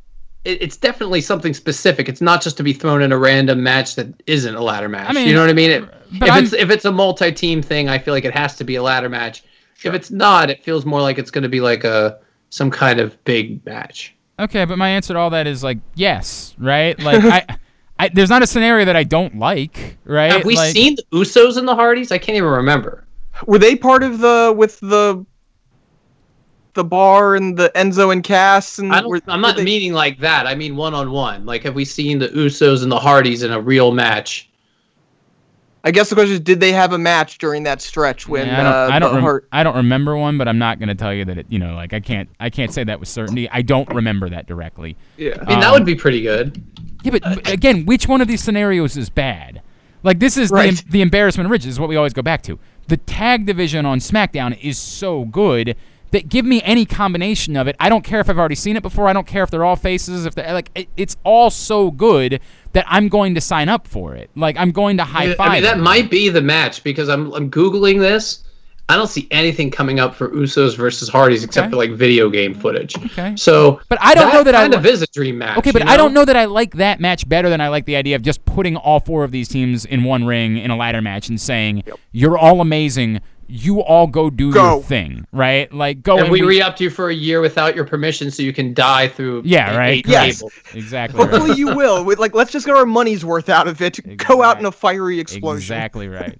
it's 0.44 0.76
definitely 0.76 1.20
something 1.20 1.54
specific. 1.54 2.08
It's 2.08 2.20
not 2.20 2.42
just 2.42 2.56
to 2.56 2.62
be 2.62 2.72
thrown 2.72 3.00
in 3.02 3.12
a 3.12 3.18
random 3.18 3.62
match 3.62 3.94
that 3.94 4.08
isn't 4.26 4.54
a 4.54 4.60
ladder 4.60 4.88
match. 4.88 5.14
mean, 5.14 5.28
you 5.28 5.34
know 5.34 5.40
what 5.40 5.50
I 5.50 5.52
mean? 5.52 5.70
It, 5.70 5.82
if 6.14 6.22
I'm- 6.22 6.44
it's 6.44 6.52
if 6.52 6.70
it's 6.70 6.84
a 6.84 6.92
multi-team 6.92 7.62
thing, 7.62 7.88
I 7.88 7.98
feel 7.98 8.12
like 8.14 8.24
it 8.24 8.34
has 8.34 8.56
to 8.56 8.64
be 8.64 8.74
a 8.76 8.82
ladder 8.82 9.08
match. 9.08 9.44
If 9.84 9.94
it's 9.94 10.10
not, 10.10 10.50
it 10.50 10.62
feels 10.64 10.84
more 10.84 11.00
like 11.00 11.18
it's 11.18 11.30
going 11.30 11.42
to 11.42 11.48
be 11.48 11.60
like 11.60 11.84
a 11.84 12.18
some 12.50 12.70
kind 12.70 13.00
of 13.00 13.22
big 13.24 13.64
match. 13.66 14.14
Okay, 14.38 14.64
but 14.64 14.78
my 14.78 14.88
answer 14.88 15.14
to 15.14 15.18
all 15.18 15.30
that 15.30 15.46
is 15.46 15.62
like 15.62 15.78
yes, 15.94 16.54
right? 16.58 16.98
Like 16.98 17.22
I, 17.24 17.56
I 17.98 18.08
there's 18.08 18.30
not 18.30 18.42
a 18.42 18.46
scenario 18.46 18.84
that 18.86 18.96
I 18.96 19.04
don't 19.04 19.38
like, 19.38 19.96
right? 20.04 20.32
Have 20.32 20.44
we 20.44 20.56
Like- 20.56 20.72
seen 20.72 20.96
the 20.96 21.04
Usos 21.18 21.56
and 21.56 21.66
the 21.68 21.74
Hardys? 21.76 22.10
I 22.12 22.18
can't 22.18 22.36
even 22.36 22.48
remember. 22.50 23.06
Were 23.46 23.58
they 23.58 23.76
part 23.76 24.02
of 24.02 24.18
the 24.18 24.52
with 24.56 24.78
the 24.80 25.24
the 26.74 26.84
bar 26.84 27.34
and 27.36 27.56
the 27.56 27.70
Enzo 27.74 28.12
and 28.12 28.22
Cass? 28.24 28.78
And 28.78 28.92
I 28.92 29.04
were- 29.06 29.20
don't, 29.20 29.28
I'm 29.34 29.40
not 29.40 29.56
they- 29.56 29.64
meaning 29.64 29.92
like 29.92 30.18
that. 30.20 30.46
I 30.46 30.54
mean 30.54 30.76
one 30.76 30.94
on 30.94 31.10
one. 31.10 31.44
Like, 31.46 31.62
have 31.64 31.74
we 31.74 31.84
seen 31.84 32.18
the 32.18 32.28
Usos 32.28 32.82
and 32.82 32.90
the 32.90 32.98
Hardys 32.98 33.42
in 33.42 33.52
a 33.52 33.60
real 33.60 33.92
match? 33.92 34.48
I 35.84 35.90
guess 35.90 36.08
the 36.10 36.14
question 36.14 36.34
is, 36.34 36.40
did 36.40 36.60
they 36.60 36.70
have 36.70 36.92
a 36.92 36.98
match 36.98 37.38
during 37.38 37.64
that 37.64 37.80
stretch 37.82 38.28
when 38.28 38.46
Yeah, 38.46 38.60
I 38.60 38.62
don't, 38.62 38.72
uh, 38.72 38.94
I, 38.94 38.98
don't 39.00 39.10
the 39.10 39.14
rem- 39.16 39.22
Hart- 39.24 39.48
I 39.50 39.62
don't 39.64 39.74
remember 39.74 40.16
one, 40.16 40.38
but 40.38 40.46
I'm 40.46 40.58
not 40.58 40.78
going 40.78 40.88
to 40.90 40.94
tell 40.94 41.12
you 41.12 41.24
that 41.24 41.38
it. 41.38 41.46
You 41.48 41.58
know, 41.58 41.74
like 41.74 41.92
I 41.92 41.98
can't. 41.98 42.28
I 42.38 42.50
can't 42.50 42.72
say 42.72 42.84
that 42.84 43.00
with 43.00 43.08
certainty. 43.08 43.50
I 43.50 43.62
don't 43.62 43.88
remember 43.92 44.30
that 44.30 44.46
directly. 44.46 44.96
Yeah. 45.16 45.38
I 45.40 45.44
mean, 45.50 45.58
that 45.58 45.68
Um, 45.68 45.72
would 45.72 45.84
be 45.84 45.96
pretty 45.96 46.22
good. 46.22 46.62
Yeah, 47.02 47.10
but 47.10 47.22
but 47.22 47.50
again, 47.50 47.84
which 47.84 48.06
one 48.06 48.20
of 48.20 48.28
these 48.28 48.40
scenarios 48.40 48.96
is 48.96 49.10
bad? 49.10 49.60
Like 50.04 50.20
this 50.20 50.36
is 50.36 50.52
Right. 50.52 50.72
the, 50.76 50.84
the 50.90 51.02
embarrassment 51.02 51.46
of 51.46 51.50
riches. 51.50 51.66
Is 51.66 51.80
what 51.80 51.88
we 51.88 51.96
always 51.96 52.12
go 52.12 52.22
back 52.22 52.42
to. 52.44 52.60
The 52.86 52.96
tag 52.96 53.44
division 53.46 53.84
on 53.84 53.98
SmackDown 53.98 54.56
is 54.62 54.78
so 54.78 55.24
good 55.24 55.74
that 56.12 56.28
give 56.28 56.44
me 56.44 56.62
any 56.62 56.84
combination 56.86 57.56
of 57.56 57.66
it. 57.66 57.76
I 57.80 57.88
don't 57.88 58.04
care 58.04 58.20
if 58.20 58.30
I've 58.30 58.38
already 58.38 58.54
seen 58.54 58.76
it 58.76 58.82
before. 58.82 59.08
I 59.08 59.12
don't 59.12 59.26
care 59.26 59.42
if 59.42 59.50
they're 59.50 59.64
all 59.64 59.76
faces. 59.76 60.24
If 60.26 60.34
they're 60.34 60.52
like, 60.52 60.70
it, 60.74 60.88
it's 60.96 61.16
all 61.24 61.50
so 61.50 61.90
good 61.90 62.40
that 62.74 62.84
I'm 62.88 63.08
going 63.08 63.34
to 63.34 63.40
sign 63.40 63.68
up 63.68 63.86
for 63.88 64.14
it. 64.14 64.30
Like 64.36 64.56
I'm 64.56 64.70
going 64.72 64.96
to 64.98 65.04
high 65.04 65.34
five. 65.34 65.48
I 65.50 65.54
mean, 65.54 65.62
that 65.64 65.78
might 65.80 66.10
be 66.10 66.28
the 66.28 66.42
match 66.42 66.84
because 66.84 67.08
I'm 67.08 67.32
I'm 67.32 67.50
googling 67.50 67.98
this. 67.98 68.44
I 68.88 68.96
don't 68.96 69.06
see 69.06 69.26
anything 69.30 69.70
coming 69.70 70.00
up 70.00 70.14
for 70.14 70.28
Usos 70.30 70.76
versus 70.76 71.08
Hardys 71.08 71.44
except 71.44 71.66
Okay. 71.66 71.70
for 71.70 71.76
like 71.76 71.92
video 71.92 72.28
game 72.28 72.52
footage. 72.52 72.94
Okay. 73.06 73.34
So, 73.36 73.80
But 73.88 73.98
I 74.02 74.12
don't 74.12 74.32
know 74.34 74.42
that 74.42 74.54
I 74.54 74.62
kind 74.62 74.74
of 74.74 74.84
is 74.84 75.00
a 75.00 75.06
dream 75.06 75.38
match. 75.38 75.56
Okay, 75.58 75.70
but 75.70 75.82
you 75.84 75.88
I 75.88 75.96
don't 75.96 76.12
know 76.12 76.26
that 76.26 76.36
I 76.36 76.44
like 76.44 76.74
that 76.74 77.00
match 77.00 77.26
better 77.26 77.48
than 77.48 77.60
I 77.62 77.68
like 77.68 77.86
the 77.86 77.96
idea 77.96 78.16
of 78.16 78.22
just 78.22 78.44
putting 78.44 78.76
all 78.76 79.00
four 79.00 79.24
of 79.24 79.30
these 79.30 79.48
teams 79.48 79.86
in 79.86 80.02
one 80.04 80.24
ring 80.24 80.58
in 80.58 80.70
a 80.70 80.76
ladder 80.76 81.00
match 81.00 81.28
and 81.30 81.40
saying, 81.40 81.84
"You're 82.10 82.36
all 82.36 82.60
amazing. 82.60 83.20
You 83.52 83.80
all 83.82 84.06
go 84.06 84.30
do 84.30 84.50
Go. 84.52 84.74
your 84.76 84.82
thing." 84.82 85.26
Right? 85.32 85.72
Like 85.72 86.02
go 86.02 86.14
And 86.14 86.22
and 86.24 86.32
we 86.32 86.40
we- 86.40 86.48
re-upped 86.48 86.80
you 86.80 86.88
for 86.90 87.10
a 87.10 87.14
year 87.14 87.40
without 87.40 87.76
your 87.76 87.84
permission, 87.84 88.30
so 88.30 88.42
you 88.42 88.52
can 88.52 88.72
die 88.74 89.08
through. 89.08 89.42
Yeah, 89.44 89.76
right. 89.76 89.90
eight 89.98 90.06
Yes. 90.08 90.38
tables. 90.38 90.52
exactly. 90.74 91.20
Right. 91.20 91.30
Hopefully 91.30 91.56
you 91.58 91.74
will. 91.76 92.04
With, 92.04 92.18
like, 92.18 92.34
let's 92.34 92.50
just 92.50 92.64
get 92.66 92.74
our 92.76 92.86
money's 92.86 93.24
worth 93.24 93.48
out 93.48 93.68
of 93.68 93.80
it. 93.82 94.00
Go 94.26 94.42
out 94.42 94.58
in 94.58 94.64
a 94.66 94.72
fiery 94.72 95.20
explosion. 95.20 95.58
Exactly 95.74 96.08
right. 96.08 96.38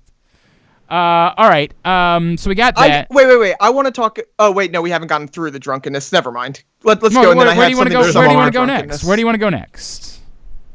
Uh, 0.91 1.33
all 1.39 1.49
right. 1.49 1.73
Um, 1.87 2.37
so 2.37 2.51
we 2.51 2.55
got 2.55 2.75
I, 2.77 2.89
that. 2.89 3.11
wait, 3.11 3.27
wait, 3.27 3.39
wait. 3.41 3.55
I 3.61 3.71
want 3.71 3.87
to 3.87 3.91
talk. 3.93 4.19
Oh, 4.39 4.51
wait, 4.51 4.73
no, 4.73 4.83
we 4.83 4.91
haven't 4.91 5.09
gotten 5.09 5.27
through 5.27 5.51
the 5.53 5.59
drunkenness. 5.59 6.13
Never 6.13 6.31
mind. 6.31 6.63
Let, 6.83 7.03
let's 7.03 7.15
Mo, 7.15 7.23
go. 7.23 7.31
And 7.31 7.39
where, 7.39 7.47
then 7.47 7.55
I 7.55 7.59
where 7.59 7.65
have 7.65 7.71
do 7.71 7.73
you 7.73 7.77
want 7.79 7.89
to 7.89 8.13
go? 8.13 8.19
Where 8.21 8.29
do 8.29 8.33
you 8.33 8.37
want 8.39 8.53
to 8.53 8.59
go 8.59 8.65
next? 8.67 9.05
Where 9.05 9.17
do 9.17 9.21
you 9.21 9.27
want 9.27 9.35
to 9.37 9.39
go 9.41 9.49
next? 9.49 10.21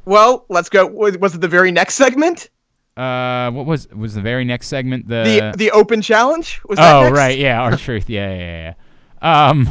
Well, 0.06 0.46
let's 0.50 0.70
go. 0.70 0.88
Was 0.88 1.18
was 1.20 1.36
it 1.36 1.42
the 1.42 1.48
very 1.48 1.70
next 1.72 1.96
segment? 1.96 2.50
Uh, 2.98 3.52
what 3.52 3.66
was 3.68 3.88
was 3.90 4.16
the 4.16 4.22
very 4.22 4.44
next 4.44 4.68
segment? 4.68 5.08
The, 5.08 5.52
The 5.54 5.58
the 5.58 5.72
open 5.72 6.02
challenge 6.02 6.60
was 6.68 6.80
oh 6.80 7.04
next? 7.04 7.18
right, 7.18 7.38
yeah, 7.38 7.62
our 7.62 7.78
truth, 7.88 8.10
yeah, 8.10 8.34
yeah, 8.34 8.74
yeah. 9.22 9.50
Um, 9.50 9.70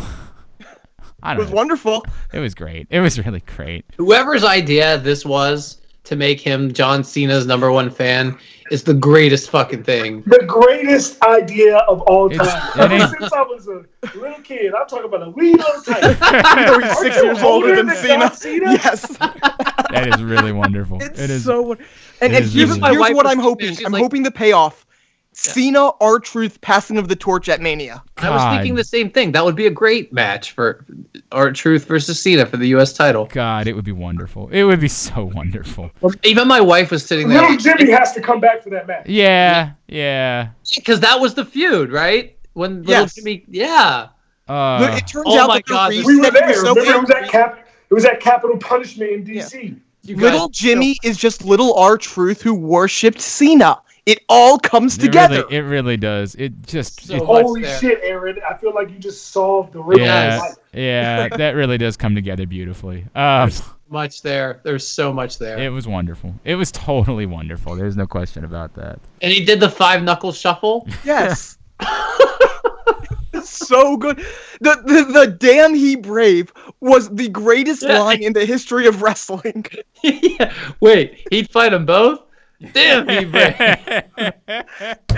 I 1.23 1.33
It 1.33 1.35
don't 1.35 1.39
was 1.39 1.51
know. 1.51 1.57
wonderful. 1.57 2.07
It 2.33 2.39
was 2.39 2.55
great. 2.55 2.87
It 2.91 3.01
was 3.01 3.19
really 3.19 3.41
great. 3.41 3.85
Whoever's 3.97 4.45
idea 4.45 4.99
this 4.99 5.25
was 5.25 5.79
to 6.07 6.17
make 6.17 6.41
him 6.41 6.73
John 6.73 7.05
Cena's 7.05 7.47
number 7.47 7.71
one 7.71 7.91
fan 7.91 8.39
is 8.71 8.83
the 8.83 8.95
greatest 8.95 9.51
fucking 9.51 9.85
thing. 9.85 10.23
The 10.27 10.43
greatest 10.47 11.23
idea 11.23 11.77
of 11.79 12.01
all 12.03 12.29
time. 12.31 12.71
Ever 12.79 12.99
since 13.21 13.33
I 13.33 13.43
was 13.43 13.69
a 13.69 13.85
little 14.19 14.41
kid, 14.43 14.73
I'm 14.75 14.87
talking 14.89 15.05
about 15.05 15.23
a 15.27 15.31
wee 15.31 15.53
little 15.55 15.83
tiny. 15.83 16.09
Even 16.09 16.19
though 16.67 16.79
he's 16.81 16.97
Aren't 16.97 16.99
six 16.99 17.17
you 17.17 17.23
years 17.25 17.43
older 17.43 17.77
than 17.77 17.87
John 17.89 17.97
Cena. 17.97 18.35
Cena? 18.35 18.73
Yes, 18.73 19.17
That 19.91 20.09
is 20.15 20.23
really 20.23 20.53
wonderful. 20.53 21.03
it's 21.03 21.19
it 21.21 21.31
is. 21.31 21.45
so. 21.45 21.73
And, 21.73 21.81
it 21.81 21.87
and 22.21 22.35
is 22.45 22.55
here's, 22.55 22.79
really- 22.81 22.97
here's 22.97 23.15
what 23.15 23.27
I'm 23.27 23.39
hoping. 23.39 23.77
I'm 23.85 23.93
like- 23.93 24.03
hoping 24.03 24.23
the 24.23 24.31
payoff. 24.31 24.86
Cena, 25.37 25.91
R-Truth, 26.01 26.61
passing 26.63 26.97
of 26.97 27.09
the 27.09 27.15
torch 27.17 27.49
at 27.51 27.61
Mania. 27.61 28.03
I 28.17 28.31
was 28.31 28.57
thinking 28.57 28.75
the 28.75 28.83
same 28.85 29.11
thing. 29.11 29.33
That 29.33 29.45
would 29.45 29.55
be 29.55 29.67
a 29.67 29.71
great 29.71 30.11
match 30.13 30.53
for 30.53 30.85
R-Truth 31.31 31.85
versus 31.85 32.19
Cena 32.21 32.47
for 32.47 32.57
the 32.57 32.69
U.S. 32.69 32.95
title. 32.95 33.27
God, 33.27 33.67
it 33.67 33.75
would 33.75 33.85
be 33.85 33.93
wonderful. 33.93 34.49
It 34.49 34.65
would 34.65 34.81
be 34.81 34.89
so 34.89 35.25
wonderful. 35.35 35.91
Even 36.25 36.49
my 36.49 36.61
wife 36.61 36.91
was 36.91 37.05
sitting 37.05 37.29
there 37.29 37.43
Little 37.43 37.59
Jimmy 37.59 37.91
has 37.91 38.13
to 38.13 38.21
come 38.23 38.41
back 38.41 38.63
for 38.63 38.71
that 38.71 38.87
match. 38.87 39.07
Yeah, 39.09 39.73
yeah. 39.89 40.49
because 40.75 41.01
that 41.01 41.21
was 41.21 41.35
the 41.35 41.45
feud, 41.45 41.93
right? 41.93 42.37
When 42.55 42.83
little 42.85 43.03
Yes. 43.03 43.15
Jimmy, 43.17 43.45
yeah. 43.49 44.09
Uh, 44.49 44.79
Look, 44.81 45.03
it 45.03 45.07
turns 45.07 45.27
oh 45.29 45.39
out 45.39 45.49
my 45.49 45.61
God, 45.61 45.93
We 45.93 46.19
were 46.19 46.31
there. 46.31 46.47
was 46.49 46.61
so 46.61 46.75
Remember, 46.75 46.93
it 46.95 47.01
was 47.01 47.11
at 47.11 47.29
Cap. 47.29 47.69
It 47.91 47.95
was 47.95 48.05
at 48.07 48.21
Capital 48.21 48.57
Punishment 48.57 49.11
in 49.13 49.25
D.C. 49.25 49.77
You 50.03 50.17
Little 50.17 50.49
guys- 50.49 50.57
Jimmy 50.57 50.97
is 51.05 51.19
just 51.19 51.45
little 51.45 51.75
R 51.75 51.99
Truth 51.99 52.41
who 52.41 52.55
worshipped 52.55 53.21
Cena. 53.21 53.81
It 54.07 54.21
all 54.29 54.59
comes 54.59 54.97
it 54.97 55.01
together. 55.01 55.43
Really, 55.43 55.57
it 55.57 55.61
really 55.63 55.97
does. 55.97 56.35
It 56.37 56.63
just. 56.67 57.05
So 57.07 57.17
it- 57.17 57.23
Holy 57.25 57.65
shit, 57.65 57.99
Aaron! 58.03 58.39
I 58.49 58.55
feel 58.57 58.73
like 58.73 58.89
you 58.91 58.99
just 58.99 59.29
solved 59.33 59.73
the 59.73 59.83
riddle 59.83 60.07
yeah, 60.07 60.39
life. 60.41 60.55
yeah. 60.73 61.29
That 61.37 61.57
really 61.57 61.77
does 61.77 61.97
come 61.97 62.15
together 62.15 62.47
beautifully. 62.47 63.05
Um, 63.17 63.51
much 63.89 64.23
there. 64.23 64.61
There's 64.63 64.87
so 64.87 65.13
much 65.13 65.39
there. 65.39 65.59
it 65.59 65.71
was 65.71 65.87
wonderful. 65.89 66.35
It 66.45 66.55
was 66.55 66.71
totally 66.73 67.27
wonderful. 67.27 67.75
There's 67.77 67.97
no 67.97 68.07
question 68.07 68.45
about 68.45 68.75
that. 68.75 69.01
and 69.23 69.33
he 69.33 69.45
did 69.45 69.59
the 69.61 69.69
five 69.71 70.03
knuckle 70.05 70.33
shuffle. 70.33 70.89
Yes. 71.05 71.59
so 73.43 73.97
good. 73.97 74.19
The, 74.61 74.83
the 74.85 75.05
the 75.13 75.27
damn 75.39 75.75
he 75.75 75.97
brave 75.97 76.53
was 76.81 77.09
the 77.11 77.29
greatest 77.29 77.83
Yeah. 77.83 78.01
line 78.01 78.23
in 78.23 78.33
the 78.33 78.45
history 78.45 78.87
of 78.87 79.03
wrestling. 79.03 79.67
yeah. 80.03 80.53
Wait, 80.81 81.27
he'd 81.31 81.51
fight 81.51 81.71
them 81.71 81.87
both? 81.87 82.23
Damn, 82.73 83.09
he 83.09 83.25
brave. 83.25 83.55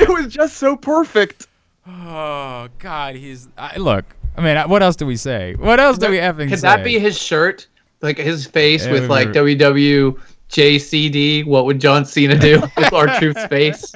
It 0.01 0.09
was 0.09 0.33
just 0.33 0.57
so 0.59 0.77
perfect. 0.77 1.49
Oh 1.87 2.69
God, 2.79 3.15
he's. 3.17 3.49
I, 3.57 3.77
look, 3.79 4.05
I 4.37 4.43
mean, 4.43 4.57
what 4.69 4.83
else 4.83 4.97
do 4.97 5.07
we 5.07 5.17
say? 5.17 5.55
What 5.55 5.81
else 5.81 5.99
do 5.99 6.09
we 6.11 6.19
effing 6.19 6.49
Could 6.49 6.59
say? 6.61 6.69
that 6.69 6.85
be 6.85 6.99
his 6.99 7.21
shirt? 7.21 7.67
Like 8.01 8.19
his 8.19 8.47
face 8.47 8.87
Yeah, 8.87 8.93
with 8.93 9.11
like 9.11 9.29
were- 9.29 9.35
WWJCD? 9.45 11.47
What 11.47 11.65
would 11.67 11.81
John 11.81 12.05
Cena 12.05 12.39
do 12.39 12.61
with 12.77 12.93
our 12.93 13.07
truth's 13.19 13.45
face? 13.47 13.93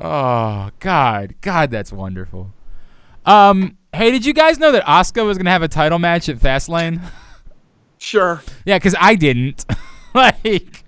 Oh 0.00 0.70
God, 0.80 1.34
God, 1.40 1.70
that's 1.70 1.92
wonderful. 1.92 2.52
Um, 3.24 3.76
hey, 3.92 4.10
did 4.10 4.24
you 4.26 4.32
guys 4.32 4.58
know 4.58 4.72
that 4.72 4.84
Asuka 4.84 5.24
was 5.26 5.38
gonna 5.38 5.50
have 5.50 5.62
a 5.62 5.68
title 5.68 5.98
match 5.98 6.28
at 6.28 6.36
Fastlane? 6.38 7.00
Sure. 7.98 8.42
yeah, 8.64 8.76
because 8.78 8.94
I 9.00 9.14
didn't. 9.14 9.64
like, 10.14 10.84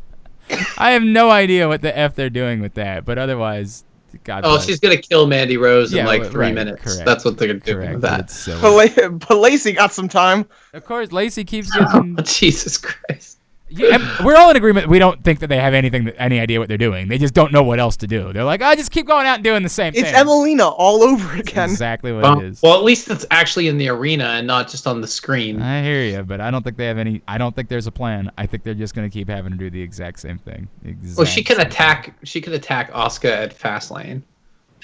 I 0.78 0.92
have 0.92 1.02
no 1.02 1.30
idea 1.30 1.68
what 1.68 1.82
the 1.82 1.96
f 1.96 2.14
they're 2.14 2.30
doing 2.30 2.60
with 2.60 2.74
that. 2.74 3.04
But 3.04 3.18
otherwise, 3.18 3.84
God. 4.24 4.42
Oh, 4.44 4.52
bless. 4.54 4.66
she's 4.66 4.80
gonna 4.80 4.96
kill 4.96 5.26
Mandy 5.26 5.56
Rose 5.56 5.92
Yeah, 5.92 6.00
in 6.02 6.06
like 6.06 6.24
three 6.30 6.46
right, 6.46 6.54
minutes. 6.54 6.82
correct. 6.82 7.04
That's 7.04 7.24
what 7.24 7.36
they're 7.38 7.54
doing 7.54 7.76
correct. 7.78 7.92
with 7.94 8.02
that. 8.02 8.20
It's 8.20 8.38
so. 8.38 8.60
But, 8.60 8.96
La- 8.96 9.08
but 9.08 9.38
Lacey 9.38 9.72
got 9.72 9.92
some 9.92 10.08
time. 10.08 10.46
of 10.72 10.84
course, 10.84 11.12
Lacey 11.12 11.44
keeps 11.44 11.70
getting. 11.76 12.16
Jesus 12.24 12.78
Christ. 12.78 13.37
Yeah, 13.70 13.96
and 13.96 14.24
we're 14.26 14.36
all 14.36 14.50
in 14.50 14.56
agreement. 14.56 14.88
We 14.88 14.98
don't 14.98 15.22
think 15.22 15.40
that 15.40 15.48
they 15.48 15.58
have 15.58 15.74
anything, 15.74 16.04
that, 16.04 16.20
any 16.20 16.40
idea 16.40 16.58
what 16.58 16.68
they're 16.68 16.78
doing. 16.78 17.08
They 17.08 17.18
just 17.18 17.34
don't 17.34 17.52
know 17.52 17.62
what 17.62 17.78
else 17.78 17.96
to 17.98 18.06
do. 18.06 18.32
They're 18.32 18.44
like, 18.44 18.62
I 18.62 18.74
just 18.74 18.90
keep 18.90 19.06
going 19.06 19.26
out 19.26 19.34
and 19.36 19.44
doing 19.44 19.62
the 19.62 19.68
same 19.68 19.88
It's 19.94 20.02
thing. 20.02 20.14
It's 20.14 20.18
Emmalina 20.18 20.74
all 20.78 21.02
over 21.02 21.36
again. 21.36 21.68
Exactly 21.68 22.12
what 22.12 22.22
Well, 22.22 22.40
it 22.40 22.46
is. 22.46 22.62
well, 22.62 22.74
at 22.74 22.82
least 22.84 23.10
it's 23.10 23.26
actually 23.30 23.68
in 23.68 23.76
the 23.76 23.88
arena 23.90 24.24
and 24.24 24.46
not 24.46 24.68
just 24.68 24.86
on 24.86 25.00
the 25.02 25.06
screen. 25.06 25.60
I 25.60 25.82
hear 25.82 26.02
you, 26.02 26.22
but 26.22 26.40
I 26.40 26.50
don't 26.50 26.62
think 26.62 26.76
they 26.78 26.86
have 26.86 26.98
any. 26.98 27.20
I 27.28 27.36
don't 27.36 27.54
think 27.54 27.68
there's 27.68 27.86
a 27.86 27.92
plan. 27.92 28.30
I 28.38 28.46
think 28.46 28.62
they're 28.62 28.74
just 28.74 28.94
gonna 28.94 29.10
keep 29.10 29.28
having 29.28 29.52
to 29.52 29.58
do 29.58 29.68
the 29.70 29.82
exact 29.82 30.20
same 30.20 30.38
thing. 30.38 30.68
The 30.82 30.94
Well, 31.16 31.26
she 31.26 31.42
can 31.44 31.56
same 31.56 31.66
attack. 31.66 32.14
She 32.24 32.40
could 32.40 32.54
attack 32.54 32.90
Asuka 32.92 33.30
at 33.30 33.58
Fastlane, 33.58 34.22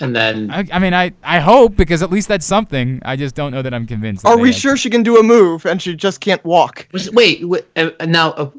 and 0.01 0.15
then. 0.15 0.51
I, 0.51 0.67
I 0.73 0.79
mean, 0.79 0.93
I 0.93 1.13
I 1.23 1.41
hope 1.41 1.77
because 1.77 2.03
at 2.03 2.11
least 2.11 2.29
that's 2.29 2.45
something. 2.47 3.01
I 3.05 3.17
just 3.17 3.35
don't 3.35 3.53
know 3.53 3.63
that 3.63 3.73
I'm 3.73 3.87
convinced. 3.87 4.25
that 4.25 4.29
Are 4.31 4.39
we 4.39 4.49
have- 4.49 4.61
sure 4.61 4.77
she 4.77 4.91
can 4.91 5.03
do 5.03 5.19
a 5.19 5.23
move 5.23 5.65
and 5.65 5.81
she 5.81 5.95
just 5.97 6.21
can't 6.21 6.45
walk? 6.45 6.87
Was- 6.93 7.11
wait, 7.13 7.49
wait 7.49 7.65
uh, 7.77 7.91
now. 8.07 8.33
Uh, 8.33 8.51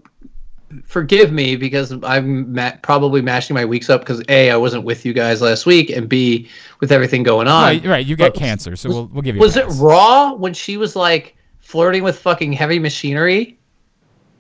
forgive 0.86 1.32
me 1.32 1.56
because 1.56 1.94
I'm 2.04 2.54
ma- 2.54 2.74
probably 2.82 3.22
mashing 3.22 3.54
my 3.54 3.66
weeks 3.66 3.90
up 3.90 4.02
because 4.02 4.22
a 4.30 4.52
I 4.52 4.58
wasn't 4.58 4.84
with 4.84 5.06
you 5.06 5.14
guys 5.14 5.42
last 5.42 5.66
week, 5.66 5.90
and 5.90 6.08
b 6.10 6.48
with 6.80 6.92
everything 6.92 7.24
going 7.24 7.48
on. 7.48 7.64
Right, 7.64 7.86
right. 7.86 8.06
You 8.06 8.16
got 8.16 8.34
But- 8.34 8.42
uh, 8.42 8.46
cancer, 8.46 8.76
so 8.76 8.90
was- 8.90 8.96
we'll 8.96 9.06
we'll 9.08 9.22
give 9.22 9.36
you. 9.36 9.42
a 9.42 9.46
Was 9.46 9.58
it. 9.58 9.66
Raw 9.80 10.34
when 10.34 10.54
she 10.54 10.78
was 10.78 10.96
like 10.96 11.36
flirting 11.60 12.04
with 12.04 12.20
fucking 12.20 12.54
heavy 12.54 12.80
machinery? 12.80 13.58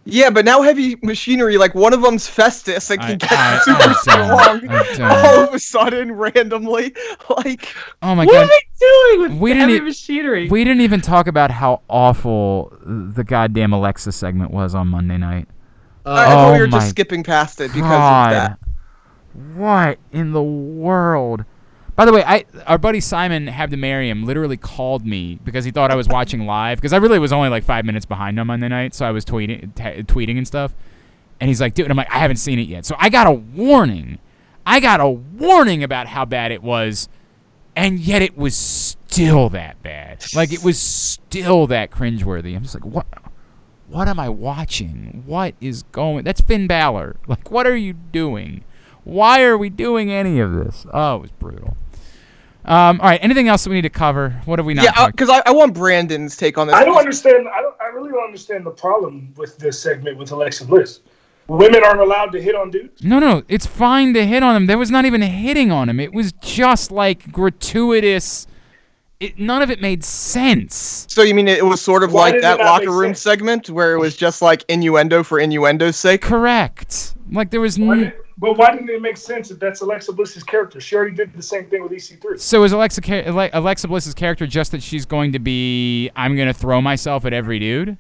Yeah, 0.08 0.30
but 0.30 0.46
now 0.46 0.62
heavy 0.62 0.98
machinery, 1.02 1.58
like 1.58 1.74
one 1.74 1.92
of 1.92 2.04
them's 2.04 2.28
Festus 2.28 2.92
and 2.92 3.02
I- 3.02 3.08
can 3.08 3.18
get 3.18 3.32
I- 3.32 3.60
super 3.60 3.90
I 3.90 3.94
strong 3.94 5.02
all 5.12 5.44
of 5.46 5.54
a 5.56 5.60
sudden 5.60 6.12
randomly. 6.12 6.94
Like 7.44 7.68
Oh 8.04 8.14
my 8.14 8.24
what 8.26 8.34
god. 8.34 8.44
are 8.44 8.48
they 8.48 8.62
doing 8.80 9.22
with 9.32 9.42
We 9.42 9.54
didn't 9.54 9.70
heavy 9.70 9.82
e- 9.82 9.88
machinery? 9.88 10.48
We 10.48 10.64
didn't 10.64 10.82
even 10.82 11.02
talk 11.02 11.26
about 11.26 11.50
how 11.50 11.82
awful 11.90 12.72
the 12.86 13.24
goddamn 13.24 13.74
Alexa 13.74 14.12
segment 14.12 14.52
was 14.52 14.76
on 14.76 14.90
Monday 14.90 15.18
night. 15.18 15.48
I 16.06 16.26
thought 16.28 16.54
we 16.54 16.58
Oh 16.58 16.62
were 16.62 16.68
my 16.68 16.78
just 16.80 16.90
skipping 16.90 17.24
past 17.24 17.60
it 17.62 17.70
because 17.74 17.82
God. 17.90 18.34
of 18.34 18.38
that. 18.38 18.60
What 19.56 20.00
in 20.12 20.32
the 20.32 20.44
world? 20.44 21.46
By 21.96 22.06
the 22.06 22.12
way, 22.14 22.24
I 22.26 22.46
our 22.68 22.78
buddy 22.78 23.00
Simon 23.00 23.48
Habdamariam 23.48 24.26
literally 24.26 24.58
called 24.58 25.06
me 25.06 25.40
because 25.44 25.64
he 25.66 25.72
thought 25.72 25.92
I 25.92 25.96
was 25.96 26.08
watching 26.08 26.46
live 26.46 26.78
because 26.78 26.94
I 26.94 26.98
really 26.98 27.20
was 27.20 27.32
only 27.32 27.50
like 27.50 27.64
five 27.64 27.86
minutes 27.86 28.06
behind 28.06 28.40
on 28.40 28.48
Monday 28.48 28.68
night, 28.68 28.94
so 28.94 29.06
I 29.06 29.12
was 29.12 29.24
tweeting, 29.24 29.74
t- 29.76 30.04
tweeting 30.04 30.38
and 30.38 30.46
stuff. 30.46 30.74
And 31.40 31.48
he's 31.48 31.62
like, 31.62 31.74
"Dude," 31.74 31.90
I'm 31.90 31.98
like, 31.98 32.12
"I 32.12 32.20
haven't 32.20 32.38
seen 32.38 32.60
it 32.60 32.68
yet." 32.68 32.86
So 32.86 32.96
I 33.00 33.10
got 33.10 33.28
a 33.28 33.32
warning. 33.32 34.20
I 34.66 34.80
got 34.80 35.00
a 35.00 35.10
warning 35.10 35.84
about 35.84 36.08
how 36.08 36.26
bad 36.26 36.52
it 36.52 36.62
was, 36.64 37.08
and 37.76 38.00
yet 38.00 38.22
it 38.22 38.38
was 38.38 38.56
still 38.56 39.50
that 39.50 39.82
bad. 39.84 40.24
Like 40.34 40.52
it 40.52 40.64
was 40.64 40.80
still 40.80 41.68
that 41.68 41.92
cringeworthy. 41.92 42.56
I'm 42.56 42.64
just 42.64 42.76
like, 42.76 42.86
what? 42.86 43.06
What 43.88 44.08
am 44.08 44.20
I 44.20 44.30
watching? 44.30 45.24
What 45.26 45.54
is 45.62 45.84
going? 45.84 46.24
That's 46.24 46.42
Finn 46.42 46.68
Balor. 46.68 47.18
Like, 47.28 47.52
what 47.52 47.68
are 47.68 47.76
you 47.76 47.94
doing? 47.94 48.64
Why 49.04 49.44
are 49.44 49.58
we 49.58 49.70
doing 49.70 50.12
any 50.12 50.40
of 50.40 50.54
this? 50.54 50.86
Oh, 50.92 51.18
it 51.18 51.22
was 51.22 51.32
brutal. 51.32 51.78
Um, 52.66 53.00
all 53.00 53.10
right. 53.10 53.20
Anything 53.24 53.48
else 53.48 53.64
that 53.64 53.70
we 53.70 53.76
need 53.76 53.84
to 53.84 53.90
cover? 53.90 54.42
What 54.46 54.58
have 54.58 54.66
we 54.66 54.74
not? 54.74 54.86
Yeah, 54.86 54.92
talked- 54.92 55.12
because 55.16 55.30
I, 55.30 55.44
I 55.46 55.52
want 55.52 55.76
Brandon's 55.76 56.36
take 56.36 56.58
on 56.58 56.66
this. 56.68 56.76
I 56.76 56.84
don't 56.84 56.98
understand. 56.98 57.48
I 57.48 57.62
don't. 57.62 57.76
I 57.80 57.86
really 57.88 58.10
don't 58.10 58.24
understand 58.26 58.66
the 58.66 58.72
problem 58.72 59.32
with 59.38 59.58
this 59.60 59.80
segment 59.80 60.18
with 60.18 60.32
Alexa 60.32 60.66
Bliss. 60.66 61.02
Women 61.48 61.84
aren't 61.84 62.00
allowed 62.02 62.32
to 62.32 62.42
hit 62.42 62.56
on 62.56 62.72
dudes. 62.72 63.04
No, 63.04 63.20
no, 63.20 63.44
it's 63.48 63.68
fine 63.68 64.16
to 64.16 64.26
hit 64.26 64.42
on 64.42 64.56
him. 64.56 64.66
There 64.66 64.80
was 64.80 64.90
not 64.90 65.06
even 65.06 65.22
hitting 65.22 65.72
on 65.72 65.90
him. 65.90 66.00
It 66.00 66.12
was 66.12 66.32
just 66.42 66.90
like 66.92 67.32
gratuitous. 67.32 68.48
It, 69.26 69.40
none 69.40 69.62
of 69.62 69.70
it 69.72 69.82
made 69.82 70.04
sense. 70.04 71.06
So 71.10 71.22
you 71.24 71.34
mean 71.34 71.48
it 71.48 71.66
was 71.66 71.82
sort 71.82 72.04
of 72.04 72.14
Why 72.14 72.32
like 72.32 72.42
that 72.42 72.60
locker 72.60 72.92
room 72.92 73.10
sense? 73.10 73.22
segment 73.22 73.70
where 73.70 73.94
it 73.94 74.00
was 74.00 74.16
just 74.16 74.42
like 74.42 74.64
innuendo 74.68 75.24
for 75.24 75.40
innuendo's 75.40 75.96
sake? 75.98 76.22
Correct. 76.22 77.16
Like 77.32 77.52
there 77.52 77.62
was. 77.62 77.78
Why 77.80 77.98
N- 77.98 78.14
but 78.38 78.58
why 78.58 78.72
didn't 78.72 78.90
it 78.90 79.02
make 79.02 79.16
sense 79.16 79.50
if 79.50 79.60
that's 79.60 79.80
Alexa 79.80 80.12
Bliss's 80.12 80.44
character? 80.44 80.82
She 80.82 80.96
already 80.98 81.16
did 81.16 81.34
the 81.34 81.42
same 81.42 81.66
thing 81.68 81.82
with 81.82 81.94
E 81.94 81.96
EC3. 81.96 82.38
so 82.38 82.64
is 82.66 82.74
Alexa 82.74 83.02
Alexa 83.54 83.88
Bliss's 83.88 84.14
character 84.14 84.46
just 84.46 84.72
that 84.74 84.84
she's 84.84 85.06
going 85.06 85.32
to 85.32 85.40
be? 85.40 86.10
I'm 86.18 86.36
going 86.36 86.48
to 86.50 86.54
throw 86.54 86.82
myself 86.82 87.24
at 87.26 87.32
every 87.32 87.60
dude. 87.60 87.98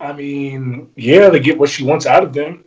I 0.00 0.12
mean, 0.12 0.90
yeah, 0.96 1.28
to 1.30 1.38
get 1.38 1.58
what 1.58 1.68
she 1.68 1.84
wants 1.84 2.06
out 2.06 2.24
of 2.24 2.32
them. 2.32 2.63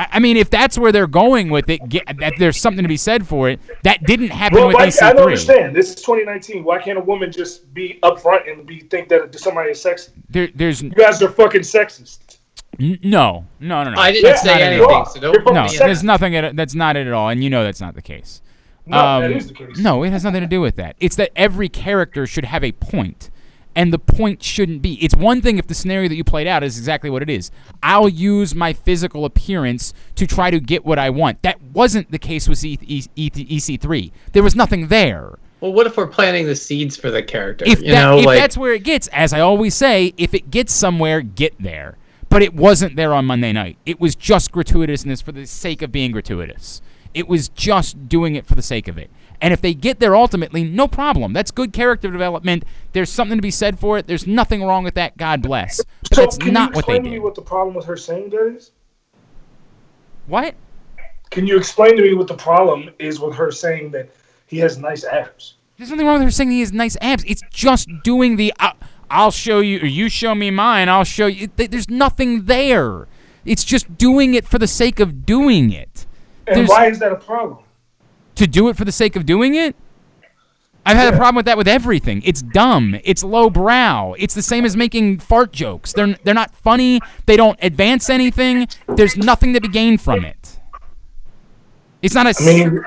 I, 0.00 0.06
I 0.12 0.18
mean, 0.18 0.36
if 0.38 0.48
that's 0.48 0.78
where 0.78 0.92
they're 0.92 1.06
going 1.06 1.50
with 1.50 1.68
it, 1.68 1.86
get, 1.88 2.04
that 2.18 2.34
there's 2.38 2.56
something 2.56 2.82
to 2.82 2.88
be 2.88 2.96
said 2.96 3.26
for 3.26 3.50
it. 3.50 3.60
That 3.82 4.02
didn't 4.04 4.30
happen 4.30 4.58
Well, 4.58 4.68
with 4.68 4.76
why, 4.76 4.84
I 4.84 5.12
don't 5.12 5.22
understand. 5.24 5.76
This 5.76 5.90
is 5.90 5.96
2019. 5.96 6.64
Why 6.64 6.80
can't 6.80 6.96
a 6.98 7.02
woman 7.02 7.30
just 7.30 7.72
be 7.74 7.98
upfront 8.02 8.50
and 8.50 8.66
be 8.66 8.80
think 8.80 9.08
that 9.10 9.38
somebody 9.38 9.72
is 9.72 9.78
sexist? 9.84 10.10
There, 10.30 10.48
there's 10.54 10.82
You 10.82 10.90
guys 10.90 11.22
are 11.22 11.28
fucking 11.28 11.60
sexist. 11.60 12.38
n- 12.80 12.98
no, 13.02 13.44
no, 13.60 13.84
no, 13.84 13.90
no. 13.90 14.00
I 14.00 14.12
didn't 14.12 14.30
Yeah, 14.30 14.36
say 14.36 14.48
not 14.52 14.60
anything, 14.62 14.90
at 14.90 15.04
so 15.04 15.20
You're 15.20 15.32
don't 15.32 15.54
no, 15.54 15.62
me 15.64 15.68
fucking 15.68 15.80
in. 15.80 15.86
there's 15.86 16.02
nothing. 16.02 16.36
At, 16.36 16.56
that's 16.56 16.74
not 16.74 16.96
it 16.96 17.06
at 17.06 17.12
all, 17.12 17.28
and 17.28 17.44
you 17.44 17.50
know 17.50 17.62
that's 17.62 17.80
not 17.82 17.94
the 17.94 18.02
case. 18.02 18.40
No, 18.86 18.96
that 19.20 19.24
Um, 19.30 19.32
is 19.36 19.48
the 19.48 19.54
case. 19.54 19.78
No, 19.78 20.02
it 20.02 20.10
has 20.10 20.24
nothing 20.24 20.40
to 20.40 20.46
do 20.46 20.62
with 20.62 20.76
that. 20.76 20.96
It's 20.98 21.16
that 21.16 21.30
every 21.36 21.68
character 21.68 22.26
should 22.26 22.46
have 22.46 22.64
a 22.64 22.72
point, 22.72 23.28
and 23.74 23.92
the 23.92 23.98
point 23.98 24.42
shouldn't 24.42 24.82
be. 24.82 24.94
It's 25.04 25.14
one 25.14 25.40
thing 25.40 25.58
if 25.58 25.66
the 25.66 25.74
scenario 25.74 26.08
that 26.08 26.14
you 26.16 26.24
played 26.24 26.46
out 26.46 26.62
is 26.62 26.78
exactly 26.78 27.10
what 27.10 27.22
it 27.22 27.30
is. 27.30 27.50
I'll 27.82 28.08
use 28.08 28.54
my 28.54 28.72
physical 28.72 29.24
appearance 29.24 29.92
to 30.16 30.26
try 30.26 30.50
to 30.50 30.60
get 30.60 30.84
what 30.84 30.98
I 30.98 31.10
want. 31.10 31.42
That 31.42 31.60
wasn't 31.62 32.10
the 32.10 32.18
case 32.18 32.48
with 32.48 32.64
E- 32.64 32.78
E- 32.82 33.06
E- 33.16 33.30
EC3. 33.30 34.12
There 34.32 34.42
was 34.42 34.56
nothing 34.56 34.88
there. 34.88 35.38
Well, 35.60 35.72
what 35.72 35.86
if 35.86 35.96
we're 35.96 36.06
planting 36.06 36.46
the 36.46 36.56
seeds 36.56 36.96
for 36.96 37.10
the 37.10 37.22
character? 37.22 37.64
If, 37.66 37.80
you 37.80 37.90
that, 37.92 38.02
know, 38.02 38.18
if 38.18 38.26
like 38.26 38.38
that's 38.38 38.56
where 38.56 38.72
it 38.72 38.82
gets, 38.82 39.08
as 39.08 39.32
I 39.32 39.40
always 39.40 39.74
say, 39.74 40.14
if 40.16 40.34
it 40.34 40.50
gets 40.50 40.72
somewhere, 40.72 41.20
get 41.20 41.54
there. 41.60 41.96
But 42.30 42.42
it 42.42 42.54
wasn't 42.54 42.96
there 42.96 43.12
on 43.12 43.26
Monday 43.26 43.52
night. 43.52 43.76
It 43.84 44.00
was 44.00 44.14
just 44.14 44.52
gratuitousness 44.52 45.22
for 45.22 45.32
the 45.32 45.46
sake 45.46 45.82
of 45.82 45.90
being 45.92 46.12
gratuitous. 46.12 46.80
It 47.12 47.28
was 47.28 47.48
just 47.48 48.08
doing 48.08 48.36
it 48.36 48.46
for 48.46 48.54
the 48.54 48.62
sake 48.62 48.86
of 48.88 48.96
it. 48.96 49.10
And 49.42 49.54
if 49.54 49.60
they 49.60 49.72
get 49.74 50.00
there 50.00 50.14
ultimately, 50.14 50.64
no 50.64 50.86
problem. 50.86 51.32
That's 51.32 51.50
good 51.50 51.72
character 51.72 52.10
development. 52.10 52.64
There's 52.92 53.10
something 53.10 53.38
to 53.38 53.42
be 53.42 53.50
said 53.50 53.78
for 53.78 53.96
it. 53.96 54.06
There's 54.06 54.26
nothing 54.26 54.62
wrong 54.62 54.84
with 54.84 54.94
that. 54.94 55.16
God 55.16 55.40
bless. 55.42 55.78
But 56.02 56.14
So 56.14 56.20
that's 56.22 56.36
can 56.36 56.52
not 56.52 56.70
you 56.70 56.76
what 56.76 56.86
they 56.86 56.96
to 56.98 57.02
did. 57.02 57.10
me 57.12 57.18
what 57.20 57.34
the 57.34 57.42
problem 57.42 57.74
with 57.74 57.86
her 57.86 57.96
saying 57.96 58.30
that 58.30 58.54
is? 58.56 58.70
what? 60.26 60.54
Can 61.30 61.46
you 61.46 61.56
explain 61.56 61.96
to 61.96 62.02
me 62.02 62.14
what 62.14 62.26
the 62.26 62.34
problem 62.36 62.90
is 62.98 63.20
with 63.20 63.34
her 63.36 63.50
saying 63.52 63.92
that 63.92 64.10
he 64.46 64.58
has 64.58 64.78
nice 64.78 65.04
abs? 65.04 65.54
There's 65.78 65.90
nothing 65.90 66.06
wrong 66.06 66.14
with 66.18 66.24
her 66.24 66.30
saying 66.30 66.50
he 66.50 66.60
has 66.60 66.72
nice 66.72 66.96
abs. 67.00 67.24
It's 67.26 67.42
just 67.50 67.88
doing 68.04 68.36
the 68.36 68.52
"I- 68.60 68.74
I'll 69.10 69.30
show 69.30 69.60
you 69.60 69.80
or 69.80 69.86
you 69.86 70.08
show 70.08 70.34
me 70.34 70.50
mine, 70.50 70.88
I'll 70.88 71.04
show 71.04 71.26
you. 71.26 71.48
There's 71.56 71.88
nothing 71.88 72.44
there. 72.44 73.06
It's 73.44 73.64
just 73.64 73.96
doing 73.96 74.34
it 74.34 74.46
for 74.46 74.58
the 74.58 74.66
sake 74.66 75.00
of 75.00 75.24
doing 75.24 75.72
it. 75.72 76.06
And 76.46 76.56
There's- 76.56 76.68
why 76.68 76.88
is 76.88 76.98
that 76.98 77.12
a 77.12 77.16
problem? 77.16 77.60
To 78.40 78.46
do 78.46 78.70
it 78.70 78.76
for 78.78 78.86
the 78.86 78.92
sake 78.92 79.16
of 79.16 79.26
doing 79.26 79.54
it? 79.54 79.76
I've 80.86 80.96
had 80.96 81.12
a 81.12 81.16
problem 81.18 81.36
with 81.36 81.44
that 81.44 81.58
with 81.58 81.68
everything. 81.68 82.22
It's 82.24 82.40
dumb. 82.40 82.98
It's 83.04 83.22
lowbrow. 83.22 84.14
It's 84.14 84.32
the 84.32 84.40
same 84.40 84.64
as 84.64 84.78
making 84.78 85.18
fart 85.18 85.52
jokes. 85.52 85.92
They're 85.92 86.16
they're 86.24 86.32
not 86.32 86.54
funny. 86.54 87.02
They 87.26 87.36
don't 87.36 87.58
advance 87.60 88.08
anything. 88.08 88.66
There's 88.88 89.14
nothing 89.18 89.52
to 89.52 89.60
be 89.60 89.68
gained 89.68 90.00
from 90.00 90.24
it. 90.24 90.58
It's 92.00 92.14
not 92.14 92.26
a. 92.28 92.34
I 92.40 92.46
mean, 92.46 92.80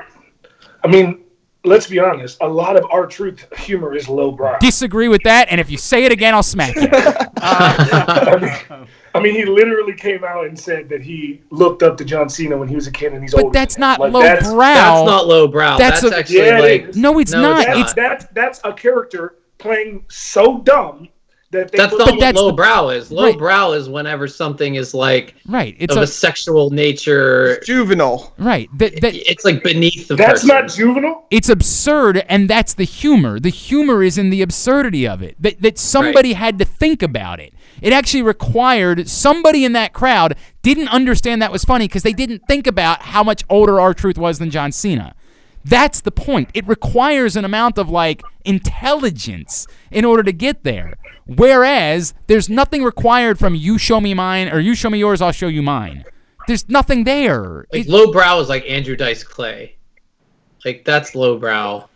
I 0.82 0.88
mean, 0.88 1.24
let's 1.62 1.86
be 1.86 2.00
honest. 2.00 2.38
A 2.40 2.48
lot 2.48 2.74
of 2.74 2.84
R-Truth 2.90 3.46
humor 3.56 3.94
is 3.94 4.08
lowbrow. 4.08 4.58
disagree 4.58 5.06
with 5.06 5.22
that, 5.22 5.46
and 5.50 5.60
if 5.60 5.70
you 5.70 5.78
say 5.78 6.04
it 6.04 6.10
again, 6.10 6.34
I'll 6.34 6.42
smack 6.42 6.74
you. 6.74 6.88
I 7.36 8.58
mean, 8.70 8.88
I 9.14 9.20
mean, 9.20 9.34
he 9.34 9.44
literally 9.44 9.94
came 9.94 10.24
out 10.24 10.46
and 10.46 10.58
said 10.58 10.88
that 10.88 11.00
he 11.00 11.40
looked 11.50 11.82
up 11.84 11.96
to 11.98 12.04
John 12.04 12.28
Cena 12.28 12.56
when 12.56 12.66
he 12.68 12.74
was 12.74 12.86
a 12.88 12.90
kid, 12.90 13.12
and 13.12 13.22
he's 13.22 13.32
But 13.32 13.44
older 13.44 13.54
that's 13.58 13.78
not 13.78 14.00
Like, 14.00 14.12
lowbrow. 14.12 14.28
that's- 14.28 14.46
that's 14.48 15.06
not 15.06 15.26
lowbrow. 15.28 15.78
That's 15.78 16.00
That's, 16.00 16.14
a- 16.14 16.18
actually 16.18 16.46
Yeah, 16.46 16.58
like 16.58 16.88
is. 16.88 16.96
No, 16.96 17.18
it's 17.20 17.32
No, 17.32 17.40
not. 17.42 17.60
it's 17.68 17.78
It's, 17.78 17.78
not. 17.78 17.96
That's 17.96 18.26
that's 18.34 18.60
a 18.64 18.72
character 18.72 19.36
playing 19.58 20.04
so 20.08 20.58
dumb 20.58 21.08
that 21.52 21.70
they 21.70 21.78
that's 21.78 21.92
not 21.96 22.08
him- 22.08 22.16
what 22.16 22.20
that's 22.20 22.36
the- 22.38 22.44
lowbrow 22.44 22.88
is. 22.88 23.10
Right. 23.12 23.18
Lowbrow 23.34 23.72
is 23.74 23.88
whenever 23.88 24.26
something 24.26 24.74
is 24.74 24.92
like 24.94 25.36
right. 25.46 25.76
It's 25.78 25.94
of 25.94 26.00
a, 26.00 26.04
a, 26.04 26.06
sexual 26.08 26.70
nature. 26.70 27.60
Juvenile. 27.64 28.32
right. 28.38 28.68
That, 28.76 29.00
that, 29.00 29.14
It's 29.14 29.44
like 29.44 29.62
beneath 29.62 30.08
the 30.08 30.16
That's 30.16 30.42
person. 30.42 30.48
not 30.48 30.68
juvenile. 30.68 31.26
it's 31.30 31.48
absurd, 31.48 32.24
and 32.28 32.50
that's 32.50 32.74
the 32.74 32.82
humor. 32.84 33.38
The 33.38 33.50
humor 33.50 34.02
is 34.02 34.18
in 34.18 34.30
the 34.30 34.42
absurdity 34.42 35.06
of 35.06 35.22
it. 35.22 35.36
That 35.40 35.62
that 35.62 35.78
somebody 35.78 36.32
had 36.32 36.58
to 36.58 36.64
think 36.64 37.00
about 37.04 37.38
it. 37.38 37.54
It 37.84 37.92
actually 37.92 38.22
required 38.22 39.10
somebody 39.10 39.62
in 39.62 39.74
that 39.74 39.92
crowd 39.92 40.36
didn't 40.62 40.88
understand 40.88 41.42
that 41.42 41.52
was 41.52 41.64
funny 41.64 41.86
because 41.86 42.02
they 42.02 42.14
didn't 42.14 42.40
think 42.48 42.66
about 42.66 43.02
how 43.02 43.22
much 43.22 43.44
older 43.50 43.78
R-Truth 43.78 44.16
was 44.16 44.38
than 44.38 44.50
John 44.50 44.72
Cena. 44.72 45.14
That's 45.66 46.00
the 46.00 46.10
point. 46.10 46.48
It 46.54 46.66
requires 46.66 47.36
an 47.36 47.44
amount 47.44 47.76
of 47.76 47.90
like 47.90 48.22
intelligence 48.46 49.66
in 49.90 50.06
order 50.06 50.22
to 50.22 50.32
get 50.32 50.64
there. 50.64 50.94
Whereas 51.26 52.14
there's 52.26 52.48
nothing 52.48 52.82
required 52.82 53.38
from 53.38 53.54
you 53.54 53.76
show 53.76 54.00
me 54.00 54.14
mine 54.14 54.48
or 54.48 54.60
you 54.60 54.74
show 54.74 54.88
me 54.88 54.98
yours, 54.98 55.20
I'll 55.20 55.32
show 55.32 55.48
you 55.48 55.62
mine. 55.62 56.04
There's 56.46 56.66
nothing 56.70 57.04
there. 57.04 57.66
like 57.70 57.82
It- 57.84 57.88
lowbrow 57.90 58.40
is 58.40 58.48
like 58.48 58.64
Andrew 58.68 58.96
Dice 58.96 59.22
Clay. 59.22 59.76
Like 60.64 60.86
that's 60.86 61.14
lowbrow. 61.14 61.88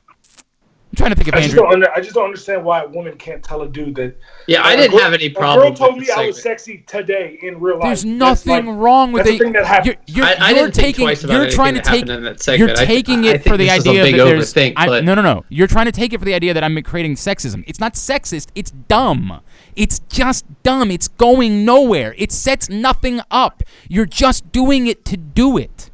I'm 0.90 0.96
trying 0.96 1.10
to 1.10 1.16
think 1.16 1.28
of 1.28 1.34
I 1.34 1.38
just 1.42 1.50
Andrew. 1.50 1.64
don't. 1.64 1.72
Under, 1.74 1.90
I 1.92 2.00
just 2.00 2.14
don't 2.14 2.24
understand 2.24 2.64
why 2.64 2.82
a 2.82 2.88
woman 2.88 3.14
can't 3.18 3.42
tell 3.44 3.60
a 3.60 3.68
dude 3.68 3.94
that. 3.96 4.16
Yeah, 4.46 4.62
I 4.62 4.72
uh, 4.72 4.76
didn't 4.76 4.92
girl- 4.92 5.00
have 5.00 5.12
any 5.12 5.28
problem. 5.28 5.72
A 5.74 5.76
problem. 5.76 5.76
girl 5.76 5.86
told 5.88 5.98
with 5.98 6.08
me 6.08 6.14
the 6.14 6.18
I 6.20 6.26
was 6.28 6.42
sexy 6.42 6.78
today 6.86 7.38
in 7.42 7.60
real 7.60 7.76
life. 7.76 7.84
There's 7.88 8.04
nothing 8.06 8.64
like- 8.66 8.76
wrong 8.78 9.12
with 9.12 9.24
that's 9.24 9.32
a 9.32 9.34
it. 9.34 9.38
thing 9.38 9.52
that 9.52 9.66
happened. 9.66 9.96
You're, 10.06 10.16
you're, 10.16 10.26
I, 10.26 10.32
I 10.46 10.48
you're 10.50 10.58
didn't 10.60 10.74
think 10.76 10.86
taking. 10.86 11.04
twice 11.06 11.24
about 11.24 11.32
you're 11.34 11.42
anything 11.42 11.56
trying 11.56 11.74
to 11.74 11.80
that 11.80 11.84
take. 11.84 11.94
happened 12.08 12.10
in 12.10 12.22
that 12.24 12.46
You're 12.58 12.68
segment. 12.68 12.78
I- 12.78 12.84
taking 12.86 13.24
I 13.24 13.28
it 13.28 13.32
think 13.32 13.44
for 13.44 13.56
the 13.58 13.68
a 13.68 13.72
idea 13.72 14.02
big 14.02 14.16
that 14.16 14.24
there's. 14.24 14.54
overthink, 14.54 14.72
I- 14.76 14.86
but- 14.86 15.04
no, 15.04 15.14
no, 15.14 15.20
no. 15.22 15.44
You're 15.50 15.66
trying 15.66 15.86
to 15.86 15.92
take 15.92 16.14
it 16.14 16.18
for 16.20 16.24
the 16.24 16.34
idea 16.34 16.54
that 16.54 16.64
I'm 16.64 16.82
creating 16.82 17.16
sexism. 17.16 17.64
It's 17.66 17.78
not 17.80 17.92
sexist. 17.92 18.48
It's 18.54 18.70
dumb. 18.70 19.40
It's 19.76 19.98
just 20.08 20.46
dumb. 20.62 20.90
It's 20.90 21.08
going 21.08 21.66
nowhere. 21.66 22.14
It 22.16 22.32
sets 22.32 22.70
nothing 22.70 23.20
up. 23.30 23.62
You're 23.88 24.06
just 24.06 24.50
doing 24.52 24.86
it 24.86 25.04
to 25.04 25.18
do 25.18 25.58
it. 25.58 25.90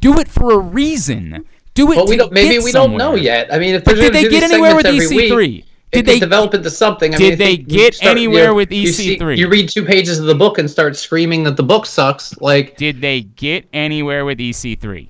Do 0.00 0.18
it 0.18 0.26
for 0.26 0.52
a 0.52 0.58
reason. 0.58 1.44
Do 1.76 1.92
it. 1.92 1.96
But 1.96 2.08
we 2.08 2.16
don't. 2.16 2.32
Maybe 2.32 2.58
we 2.58 2.72
don't 2.72 2.96
know 2.96 3.14
yet. 3.14 3.52
I 3.52 3.58
mean, 3.58 3.74
if 3.74 3.84
they're 3.84 3.94
did 3.94 4.12
they 4.14 4.28
get 4.28 4.42
anywhere 4.42 4.74
with 4.74 4.86
EC3? 4.86 5.36
week, 5.36 5.64
Did 5.92 6.06
they 6.06 6.18
develop 6.18 6.54
into 6.54 6.70
something? 6.70 7.14
I 7.14 7.18
did 7.18 7.38
mean, 7.38 7.38
they 7.38 7.56
get 7.58 7.94
start- 7.94 8.12
anywhere 8.12 8.44
you 8.44 8.48
know, 8.48 8.54
with 8.54 8.70
EC3? 8.70 9.36
You 9.36 9.48
read 9.48 9.68
two 9.68 9.84
pages 9.84 10.18
of 10.18 10.24
the 10.24 10.34
book 10.34 10.58
and 10.58 10.70
start 10.70 10.96
screaming 10.96 11.44
that 11.44 11.56
the 11.56 11.62
book 11.62 11.84
sucks. 11.86 12.36
Like, 12.40 12.76
Did 12.76 13.00
they 13.02 13.20
get 13.20 13.66
anywhere 13.72 14.24
with 14.24 14.38
EC3? 14.38 15.08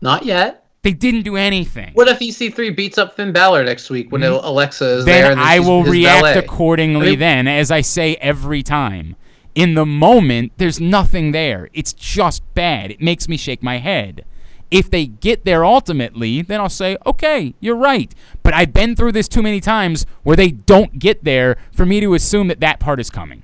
not 0.00 0.24
yet. 0.24 0.66
They 0.82 0.92
didn't 0.92 1.22
do 1.22 1.36
anything. 1.36 1.92
What 1.94 2.08
if 2.08 2.18
EC3 2.18 2.76
beats 2.76 2.98
up 2.98 3.16
Finn 3.16 3.32
Balor 3.32 3.64
next 3.64 3.88
week 3.88 4.12
when 4.12 4.22
Alexa 4.22 4.84
is 4.98 5.04
there? 5.06 5.30
Mm-hmm. 5.30 5.38
then 5.40 5.48
I 5.48 5.58
will 5.60 5.82
react 5.82 6.24
valet? 6.26 6.38
accordingly. 6.38 7.06
I 7.06 7.10
mean- 7.12 7.18
then, 7.20 7.48
as 7.48 7.70
I 7.70 7.80
say 7.80 8.16
every 8.16 8.62
time, 8.62 9.16
in 9.54 9.74
the 9.74 9.86
moment, 9.86 10.52
there's 10.58 10.80
nothing 10.80 11.32
there. 11.32 11.70
It's 11.72 11.94
just 11.94 12.42
bad. 12.54 12.90
It 12.90 13.00
makes 13.00 13.28
me 13.28 13.36
shake 13.38 13.62
my 13.62 13.78
head. 13.78 14.24
If 14.70 14.90
they 14.90 15.06
get 15.06 15.44
there 15.44 15.64
ultimately, 15.64 16.42
then 16.42 16.60
I'll 16.60 16.68
say, 16.68 16.96
okay, 17.06 17.54
you're 17.60 17.76
right. 17.76 18.14
But 18.42 18.54
I've 18.54 18.72
been 18.72 18.96
through 18.96 19.12
this 19.12 19.28
too 19.28 19.42
many 19.42 19.60
times 19.60 20.06
where 20.22 20.36
they 20.36 20.50
don't 20.50 20.98
get 20.98 21.24
there 21.24 21.56
for 21.72 21.86
me 21.86 22.00
to 22.00 22.14
assume 22.14 22.48
that 22.48 22.60
that 22.60 22.80
part 22.80 23.00
is 23.00 23.10
coming. 23.10 23.42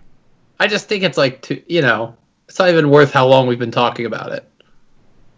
I 0.59 0.67
just 0.67 0.89
think 0.89 1.05
it's 1.05 1.17
like, 1.17 1.41
too, 1.43 1.63
you 1.69 1.83
know, 1.83 2.17
it's 2.49 2.59
not 2.59 2.69
even 2.69 2.91
worth 2.91 3.13
how 3.13 3.27
long 3.27 3.47
we've 3.47 3.59
been 3.59 3.71
talking 3.71 4.07
about 4.07 4.33
it. 4.33 4.45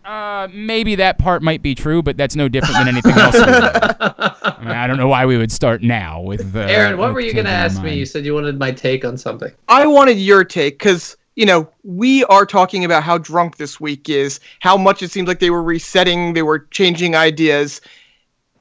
Uh, 0.04 0.48
maybe 0.52 0.96
that 0.96 1.18
part 1.18 1.42
might 1.42 1.62
be 1.62 1.74
true, 1.74 2.02
but 2.02 2.16
that's 2.16 2.34
no 2.34 2.48
different 2.48 2.76
than 2.76 2.88
anything 2.88 3.12
else. 3.12 3.36
I 3.38 4.56
mean, 4.60 4.70
I 4.70 4.86
don't 4.88 4.96
know 4.96 5.08
why 5.08 5.26
we 5.26 5.36
would 5.36 5.52
start 5.52 5.82
now 5.82 6.20
with. 6.20 6.56
Uh, 6.56 6.60
Aaron, 6.60 6.98
what 6.98 7.08
with 7.08 7.14
were 7.14 7.20
you 7.20 7.32
going 7.32 7.44
to 7.44 7.52
ask 7.52 7.80
me? 7.82 7.94
You 7.94 8.06
said 8.06 8.24
you 8.24 8.34
wanted 8.34 8.58
my 8.58 8.72
take 8.72 9.04
on 9.04 9.16
something. 9.16 9.52
I 9.68 9.86
wanted 9.86 10.18
your 10.18 10.42
take 10.42 10.78
because 10.78 11.16
you 11.36 11.46
know 11.46 11.68
we 11.82 12.24
are 12.24 12.46
talking 12.46 12.84
about 12.84 13.02
how 13.02 13.18
drunk 13.18 13.56
this 13.56 13.80
week 13.80 14.08
is, 14.08 14.40
how 14.60 14.76
much 14.76 15.02
it 15.02 15.10
seems 15.10 15.28
like 15.28 15.40
they 15.40 15.50
were 15.50 15.62
resetting, 15.62 16.34
they 16.34 16.42
were 16.42 16.60
changing 16.70 17.14
ideas, 17.14 17.80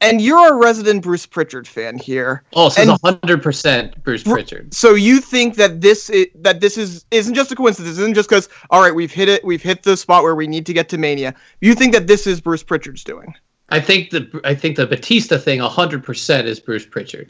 and 0.02 0.20
you're 0.20 0.54
a 0.54 0.56
resident 0.56 1.04
Bruce 1.04 1.26
Prichard 1.26 1.68
fan 1.68 1.98
here. 1.98 2.44
Oh, 2.54 2.70
so 2.70 2.82
And- 2.82 3.00
hundred 3.04 3.44
percent 3.44 4.04
Bruce 4.04 4.24
Prichard. 4.24 4.74
So 4.74 4.96
you 4.96 5.22
think 5.22 5.56
that 5.56 5.82
this 5.82 6.10
i 6.14 6.28
that 6.36 6.60
this 6.60 6.78
is 6.78 7.06
isn't 7.12 7.36
just 7.36 7.52
a 7.52 7.56
coincidence? 7.56 7.98
Isn't 7.98 8.16
just 8.16 8.28
because 8.28 8.50
all 8.70 8.82
right, 8.82 8.94
we've 8.96 9.12
hit 9.12 9.30
it, 9.30 9.44
we've 9.46 9.62
hit 9.62 9.84
the 9.84 9.96
spot 9.96 10.24
where 10.24 10.36
we 10.36 10.48
need 10.48 10.66
to 10.66 10.74
get 10.74 10.90
to 10.90 10.98
Mania. 10.98 11.36
You 11.62 11.76
think 11.76 11.94
that 11.94 12.08
this 12.08 12.26
is 12.28 12.42
Bruce 12.42 12.64
Prichard's 12.64 13.04
doing? 13.04 13.34
I 13.70 13.80
think 13.80 14.10
the 14.10 14.42
I 14.44 14.56
think 14.56 14.76
the 14.76 14.88
Batista 14.88 15.38
thing 15.38 15.60
hundred 15.60 16.04
percent 16.04 16.48
is 16.48 16.60
Bruce 16.60 16.86
Prichard. 16.86 17.30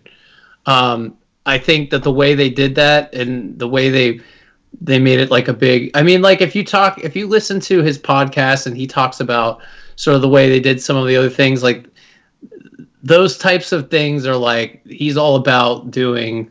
Um, 0.66 1.18
I 1.46 1.58
think 1.58 1.90
that 1.90 2.04
the 2.04 2.12
way 2.12 2.36
they 2.36 2.50
did 2.50 2.76
that 2.76 3.14
and 3.14 3.58
the 3.58 3.68
way 3.68 3.90
they 3.90 4.22
they 4.80 5.00
made 5.00 5.20
it 5.20 5.32
like 5.32 5.48
a 5.48 5.54
big. 5.54 5.92
I 5.96 6.04
mean, 6.04 6.22
like 6.22 6.42
if 6.42 6.56
you 6.56 6.64
talk, 6.64 7.00
if 7.00 7.16
you 7.16 7.28
listen 7.28 7.60
to 7.62 7.82
his 7.82 7.98
podcast 7.98 8.68
and 8.68 8.78
he 8.78 8.88
talks 8.88 9.20
about 9.20 9.62
sort 9.96 10.16
of 10.16 10.22
the 10.22 10.30
way 10.30 10.50
they 10.50 10.60
did 10.60 10.82
some 10.82 10.96
of 10.96 11.08
the 11.08 11.16
other 11.16 11.30
things, 11.30 11.62
like 11.62 11.86
those 13.04 13.38
types 13.38 13.72
of 13.72 13.90
things 13.90 14.26
are 14.26 14.36
like 14.36 14.86
he's 14.88 15.18
all 15.18 15.36
about 15.36 15.92
doing 15.92 16.50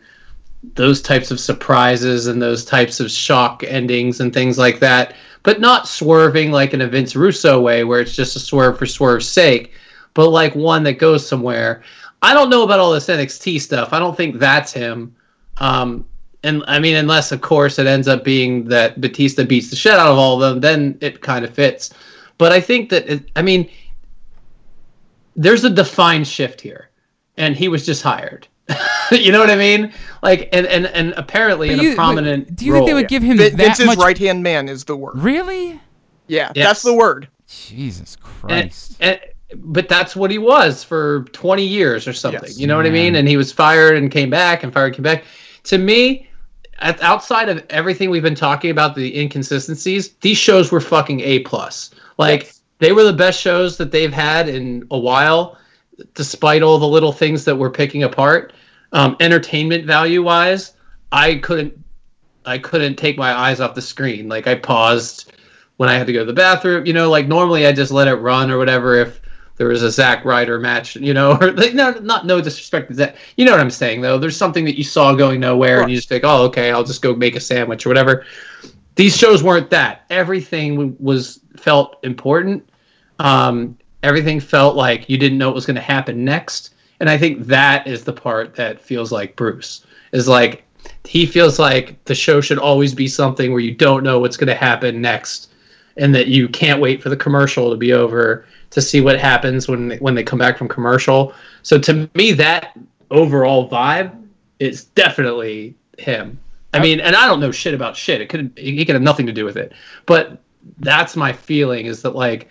those 0.74 1.00
types 1.00 1.30
of 1.30 1.40
surprises 1.40 2.26
and 2.26 2.40
those 2.40 2.64
types 2.64 3.00
of 3.00 3.10
shock 3.10 3.64
endings 3.64 4.20
and 4.20 4.32
things 4.32 4.58
like 4.58 4.78
that, 4.80 5.14
but 5.42 5.60
not 5.60 5.88
swerving 5.88 6.52
like 6.52 6.74
in 6.74 6.82
a 6.82 6.86
Vince 6.86 7.16
Russo 7.16 7.60
way 7.60 7.84
where 7.84 8.00
it's 8.00 8.14
just 8.14 8.36
a 8.36 8.40
swerve 8.40 8.78
for 8.78 8.86
swerve's 8.86 9.28
sake, 9.28 9.72
but 10.12 10.28
like 10.28 10.54
one 10.54 10.82
that 10.82 10.94
goes 10.94 11.26
somewhere. 11.26 11.82
I 12.22 12.34
don't 12.34 12.50
know 12.50 12.62
about 12.62 12.78
all 12.78 12.92
this 12.92 13.06
NXT 13.06 13.60
stuff. 13.62 13.94
I 13.94 13.98
don't 13.98 14.16
think 14.16 14.38
that's 14.38 14.72
him. 14.72 15.14
Um, 15.56 16.04
and 16.42 16.62
I 16.66 16.78
mean, 16.78 16.96
unless 16.96 17.32
of 17.32 17.40
course 17.40 17.78
it 17.78 17.86
ends 17.86 18.08
up 18.08 18.24
being 18.24 18.64
that 18.68 19.00
Batista 19.00 19.44
beats 19.44 19.70
the 19.70 19.76
shit 19.76 19.92
out 19.94 20.08
of 20.08 20.16
all 20.18 20.42
of 20.42 20.54
them, 20.54 20.60
then 20.60 20.98
it 21.00 21.20
kind 21.20 21.44
of 21.44 21.54
fits. 21.54 21.90
But 22.38 22.52
I 22.52 22.60
think 22.60 22.88
that 22.90 23.06
it, 23.08 23.30
I 23.36 23.42
mean, 23.42 23.68
there's 25.36 25.64
a 25.64 25.70
defined 25.70 26.26
shift 26.26 26.60
here, 26.60 26.90
and 27.36 27.56
he 27.56 27.68
was 27.68 27.84
just 27.86 28.02
hired. 28.02 28.46
you 29.10 29.32
know 29.32 29.40
what 29.40 29.50
I 29.50 29.56
mean? 29.56 29.92
Like, 30.22 30.48
and 30.52 30.66
and 30.66 30.86
and 30.86 31.12
apparently 31.16 31.68
But 31.68 31.78
in 31.78 31.84
you- 31.84 31.92
a 31.92 31.94
prominent. 31.96 32.46
but 32.46 32.56
do 32.56 32.66
you 32.66 32.72
think 32.72 32.86
they 32.86 32.94
would 32.94 33.08
give 33.08 33.22
him 33.22 33.36
Vin- 33.38 33.56
that 33.56 33.62
Vince's 33.64 33.86
much? 33.86 33.98
right 33.98 34.16
hand 34.18 34.42
man 34.42 34.68
is 34.68 34.84
the 34.84 34.96
word. 34.96 35.18
Really? 35.18 35.80
Yeah, 36.28 36.52
Yes. 36.54 36.66
that's 36.66 36.82
the 36.82 36.94
word. 36.94 37.28
Jesus 37.48 38.16
Christ. 38.16 38.96
and 39.00 39.20
but 39.56 39.88
that's 39.88 40.14
what 40.14 40.30
he 40.30 40.38
was 40.38 40.84
for 40.84 41.24
20 41.32 41.64
years 41.66 42.06
or 42.06 42.12
something. 42.12 42.40
Yes. 42.44 42.56
You 42.60 42.68
know 42.68 42.76
what 42.76 42.86
I 42.86 42.90
mean? 42.90 43.16
And 43.16 43.26
he 43.26 43.36
was 43.36 43.50
fired 43.52 43.96
and 43.96 44.08
came 44.08 44.30
back 44.30 44.62
and 44.62 44.72
fired 44.72 44.86
and 44.86 44.94
came 44.94 45.02
back. 45.02 45.24
To 45.64 45.76
me, 45.78 46.20
at, 46.20 46.26
outside 46.80 47.48
of 47.48 47.64
everything 47.70 48.10
we've 48.10 48.22
been 48.22 48.34
talking 48.34 48.70
about, 48.70 48.94
the 48.94 49.18
inconsistencies, 49.20 50.14
these 50.20 50.38
shows 50.38 50.72
were 50.72 50.80
fucking 50.80 51.20
A 51.20 51.40
plus. 51.40 51.90
Like 52.18 52.52
they 52.78 52.92
were 52.92 53.04
the 53.04 53.12
best 53.12 53.40
shows 53.40 53.76
that 53.76 53.90
they've 53.90 54.12
had 54.12 54.48
in 54.48 54.86
a 54.90 54.98
while, 54.98 55.58
despite 56.14 56.62
all 56.62 56.78
the 56.78 56.88
little 56.88 57.12
things 57.12 57.44
that 57.44 57.56
we're 57.56 57.70
picking 57.70 58.04
apart. 58.04 58.52
Um, 58.92 59.16
entertainment 59.20 59.84
value 59.84 60.22
wise, 60.22 60.72
I 61.12 61.36
couldn't 61.36 61.78
I 62.46 62.58
couldn't 62.58 62.96
take 62.96 63.18
my 63.18 63.32
eyes 63.32 63.60
off 63.60 63.74
the 63.74 63.82
screen. 63.82 64.28
Like 64.28 64.46
I 64.46 64.54
paused 64.54 65.32
when 65.76 65.88
I 65.88 65.94
had 65.94 66.06
to 66.06 66.12
go 66.12 66.20
to 66.20 66.24
the 66.24 66.32
bathroom. 66.32 66.86
You 66.86 66.92
know, 66.92 67.10
like 67.10 67.28
normally 67.28 67.66
I 67.66 67.72
just 67.72 67.92
let 67.92 68.08
it 68.08 68.14
run 68.14 68.50
or 68.50 68.58
whatever 68.58 68.96
if 68.96 69.20
there 69.60 69.68
was 69.68 69.82
a 69.82 69.90
Zack 69.90 70.24
Ryder 70.24 70.58
match. 70.58 70.96
You 70.96 71.12
know, 71.12 71.32
or 71.40 71.52
like 71.52 71.74
no, 71.74 71.90
not 71.92 72.24
no 72.24 72.40
disrespect 72.40 72.88
to 72.88 72.96
that. 72.96 73.16
You 73.36 73.44
know 73.44 73.52
what 73.52 73.60
I'm 73.60 73.70
saying 73.70 74.00
though. 74.00 74.18
There's 74.18 74.36
something 74.36 74.64
that 74.64 74.78
you 74.78 74.84
saw 74.84 75.14
going 75.14 75.38
nowhere, 75.38 75.82
and 75.82 75.90
you 75.90 75.96
just 75.98 76.08
think, 76.08 76.24
oh, 76.24 76.44
okay, 76.44 76.70
I'll 76.70 76.82
just 76.82 77.02
go 77.02 77.14
make 77.14 77.36
a 77.36 77.40
sandwich 77.40 77.84
or 77.84 77.90
whatever. 77.90 78.24
These 78.94 79.14
shows 79.14 79.42
weren't 79.42 79.68
that. 79.68 80.06
Everything 80.08 80.96
was 80.98 81.40
felt 81.58 81.98
important. 82.04 82.70
Um, 83.18 83.76
everything 84.02 84.40
felt 84.40 84.76
like 84.76 85.10
you 85.10 85.18
didn't 85.18 85.36
know 85.36 85.48
what 85.48 85.56
was 85.56 85.66
going 85.66 85.76
to 85.76 85.82
happen 85.82 86.24
next, 86.24 86.74
and 87.00 87.10
I 87.10 87.18
think 87.18 87.44
that 87.46 87.86
is 87.86 88.02
the 88.02 88.14
part 88.14 88.54
that 88.54 88.80
feels 88.80 89.12
like 89.12 89.36
Bruce 89.36 89.84
is 90.12 90.26
like 90.26 90.64
he 91.04 91.26
feels 91.26 91.58
like 91.58 92.02
the 92.06 92.14
show 92.14 92.40
should 92.40 92.58
always 92.58 92.94
be 92.94 93.06
something 93.06 93.50
where 93.52 93.60
you 93.60 93.74
don't 93.74 94.04
know 94.04 94.20
what's 94.20 94.38
going 94.38 94.48
to 94.48 94.54
happen 94.54 95.02
next 95.02 95.49
and 95.96 96.14
that 96.14 96.28
you 96.28 96.48
can't 96.48 96.80
wait 96.80 97.02
for 97.02 97.08
the 97.08 97.16
commercial 97.16 97.70
to 97.70 97.76
be 97.76 97.92
over 97.92 98.46
to 98.70 98.80
see 98.80 99.00
what 99.00 99.18
happens 99.18 99.68
when 99.68 99.88
they, 99.88 99.96
when 99.98 100.14
they 100.14 100.22
come 100.22 100.38
back 100.38 100.56
from 100.56 100.68
commercial. 100.68 101.34
So 101.62 101.78
to 101.80 102.08
me 102.14 102.32
that 102.32 102.78
overall 103.10 103.68
vibe 103.68 104.16
is 104.58 104.84
definitely 104.84 105.74
him. 105.98 106.38
I 106.72 106.78
mean, 106.78 107.00
and 107.00 107.16
I 107.16 107.26
don't 107.26 107.40
know 107.40 107.50
shit 107.50 107.74
about 107.74 107.96
shit. 107.96 108.20
It 108.20 108.28
could 108.28 108.52
he 108.56 108.84
could 108.84 108.94
have 108.94 109.02
nothing 109.02 109.26
to 109.26 109.32
do 109.32 109.44
with 109.44 109.56
it. 109.56 109.72
But 110.06 110.40
that's 110.78 111.16
my 111.16 111.32
feeling 111.32 111.86
is 111.86 112.02
that 112.02 112.14
like 112.14 112.48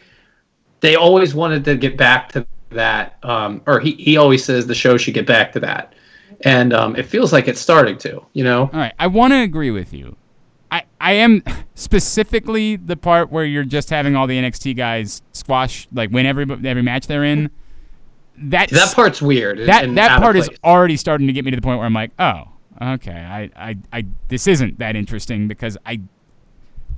they 0.82 0.96
always 0.96 1.34
wanted 1.34 1.64
to 1.66 1.76
get 1.76 1.96
back 1.98 2.32
to 2.34 2.46
that 2.72 3.18
um 3.24 3.62
or 3.66 3.80
he 3.80 3.94
he 3.94 4.18
always 4.18 4.46
says 4.46 4.68
the 4.68 4.76
show 4.76 4.98
should 4.98 5.14
get 5.14 5.26
back 5.26 5.52
to 5.54 5.60
that. 5.62 5.94
And 6.42 6.72
um, 6.72 6.96
it 6.96 7.06
feels 7.06 7.34
like 7.34 7.50
it's 7.50 7.60
starting 7.60 7.98
to, 8.00 8.24
you 8.32 8.46
know. 8.46 8.62
All 8.62 8.80
right, 8.80 8.94
I 8.98 9.08
want 9.08 9.34
to 9.34 9.42
agree 9.42 9.72
with 9.72 9.94
you. 9.94 10.16
I 10.72 10.84
I 11.02 11.14
am 11.14 11.44
specifically 11.76 12.76
the 12.76 12.98
part 12.98 13.32
where 13.32 13.46
you're 13.46 13.64
just 13.64 13.90
having 13.90 14.16
all 14.16 14.28
the 14.28 14.38
NXT 14.38 14.76
guys 14.76 15.22
squash 15.34 15.88
like 15.94 16.12
win 16.12 16.26
every 16.26 16.46
every 16.50 16.82
match 16.82 17.08
they're 17.08 17.24
in. 17.24 17.50
That's, 18.42 18.72
That 18.72 18.94
part's 18.96 19.22
weird. 19.22 19.60
that 19.68 19.94
that 19.96 20.20
part 20.22 20.38
is 20.38 20.50
already 20.64 20.96
starting 20.96 21.28
to 21.28 21.34
get 21.34 21.44
me 21.44 21.52
to 21.52 21.58
the 21.58 21.62
point 21.62 21.78
where 21.78 21.86
I'm 21.86 21.94
like, 21.94 22.12
oh, 22.20 22.44
okay, 22.82 23.12
I, 23.12 23.50
I, 23.56 23.78
I 23.92 24.06
this 24.30 24.48
isn't 24.48 24.80
that 24.80 24.96
interesting 24.96 25.48
because 25.48 25.78
I 25.86 26.00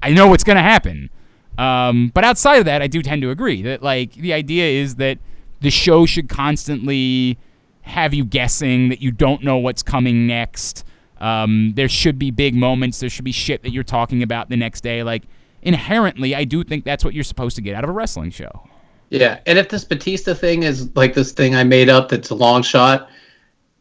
I 0.03 0.11
know 0.11 0.27
what's 0.27 0.43
gonna 0.43 0.61
happen. 0.61 1.09
Um, 1.57 2.11
but 2.13 2.23
outside 2.23 2.57
of 2.57 2.65
that, 2.65 2.81
I 2.81 2.87
do 2.87 3.01
tend 3.01 3.21
to 3.23 3.29
agree 3.29 3.61
that 3.63 3.81
like 3.81 4.13
the 4.13 4.33
idea 4.33 4.81
is 4.81 4.95
that 4.95 5.17
the 5.61 5.69
show 5.69 6.05
should 6.05 6.29
constantly 6.29 7.37
have 7.81 8.13
you 8.13 8.23
guessing 8.23 8.89
that 8.89 9.01
you 9.01 9.11
don't 9.11 9.43
know 9.43 9.57
what's 9.57 9.83
coming 9.83 10.27
next. 10.27 10.85
Um, 11.21 11.73
there 11.75 11.87
should 11.87 12.17
be 12.19 12.31
big 12.31 12.55
moments. 12.55 12.99
There 12.99 13.09
should 13.09 13.25
be 13.25 13.31
shit 13.31 13.61
that 13.63 13.71
you're 13.71 13.83
talking 13.83 14.23
about 14.23 14.49
the 14.49 14.57
next 14.57 14.81
day. 14.81 15.03
Like 15.03 15.23
inherently, 15.61 16.35
I 16.35 16.43
do 16.43 16.63
think 16.63 16.83
that's 16.83 17.05
what 17.05 17.13
you're 17.13 17.23
supposed 17.23 17.55
to 17.57 17.61
get 17.61 17.75
out 17.75 17.83
of 17.83 17.89
a 17.89 17.93
wrestling 17.93 18.31
show. 18.31 18.67
Yeah, 19.09 19.39
and 19.45 19.59
if 19.59 19.69
this 19.69 19.83
Batista 19.83 20.33
thing 20.33 20.63
is 20.63 20.89
like 20.95 21.13
this 21.13 21.31
thing 21.31 21.55
I 21.55 21.63
made 21.63 21.89
up 21.89 22.09
that's 22.09 22.29
a 22.29 22.35
long 22.35 22.63
shot 22.63 23.09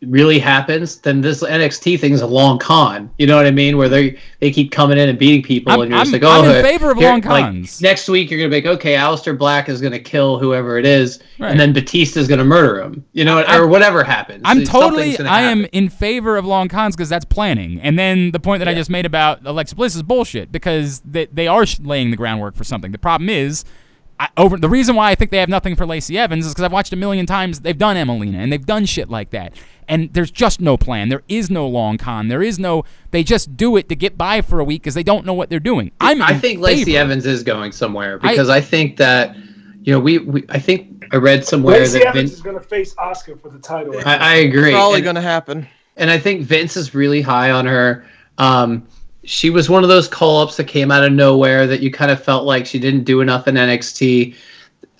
really 0.07 0.39
happens, 0.39 0.97
then 0.97 1.21
this 1.21 1.43
NXT 1.43 2.01
thing 2.01 2.13
is 2.13 2.23
a 2.23 2.27
long 2.27 2.59
con. 2.59 3.11
You 3.19 3.27
know 3.27 3.37
what 3.37 3.47
I 3.47 3.51
mean? 3.51 3.77
Where 3.77 3.89
they 3.89 4.19
they 4.41 4.51
keep 4.51 4.71
coming 4.73 4.97
in 4.99 5.09
and 5.09 5.19
beating 5.19 5.43
people, 5.43 5.73
I'm- 5.73 5.83
and 5.83 5.91
you're 5.91 5.99
just 6.01 6.15
I'm- 6.15 6.23
like, 6.23 6.31
oh, 6.31 6.49
I'm 6.51 6.57
in 6.57 6.65
favor 6.65 6.91
of 6.91 6.99
long 6.99 7.21
like, 7.21 7.45
cons. 7.45 7.83
next 7.83 8.09
week 8.09 8.31
you're 8.31 8.39
gonna 8.41 8.49
be 8.49 8.57
like, 8.67 8.79
okay, 8.79 8.95
Aleister 8.95 9.37
Black 9.37 9.69
is 9.69 9.81
gonna 9.81 9.99
kill 9.99 10.39
whoever 10.39 10.79
it 10.79 10.87
is, 10.87 11.19
Right. 11.39 11.51
and 11.51 11.61
then 11.61 11.73
Batista's 11.75 12.29
gonna 12.29 12.45
murder 12.45 12.81
him. 12.81 13.05
You 13.13 13.25
know, 13.27 13.41
I'm- 13.41 13.61
or 13.61 13.67
whatever 13.67 14.03
happens. 14.03 14.43
I'm 14.45 14.65
totally, 14.65 15.19
I 15.19 15.43
am 15.43 15.67
in 15.73 15.89
favor 15.91 16.37
of 16.39 16.47
long 16.47 16.69
cons 16.69 16.97
because 16.97 17.09
that's 17.11 17.25
planning. 17.27 17.81
And 17.83 17.99
then 17.99 18.31
the 18.31 18.41
point 18.41 18.61
that 18.61 18.69
I 18.69 18.75
just 18.75 18.91
made 18.91 19.05
about 19.07 19.41
Alexa 19.45 19.75
Bliss 19.75 19.95
is 19.95 20.03
bullshit 20.03 20.51
because 20.51 21.01
they, 21.05 21.27
they 21.27 21.47
are 21.47 21.67
laying 21.83 22.11
the 22.11 22.17
groundwork 22.17 22.57
for 22.57 22.65
something. 22.65 22.93
The 22.93 22.99
problem 22.99 23.29
is, 23.29 23.65
I, 24.21 24.29
over 24.37 24.59
the 24.59 24.69
reason 24.69 24.97
why 24.97 25.11
I 25.11 25.15
think 25.15 25.31
they 25.31 25.39
have 25.39 25.49
nothing 25.49 25.75
for 25.75 25.87
Lacey 25.87 26.19
Evans 26.19 26.45
is 26.45 26.53
because 26.53 26.65
I've 26.65 26.73
watched 26.73 26.93
a 26.93 26.97
million 26.97 27.25
times 27.25 27.61
they've 27.61 27.79
done 27.79 27.97
Emmalina 27.97 28.35
and 28.37 28.53
they've 28.53 28.65
done 28.65 28.85
shit 28.85 29.09
like 29.09 29.31
that. 29.31 29.55
And 29.89 30.13
there's 30.13 30.31
just 30.31 30.61
no 30.61 30.77
plan. 30.77 31.09
There 31.09 31.23
is 31.27 31.51
no 31.51 31.67
long 31.67 31.97
con. 31.97 32.29
There 32.29 32.43
is 32.43 32.59
no. 32.59 32.85
They 33.13 33.25
just 33.25 33.57
do 33.57 33.77
it 33.79 33.89
to 33.89 33.97
get 33.97 34.19
by 34.19 34.43
for 34.43 34.61
a 34.61 34.65
week 34.65 34.83
because 34.83 34.95
they 34.95 35.03
don't 35.03 35.25
know 35.25 35.33
what 35.33 35.49
they're 35.49 35.59
doing. 35.59 35.91
I'm. 36.01 36.21
I 36.23 36.33
in 36.33 36.41
think 36.41 36.61
Lacey 36.61 36.85
favor. 36.85 36.99
Evans 36.99 37.27
is 37.27 37.43
going 37.43 37.73
somewhere 37.73 38.19
because 38.19 38.51
I, 38.51 38.61
think 38.61 38.99
that 38.99 39.35
you 39.83 39.93
know 39.93 39.99
we, 39.99 40.19
we 40.19 40.45
I 40.51 40.59
think 40.61 41.07
I 41.13 41.17
read 41.17 41.45
somewhere 41.47 41.81
Lacey 41.81 42.01
that 42.01 42.09
Evans 42.09 42.31
Vince. 42.31 42.33
is 42.35 42.43
going 42.43 42.57
to 42.59 42.63
face 42.63 42.95
Asuka 42.97 43.41
for 43.41 43.49
the 43.49 43.59
title. 43.59 43.97
I, 44.05 44.17
I 44.17 44.35
agree. 44.35 44.71
Probably 44.73 45.01
gonna 45.01 45.23
happen. 45.23 45.67
and 45.97 46.11
I 46.11 46.19
think 46.19 46.43
Vince 46.43 46.77
is 46.77 46.95
really 46.95 47.23
high 47.23 47.51
on 47.51 47.67
her. 47.67 48.05
Um, 48.39 48.87
she 49.31 49.49
was 49.49 49.71
one 49.71 49.85
of 49.85 49.89
those 49.89 50.09
call 50.09 50.43
ups 50.43 50.57
that 50.57 50.65
came 50.65 50.91
out 50.91 51.05
of 51.05 51.13
nowhere 51.13 51.65
that 51.65 51.81
you 51.81 51.91
kind 51.93 52.11
of 52.11 52.21
felt 52.21 52.45
like 52.45 52.67
she 52.67 52.81
didn't 52.81 53.05
do 53.05 53.21
enough 53.21 53.47
in 53.47 53.55
NXT. 53.55 54.35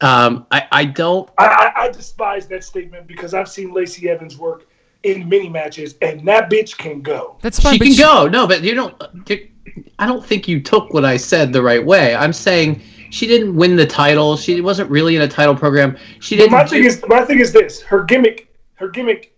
Um, 0.03 0.47
I, 0.53 0.69
I 0.71 0.85
don't. 0.85 1.29
I, 1.37 1.47
I, 1.47 1.83
I 1.83 1.89
despise 1.91 2.47
that 2.47 2.63
statement 2.63 3.09
because 3.09 3.35
I've 3.35 3.49
seen 3.49 3.73
Lacey 3.73 4.09
Evans 4.09 4.39
work 4.39 4.69
in 5.03 5.29
mini 5.29 5.49
matches, 5.49 5.97
and 6.01 6.25
that 6.29 6.49
bitch 6.49 6.79
can 6.79 7.03
go. 7.03 7.39
That's 7.43 7.59
fine. 7.59 7.73
she 7.73 7.79
but 7.81 7.85
can 7.87 7.97
go. 7.97 8.29
No, 8.29 8.47
but 8.47 8.63
you 8.63 8.75
don't. 8.75 9.03
I 9.99 10.07
don't 10.07 10.25
think 10.25 10.47
you 10.47 10.61
took 10.61 10.95
what 10.95 11.05
I 11.05 11.17
said 11.17 11.53
the 11.53 11.63
right 11.63 11.85
way. 11.85 12.15
I'm 12.15 12.33
saying 12.33 12.81
she 13.11 13.27
didn't 13.27 13.57
win 13.57 13.75
the 13.75 13.87
title. 13.87 14.37
She 14.37 14.61
wasn't 14.61 14.89
really 14.93 15.17
in 15.17 15.23
a 15.23 15.29
title 15.29 15.57
program. 15.57 15.99
She 16.21 16.37
didn't. 16.37 16.53
my 16.53 16.65
thing 16.65 16.85
is, 16.85 17.03
my 17.09 17.25
thing 17.25 17.41
is 17.41 17.53
this: 17.53 17.83
her 17.83 18.05
gimmick, 18.05 18.55
her 18.75 18.89
gimmick 18.89 19.35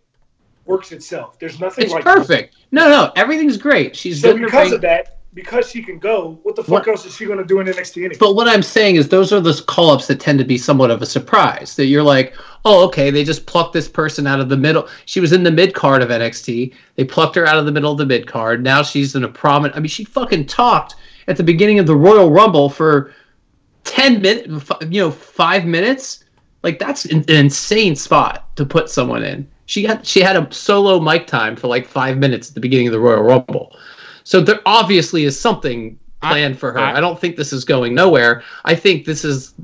works 0.66 0.92
itself. 0.92 1.38
There's 1.38 1.58
nothing 1.60 1.84
it's 1.84 1.92
like 1.92 2.04
perfect. 2.04 2.56
No, 2.70 2.88
no, 2.88 3.12
everything's 3.16 3.56
great. 3.56 3.96
She's 3.96 4.20
So 4.20 4.28
good 4.28 4.36
in 4.36 4.42
the 4.42 4.46
because 4.46 4.72
of 4.72 4.80
that, 4.82 5.18
because 5.34 5.68
she 5.70 5.82
can 5.82 5.98
go, 5.98 6.38
what 6.42 6.56
the 6.56 6.62
fuck 6.62 6.70
What- 6.70 6.88
else 6.88 7.06
is 7.06 7.14
she 7.16 7.24
going 7.24 7.38
to 7.38 7.44
do 7.44 7.60
in 7.60 7.66
NXT 7.66 7.96
anyway? 8.04 8.16
But 8.20 8.34
what 8.36 8.48
I'm 8.48 8.62
saying 8.62 8.96
is 8.96 9.08
those 9.08 9.32
are 9.32 9.40
those 9.40 9.60
call 9.60 9.90
ups 9.90 10.06
that 10.08 10.20
tend 10.20 10.38
to 10.38 10.44
be 10.44 10.58
somewhat 10.58 10.90
of 10.90 11.02
a 11.02 11.06
surprise. 11.06 11.74
That 11.76 11.86
you're 11.86 12.02
like, 12.02 12.34
oh, 12.64 12.84
okay, 12.86 13.10
they 13.10 13.24
just 13.24 13.46
plucked 13.46 13.72
this 13.72 13.88
person 13.88 14.26
out 14.26 14.40
of 14.40 14.48
the 14.48 14.56
middle. 14.56 14.88
She 15.06 15.20
was 15.20 15.32
in 15.32 15.42
the 15.42 15.50
mid 15.50 15.74
card 15.74 16.02
of 16.02 16.10
NXT. 16.10 16.74
They 16.96 17.04
plucked 17.04 17.34
her 17.36 17.46
out 17.46 17.58
of 17.58 17.66
the 17.66 17.72
middle 17.72 17.92
of 17.92 17.98
the 17.98 18.06
mid 18.06 18.26
card. 18.26 18.62
Now 18.62 18.82
she's 18.82 19.14
in 19.14 19.24
a 19.24 19.28
prominent. 19.28 19.76
I 19.76 19.80
mean, 19.80 19.88
she 19.88 20.04
fucking 20.04 20.46
talked 20.46 20.96
at 21.28 21.36
the 21.36 21.42
beginning 21.42 21.78
of 21.78 21.86
the 21.86 21.96
Royal 21.96 22.30
Rumble 22.30 22.68
for 22.68 23.12
ten 23.84 24.20
minutes. 24.20 24.70
You 24.90 25.00
know, 25.02 25.10
five 25.10 25.64
minutes. 25.64 26.24
Like 26.62 26.78
that's 26.78 27.06
an 27.06 27.24
insane 27.28 27.96
spot 27.96 28.54
to 28.56 28.64
put 28.64 28.88
someone 28.90 29.24
in. 29.24 29.48
She 29.72 29.84
had 29.84 30.06
she 30.06 30.20
had 30.20 30.36
a 30.36 30.46
solo 30.52 31.00
mic 31.00 31.26
time 31.26 31.56
for 31.56 31.66
like 31.66 31.86
five 31.86 32.18
minutes 32.18 32.48
at 32.50 32.54
the 32.54 32.60
beginning 32.60 32.88
of 32.88 32.92
the 32.92 33.00
Royal 33.00 33.22
Rumble. 33.22 33.74
So 34.22 34.40
there 34.42 34.60
obviously 34.66 35.24
is 35.24 35.38
something 35.40 35.98
planned 36.20 36.58
for 36.58 36.72
her. 36.72 36.78
I- 36.78 36.98
I, 36.98 37.00
don't 37.00 37.18
think 37.18 37.36
this 37.36 37.54
is 37.54 37.64
going 37.64 37.94
nowhere. 37.94 38.42
I 38.66 38.74
think 38.74 39.06
this 39.06 39.24
is 39.24 39.54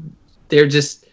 they're 0.48 0.66
just 0.66 1.05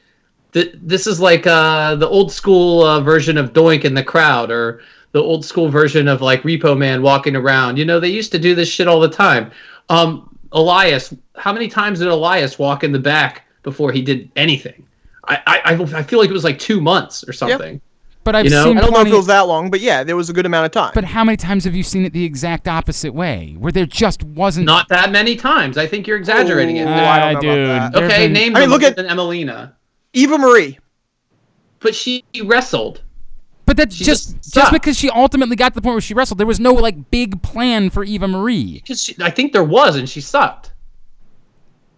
th- 0.54 0.74
this 0.82 1.08
is 1.08 1.20
like 1.20 1.46
uh, 1.46 1.96
the 1.96 2.08
old 2.08 2.32
school 2.32 2.84
uh, 2.84 3.02
version 3.02 3.38
of 3.38 3.52
Doink 3.52 3.84
in 3.84 3.94
the 3.96 4.04
crowd 4.04 4.50
or 4.50 4.80
the 5.12 5.22
old 5.22 5.44
school 5.44 5.68
version 5.68 6.08
of 6.08 6.22
like 6.22 6.42
Repo 6.44 6.78
Man 6.78 7.02
walking 7.02 7.36
around. 7.36 7.78
You 7.78 7.84
know, 7.84 8.00
they 8.00 8.08
used 8.08 8.32
to 8.32 8.40
do 8.40 8.56
this 8.56 8.70
shit 8.70 8.88
all 8.88 9.02
the 9.02 9.10
time. 9.10 9.52
Um, 9.90 10.30
Elias, 10.54 11.14
how 11.36 11.52
many 11.52 11.68
times 11.68 12.00
did 12.00 12.08
Elias 12.08 12.58
walk 12.58 12.86
in 12.86 12.94
the 12.94 13.00
back 13.00 13.44
before 13.64 13.92
he 13.92 14.02
did 14.02 14.32
anything? 14.38 14.88
I, 15.28 15.36
I, 15.46 15.62
I- 15.74 16.00
I 16.00 16.04
feel 16.04 16.20
like 16.20 16.30
it 16.30 16.34
was 16.40 16.46
like 16.46 16.60
two 16.60 16.80
months 16.80 17.26
or 17.28 17.34
something. 17.34 17.82
But 18.26 18.36
I've 18.36 18.46
You 18.46 18.52
know? 18.52 18.64
seen 18.66 18.78
I 18.80 18.82
don't 18.82 18.92
know 18.92 19.02
if 19.02 19.08
it 19.08 19.14
was 19.14 19.28
that 19.28 19.42
long, 19.48 19.70
but 19.70 19.80
yeah, 19.82 20.04
there 20.04 20.16
was 20.16 20.30
a 20.32 20.34
good 20.34 20.48
amount 20.48 20.66
of 20.66 20.72
time. 20.72 20.92
but 20.96 21.04
how 21.06 21.24
many 21.24 21.38
times 21.38 21.64
have 21.64 21.76
you 21.76 21.84
seen 21.84 22.04
it 22.06 22.12
the 22.12 22.26
exact 22.26 22.68
opposite 22.68 23.14
way, 23.14 23.56
where 23.60 23.72
there 23.72 23.86
just 23.86 24.24
wasn't? 24.24 24.66
Not 24.66 24.90
that 24.90 25.12
many 25.12 25.36
times. 25.36 25.78
I 25.78 25.86
think 25.86 26.08
you're 26.08 26.18
exaggerating 26.18 26.78
it. 26.78 26.86
Ooh, 26.86 26.90
I 26.90 26.96
don't 26.96 26.98
Ah, 27.00 27.32
know 27.32 27.32
about 27.32 27.42
dude. 27.42 27.68
that. 27.68 27.96
Okay, 28.12 28.26
been- 28.26 28.34
name 28.34 28.56
I 28.56 28.62
mean, 28.62 28.70
look 28.72 28.82
at- 28.82 28.98
Emmalina. 28.98 29.74
Eva 30.14 30.38
Marie. 30.40 30.80
But 31.80 31.94
she 31.94 32.24
wrestled. 32.44 33.02
But 33.68 33.78
that's 33.78 33.96
She 33.96 34.04
just 34.04 34.36
just 34.42 34.54
just, 34.56 34.72
because 34.72 34.98
she 34.98 35.10
ultimately 35.12 35.56
got 35.56 35.70
to 35.70 35.76
the 35.76 35.82
point 35.84 35.94
where 35.94 36.02
she 36.02 36.14
wrestled. 36.16 36.40
There 36.40 36.48
was 36.48 36.60
no 36.60 36.74
like 36.74 37.12
big 37.12 37.44
plan 37.44 37.92
for 37.92 38.04
Eva 38.04 38.28
Marie. 38.28 38.74
Because 38.82 39.04
she, 39.04 39.16
I 39.22 39.30
think 39.30 39.54
there 39.54 39.64
was, 39.64 39.98
and 39.98 40.10
she 40.10 40.20
sucked. 40.22 40.72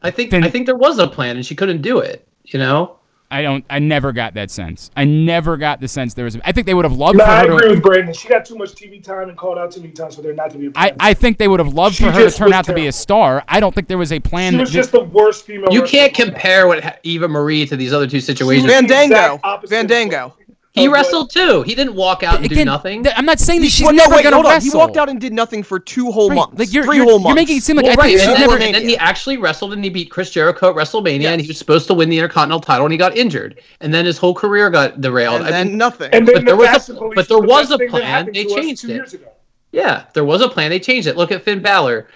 I 0.04 0.12
think 0.12 0.32
Then- 0.32 0.44
I 0.44 0.50
think 0.50 0.66
there 0.66 0.76
was 0.76 1.00
a 1.00 1.08
plan, 1.08 1.38
and 1.38 1.46
she 1.46 1.56
couldn't 1.56 1.82
do 1.82 2.00
it. 2.00 2.28
You 2.46 2.60
know, 2.60 2.98
I 3.30 3.42
don't. 3.42 3.66
I 3.70 3.80
never 3.80 4.14
got 4.14 4.36
that 4.36 4.50
sense. 4.50 4.90
I 4.96 5.04
never 5.04 5.58
got 5.58 5.82
the 5.82 5.88
sense 5.90 6.14
there 6.14 6.24
was. 6.24 6.38
I 6.46 6.54
think 6.54 6.66
they 6.66 6.74
would 6.74 6.86
have 6.86 6.94
loved 6.94 7.18
No, 7.18 7.26
for 7.26 7.30
I 7.32 7.44
agree 7.44 7.60
to. 7.68 7.70
with 7.72 7.84
Brandon. 7.84 8.14
She 8.14 8.30
got 8.30 8.46
too 8.46 8.56
much 8.56 8.72
TV 8.72 9.04
time 9.04 9.28
and 9.28 9.38
called 9.38 9.58
out 9.58 9.72
too 9.72 9.82
many 9.82 9.92
times 9.92 10.16
for 10.16 10.22
there 10.22 10.34
not 10.34 10.50
to 10.52 10.58
be 10.58 10.68
a 10.68 10.70
I, 10.76 10.88
plan. 10.92 10.98
I 11.02 11.14
think 11.14 11.38
they 11.38 11.50
would 11.50 11.60
have 11.60 11.74
loved 11.74 11.96
She 11.96 12.06
for 12.06 12.12
her 12.12 12.30
to 12.30 12.36
turn 12.36 12.46
was 12.46 12.54
out 12.54 12.66
to 12.66 12.74
be 12.74 12.88
a 12.88 12.92
star. 12.94 13.44
I 13.50 13.60
don't 13.60 13.76
think 13.76 13.90
there 13.90 13.98
was 13.98 14.14
a 14.14 14.20
plan. 14.22 14.54
she 14.54 14.60
was 14.60 14.70
thi- 14.70 14.76
just 14.76 14.92
the 14.94 15.04
worst 15.04 15.46
female. 15.46 15.74
You 15.74 15.84
can't 15.84 16.14
compare 16.14 16.68
what 16.68 17.00
Eva 17.04 17.28
Marie 17.28 17.66
to 17.66 17.76
these 17.76 17.92
other 17.92 18.08
two 18.08 18.22
situations. 18.22 18.72
Van 18.72 18.88
the 18.88 20.47
exact 20.78 20.78
Dango. 20.78 20.78
opposite 20.78 20.78
Van 20.78 20.78
of 20.78 20.78
Dango. 20.78 20.82
He 20.82 20.88
oh, 20.88 20.88
of 20.88 20.94
wrestled 20.94 21.30
too. 21.32 21.62
He 21.64 21.76
didn't 21.76 21.96
walk 21.96 22.24
out 22.24 22.40
and 22.40 22.50
do 22.50 22.66
nothing. 22.66 23.04
th- 23.04 23.16
I'm 23.18 23.26
not 23.26 23.40
saying 23.40 23.62
that 23.62 23.70
she's 23.70 23.84
Well, 23.86 23.94
no, 23.94 24.04
never 24.04 24.16
wait, 24.16 24.24
gonna 24.24 24.36
hold 24.36 24.46
on. 24.46 24.52
wrestle. 24.54 24.72
He 24.72 24.78
walked 24.78 24.98
out 24.98 25.10
and 25.10 25.20
did 25.20 25.34
nothing 25.34 25.64
for 25.64 25.80
two 25.80 26.12
whole 26.12 26.30
Right, 26.30 26.36
months. 26.36 26.60
Like 26.60 26.74
you're, 26.74 26.84
3 26.86 26.96
you're, 26.98 27.06
whole 27.06 27.14
you're 27.16 27.20
months. 27.22 27.36
making 27.36 27.58
it 27.58 27.64
seem 27.64 27.76
like 27.78 27.86
well, 27.86 27.94
I 27.94 28.04
right, 28.04 28.18
think 28.18 28.30
and 28.30 28.36
then, 28.42 28.50
never. 28.50 28.64
and 28.64 28.76
then 28.76 28.82
he 28.88 28.98
actually 28.98 29.38
wrestled 29.38 29.74
and 29.74 29.84
he 29.84 29.90
beat 29.90 30.10
Chris 30.12 30.30
Jericho 30.32 30.70
at 30.70 30.76
WrestleMania, 30.76 31.26
and 31.28 31.42
he 31.42 31.48
was 31.48 31.58
supposed 31.58 31.88
to 31.88 31.94
win 31.94 32.10
the 32.10 32.18
Intercontinental 32.18 32.60
title, 32.62 32.86
and 32.86 32.92
he 32.92 32.98
got 32.98 33.18
injured, 33.18 33.62
and 33.82 33.94
then 33.94 34.06
his 34.06 34.18
whole 34.18 34.34
career 34.34 34.70
got 34.70 35.02
derailed. 35.02 35.38
and 35.42 35.48
I 35.48 35.52
then 35.52 35.68
mean, 35.70 35.78
nothing. 35.78 36.10
And 36.14 36.28
then 36.28 36.36
But 36.36 36.40
the 36.42 36.46
there 36.46 36.56
was 36.56 36.68
a- 36.68 36.72
Bastard 36.72 36.98
Police 36.98 37.16
but 37.16 37.28
there 37.30 37.42
the 37.42 37.48
was 37.48 37.62
best 37.70 37.72
a 37.72 37.78
thing 37.78 37.86
that 37.88 37.92
plan. 37.92 38.04
happened 38.04 38.36
They 38.36 38.44
to 38.44 38.50
us 38.50 38.56
changed 38.56 38.82
two 38.82 38.90
it. 38.92 38.96
years 38.96 39.14
ago. 39.14 39.28
yeah, 39.72 40.04
there 40.14 40.24
was 40.26 40.42
a 40.42 40.50
plan. 40.50 40.70
They 40.70 40.80
changed 40.80 41.08
it. 41.08 41.18
Look 41.18 41.32
at 41.32 41.44
Finn 41.44 41.62
Balor. 41.62 42.08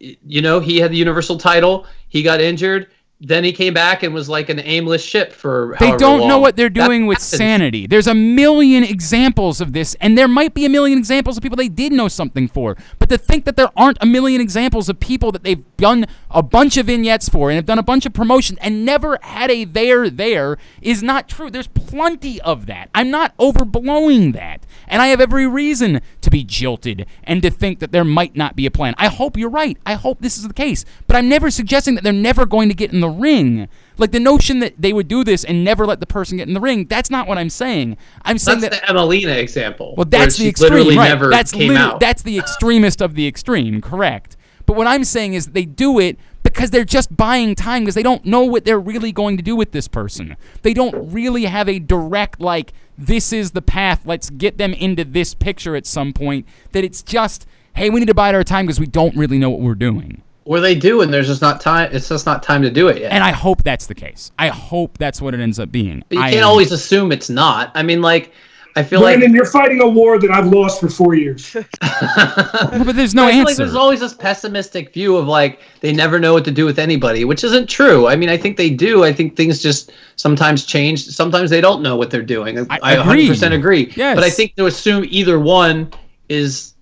You 0.00 0.42
know, 0.42 0.60
he 0.60 0.78
had 0.78 0.90
the 0.92 0.96
Universal 0.96 1.38
title. 1.38 1.86
He 2.08 2.22
got 2.22 2.40
injured. 2.40 2.88
Then 3.20 3.42
he 3.42 3.52
came 3.52 3.74
back 3.74 4.04
and 4.04 4.14
was 4.14 4.28
like 4.28 4.48
an 4.48 4.60
aimless 4.60 5.02
ship 5.02 5.32
for. 5.32 5.76
They 5.80 5.90
don't 5.96 6.28
know 6.28 6.38
what 6.38 6.54
they're 6.54 6.68
That 6.68 6.86
doing 6.86 7.06
with 7.06 7.18
happens. 7.18 7.36
sanity. 7.36 7.86
There's 7.88 8.06
a 8.06 8.14
million 8.14 8.84
examples 8.84 9.60
of 9.60 9.72
this, 9.72 9.96
and 10.00 10.16
there 10.16 10.28
might 10.28 10.54
be 10.54 10.64
a 10.64 10.68
million 10.68 10.98
examples 10.98 11.36
of 11.36 11.42
people 11.42 11.56
they 11.56 11.68
did 11.68 11.90
know 11.92 12.06
something 12.06 12.46
for. 12.46 12.76
But 13.08 13.16
to 13.16 13.24
think 13.24 13.44
that 13.44 13.56
there 13.56 13.70
aren't 13.76 13.98
a 14.00 14.06
million 14.06 14.40
examples 14.40 14.88
of 14.88 15.00
people 15.00 15.32
that 15.32 15.42
they've 15.44 15.64
done 15.76 16.06
a 16.30 16.42
bunch 16.42 16.76
of 16.76 16.86
vignettes 16.86 17.28
for 17.28 17.48
and 17.50 17.56
have 17.56 17.66
done 17.66 17.78
a 17.78 17.82
bunch 17.82 18.04
of 18.06 18.12
promotion 18.12 18.58
and 18.60 18.84
never 18.84 19.18
had 19.22 19.50
a 19.50 19.64
there 19.64 20.10
there 20.10 20.58
is 20.82 21.02
not 21.02 21.28
true. 21.28 21.50
There's 21.50 21.68
plenty 21.68 22.40
of 22.42 22.66
that. 22.66 22.90
I'm 22.94 23.10
not 23.10 23.36
overblowing 23.38 24.32
that. 24.34 24.64
And 24.86 25.00
I 25.02 25.08
have 25.08 25.20
every 25.20 25.46
reason 25.46 26.00
to 26.20 26.30
be 26.30 26.44
jilted 26.44 27.06
and 27.24 27.42
to 27.42 27.50
think 27.50 27.78
that 27.80 27.92
there 27.92 28.04
might 28.04 28.36
not 28.36 28.56
be 28.56 28.66
a 28.66 28.70
plan. 28.70 28.94
I 28.98 29.08
hope 29.08 29.36
you're 29.36 29.50
right. 29.50 29.76
I 29.86 29.94
hope 29.94 30.20
this 30.20 30.36
is 30.36 30.46
the 30.46 30.54
case. 30.54 30.84
But 31.06 31.16
I'm 31.16 31.28
never 31.28 31.50
suggesting 31.50 31.94
that 31.94 32.04
they're 32.04 32.12
never 32.12 32.46
going 32.46 32.68
to 32.68 32.74
get 32.74 32.92
in 32.92 33.00
the 33.00 33.08
ring. 33.08 33.68
Like 33.98 34.12
the 34.12 34.20
notion 34.20 34.60
that 34.60 34.74
they 34.80 34.92
would 34.92 35.08
do 35.08 35.24
this 35.24 35.42
and 35.44 35.64
never 35.64 35.84
let 35.84 35.98
the 35.98 36.06
person 36.06 36.36
get 36.38 36.46
in 36.46 36.54
the 36.54 36.60
ring, 36.60 36.86
that's 36.86 37.10
not 37.10 37.26
what 37.26 37.36
I'm 37.36 37.50
saying. 37.50 37.96
I'm 38.24 38.38
saying 38.38 38.60
That's 38.60 38.78
that 38.78 38.86
the 38.86 38.92
Emmalina 38.94 39.36
example. 39.36 39.94
well, 39.96 40.04
that's 40.04 40.36
the 40.36 40.48
extreme, 40.48 40.70
Literally 40.72 40.96
right? 40.96 41.08
never 41.08 41.28
that's 41.30 41.50
came 41.50 41.76
out. 41.76 41.98
that's 41.98 42.22
the 42.22 42.38
extremist 42.38 42.97
of 43.00 43.14
the 43.14 43.26
extreme, 43.26 43.80
correct? 43.80 44.36
But 44.66 44.76
what 44.76 44.86
I'm 44.86 45.04
saying 45.04 45.34
is 45.34 45.48
they 45.48 45.64
do 45.64 45.98
it 45.98 46.18
because 46.42 46.70
they're 46.70 46.84
just 46.84 47.16
buying 47.16 47.54
time 47.54 47.82
because 47.82 47.94
they 47.94 48.02
don't 48.02 48.24
know 48.24 48.42
what 48.42 48.64
they're 48.64 48.78
really 48.78 49.12
going 49.12 49.36
to 49.36 49.42
do 49.42 49.56
with 49.56 49.72
this 49.72 49.88
person. 49.88 50.36
They 50.62 50.74
don't 50.74 51.12
really 51.12 51.44
have 51.46 51.68
a 51.68 51.78
direct 51.78 52.40
like 52.40 52.72
this 52.96 53.32
is 53.32 53.52
the 53.52 53.62
path. 53.62 54.02
Let's 54.04 54.28
get 54.30 54.58
them 54.58 54.74
into 54.74 55.04
this 55.04 55.34
picture 55.34 55.74
at 55.76 55.86
some 55.86 56.12
point. 56.12 56.46
That 56.72 56.84
it's 56.84 57.02
just 57.02 57.46
hey, 57.74 57.90
we 57.90 58.00
need 58.00 58.06
to 58.06 58.14
bide 58.14 58.34
our 58.34 58.44
time 58.44 58.66
because 58.66 58.80
we 58.80 58.86
don't 58.86 59.16
really 59.16 59.38
know 59.38 59.50
what 59.50 59.60
we're 59.60 59.74
doing. 59.76 60.20
Or 60.44 60.60
they 60.60 60.74
do, 60.74 61.02
and 61.02 61.12
there's 61.14 61.28
just 61.28 61.42
not 61.42 61.60
time. 61.60 61.90
It's 61.92 62.08
just 62.08 62.26
not 62.26 62.42
time 62.42 62.62
to 62.62 62.70
do 62.70 62.88
it 62.88 62.98
yet. 62.98 63.12
And 63.12 63.22
I 63.22 63.32
hope 63.32 63.62
that's 63.62 63.86
the 63.86 63.94
case. 63.94 64.32
I 64.38 64.48
hope 64.48 64.98
that's 64.98 65.20
what 65.22 65.34
it 65.34 65.40
ends 65.40 65.58
up 65.60 65.70
being. 65.70 66.02
But 66.08 66.16
you 66.16 66.22
I 66.22 66.30
can't 66.30 66.42
am- 66.42 66.48
always 66.48 66.72
assume 66.72 67.12
it's 67.12 67.30
not. 67.30 67.70
I 67.74 67.82
mean, 67.82 68.00
like, 68.02 68.32
I 68.76 68.82
feel 68.84 69.00
Brandon, 69.00 69.30
like. 69.30 69.36
you're 69.36 69.44
fighting 69.46 69.80
a 69.80 69.88
war 69.88 70.18
that 70.20 70.30
I've 70.30 70.46
lost 70.46 70.80
for 70.80 70.88
four 70.88 71.14
years. 71.14 71.52
but 71.80 72.92
there's 72.94 73.14
no 73.14 73.24
I 73.26 73.30
feel 73.32 73.38
like 73.40 73.48
answer. 73.48 73.64
there's 73.64 73.74
always 73.74 74.00
this 74.00 74.14
pessimistic 74.14 74.92
view 74.92 75.16
of 75.16 75.26
like 75.26 75.60
they 75.80 75.92
never 75.92 76.18
know 76.18 76.32
what 76.32 76.44
to 76.44 76.50
do 76.52 76.64
with 76.64 76.78
anybody, 76.78 77.24
which 77.24 77.42
isn't 77.44 77.68
true. 77.68 78.06
I 78.06 78.14
mean, 78.16 78.28
I 78.28 78.36
think 78.36 78.56
they 78.56 78.70
do. 78.70 79.04
I 79.04 79.12
think 79.12 79.36
things 79.36 79.60
just 79.62 79.92
sometimes 80.16 80.64
change. 80.64 81.04
Sometimes 81.06 81.50
they 81.50 81.60
don't 81.60 81.82
know 81.82 81.96
what 81.96 82.10
they're 82.10 82.22
doing. 82.22 82.58
I 82.70 82.78
I, 82.82 82.92
agree. 82.94 83.28
100% 83.28 83.52
agree. 83.52 83.92
Yes. 83.96 84.14
But 84.14 84.24
I 84.24 84.30
think 84.30 84.54
to 84.56 84.66
assume 84.66 85.04
either 85.08 85.40
one 85.40 85.92
is 86.28 86.74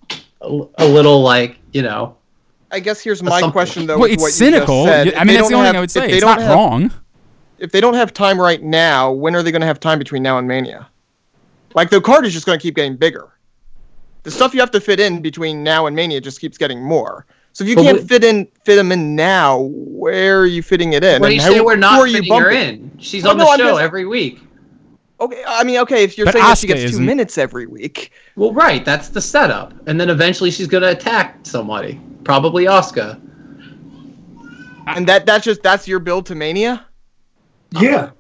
a, 0.43 0.61
a 0.79 0.87
little 0.87 1.23
like 1.23 1.57
you 1.73 1.83
know. 1.83 2.17
I 2.71 2.81
guess 2.81 3.01
here's 3.01 3.23
my 3.23 3.31
something. 3.41 3.53
question 3.53 3.87
though. 3.87 3.97
well, 3.99 4.11
it's 4.11 4.21
what 4.23 4.33
cynical. 4.33 4.83
You 4.83 4.87
just 4.91 5.05
said. 5.11 5.15
I 5.15 5.19
mean, 5.25 5.27
they 5.29 5.35
that's 5.37 5.49
the 5.49 5.55
only 5.55 5.67
have- 5.67 5.73
thing 5.73 5.77
I 5.77 5.81
would 5.81 5.91
say. 5.91 6.01
they 6.09 6.13
It's 6.15 6.21
don't 6.21 6.31
not 6.37 6.41
have- 6.43 6.51
wrong. 6.55 6.91
If 7.59 7.73
they 7.73 7.81
don't 7.81 7.95
have 7.95 8.13
time 8.13 8.39
right 8.39 8.63
now, 8.63 9.11
when 9.13 9.35
are 9.35 9.43
they 9.43 9.51
going 9.51 9.63
to 9.63 9.67
have 9.67 9.81
time 9.81 9.99
between 9.99 10.23
now 10.23 10.37
and 10.37 10.47
Mania? 10.47 10.89
Like 11.77 11.91
the 11.91 12.01
card 12.01 12.27
is 12.27 12.33
just 12.33 12.47
going 12.47 12.59
to 12.59 12.63
keep 12.63 12.75
getting 12.75 12.97
bigger. 12.97 13.29
The 14.25 14.31
stuff 14.33 14.55
you 14.55 14.61
have 14.61 14.73
to 14.73 14.81
fit 14.81 14.99
in 14.99 15.23
between 15.23 15.63
now 15.63 15.87
and 15.87 15.95
Mania 15.95 16.21
just 16.21 16.41
keeps 16.41 16.59
getting 16.59 16.83
more. 16.83 17.27
So 17.53 17.63
if 17.63 17.71
you 17.71 17.77
But 17.77 17.83
can't 17.85 18.01
we- 18.01 18.07
fit 18.09 18.25
in 18.25 18.49
fit 18.65 18.77
them 18.77 18.91
in 18.93 19.15
now, 19.15 19.61
where 19.71 20.41
are 20.41 20.47
you 20.47 20.63
fitting 20.63 20.95
it 20.95 21.05
in? 21.05 21.21
What 21.21 21.29
do 21.29 21.35
you 21.35 21.41
And 21.43 21.55
say 21.55 21.61
we're 21.61 21.77
not 21.77 22.01
are 22.01 22.07
you 22.07 22.19
fitting 22.19 22.35
her 22.41 22.51
in? 22.51 22.91
She's 22.99 23.23
Well, 23.23 23.33
on 23.33 23.39
the 23.39 23.45
no, 23.45 23.51
I'm 23.53 23.59
show 23.59 23.71
just- 23.73 23.83
every 23.83 24.05
week. 24.07 24.41
Okay, 25.19 25.43
I 25.47 25.65
mean, 25.65 25.79
okay, 25.79 26.03
if 26.05 26.19
you're 26.19 26.27
But 26.27 26.35
saying 26.35 26.45
that 26.45 26.59
she 26.59 26.67
gets 26.67 26.81
two 26.83 26.87
isn't. 26.89 27.07
minutes 27.07 27.39
every 27.39 27.67
week, 27.67 28.11
Well, 28.35 28.53
right. 28.53 28.85
That's 28.85 29.09
the 29.09 29.21
setup, 29.23 29.73
and 29.87 29.99
then 29.99 30.11
eventually 30.11 30.51
she's 30.51 30.67
gonna 30.67 30.89
attack 30.89 31.39
somebody, 31.45 31.99
probably 32.25 32.65
Asuka. 32.67 33.19
and 34.89 35.07
that 35.07 35.25
that's 35.25 35.45
just 35.45 35.63
that's 35.63 35.89
your 35.89 36.01
build 36.01 36.27
to 36.27 36.35
Mania. 36.35 36.85
Yeah. 37.81 38.11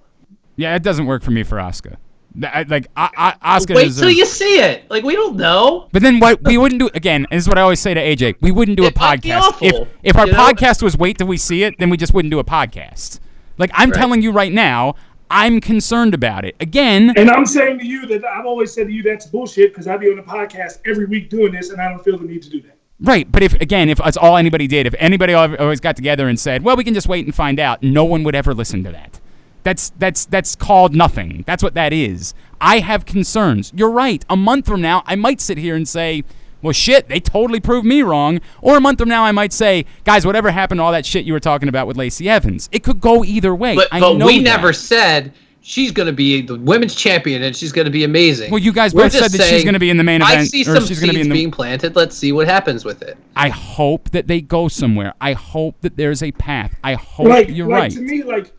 Yeah, 0.56 0.74
it 0.74 0.82
doesn't 0.82 1.04
work 1.06 1.22
for 1.22 1.30
me 1.32 1.42
for 1.42 1.56
Asuka. 1.58 1.96
Th- 2.40 2.52
I- 2.52 2.62
Like 2.68 2.88
I, 2.96 3.34
I, 3.42 3.58
Asuka 3.58 3.74
Wait 3.76 3.84
deserves- 3.84 4.00
till 4.00 4.10
you 4.10 4.26
see 4.26 4.58
it. 4.60 4.90
Like 4.90 5.04
we 5.04 5.14
don't 5.14 5.36
know. 5.36 5.88
But 5.92 6.02
then 6.02 6.20
what 6.20 6.42
we 6.42 6.58
wouldn't 6.58 6.80
do 6.80 6.90
again, 6.94 7.26
this 7.30 7.42
is 7.44 7.48
what 7.48 7.58
I 7.58 7.62
always 7.62 7.80
say 7.80 7.94
to 7.94 8.00
AJ. 8.00 8.36
We 8.40 8.50
wouldn't 8.50 8.76
do 8.76 8.84
a 8.84 8.88
It 8.88 8.96
might 8.98 9.22
be 9.22 9.28
podcast. 9.30 9.40
awful, 9.40 9.66
if 9.68 9.88
if 10.02 10.16
our 10.16 10.26
know? 10.26 10.32
podcast 10.32 10.82
was 10.82 10.96
wait 10.96 11.18
till 11.18 11.26
we 11.26 11.36
see 11.36 11.62
it, 11.62 11.74
then 11.78 11.90
we 11.90 11.96
just 11.96 12.12
wouldn't 12.14 12.30
do 12.30 12.38
a 12.38 12.44
podcast. 12.44 13.20
Like 13.58 13.70
I'm 13.74 13.90
Right. 13.90 13.98
telling 13.98 14.22
you 14.22 14.32
right 14.32 14.52
now, 14.52 14.94
I'm 15.30 15.60
concerned 15.60 16.14
about 16.14 16.44
it. 16.44 16.54
Again, 16.60 17.12
And 17.16 17.30
I'm 17.30 17.46
saying 17.46 17.78
to 17.80 17.86
you 17.86 18.06
that 18.06 18.24
I've 18.24 18.46
always 18.46 18.72
said 18.72 18.86
to 18.86 18.92
you 18.92 19.02
that's 19.02 19.26
bullshit 19.26 19.72
because 19.72 19.88
I'd 19.88 19.98
be 20.00 20.08
on 20.08 20.16
the 20.16 20.22
podcast 20.22 20.78
every 20.86 21.06
week 21.06 21.30
doing 21.30 21.52
this 21.52 21.70
and 21.70 21.80
I 21.80 21.88
don't 21.88 22.04
feel 22.04 22.16
the 22.18 22.24
need 22.26 22.42
to 22.42 22.50
do 22.50 22.60
that. 22.60 22.76
right, 23.00 23.30
but 23.32 23.42
if 23.42 23.54
again, 23.60 23.88
if 23.88 23.98
that's 23.98 24.16
all 24.16 24.36
anybody 24.36 24.66
did, 24.66 24.86
if 24.86 24.94
anybody 24.98 25.32
always 25.34 25.80
got 25.80 25.96
together 25.96 26.28
and 26.28 26.38
said, 26.38 26.62
"Well, 26.62 26.76
we 26.76 26.84
can 26.84 26.94
just 26.94 27.08
wait 27.08 27.24
and 27.26 27.34
find 27.34 27.58
out," 27.58 27.82
no 27.82 28.04
one 28.04 28.22
would 28.24 28.34
ever 28.36 28.54
listen 28.54 28.84
to 28.84 28.92
that. 28.92 29.20
That's 29.66 29.90
that's 29.98 30.26
that's 30.26 30.54
called 30.54 30.94
nothing. 30.94 31.42
That's 31.44 31.60
what 31.60 31.74
that 31.74 31.92
is. 31.92 32.34
I 32.60 32.78
have 32.78 33.04
concerns. 33.04 33.72
You're 33.74 33.90
right. 33.90 34.24
A 34.30 34.36
month 34.36 34.64
from 34.64 34.80
now, 34.80 35.02
I 35.06 35.16
might 35.16 35.40
sit 35.40 35.58
here 35.58 35.74
and 35.74 35.88
say, 35.88 36.22
"Well, 36.62 36.72
shit, 36.72 37.08
they 37.08 37.18
totally 37.18 37.58
proved 37.58 37.84
me 37.84 38.02
wrong." 38.02 38.40
Or 38.62 38.76
a 38.76 38.80
month 38.80 39.00
from 39.00 39.08
now, 39.08 39.24
I 39.24 39.32
might 39.32 39.52
say, 39.52 39.84
"Guys, 40.04 40.24
whatever 40.24 40.52
happened 40.52 40.78
to 40.78 40.84
all 40.84 40.92
that 40.92 41.04
shit 41.04 41.24
you 41.24 41.32
were 41.32 41.40
talking 41.40 41.68
about 41.68 41.88
with 41.88 41.96
Lacey 41.96 42.28
Evans?" 42.28 42.68
It 42.70 42.84
could 42.84 43.00
go 43.00 43.24
either 43.24 43.56
way. 43.56 43.74
But 43.74 43.88
I 43.90 43.98
but 43.98 44.12
know 44.18 44.26
we 44.26 44.36
that. 44.38 44.44
never 44.44 44.72
said 44.72 45.32
she's 45.62 45.90
gonna 45.90 46.12
be 46.12 46.42
the 46.42 46.60
women's 46.60 46.94
champion 46.94 47.42
and 47.42 47.56
she's 47.56 47.72
gonna 47.72 47.90
be 47.90 48.04
amazing. 48.04 48.52
Well, 48.52 48.60
you 48.62 48.72
guys 48.72 48.94
We're 48.94 49.06
both 49.06 49.14
said 49.14 49.22
just 49.22 49.38
that 49.38 49.48
she's 49.48 49.64
gonna 49.64 49.80
be 49.80 49.90
in 49.90 49.96
the 49.96 50.04
main 50.04 50.22
event. 50.22 50.38
I 50.38 50.44
see 50.44 50.62
some 50.62 50.86
she's 50.86 51.00
gonna 51.00 51.12
be 51.12 51.16
seeds 51.18 51.26
in 51.26 51.30
the- 51.30 51.34
being 51.40 51.50
planted. 51.50 51.96
Let's 51.96 52.16
see 52.16 52.30
what 52.30 52.46
happens 52.46 52.84
with 52.84 53.02
it. 53.02 53.18
I 53.34 53.48
hope 53.48 54.10
that 54.12 54.28
they 54.28 54.42
go 54.42 54.68
somewhere. 54.68 55.14
I 55.20 55.32
hope 55.32 55.80
that 55.80 55.96
there's 55.96 56.22
a 56.22 56.30
path. 56.30 56.72
I 56.84 56.94
hope 56.94 57.26
like, 57.26 57.48
you're 57.50 57.66
like 57.66 57.80
right. 57.80 57.90
to 57.90 58.00
me, 58.00 58.22
like 58.22 58.52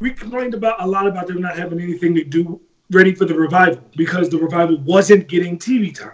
we 0.00 0.12
complained 0.12 0.54
about 0.54 0.82
a 0.82 0.86
lot 0.86 1.06
about 1.06 1.26
them 1.26 1.40
not 1.40 1.56
having 1.56 1.80
anything 1.80 2.14
to 2.14 2.24
do 2.24 2.60
ready 2.90 3.14
for 3.14 3.24
the 3.24 3.34
revival 3.34 3.82
because 3.96 4.28
the 4.28 4.38
revival 4.38 4.78
wasn't 4.78 5.28
getting 5.28 5.58
TV 5.58 5.94
time. 5.94 6.12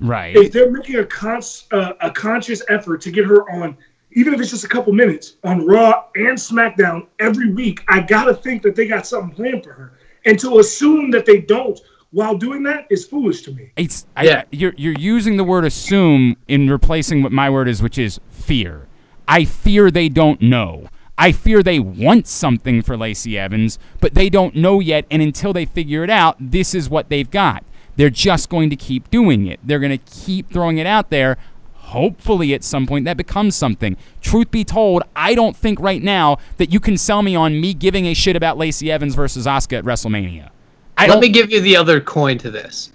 right. 0.00 0.36
If 0.36 0.52
they're 0.52 0.70
making 0.70 0.96
a 0.96 1.04
cons- 1.04 1.66
uh, 1.72 1.92
a 2.00 2.10
conscious 2.10 2.62
effort 2.68 3.00
to 3.02 3.10
get 3.10 3.24
her 3.24 3.48
on, 3.50 3.76
even 4.12 4.34
if 4.34 4.40
it's 4.40 4.50
just 4.50 4.64
a 4.64 4.68
couple 4.68 4.92
minutes 4.92 5.36
on 5.44 5.66
Raw 5.66 6.06
and 6.16 6.36
SmackDown 6.36 7.06
every 7.18 7.52
week, 7.52 7.84
I 7.88 8.00
gotta 8.00 8.34
think 8.34 8.62
that 8.62 8.74
they 8.74 8.86
got 8.86 9.06
something 9.06 9.34
planned 9.34 9.64
for 9.64 9.72
her. 9.72 9.98
And 10.24 10.38
to 10.40 10.58
assume 10.58 11.10
that 11.12 11.24
they 11.24 11.38
don't 11.38 11.78
while 12.10 12.36
doing 12.36 12.62
that 12.64 12.86
is 12.90 13.06
foolish 13.06 13.42
to 13.42 13.52
me. 13.52 13.70
It's 13.76 14.06
Yeah. 14.20 14.40
I, 14.40 14.44
you're 14.50 14.74
you're 14.76 14.98
using 14.98 15.36
the 15.36 15.44
word 15.44 15.64
assume 15.64 16.36
in 16.48 16.68
replacing 16.68 17.22
what 17.22 17.30
my 17.30 17.50
word 17.50 17.68
is, 17.68 17.82
which 17.82 17.98
is 17.98 18.20
fear. 18.30 18.86
I 19.28 19.44
fear 19.44 19.90
they 19.90 20.08
don't 20.08 20.40
know. 20.40 20.88
I 21.18 21.32
fear 21.32 21.62
they 21.62 21.78
want 21.78 22.26
something 22.26 22.82
for 22.82 22.96
Lacey 22.96 23.38
Evans, 23.38 23.78
but 24.00 24.14
they 24.14 24.28
don't 24.28 24.54
know 24.54 24.80
yet. 24.80 25.06
And 25.10 25.22
until 25.22 25.52
they 25.52 25.64
figure 25.64 26.04
it 26.04 26.10
out, 26.10 26.36
this 26.38 26.74
is 26.74 26.90
what 26.90 27.08
they've 27.08 27.30
got. 27.30 27.64
They're 27.96 28.10
just 28.10 28.50
going 28.50 28.68
to 28.70 28.76
keep 28.76 29.10
doing 29.10 29.46
it. 29.46 29.58
They're 29.64 29.78
going 29.78 29.98
to 29.98 30.04
keep 30.12 30.50
throwing 30.50 30.78
it 30.78 30.86
out 30.86 31.08
there. 31.10 31.38
Hopefully, 31.74 32.52
at 32.52 32.64
some 32.64 32.86
point, 32.86 33.04
that 33.06 33.16
becomes 33.16 33.54
something. 33.54 33.96
Truth 34.20 34.50
be 34.50 34.64
told, 34.64 35.04
I 35.14 35.34
don't 35.34 35.56
think 35.56 35.80
right 35.80 36.02
now 36.02 36.38
that 36.58 36.70
you 36.72 36.80
can 36.80 36.98
sell 36.98 37.22
me 37.22 37.34
on 37.34 37.60
me 37.60 37.72
giving 37.72 38.06
a 38.06 38.14
shit 38.14 38.36
about 38.36 38.58
Lacey 38.58 38.90
Evans 38.90 39.14
versus 39.14 39.46
Asuka 39.46 39.78
at 39.78 39.84
WrestleMania. 39.84 40.50
I 40.98 41.06
Let 41.06 41.20
me 41.20 41.28
give 41.28 41.50
you 41.50 41.60
the 41.60 41.76
other 41.76 42.00
coin 42.00 42.38
to 42.38 42.50
this. 42.50 42.92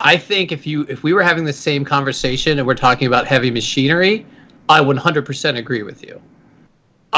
I 0.00 0.16
think 0.16 0.52
if 0.52 0.66
you 0.66 0.82
if 0.88 1.02
we 1.02 1.12
were 1.12 1.22
having 1.22 1.44
the 1.44 1.52
same 1.52 1.84
conversation 1.84 2.58
and 2.58 2.66
we're 2.66 2.74
talking 2.74 3.08
about 3.08 3.26
heavy 3.26 3.50
machinery, 3.50 4.26
I 4.68 4.80
100% 4.80 5.58
agree 5.58 5.82
with 5.82 6.04
you. 6.04 6.20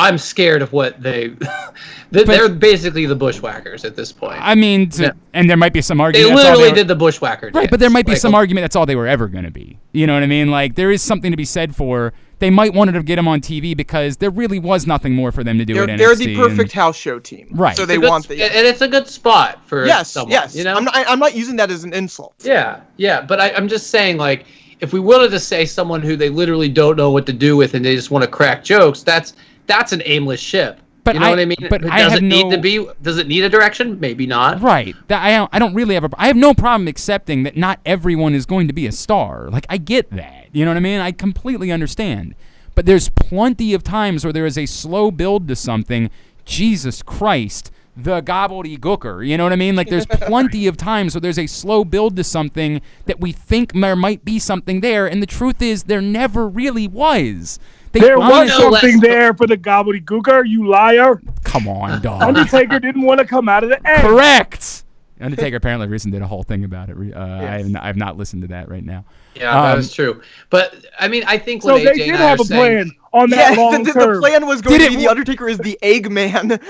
I'm 0.01 0.19
scared 0.19 0.63
of 0.63 0.73
what 0.73 1.01
they 1.03 1.29
they- 2.11 2.25
they're 2.25 2.49
basically 2.49 3.07
the 3.07 3.15
bushwhackers 3.15 3.85
at 3.85 3.97
this 3.97 4.13
point. 4.13 4.39
I 4.41 4.55
mean, 4.55 4.89
to, 4.91 5.03
Yeah. 5.03 5.11
and 5.35 5.49
there 5.49 5.57
might 5.57 5.73
be 5.73 5.83
some 5.83 5.99
they 5.99 6.05
argument. 6.05 6.31
that's 6.37 6.45
all 6.47 6.51
literally 6.53 6.71
were- 6.71 6.75
did 6.77 6.89
the 6.89 6.97
bushwhacker 6.97 7.51
right, 7.55 7.71
but 7.71 7.81
there 7.81 7.91
might 7.91 8.07
be 8.07 8.13
Like, 8.13 8.21
some 8.21 8.35
oh. 8.35 8.39
argument 8.39 8.65
that's 8.65 8.77
all 8.77 8.87
they 8.87 8.97
were 8.97 9.07
ever 9.07 9.29
going 9.29 9.45
to 9.45 9.51
be. 9.51 9.79
You 9.93 10.07
know 10.07 10.15
what 10.15 10.23
I 10.23 10.27
mean? 10.27 10.51
Like 10.51 10.75
there 10.75 10.91
is 10.91 11.03
something 11.03 11.31
to 11.31 11.37
be 11.37 11.45
said 11.45 11.75
for 11.77 12.13
they 12.39 12.49
might 12.51 12.73
wanted 12.73 12.93
to 12.93 13.03
get 13.03 13.19
him 13.19 13.29
on 13.29 13.43
TV 13.43 13.77
because 13.77 14.17
there 14.17 14.31
really 14.31 14.59
was 14.59 14.87
nothing 14.87 15.15
more 15.15 15.31
for 15.31 15.45
them 15.45 15.59
to 15.59 15.65
do 15.67 15.75
They're, 15.75 15.91
at 15.91 15.99
they're 15.99 16.15
NXT. 16.15 16.19
the 16.25 16.35
and- 16.35 16.49
perfect 16.49 16.73
house 16.73 16.97
show 16.97 17.19
team. 17.19 17.49
Right. 17.51 17.77
So 17.77 17.83
It's 17.83 17.89
they 17.89 17.99
good 17.99 18.09
want 18.09 18.25
sp- 18.25 18.31
the. 18.41 18.43
and 18.45 18.67
it's 18.67 18.81
a 18.81 18.89
good 18.89 19.07
spot 19.09 19.61
for 19.67 19.85
Yes, 19.87 20.11
someone. 20.11 20.33
yes. 20.33 20.57
You 20.57 20.65
know, 20.65 20.75
I'm 20.75 20.85
not, 20.85 20.95
I'm 20.97 21.19
not 21.19 21.35
using 21.35 21.57
that 21.57 21.71
as 21.71 21.85
an 21.85 21.93
insult. 21.93 22.35
Yeah, 22.43 22.81
yeah, 22.97 23.21
but 23.21 23.41
I, 23.41 23.51
I'm 23.53 23.69
just 23.69 23.89
saying, 23.91 24.17
like, 24.17 24.47
if 24.81 24.95
we 24.95 25.01
wanted 25.01 25.31
to 25.33 25.39
say 25.39 25.67
someone 25.67 26.01
who 26.01 26.17
they 26.17 26.31
literally 26.31 26.71
don't 26.71 26.97
know 26.97 27.11
what 27.11 27.27
to 27.27 27.35
do 27.35 27.55
with 27.59 27.75
and 27.75 27.85
they 27.85 27.95
just 27.95 28.11
want 28.11 28.25
to 28.25 28.31
crack 28.31 28.65
jokes, 28.65 29.03
that's 29.03 29.35
that's 29.71 29.93
an 29.93 30.03
aimless 30.05 30.41
ship. 30.41 30.81
But 31.03 31.15
you 31.15 31.21
know 31.21 31.27
I- 31.27 31.31
what 31.31 31.39
I 31.39 31.45
mean? 31.47 31.57
but 31.71 31.85
I 31.91 32.03
does 32.03 32.13
have 32.13 32.23
it 32.23 32.25
need 32.27 32.45
no- 32.45 32.57
to 32.57 32.59
be? 32.59 32.87
Does 33.03 33.17
it 33.19 33.27
need 33.27 33.43
a 33.45 33.49
direction? 33.49 33.99
Maybe 34.01 34.27
not. 34.27 34.61
Right. 34.61 34.95
I 35.09 35.31
don't, 35.37 35.51
I 35.53 35.59
don't 35.59 35.75
really 35.75 35.95
have 35.95 36.05
a 36.05 36.11
I 36.19 36.27
have 36.27 36.37
no 36.37 36.53
problem 36.53 36.89
accepting 36.89 37.43
that 37.45 37.57
not 37.57 37.81
everyone 37.87 38.35
is 38.35 38.45
going 38.47 38.67
to 38.69 38.75
be 38.75 38.87
a 38.87 38.93
star. 38.93 39.49
Like 39.51 39.65
I 39.69 39.79
get 39.79 40.11
that. 40.11 40.49
You 40.53 40.65
know 40.65 40.71
what 40.73 40.77
I 40.77 40.81
mean? 40.81 41.01
I 41.01 41.13
completely 41.13 41.73
understand. 41.73 42.35
But 42.75 42.87
there's 42.87 43.09
plenty 43.09 43.73
of 43.75 43.83
times 43.83 44.25
where 44.25 44.33
there 44.33 44.47
is 44.47 44.59
a 44.59 44.67
slow 44.67 45.11
build 45.11 45.49
to 45.49 45.57
something. 45.57 46.11
Jesus 46.45 47.03
Christ, 47.03 47.71
the 47.97 48.21
gobbledygooker. 48.23 49.27
You 49.27 49.37
know 49.37 49.45
what 49.45 49.53
I 49.53 49.57
mean? 49.57 49.77
Like 49.77 49.89
there's 49.89 50.07
plenty 50.11 50.67
of 50.67 50.77
times 50.77 51.15
where 51.15 51.21
there's 51.21 51.39
a 51.39 51.47
slow 51.47 51.85
build 51.85 52.17
to 52.17 52.25
something 52.25 52.81
that 53.07 53.21
we 53.21 53.33
think 53.33 53.73
there 53.73 53.97
might 53.97 54.25
be 54.25 54.39
something 54.39 54.81
there, 54.81 55.07
and 55.07 55.23
the 55.23 55.27
truth 55.27 55.63
is 55.63 55.85
there 55.85 56.01
never 56.03 56.47
really 56.49 56.87
was. 56.89 57.59
They 57.93 58.01
There 58.01 58.19
was 58.19 58.53
something 58.53 59.01
there 59.01 59.35
for 59.35 59.47
the 59.47 59.57
gobbledygooker, 59.57 60.49
you 60.49 60.69
liar. 60.69 61.21
Come 61.43 61.67
on, 61.69 62.01
dog. 62.03 62.23
Undertaker 62.23 62.79
didn't 62.79 63.03
want 63.03 63.19
to 63.19 63.27
come 63.27 63.49
out 63.49 63.65
of 63.65 63.71
the 63.71 63.85
egg. 63.89 64.03
Correct. 64.03 64.85
Undertaker 65.21 65.57
apparently 65.57 65.87
recently 65.89 66.19
did 66.19 66.25
a 66.25 66.29
whole 66.29 66.43
thing 66.43 66.65
about 66.65 66.89
it. 66.91 66.97
Re- 66.97 67.13
Uh, 67.13 67.25
I, 67.25 67.59
have 67.59 67.69
not, 67.69 67.83
I 67.83 67.87
have 67.87 67.97
not 67.97 68.17
listened 68.17 68.43
to 68.43 68.49
that 68.49 68.69
right 68.69 68.85
now. 68.85 69.05
Yeah, 69.35 69.53
that 69.53 69.71
Um, 69.73 69.77
was 69.77 69.93
true. 69.93 70.21
But 70.49 70.85
I 70.99 71.09
mean, 71.09 71.23
I 71.27 71.39
think 71.39 71.63
So 71.63 71.75
when 71.75 71.85
they 71.85 71.93
AJ 71.93 71.97
did 71.97 72.15
have 72.17 72.41
a 72.41 72.45
saying, 72.45 72.61
plan 72.61 72.91
on 73.13 73.31
that 73.31 73.55
Yeah, 73.57 73.57
long 73.63 73.83
the, 73.85 73.93
the, 73.93 74.01
term. 74.01 74.15
the 74.15 74.21
plan 74.21 74.47
was 74.47 74.61
going 74.63 74.79
Did 74.79 74.87
to 74.89 74.93
it 74.93 74.97
be 74.97 75.03
the 75.05 75.09
Undertaker 75.09 75.49
is 75.49 75.59
the 75.59 75.79
Eggman. 75.83 76.61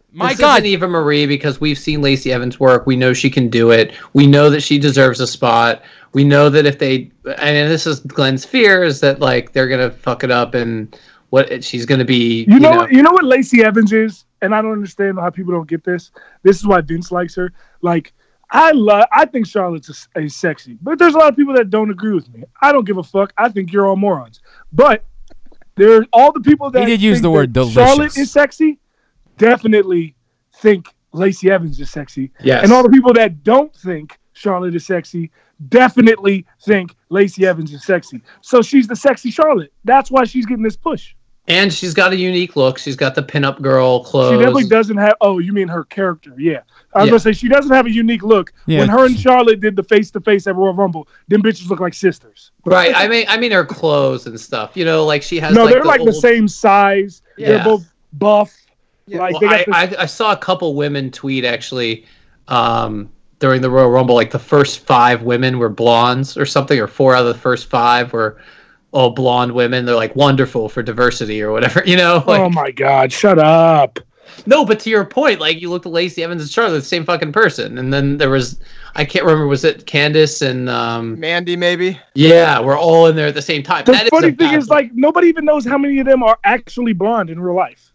My 0.12 0.30
this 0.30 0.40
God, 0.40 0.54
isn't 0.62 0.66
Eva 0.66 0.88
Marie 0.88 1.26
because 1.26 1.60
we've 1.60 1.78
seen 1.78 2.02
Lacey 2.02 2.32
Evans 2.32 2.58
work. 2.58 2.84
We 2.84 2.96
know 2.96 3.12
she 3.12 3.30
can 3.30 3.48
do 3.48 3.70
it. 3.70 3.92
We 4.12 4.26
know 4.26 4.50
that 4.50 4.60
she 4.60 4.76
deserves 4.78 5.20
a 5.20 5.26
spot. 5.26 5.82
We 6.14 6.24
know 6.24 6.48
that 6.50 6.66
if 6.66 6.80
they 6.80 7.10
and 7.38 7.70
this 7.70 7.86
is 7.86 8.00
Glenn's 8.00 8.44
fear 8.44 8.82
is 8.82 8.98
that 9.00 9.20
like 9.20 9.52
they're 9.52 9.68
gonna 9.68 9.90
fuck 9.92 10.24
it 10.24 10.32
up 10.32 10.54
and 10.54 10.98
what 11.28 11.62
she's 11.62 11.86
gonna 11.86 12.04
be. 12.04 12.44
You 12.48 12.58
know, 12.58 12.88
you 12.88 13.02
know 13.02 13.12
what 13.12 13.22
Lacey 13.22 13.62
Evans 13.62 13.92
is, 13.92 14.24
and 14.42 14.54
I 14.54 14.62
don't 14.62 14.72
understand 14.72 15.18
how 15.18 15.30
people 15.30 15.52
don't 15.52 15.68
get 15.68 15.84
this. 15.84 16.10
This 16.42 16.58
is 16.58 16.66
why 16.66 16.80
Vince 16.80 17.12
likes 17.12 17.34
her. 17.36 17.52
Like, 17.82 18.12
I 18.50 18.72
love, 18.72 19.06
I 19.12 19.26
think 19.26 19.46
Charlotte's 19.46 20.08
a, 20.16 20.20
a 20.22 20.28
sexy, 20.28 20.76
but 20.82 20.98
there's 20.98 21.14
a 21.14 21.18
lot 21.18 21.28
of 21.28 21.36
people 21.36 21.54
that 21.54 21.70
don't 21.70 21.90
agree 21.90 22.14
with 22.14 22.32
me. 22.32 22.44
I 22.60 22.72
don't 22.72 22.84
give 22.84 22.98
a 22.98 23.02
fuck. 23.02 23.32
I 23.36 23.48
think 23.48 23.72
you're 23.72 23.86
all 23.86 23.96
morons. 23.96 24.40
But 24.72 25.04
there, 25.76 26.04
all 26.12 26.32
the 26.32 26.40
people 26.40 26.70
that 26.70 26.80
he 26.80 26.86
did 26.86 27.02
use 27.02 27.20
the 27.20 27.30
word 27.30 27.52
delicious. 27.52 27.74
Charlotte 27.74 28.18
is 28.18 28.30
sexy, 28.30 28.78
definitely 29.38 30.14
think 30.56 30.86
Lacey 31.12 31.50
Evans 31.50 31.78
is 31.80 31.90
sexy. 31.90 32.32
Yes. 32.42 32.64
And 32.64 32.72
all 32.72 32.82
the 32.82 32.90
people 32.90 33.12
that 33.14 33.42
don't 33.44 33.74
think 33.74 34.18
Charlotte 34.32 34.74
is 34.74 34.86
sexy 34.86 35.30
definitely 35.68 36.46
think 36.62 36.94
Lacey 37.10 37.46
Evans 37.46 37.72
is 37.72 37.84
sexy. 37.84 38.22
So 38.40 38.62
she's 38.62 38.86
the 38.86 38.96
sexy 38.96 39.30
Charlotte. 39.30 39.72
That's 39.84 40.10
why 40.10 40.24
she's 40.24 40.46
getting 40.46 40.64
this 40.64 40.76
push. 40.76 41.14
And 41.48 41.72
she's 41.72 41.94
got 41.94 42.12
a 42.12 42.16
unique 42.16 42.54
look. 42.56 42.78
She's 42.78 42.96
got 42.96 43.14
the 43.14 43.22
pinup 43.22 43.60
girl 43.60 44.04
clothes. 44.04 44.32
She 44.32 44.38
definitely 44.38 44.68
doesn't 44.68 44.96
have. 44.98 45.14
Oh, 45.20 45.38
you 45.38 45.52
mean 45.52 45.68
her 45.68 45.84
character? 45.84 46.32
Yeah, 46.38 46.60
I 46.94 47.00
was 47.00 47.06
Yeah. 47.06 47.10
gonna 47.10 47.20
say 47.20 47.32
she 47.32 47.48
doesn't 47.48 47.72
have 47.72 47.86
a 47.86 47.90
unique 47.90 48.22
look. 48.22 48.52
Yeah. 48.66 48.80
When 48.80 48.88
her 48.88 49.06
and 49.06 49.18
Charlotte 49.18 49.60
did 49.60 49.74
the 49.76 49.82
face 49.82 50.10
to 50.12 50.20
face 50.20 50.46
at 50.46 50.54
Royal 50.56 50.74
Rumble, 50.74 51.08
them 51.28 51.42
bitches 51.42 51.68
look 51.68 51.80
like 51.80 51.94
sisters. 51.94 52.50
Right. 52.64 52.92
I 52.94 53.08
mean, 53.08 53.26
I 53.28 53.36
mean 53.36 53.50
her 53.52 53.64
clothes 53.64 54.26
and 54.26 54.38
stuff. 54.40 54.76
You 54.76 54.84
know, 54.84 55.04
like 55.04 55.22
she 55.22 55.38
has. 55.40 55.54
no, 55.54 55.64
like 55.64 55.72
they're 55.74 55.82
the 55.82 55.88
like 55.88 56.04
the 56.04 56.12
same 56.12 56.46
size. 56.46 57.22
They're 57.36 57.56
Yeah. 57.56 57.64
both 57.64 57.90
buff. 58.12 58.54
like 59.08 59.32
Well, 59.32 59.40
they 59.40 59.46
I, 59.48 59.64
got 59.64 59.90
the, 59.90 59.98
I, 60.00 60.02
I 60.02 60.06
saw 60.06 60.32
a 60.32 60.36
couple 60.36 60.74
women 60.74 61.10
tweet 61.10 61.44
actually 61.44 62.04
um, 62.46 63.10
during 63.40 63.60
the 63.60 63.70
Royal 63.70 63.90
Rumble, 63.90 64.14
like 64.14 64.30
the 64.30 64.38
first 64.38 64.80
five 64.86 65.22
women 65.22 65.58
were 65.58 65.68
blondes 65.68 66.36
or 66.36 66.44
something, 66.46 66.78
or 66.78 66.86
four 66.86 67.14
out 67.16 67.22
of 67.22 67.28
the 67.28 67.40
first 67.40 67.68
five 67.70 68.12
were 68.12 68.36
all 68.92 69.10
blonde 69.10 69.52
women. 69.52 69.84
They're 69.84 69.94
like 69.94 70.14
wonderful 70.16 70.68
for 70.68 70.82
diversity 70.82 71.42
or 71.42 71.52
whatever, 71.52 71.82
you 71.86 71.96
know? 71.96 72.22
Like, 72.26 72.40
oh 72.40 72.50
my 72.50 72.70
god, 72.70 73.12
shut 73.12 73.38
up. 73.38 73.98
no, 74.46 74.64
but 74.64 74.80
to 74.80 74.90
your 74.90 75.04
point, 75.04 75.40
like 75.40 75.60
you 75.60 75.70
looked 75.70 75.86
at 75.86 75.92
Lacey 75.92 76.22
Evans 76.22 76.42
and 76.42 76.50
Charlotte, 76.50 76.78
the 76.78 76.82
same 76.82 77.04
fucking 77.04 77.32
person. 77.32 77.78
And 77.78 77.92
then 77.92 78.16
there 78.16 78.30
was, 78.30 78.60
I 78.94 79.04
can't 79.04 79.24
remember, 79.24 79.46
was 79.46 79.64
it 79.64 79.86
Candace 79.86 80.42
and, 80.42 80.68
um, 80.68 81.18
Mandy, 81.18 81.56
maybe. 81.56 81.98
yeah, 82.14 82.60
we're 82.60 82.78
all 82.78 83.06
in 83.06 83.16
there 83.16 83.28
at 83.28 83.34
the 83.34 83.42
same 83.42 83.62
time. 83.62 83.84
The 83.84 83.92
That 83.92 84.04
is 84.04 84.10
funny 84.10 84.28
a 84.28 84.32
thing 84.32 84.54
is, 84.54 84.68
like, 84.68 84.92
nobody 84.94 85.28
even 85.28 85.44
knows 85.44 85.64
how 85.64 85.78
many 85.78 85.98
of 86.00 86.06
them 86.06 86.22
are 86.22 86.38
actually 86.44 86.92
blonde 86.92 87.30
in 87.30 87.40
real 87.40 87.56
life. 87.56 87.92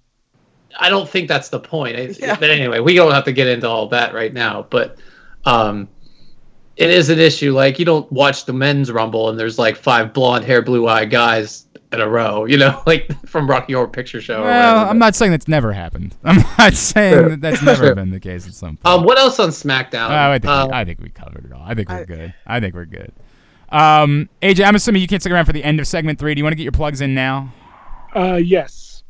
I 0.78 0.90
don't 0.90 1.10
think 1.10 1.28
that's 1.28 1.50
the 1.50 1.60
point. 1.60 1.96
I, 1.98 2.02
Yeah. 2.20 2.36
But 2.40 2.50
anyway, 2.50 2.80
we 2.80 2.96
don't 2.96 3.12
have 3.12 3.24
to 3.26 3.32
get 3.32 3.48
into 3.48 3.68
all 3.68 3.88
that 3.90 4.14
right 4.14 4.34
now. 4.34 4.68
But 4.70 4.98
um, 5.46 5.88
it 6.78 6.90
is 6.90 7.10
an 7.10 7.20
issue. 7.20 7.54
Like 7.54 7.80
you 7.80 7.86
don't 7.86 8.10
watch 8.12 8.46
the 8.46 8.54
men's 8.54 8.92
rumble 8.92 9.30
and 9.30 9.40
there's 9.40 9.58
like 9.60 9.76
five 9.76 10.14
blonde 10.14 10.44
hair, 10.46 10.62
blue 10.62 10.88
eyed 10.88 11.10
guys 11.10 11.66
in 11.94 12.02
a 12.02 12.08
row. 12.08 12.46
You 12.46 12.58
know, 12.58 12.82
like 12.88 13.10
from 13.28 13.50
Rocky 13.50 13.74
Horror 13.74 13.88
Picture 13.88 14.20
Show. 14.22 14.40
or 14.42 14.46
Well, 14.46 14.74
whatever. 14.76 14.90
I'm 14.92 15.00
not 15.00 15.16
saying 15.16 15.32
that's 15.32 15.48
never 15.48 15.72
happened. 15.72 16.16
I'm 16.24 16.44
not 16.58 16.74
saying 16.74 17.30
that 17.30 17.42
that's 17.42 17.62
never 17.62 17.96
been 17.96 18.12
the 18.12 18.20
case 18.20 18.48
at 18.48 18.54
some 18.54 18.78
point. 18.78 18.86
Um, 18.86 19.04
what 19.06 19.18
else 19.18 19.40
on 19.40 19.50
SmackDown? 19.50 20.10
Oh, 20.10 20.32
I 20.32 20.40
think 20.40 20.52
Uh, 20.52 20.70
I 20.74 20.84
think 20.86 21.00
we 21.00 21.10
covered 21.10 21.46
it 21.46 21.54
all. 21.54 21.64
I 21.64 21.74
think 21.76 21.90
we're 21.90 21.96
I- 21.96 22.04
good. 22.06 22.34
I 22.48 22.60
think 22.60 22.74
we're 22.76 22.86
good. 22.86 23.12
Um, 23.70 24.30
AJ, 24.42 24.64
I'm 24.66 24.76
assuming 24.76 25.02
you 25.02 25.08
can't 25.08 25.22
stick 25.22 25.34
around 25.34 25.46
for 25.46 25.54
the 25.54 25.64
end 25.64 25.80
of 25.80 25.88
segment 25.88 26.20
three. 26.20 26.36
Do 26.36 26.40
you 26.40 26.44
want 26.46 26.52
to 26.54 26.56
get 26.58 26.64
your 26.64 26.72
plugs 26.72 27.02
in 27.02 27.14
now? 27.16 27.52
Uh, 28.14 28.40
yes. 28.42 29.04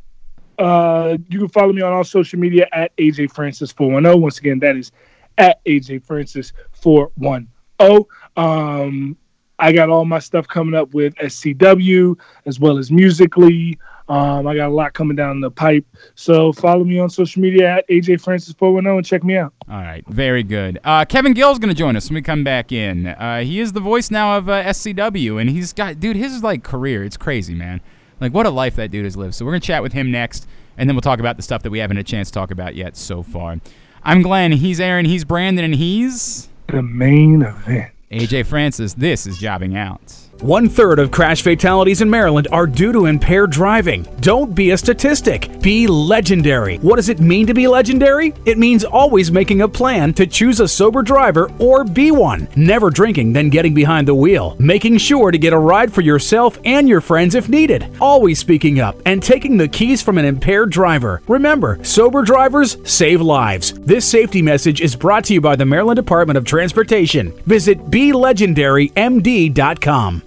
Uh, 0.57 1.17
you 1.29 1.39
can 1.39 1.49
follow 1.49 1.73
me 1.73 1.81
on 1.81 1.91
all 1.91 2.03
social 2.05 2.39
media 2.39 2.65
at 2.71 2.95
AJ 2.97 3.31
Francis 3.33 3.71
410. 3.73 4.21
Once 4.21 4.37
again, 4.39 4.59
that 4.59 4.77
is 4.77 4.91
at 5.37 5.63
AJ 5.65 6.03
Francis 6.05 6.53
410. 6.71 7.47
Oh, 7.79 8.07
um, 8.37 9.17
I 9.59 9.71
got 9.71 9.89
all 9.89 10.05
my 10.05 10.19
stuff 10.19 10.47
coming 10.47 10.73
up 10.73 10.93
with 10.93 11.15
SCW 11.15 12.17
as 12.45 12.59
well 12.59 12.77
as 12.77 12.91
musically. 12.91 13.77
Um, 14.07 14.45
I 14.45 14.55
got 14.55 14.67
a 14.67 14.73
lot 14.73 14.93
coming 14.93 15.15
down 15.15 15.39
the 15.39 15.49
pipe. 15.49 15.85
So 16.13 16.53
follow 16.53 16.83
me 16.83 16.99
on 16.99 17.09
social 17.09 17.41
media 17.41 17.77
at 17.77 17.89
AJ 17.89 18.21
Francis 18.21 18.53
410 18.53 18.97
and 18.97 19.05
check 19.05 19.23
me 19.23 19.37
out. 19.37 19.53
All 19.69 19.77
right, 19.77 20.05
very 20.07 20.43
good. 20.43 20.79
Uh, 20.83 21.05
Kevin 21.05 21.33
Gill's 21.33 21.57
going 21.57 21.73
to 21.73 21.77
join 21.77 21.95
us 21.95 22.09
when 22.09 22.15
we 22.15 22.21
come 22.21 22.43
back 22.43 22.71
in. 22.71 23.07
Uh, 23.07 23.41
he 23.41 23.59
is 23.59 23.73
the 23.73 23.79
voice 23.79 24.11
now 24.11 24.37
of 24.37 24.47
uh, 24.47 24.63
SCW, 24.65 25.41
and 25.41 25.49
he's 25.49 25.73
got, 25.73 25.99
dude, 25.99 26.15
his 26.15 26.43
like 26.43 26.63
career, 26.63 27.03
it's 27.03 27.17
crazy, 27.17 27.55
man. 27.55 27.81
Like 28.19 28.33
what 28.33 28.45
a 28.45 28.51
life 28.51 28.75
that 28.75 28.91
dude 28.91 29.05
has 29.05 29.17
lived. 29.17 29.33
So 29.33 29.45
we're 29.45 29.51
going 29.51 29.61
to 29.61 29.67
chat 29.67 29.81
with 29.81 29.93
him 29.93 30.11
next, 30.11 30.47
and 30.77 30.87
then 30.87 30.95
we'll 30.95 31.01
talk 31.01 31.19
about 31.19 31.37
the 31.37 31.43
stuff 31.43 31.63
that 31.63 31.71
we 31.71 31.79
haven't 31.79 31.97
had 31.97 32.05
a 32.05 32.09
chance 32.09 32.29
to 32.29 32.33
talk 32.33 32.51
about 32.51 32.75
yet 32.75 32.95
so 32.95 33.23
far. 33.23 33.59
I'm 34.03 34.21
Glenn. 34.21 34.51
He's 34.51 34.79
Aaron. 34.79 35.05
He's 35.05 35.25
Brandon, 35.25 35.65
and 35.65 35.73
he's 35.73 36.49
The 36.67 36.81
main 36.81 37.41
event. 37.43 37.91
AJ 38.11 38.47
Francis. 38.47 38.93
This 38.93 39.27
is 39.27 39.37
jobbing 39.37 39.77
out. 39.77 40.13
One 40.41 40.67
third 40.67 40.99
of 40.99 41.11
crash 41.11 41.41
fatalities 41.41 42.01
in 42.01 42.09
Maryland 42.09 42.49
are 42.51 42.67
due 42.67 42.91
to 42.91 43.05
impaired 43.05 43.51
driving. 43.51 44.03
Don't 44.19 44.53
be 44.53 44.71
a 44.71 44.77
statistic. 44.77 45.61
Be 45.61 45.87
legendary. 45.87 46.75
What 46.77 46.97
does 46.97 47.07
it 47.09 47.21
mean 47.21 47.47
to 47.47 47.53
be 47.53 47.67
legendary? 47.67 48.33
It 48.45 48.57
means 48.57 48.83
always 48.83 49.31
making 49.31 49.61
a 49.61 49.67
plan 49.67 50.13
to 50.13 50.27
choose 50.27 50.59
a 50.59 50.67
sober 50.67 51.01
driver 51.01 51.49
or 51.57 51.83
be 51.83 52.11
one. 52.11 52.47
Never 52.55 52.89
drinking, 52.89 53.33
then 53.33 53.49
getting 53.49 53.73
behind 53.73 54.07
the 54.07 54.13
wheel. 54.13 54.55
Making 54.59 54.97
sure 54.97 55.31
to 55.31 55.37
get 55.37 55.53
a 55.53 55.57
ride 55.57 55.93
for 55.93 56.01
yourself 56.01 56.59
and 56.65 56.89
your 56.89 57.01
friends 57.01 57.33
if 57.33 57.49
needed. 57.49 57.89
Always 58.01 58.37
speaking 58.37 58.79
up 58.79 58.97
and 59.05 59.23
taking 59.23 59.57
the 59.57 59.69
keys 59.69 60.01
from 60.01 60.17
an 60.17 60.25
impaired 60.25 60.69
driver. 60.69 61.21
Remember, 61.27 61.81
sober 61.83 62.23
drivers 62.23 62.77
save 62.83 63.21
lives. 63.21 63.73
This 63.79 64.05
safety 64.05 64.41
message 64.41 64.81
is 64.81 64.95
brought 64.95 65.23
to 65.25 65.33
you 65.33 65.41
by 65.41 65.55
the 65.55 65.65
Maryland 65.65 65.95
Department 65.95 66.37
of 66.37 66.45
Transportation. 66.45 67.31
Visit 67.45 67.89
BeLegendaryMD.com. 67.89 70.24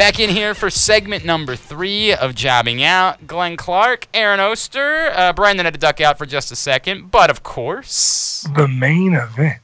Back 0.00 0.18
in 0.18 0.30
here 0.30 0.54
for 0.54 0.70
segment 0.70 1.26
number 1.26 1.54
three 1.54 2.14
of 2.14 2.34
Jobbing 2.34 2.82
Out. 2.82 3.26
Glenn 3.26 3.58
Clark, 3.58 4.06
Aaron 4.14 4.40
Oster. 4.40 5.10
Uh, 5.14 5.34
Brandon 5.34 5.66
had 5.66 5.74
to 5.74 5.78
duck 5.78 6.00
out 6.00 6.16
for 6.16 6.24
just 6.24 6.50
a 6.50 6.56
second, 6.56 7.10
but 7.10 7.28
of 7.28 7.42
course, 7.42 8.48
The 8.56 8.66
main 8.66 9.12
event. 9.12 9.60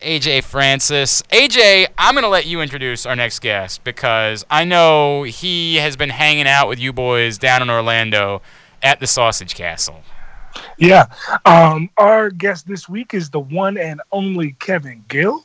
AJ 0.00 0.44
Francis. 0.44 1.20
AJ, 1.24 1.88
I'm 1.98 2.14
going 2.14 2.22
to 2.22 2.28
let 2.30 2.46
you 2.46 2.62
introduce 2.62 3.04
our 3.04 3.14
next 3.14 3.40
guest 3.40 3.84
because 3.84 4.46
I 4.48 4.64
know 4.64 5.24
he 5.24 5.76
has 5.76 5.94
been 5.94 6.08
hanging 6.08 6.46
out 6.46 6.66
with 6.66 6.78
you 6.78 6.94
boys 6.94 7.36
down 7.36 7.60
in 7.60 7.68
Orlando 7.68 8.40
at 8.82 8.98
the 8.98 9.06
Sausage 9.06 9.54
Castle. 9.54 10.00
Yeah. 10.78 11.04
Um, 11.44 11.90
our 11.98 12.30
guest 12.30 12.66
this 12.66 12.88
week 12.88 13.12
is 13.12 13.28
the 13.28 13.40
one 13.40 13.76
and 13.76 14.00
only 14.10 14.52
Kevin 14.52 15.04
Gill, 15.08 15.44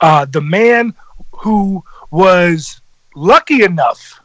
uh, 0.00 0.24
the 0.24 0.40
man 0.40 0.94
who 1.32 1.82
was 2.12 2.80
lucky 3.16 3.64
enough 3.64 4.20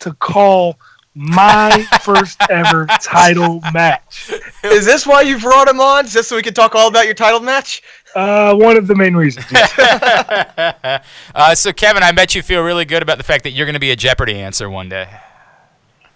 to 0.00 0.12
call 0.14 0.76
my 1.14 1.86
first 2.02 2.40
ever 2.50 2.86
title 3.00 3.60
match. 3.72 4.32
Is 4.64 4.84
this 4.84 5.06
why 5.06 5.22
you 5.22 5.38
brought 5.38 5.68
him 5.68 5.80
on? 5.80 6.06
Just 6.06 6.28
so 6.28 6.36
we 6.36 6.42
can 6.42 6.54
talk 6.54 6.74
all 6.74 6.88
about 6.88 7.04
your 7.04 7.14
title 7.14 7.40
match? 7.40 7.82
Uh, 8.14 8.54
one 8.54 8.76
of 8.76 8.86
the 8.86 8.94
main 8.94 9.14
reasons. 9.14 9.46
yes. 9.50 9.72
uh, 11.34 11.54
so, 11.54 11.72
Kevin, 11.72 12.02
I 12.02 12.12
bet 12.12 12.34
you 12.34 12.42
feel 12.42 12.62
really 12.62 12.84
good 12.84 13.02
about 13.02 13.18
the 13.18 13.24
fact 13.24 13.44
that 13.44 13.50
you're 13.50 13.66
going 13.66 13.74
to 13.74 13.80
be 13.80 13.90
a 13.90 13.96
Jeopardy 13.96 14.38
answer 14.38 14.68
one 14.68 14.88
day. 14.88 15.08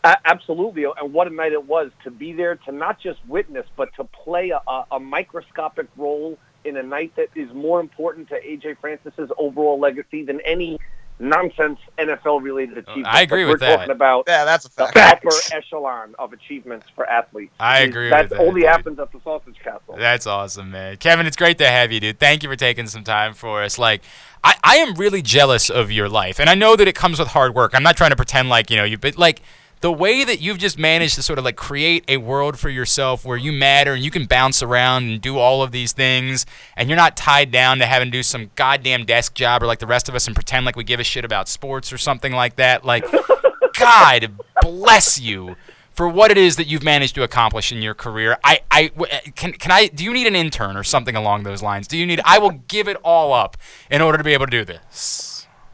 A- 0.02 0.16
absolutely, 0.24 0.84
and 0.84 1.12
what 1.12 1.26
a 1.26 1.30
night 1.30 1.52
it 1.52 1.66
was 1.66 1.90
to 2.04 2.10
be 2.10 2.32
there 2.32 2.56
to 2.56 2.72
not 2.72 2.98
just 2.98 3.20
witness, 3.26 3.66
but 3.76 3.94
to 3.96 4.04
play 4.04 4.50
a, 4.50 4.60
a, 4.66 4.86
a 4.92 5.00
microscopic 5.00 5.88
role 5.96 6.38
in 6.64 6.76
a 6.76 6.82
night 6.82 7.12
that 7.16 7.28
is 7.34 7.52
more 7.54 7.80
important 7.80 8.28
to 8.28 8.34
AJ 8.40 8.78
Francis's 8.80 9.30
overall 9.38 9.78
legacy 9.78 10.24
than 10.24 10.40
any 10.40 10.78
nonsense 11.20 11.78
NFL 11.98 12.42
related 12.42 12.78
achievements. 12.78 13.08
I 13.12 13.22
agree 13.22 13.44
Like, 13.44 13.52
with 13.52 13.60
we're 13.60 13.66
that. 13.68 13.76
talking 13.76 13.90
about 13.92 14.24
Yeah, 14.26 14.44
that's 14.44 14.64
a 14.64 14.70
fact. 14.70 14.94
the 14.94 15.00
fact. 15.00 15.24
upper 15.26 15.36
echelon 15.56 16.14
of 16.18 16.32
achievements 16.32 16.86
for 16.94 17.08
athletes. 17.08 17.52
I 17.60 17.80
And 17.80 17.90
agree 17.90 18.04
with 18.04 18.10
That 18.12 18.30
that, 18.30 18.40
only 18.40 18.62
dude. 18.62 18.70
happens 18.70 18.98
at 18.98 19.12
the 19.12 19.20
Sausage 19.22 19.56
Castle. 19.62 19.96
That's 19.98 20.26
awesome, 20.26 20.70
man. 20.70 20.96
Kevin, 20.96 21.26
it's 21.26 21.36
great 21.36 21.58
to 21.58 21.68
have 21.68 21.92
you, 21.92 22.00
dude. 22.00 22.18
Thank 22.18 22.42
you 22.42 22.48
for 22.48 22.56
taking 22.56 22.86
some 22.86 23.04
time 23.04 23.34
for 23.34 23.62
us. 23.62 23.78
Like, 23.78 24.02
I, 24.42 24.54
I 24.64 24.76
am 24.76 24.94
really 24.94 25.20
jealous 25.20 25.68
of 25.68 25.90
your 25.92 26.08
life, 26.08 26.40
and 26.40 26.48
I 26.48 26.54
know 26.54 26.74
that 26.74 26.88
it 26.88 26.94
comes 26.94 27.18
with 27.18 27.28
hard 27.28 27.54
work. 27.54 27.74
I'm 27.74 27.82
not 27.82 27.96
trying 27.98 28.10
to 28.10 28.16
pretend 28.16 28.48
like 28.48 28.70
you 28.70 28.78
know 28.78 28.84
you, 28.84 28.96
but 28.96 29.18
like 29.18 29.42
the 29.80 29.90
way 29.90 30.24
that 30.24 30.40
you've 30.40 30.58
just 30.58 30.78
managed 30.78 31.14
to 31.14 31.22
sort 31.22 31.38
of 31.38 31.44
like 31.44 31.56
create 31.56 32.04
a 32.06 32.18
world 32.18 32.58
for 32.58 32.68
yourself 32.68 33.24
where 33.24 33.38
you 33.38 33.50
matter 33.50 33.94
and 33.94 34.04
you 34.04 34.10
can 34.10 34.26
bounce 34.26 34.62
around 34.62 35.04
and 35.04 35.20
do 35.20 35.38
all 35.38 35.62
of 35.62 35.72
these 35.72 35.92
things, 35.92 36.44
and 36.76 36.88
you're 36.88 36.96
not 36.96 37.16
tied 37.16 37.50
down 37.50 37.78
to 37.78 37.86
having 37.86 38.08
to 38.08 38.12
do 38.12 38.22
some 38.22 38.50
goddamn 38.56 39.06
desk 39.06 39.34
job 39.34 39.62
or 39.62 39.66
like 39.66 39.78
the 39.78 39.86
rest 39.86 40.08
of 40.08 40.14
us 40.14 40.26
and 40.26 40.36
pretend 40.36 40.66
like 40.66 40.76
we 40.76 40.84
give 40.84 41.00
a 41.00 41.04
shit 41.04 41.24
about 41.24 41.48
sports 41.48 41.92
or 41.92 41.98
something 41.98 42.32
like 42.32 42.56
that. 42.56 42.84
Like, 42.84 43.04
God 43.78 44.32
bless 44.60 45.18
you 45.18 45.56
for 45.92 46.08
what 46.08 46.30
it 46.30 46.38
is 46.38 46.56
that 46.56 46.66
you've 46.66 46.82
managed 46.82 47.14
to 47.14 47.22
accomplish 47.22 47.72
in 47.72 47.80
your 47.80 47.94
career. 47.94 48.38
I, 48.44 48.60
I 48.70 48.90
uh, 48.98 49.06
can, 49.34 49.52
can 49.52 49.70
I? 49.70 49.86
Do 49.86 50.04
you 50.04 50.12
need 50.12 50.26
an 50.26 50.36
intern 50.36 50.76
or 50.76 50.84
something 50.84 51.16
along 51.16 51.44
those 51.44 51.62
lines? 51.62 51.88
Do 51.88 51.96
you 51.96 52.06
need? 52.06 52.20
I 52.24 52.38
will 52.38 52.50
give 52.68 52.86
it 52.86 52.98
all 53.02 53.32
up 53.32 53.56
in 53.90 54.02
order 54.02 54.18
to 54.18 54.24
be 54.24 54.34
able 54.34 54.46
to 54.46 54.50
do 54.50 54.64
this. 54.64 55.29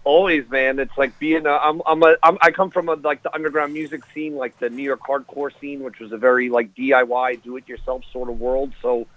Always, 0.06 0.48
man. 0.48 0.78
It's 0.78 0.96
like 0.96 1.18
being. 1.18 1.46
A, 1.46 1.50
I'm. 1.50 1.82
I'm. 1.84 2.00
A, 2.04 2.14
I'm. 2.22 2.38
I 2.40 2.52
come 2.52 2.70
from 2.70 2.88
a, 2.88 2.94
like 2.94 3.24
the 3.24 3.34
underground 3.34 3.72
music 3.72 4.02
scene, 4.14 4.36
like 4.36 4.56
the 4.60 4.70
New 4.70 4.84
York 4.84 5.00
hardcore 5.00 5.50
scene, 5.60 5.82
which 5.82 5.98
was 5.98 6.12
a 6.12 6.16
very 6.16 6.48
like 6.48 6.76
DIY, 6.76 7.42
do-it-yourself 7.42 8.04
sort 8.12 8.30
of 8.30 8.38
world. 8.38 8.72
So, 8.82 9.08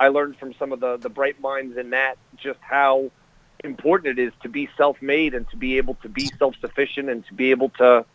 I 0.00 0.08
learned 0.08 0.38
from 0.38 0.54
some 0.54 0.72
of 0.72 0.80
the 0.80 0.96
the 0.96 1.10
bright 1.10 1.38
minds 1.42 1.76
in 1.76 1.90
that 1.90 2.16
just 2.38 2.58
how 2.62 3.10
important 3.62 4.18
it 4.18 4.22
is 4.22 4.32
to 4.42 4.48
be 4.48 4.70
self-made 4.78 5.34
and 5.34 5.46
to 5.50 5.58
be 5.58 5.76
able 5.76 5.96
to 5.96 6.08
be 6.08 6.30
self-sufficient 6.38 7.10
and 7.10 7.26
to 7.26 7.34
be 7.34 7.50
able 7.50 7.68
to, 7.68 8.06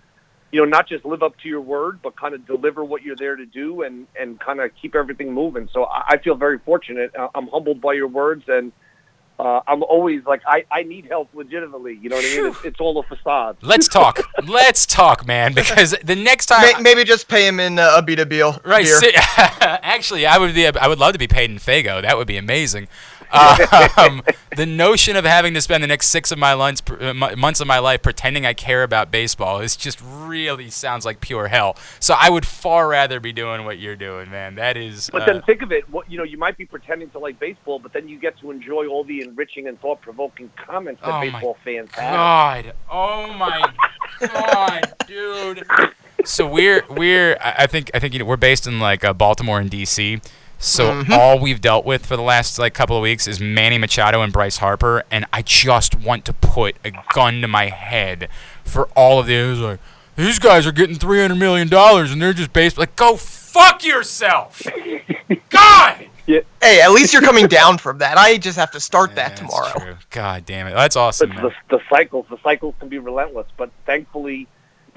you 0.51 0.59
know, 0.59 0.65
not 0.65 0.87
just 0.87 1.05
live 1.05 1.21
up 1.21 1.37
to 1.43 1.47
your 1.47 1.61
word, 1.61 1.99
but 2.01 2.15
kind 2.15 2.33
of 2.33 2.47
deliver 2.47 2.83
what 2.83 3.03
you're 3.03 3.15
there 3.15 3.35
to 3.35 3.45
do 3.45 3.83
and 3.83 4.07
and 4.19 4.39
kind 4.39 4.59
of 4.59 4.71
keep 4.81 4.95
everything 4.95 5.31
moving. 5.33 5.69
So 5.71 5.83
I, 5.83 6.03
I 6.13 6.17
feel 6.17 6.33
very 6.33 6.57
fortunate. 6.57 7.11
I'm 7.35 7.47
humbled 7.47 7.79
by 7.79 7.93
your 7.93 8.07
words 8.07 8.45
and. 8.47 8.71
Uh, 9.39 9.61
I'm 9.67 9.83
always 9.83 10.25
like 10.25 10.41
I, 10.47 10.65
I 10.71 10.81
need 10.83 11.05
help 11.05 11.29
legitimately. 11.33 11.99
You 12.01 12.09
know 12.09 12.15
what 12.15 12.25
I 12.25 12.37
mean? 12.37 12.45
It's, 12.47 12.65
it's 12.65 12.79
all 12.79 12.97
a 12.97 13.03
facade. 13.03 13.57
Let's 13.61 13.87
talk. 13.87 14.19
Let's 14.47 14.87
talk, 14.87 15.27
man. 15.27 15.53
Because 15.53 15.95
the 16.03 16.15
next 16.15 16.47
time, 16.47 16.61
May- 16.77 16.81
Maybe 16.81 17.03
just 17.03 17.27
pay 17.27 17.47
him 17.47 17.59
in 17.59 17.77
uh, 17.77 17.93
a 17.97 18.01
Beta 18.01 18.25
Beal 18.25 18.59
right? 18.63 18.83
beer. 18.83 18.95
si- 18.99 19.11
actually, 19.61 20.25
I 20.25 20.39
would 20.39 20.55
be. 20.55 20.65
I 20.67 20.87
would 20.87 20.97
love 20.97 21.13
to 21.13 21.19
be 21.19 21.27
paid 21.27 21.51
in 21.51 21.57
Faygo. 21.57 22.01
That 22.01 22.17
would 22.17 22.25
be 22.27 22.37
amazing. 22.37 22.87
Um, 23.97 24.21
the 24.55 24.65
notion 24.65 25.15
of 25.15 25.25
having 25.25 25.53
to 25.55 25.61
spend 25.61 25.83
the 25.83 25.87
next 25.87 26.07
six 26.07 26.31
of 26.31 26.37
my 26.37 26.53
lunch, 26.53 26.79
uh, 26.89 27.13
months 27.13 27.59
of 27.59 27.67
my 27.67 27.79
life 27.79 28.01
pretending 28.01 28.45
I 28.45 28.53
care 28.53 28.83
about 28.83 29.11
baseball 29.11 29.59
is 29.59 29.75
just 29.75 29.99
really 30.03 30.69
sounds 30.69 31.03
like 31.05 31.19
pure 31.19 31.47
hell. 31.47 31.75
So 31.99 32.15
I 32.17 32.29
would 32.29 32.45
far 32.45 32.87
rather 32.87 33.19
be 33.19 33.33
doing 33.33 33.65
what 33.65 33.79
you're 33.79 33.95
doing, 33.95 34.29
man. 34.29 34.55
That 34.55 34.77
is. 34.77 35.09
But 35.11 35.23
uh, 35.23 35.25
then 35.33 35.41
think 35.43 35.61
of 35.61 35.71
it. 35.71 35.89
What 35.89 36.09
you 36.11 36.17
know, 36.17 36.23
you 36.23 36.37
might 36.37 36.57
be 36.57 36.65
pretending 36.65 37.09
to 37.11 37.19
like 37.19 37.39
baseball, 37.39 37.79
but 37.79 37.93
then 37.93 38.07
you 38.07 38.19
get 38.19 38.37
to 38.39 38.51
enjoy 38.51 38.87
all 38.87 39.03
the 39.03 39.21
enriching 39.21 39.67
and 39.67 39.79
thought-provoking 39.81 40.51
comments 40.55 41.01
that 41.01 41.13
Oh, 41.17 41.21
baseball 41.21 41.57
fans 41.63 41.89
have. 41.91 42.13
God. 42.13 42.73
Oh 42.91 43.33
my 43.33 43.73
God, 44.19 44.93
dude. 45.07 45.63
So 46.25 46.47
we're 46.47 46.83
we're 46.89 47.37
I 47.41 47.55
I 47.63 47.67
think 47.67 47.91
I 47.93 47.99
think 47.99 48.13
you 48.13 48.19
know 48.19 48.25
we're 48.25 48.37
based 48.37 48.67
in 48.67 48.79
like 48.79 49.03
uh, 49.03 49.13
Baltimore 49.13 49.59
and 49.59 49.69
DC. 49.69 50.21
So 50.59 50.91
mm-hmm. 50.91 51.13
all 51.13 51.39
we've 51.39 51.61
dealt 51.61 51.85
with 51.85 52.05
for 52.05 52.15
the 52.15 52.23
last 52.23 52.57
like 52.57 52.73
couple 52.73 52.97
of 52.97 53.03
weeks 53.03 53.27
is 53.27 53.39
Manny 53.39 53.77
Machado 53.77 54.21
and 54.21 54.33
Bryce 54.33 54.57
Harper, 54.57 55.03
and 55.11 55.25
I 55.31 55.41
just 55.43 55.99
want 55.99 56.25
to 56.25 56.33
put 56.33 56.75
a 56.83 56.91
gun 57.13 57.41
to 57.41 57.47
my 57.47 57.67
head 57.67 58.29
for 58.63 58.87
all 58.95 59.19
of 59.19 59.27
these. 59.27 59.59
Like 59.59 59.79
these 60.15 60.39
guys 60.39 60.65
are 60.65 60.71
getting 60.71 60.95
three 60.95 61.21
hundred 61.21 61.35
million 61.35 61.67
dollars, 61.67 62.11
and 62.11 62.21
they're 62.21 62.33
just 62.33 62.53
based 62.53 62.77
like 62.77 62.95
go 62.95 63.15
fuck 63.17 63.85
yourself. 63.85 64.61
God. 65.49 66.07
Yeah. 66.25 66.41
Hey, 66.61 66.81
at 66.81 66.91
least 66.91 67.13
you're 67.13 67.21
coming 67.21 67.47
down 67.47 67.77
from 67.77 67.99
that. 67.99 68.17
I 68.17 68.37
just 68.37 68.57
have 68.57 68.71
to 68.71 68.81
start 68.81 69.11
Yeah, 69.11 69.15
that 69.15 69.37
that's 69.37 69.41
tomorrow. 69.41 69.79
true. 69.79 69.95
God 70.09 70.45
damn 70.45 70.67
it, 70.67 70.73
that's 70.73 70.97
awesome. 70.97 71.29
But 71.29 71.35
Man. 71.35 71.51
the, 71.69 71.77
the 71.77 71.83
cycles, 71.89 72.25
the 72.29 72.37
cycles 72.43 72.75
can 72.79 72.89
be 72.89 72.97
relentless. 72.97 73.47
But 73.55 73.71
thankfully, 73.85 74.47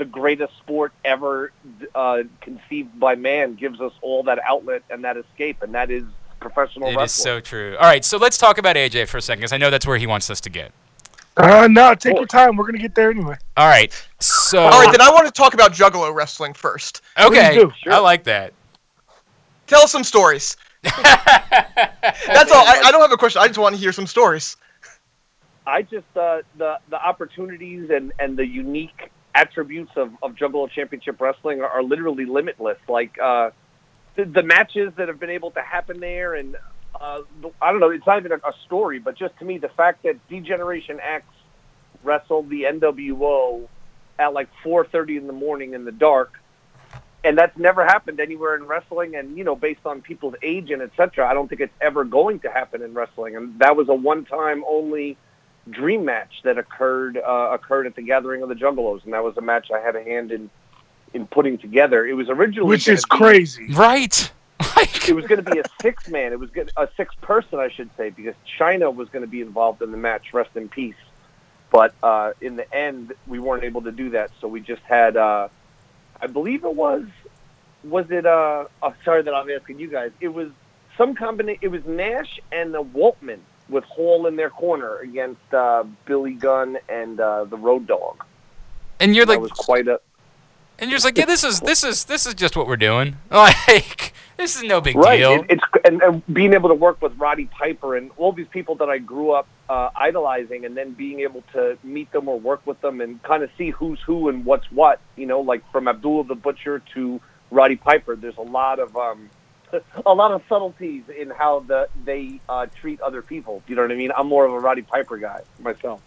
the 0.00 0.06
greatest 0.06 0.56
sport 0.56 0.94
ever 1.04 1.52
uh, 1.94 2.22
conceived 2.40 2.98
by 2.98 3.14
man 3.14 3.54
gives 3.54 3.82
us 3.82 3.92
all 4.00 4.22
that 4.22 4.38
outlet 4.48 4.82
and 4.88 5.04
that 5.04 5.18
escape, 5.18 5.62
and 5.62 5.74
that 5.74 5.90
is 5.90 6.04
professional 6.40 6.88
It 6.88 6.92
is 6.92 6.96
wrestling. 6.96 7.24
so 7.24 7.40
true. 7.40 7.76
All 7.78 7.86
right, 7.86 8.02
so 8.02 8.16
let's 8.16 8.38
talk 8.38 8.56
about 8.56 8.76
AJ 8.76 9.08
for 9.08 9.18
a 9.18 9.22
second, 9.22 9.40
because 9.40 9.52
I 9.52 9.58
know 9.58 9.68
that's 9.70 9.86
where 9.86 9.98
he 9.98 10.06
wants 10.06 10.30
us 10.30 10.40
to 10.40 10.48
get. 10.50 10.72
Uh, 11.36 11.68
no, 11.70 11.94
take 11.94 12.16
your 12.16 12.24
time. 12.26 12.56
We're 12.56 12.64
gonna 12.64 12.78
get 12.78 12.94
there 12.94 13.10
anyway. 13.10 13.36
All 13.58 13.68
right, 13.68 13.92
so 14.20 14.60
All 14.60 14.70
right, 14.70 14.90
then 14.90 15.02
I 15.02 15.10
want 15.10 15.26
to 15.26 15.32
talk 15.32 15.52
about 15.52 15.74
Juggalo 15.74 16.14
wrestling 16.14 16.54
first. 16.54 17.02
okay, 17.20 17.54
do. 17.54 17.70
I 17.90 17.98
like 17.98 18.24
that. 18.24 18.54
Tell 19.66 19.82
us 19.82 19.92
some 19.92 20.02
stories. 20.02 20.56
That's 20.82 20.96
all. 22.50 22.64
I, 22.66 22.80
I 22.86 22.90
don't 22.90 23.02
have 23.02 23.12
a 23.12 23.18
question. 23.18 23.42
I 23.42 23.48
just 23.48 23.58
want 23.58 23.74
to 23.74 23.80
hear 23.80 23.92
some 23.92 24.06
stories. 24.06 24.56
I 25.66 25.82
just 25.82 26.06
uh, 26.16 26.40
the 26.56 26.78
the 26.88 27.00
opportunities 27.00 27.90
and 27.90 28.14
and 28.18 28.36
the 28.36 28.46
unique 28.46 29.10
attributes 29.34 29.92
of 29.96 30.12
of 30.22 30.34
Juggalo 30.34 30.70
Championship 30.70 31.20
Wrestling 31.20 31.60
are, 31.60 31.68
are 31.68 31.82
literally 31.82 32.24
limitless. 32.24 32.78
Like 32.88 33.18
uh, 33.18 33.50
the, 34.16 34.24
the 34.24 34.42
matches 34.42 34.92
that 34.96 35.08
have 35.08 35.20
been 35.20 35.30
able 35.30 35.50
to 35.52 35.62
happen 35.62 36.00
there, 36.00 36.34
and 36.34 36.56
uh, 37.00 37.20
I 37.60 37.70
don't 37.70 37.80
know, 37.80 37.90
it's 37.90 38.06
not 38.06 38.18
even 38.18 38.32
a, 38.32 38.36
a 38.36 38.52
story, 38.66 38.98
but 38.98 39.16
just 39.16 39.38
to 39.38 39.44
me, 39.44 39.58
the 39.58 39.68
fact 39.68 40.02
that 40.02 40.16
D-Generation 40.28 41.00
X 41.00 41.24
wrestled 42.02 42.48
the 42.48 42.64
NWO 42.64 43.68
at 44.18 44.32
like 44.32 44.48
4:30 44.64 45.18
in 45.18 45.26
the 45.26 45.32
morning 45.32 45.74
in 45.74 45.84
the 45.84 45.92
dark. 45.92 46.34
And 47.22 47.36
that's 47.36 47.56
never 47.58 47.84
happened 47.84 48.18
anywhere 48.18 48.56
in 48.56 48.64
wrestling, 48.64 49.14
and 49.14 49.36
you 49.36 49.44
know, 49.44 49.54
based 49.54 49.84
on 49.84 50.00
people's 50.00 50.34
age 50.42 50.70
and 50.70 50.80
etc., 50.80 51.28
I 51.28 51.34
don't 51.34 51.48
think 51.48 51.60
it's 51.60 51.74
ever 51.80 52.02
going 52.04 52.40
to 52.40 52.50
happen 52.50 52.80
in 52.82 52.94
wrestling. 52.94 53.36
And 53.36 53.58
that 53.58 53.76
was 53.76 53.90
a 53.90 53.94
one-time 53.94 54.64
only 54.66 55.18
dream 55.68 56.04
match 56.04 56.40
that 56.44 56.58
occurred 56.58 57.16
uh, 57.18 57.50
occurred 57.52 57.86
at 57.86 57.94
the 57.94 58.02
Gathering 58.02 58.42
of 58.42 58.48
the 58.48 58.54
Juggalos, 58.54 59.04
and 59.04 59.12
that 59.12 59.22
was 59.22 59.36
a 59.36 59.40
match 59.42 59.70
I 59.70 59.80
had 59.80 59.96
a 59.96 60.02
hand 60.02 60.32
in 60.32 60.50
in 61.12 61.26
putting 61.26 61.58
together. 61.58 62.06
It 62.06 62.14
was 62.14 62.28
originally 62.28 62.68
Which 62.68 62.88
is 62.88 63.04
be- 63.04 63.16
crazy. 63.16 63.72
Right. 63.72 64.30
Like, 64.76 65.08
It 65.08 65.14
was 65.14 65.26
going 65.26 65.42
to 65.44 65.50
be 65.50 65.58
a 65.58 65.64
six 65.82 66.08
man. 66.08 66.32
It 66.32 66.38
was 66.38 66.50
gonna, 66.50 66.70
a 66.76 66.88
six 66.96 67.14
person, 67.22 67.58
I 67.58 67.68
should 67.70 67.90
say, 67.96 68.10
because 68.10 68.34
Chyna 68.58 68.94
was 68.94 69.08
going 69.08 69.22
to 69.24 69.30
be 69.30 69.40
involved 69.40 69.82
in 69.82 69.90
the 69.90 69.96
match. 69.96 70.32
Rest 70.32 70.50
in 70.54 70.68
peace. 70.68 70.94
But 71.70 71.94
uh, 72.02 72.32
in 72.40 72.56
the 72.56 72.72
end, 72.74 73.12
we 73.26 73.38
weren't 73.38 73.64
able 73.64 73.82
to 73.82 73.92
do 73.92 74.10
that, 74.10 74.30
so 74.40 74.48
we 74.48 74.60
just 74.60 74.82
had. 74.82 75.16
Uh, 75.16 75.48
I 76.20 76.26
believe 76.28 76.64
it 76.64 76.74
was. 76.74 77.04
Was 77.84 78.10
it? 78.10 78.24
Uh, 78.26 78.66
oh, 78.82 78.94
sorry 79.04 79.22
that 79.22 79.34
I'm 79.34 79.50
asking 79.50 79.80
you 79.80 79.88
guys. 79.88 80.12
It 80.20 80.28
was 80.28 80.50
some 80.96 81.14
combination. 81.14 81.60
It 81.62 81.68
was 81.68 81.84
Nash 81.86 82.38
and 82.52 82.72
the 82.72 82.82
Waltman 82.82 83.40
with 83.70 83.84
Hall 83.84 84.26
in 84.26 84.36
their 84.36 84.50
corner 84.50 84.98
against 84.98 85.54
uh, 85.54 85.84
Billy 86.04 86.34
Gunn 86.34 86.78
and 86.88 87.20
uh, 87.20 87.44
the 87.44 87.56
Road 87.56 87.86
Dog. 87.86 88.24
and 88.98 89.14
you're 89.14 89.26
like, 89.26 89.36
That 89.36 89.42
was 89.42 89.52
quite 89.52 89.88
a 89.88 90.00
and 90.80 90.90
you're 90.90 90.96
just 90.96 91.04
like, 91.04 91.18
yeah, 91.18 91.26
this 91.26 91.44
is 91.44 91.60
this 91.60 91.84
is 91.84 92.04
this 92.04 92.26
is 92.26 92.34
just 92.34 92.56
what 92.56 92.66
we're 92.66 92.76
doing. 92.76 93.16
Like, 93.30 94.14
this 94.36 94.56
is 94.56 94.62
no 94.62 94.80
big 94.80 94.96
right. 94.96 95.18
deal. 95.18 95.32
It, 95.32 95.46
it's 95.50 95.64
and, 95.84 96.00
and 96.00 96.22
being 96.32 96.54
able 96.54 96.70
to 96.70 96.74
work 96.74 97.02
with 97.02 97.16
Roddy 97.18 97.44
Piper 97.44 97.96
and 97.96 98.10
all 98.16 98.32
these 98.32 98.48
people 98.48 98.74
that 98.76 98.88
I 98.88 98.96
grew 98.96 99.32
up 99.32 99.46
uh, 99.68 99.90
idolizing, 99.94 100.64
and 100.64 100.74
then 100.74 100.92
being 100.92 101.20
able 101.20 101.44
to 101.52 101.76
meet 101.82 102.10
them 102.12 102.28
or 102.28 102.40
work 102.40 102.66
with 102.66 102.80
them 102.80 103.02
and 103.02 103.22
kind 103.22 103.42
of 103.42 103.50
see 103.58 103.68
who's 103.70 104.00
who 104.00 104.30
and 104.30 104.46
what's 104.46 104.70
what. 104.72 105.00
You 105.16 105.26
know, 105.26 105.40
like 105.40 105.70
from 105.70 105.86
Abdullah 105.86 106.24
the 106.24 106.34
Butcher 106.34 106.82
to 106.94 107.20
Roddy 107.50 107.76
Piper. 107.76 108.16
There's 108.16 108.38
a 108.38 108.42
lot 108.42 108.78
of 108.78 108.96
um, 108.96 109.28
a 110.06 110.14
lot 110.14 110.32
of 110.32 110.42
subtleties 110.48 111.04
in 111.16 111.30
how 111.30 111.60
the 111.60 111.88
they 112.04 112.40
uh, 112.48 112.66
treat 112.80 113.00
other 113.00 113.22
people. 113.22 113.62
You 113.66 113.76
know 113.76 113.82
what 113.82 113.92
I 113.92 113.96
mean? 113.96 114.12
I'm 114.16 114.26
more 114.26 114.46
of 114.46 114.52
a 114.52 114.58
Roddy 114.58 114.82
Piper 114.82 115.18
guy 115.18 115.42
myself. 115.60 116.00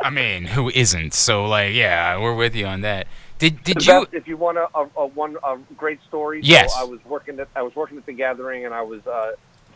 I 0.00 0.10
mean, 0.10 0.44
who 0.44 0.70
isn't? 0.70 1.14
So 1.14 1.46
like, 1.46 1.74
yeah, 1.74 2.18
we're 2.18 2.34
with 2.34 2.54
you 2.54 2.66
on 2.66 2.82
that. 2.82 3.06
Did 3.38 3.62
did 3.62 3.84
you? 3.86 3.92
best- 3.92 4.14
if 4.14 4.26
you 4.26 4.36
want 4.36 4.58
a, 4.58 4.68
a, 4.74 4.88
a 4.96 5.06
one 5.06 5.36
a 5.44 5.58
great 5.76 6.00
story, 6.08 6.40
Yes. 6.42 6.74
So 6.74 6.80
I 6.80 6.84
was 6.84 7.04
working 7.04 7.38
at 7.40 7.48
I 7.54 7.62
was 7.62 7.74
working 7.76 7.98
at 7.98 8.06
the 8.06 8.12
gathering, 8.12 8.64
and 8.64 8.74
I 8.74 8.82
was 8.82 9.06
uh, 9.06 9.32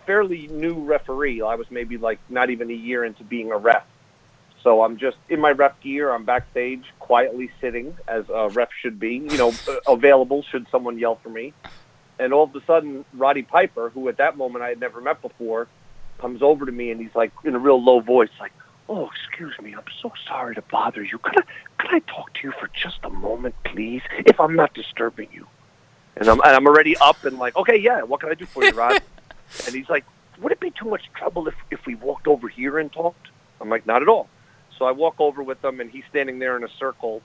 fairly 0.07 0.47
new 0.49 0.75
referee. 0.75 1.43
I 1.43 1.55
was 1.55 1.71
maybe 1.71 1.99
like 1.99 2.19
not 2.29 2.51
even 2.51 2.71
a 2.71 2.75
year 2.75 3.05
into 3.05 3.25
being 3.25 3.53
a 3.53 3.57
ref. 3.59 3.85
So 4.63 4.83
I'm 4.83 4.99
just 4.99 5.17
in 5.29 5.41
my 5.41 5.53
ref 5.53 5.81
gear. 5.81 6.13
I'm 6.13 6.25
backstage, 6.25 6.85
quietly 6.99 7.51
sitting 7.61 7.97
as 8.09 8.25
a 8.29 8.49
ref 8.51 8.69
should 8.81 8.99
be. 8.99 9.15
You 9.15 9.39
know, 9.39 9.53
available 9.89 10.43
should 10.43 10.67
someone 10.71 10.99
yell 10.99 11.17
for 11.17 11.31
me. 11.31 11.53
And 12.21 12.35
all 12.35 12.45
of 12.45 12.55
a 12.55 12.63
sudden, 12.67 13.07
Roddy 13.15 13.43
Piper, 13.43 13.89
who 13.89 14.07
at 14.11 14.19
that 14.19 14.37
moment 14.37 14.63
I 14.63 14.69
had 14.69 14.79
never 14.79 15.01
met 15.01 15.23
before, 15.23 15.69
comes 16.19 16.43
over 16.43 16.67
to 16.67 16.73
me 16.73 16.91
and 16.91 17.01
he's 17.01 17.15
like 17.15 17.33
in 17.45 17.55
a 17.55 17.59
real 17.59 17.83
low 17.83 18.01
voice, 18.01 18.29
like, 18.39 18.53
"Oh, 18.91 19.09
excuse 19.09 19.59
me, 19.59 19.75
I'm 19.75 19.85
so 20.03 20.13
sorry 20.29 20.55
to 20.55 20.61
bother 20.61 21.03
you. 21.03 21.17
Could 21.17 21.39
I 21.39 21.43
could 21.79 21.95
I 21.95 21.99
talk 22.01 22.35
to 22.35 22.41
you 22.45 22.53
for 22.61 22.69
just 22.75 22.99
a 23.05 23.09
moment, 23.09 23.55
please, 23.65 24.03
if 24.27 24.39
I'm 24.39 24.55
not 24.55 24.75
disturbing 24.75 25.29
you?" 25.33 25.47
And 26.17 26.29
I'm 26.29 26.43
and 26.43 26.55
I'm 26.55 26.67
already 26.67 26.95
up 26.99 27.25
and 27.25 27.39
like, 27.39 27.57
"Okay, 27.57 27.79
yeah, 27.79 28.03
what 28.03 28.21
can 28.21 28.29
I 28.29 28.35
do 28.35 28.45
for 28.45 28.63
you, 28.65 28.73
Rod?" 28.73 29.01
and 29.67 29.75
he's 29.75 29.89
like, 29.89 30.05
"Would 30.43 30.53
it 30.53 30.61
be 30.61 30.73
too 30.73 30.91
much 30.91 31.11
trouble 31.15 31.49
if 31.49 31.55
if 31.71 31.87
we 31.87 31.95
walked 31.95 32.29
over 32.29 32.49
here 32.49 32.79
and 32.79 32.93
talked?" 32.93 33.29
I'm 33.63 33.71
like, 33.71 33.87
"Not 33.87 34.03
at 34.03 34.09
all." 34.09 34.29
So 34.77 34.85
I 34.85 34.91
walk 34.91 35.15
over 35.21 35.43
with 35.43 35.65
him, 35.65 35.81
and 35.81 35.91
he's 35.91 36.05
standing 36.11 36.39
there 36.39 36.55
in 36.59 36.65
a 36.65 36.69
circle 36.79 37.23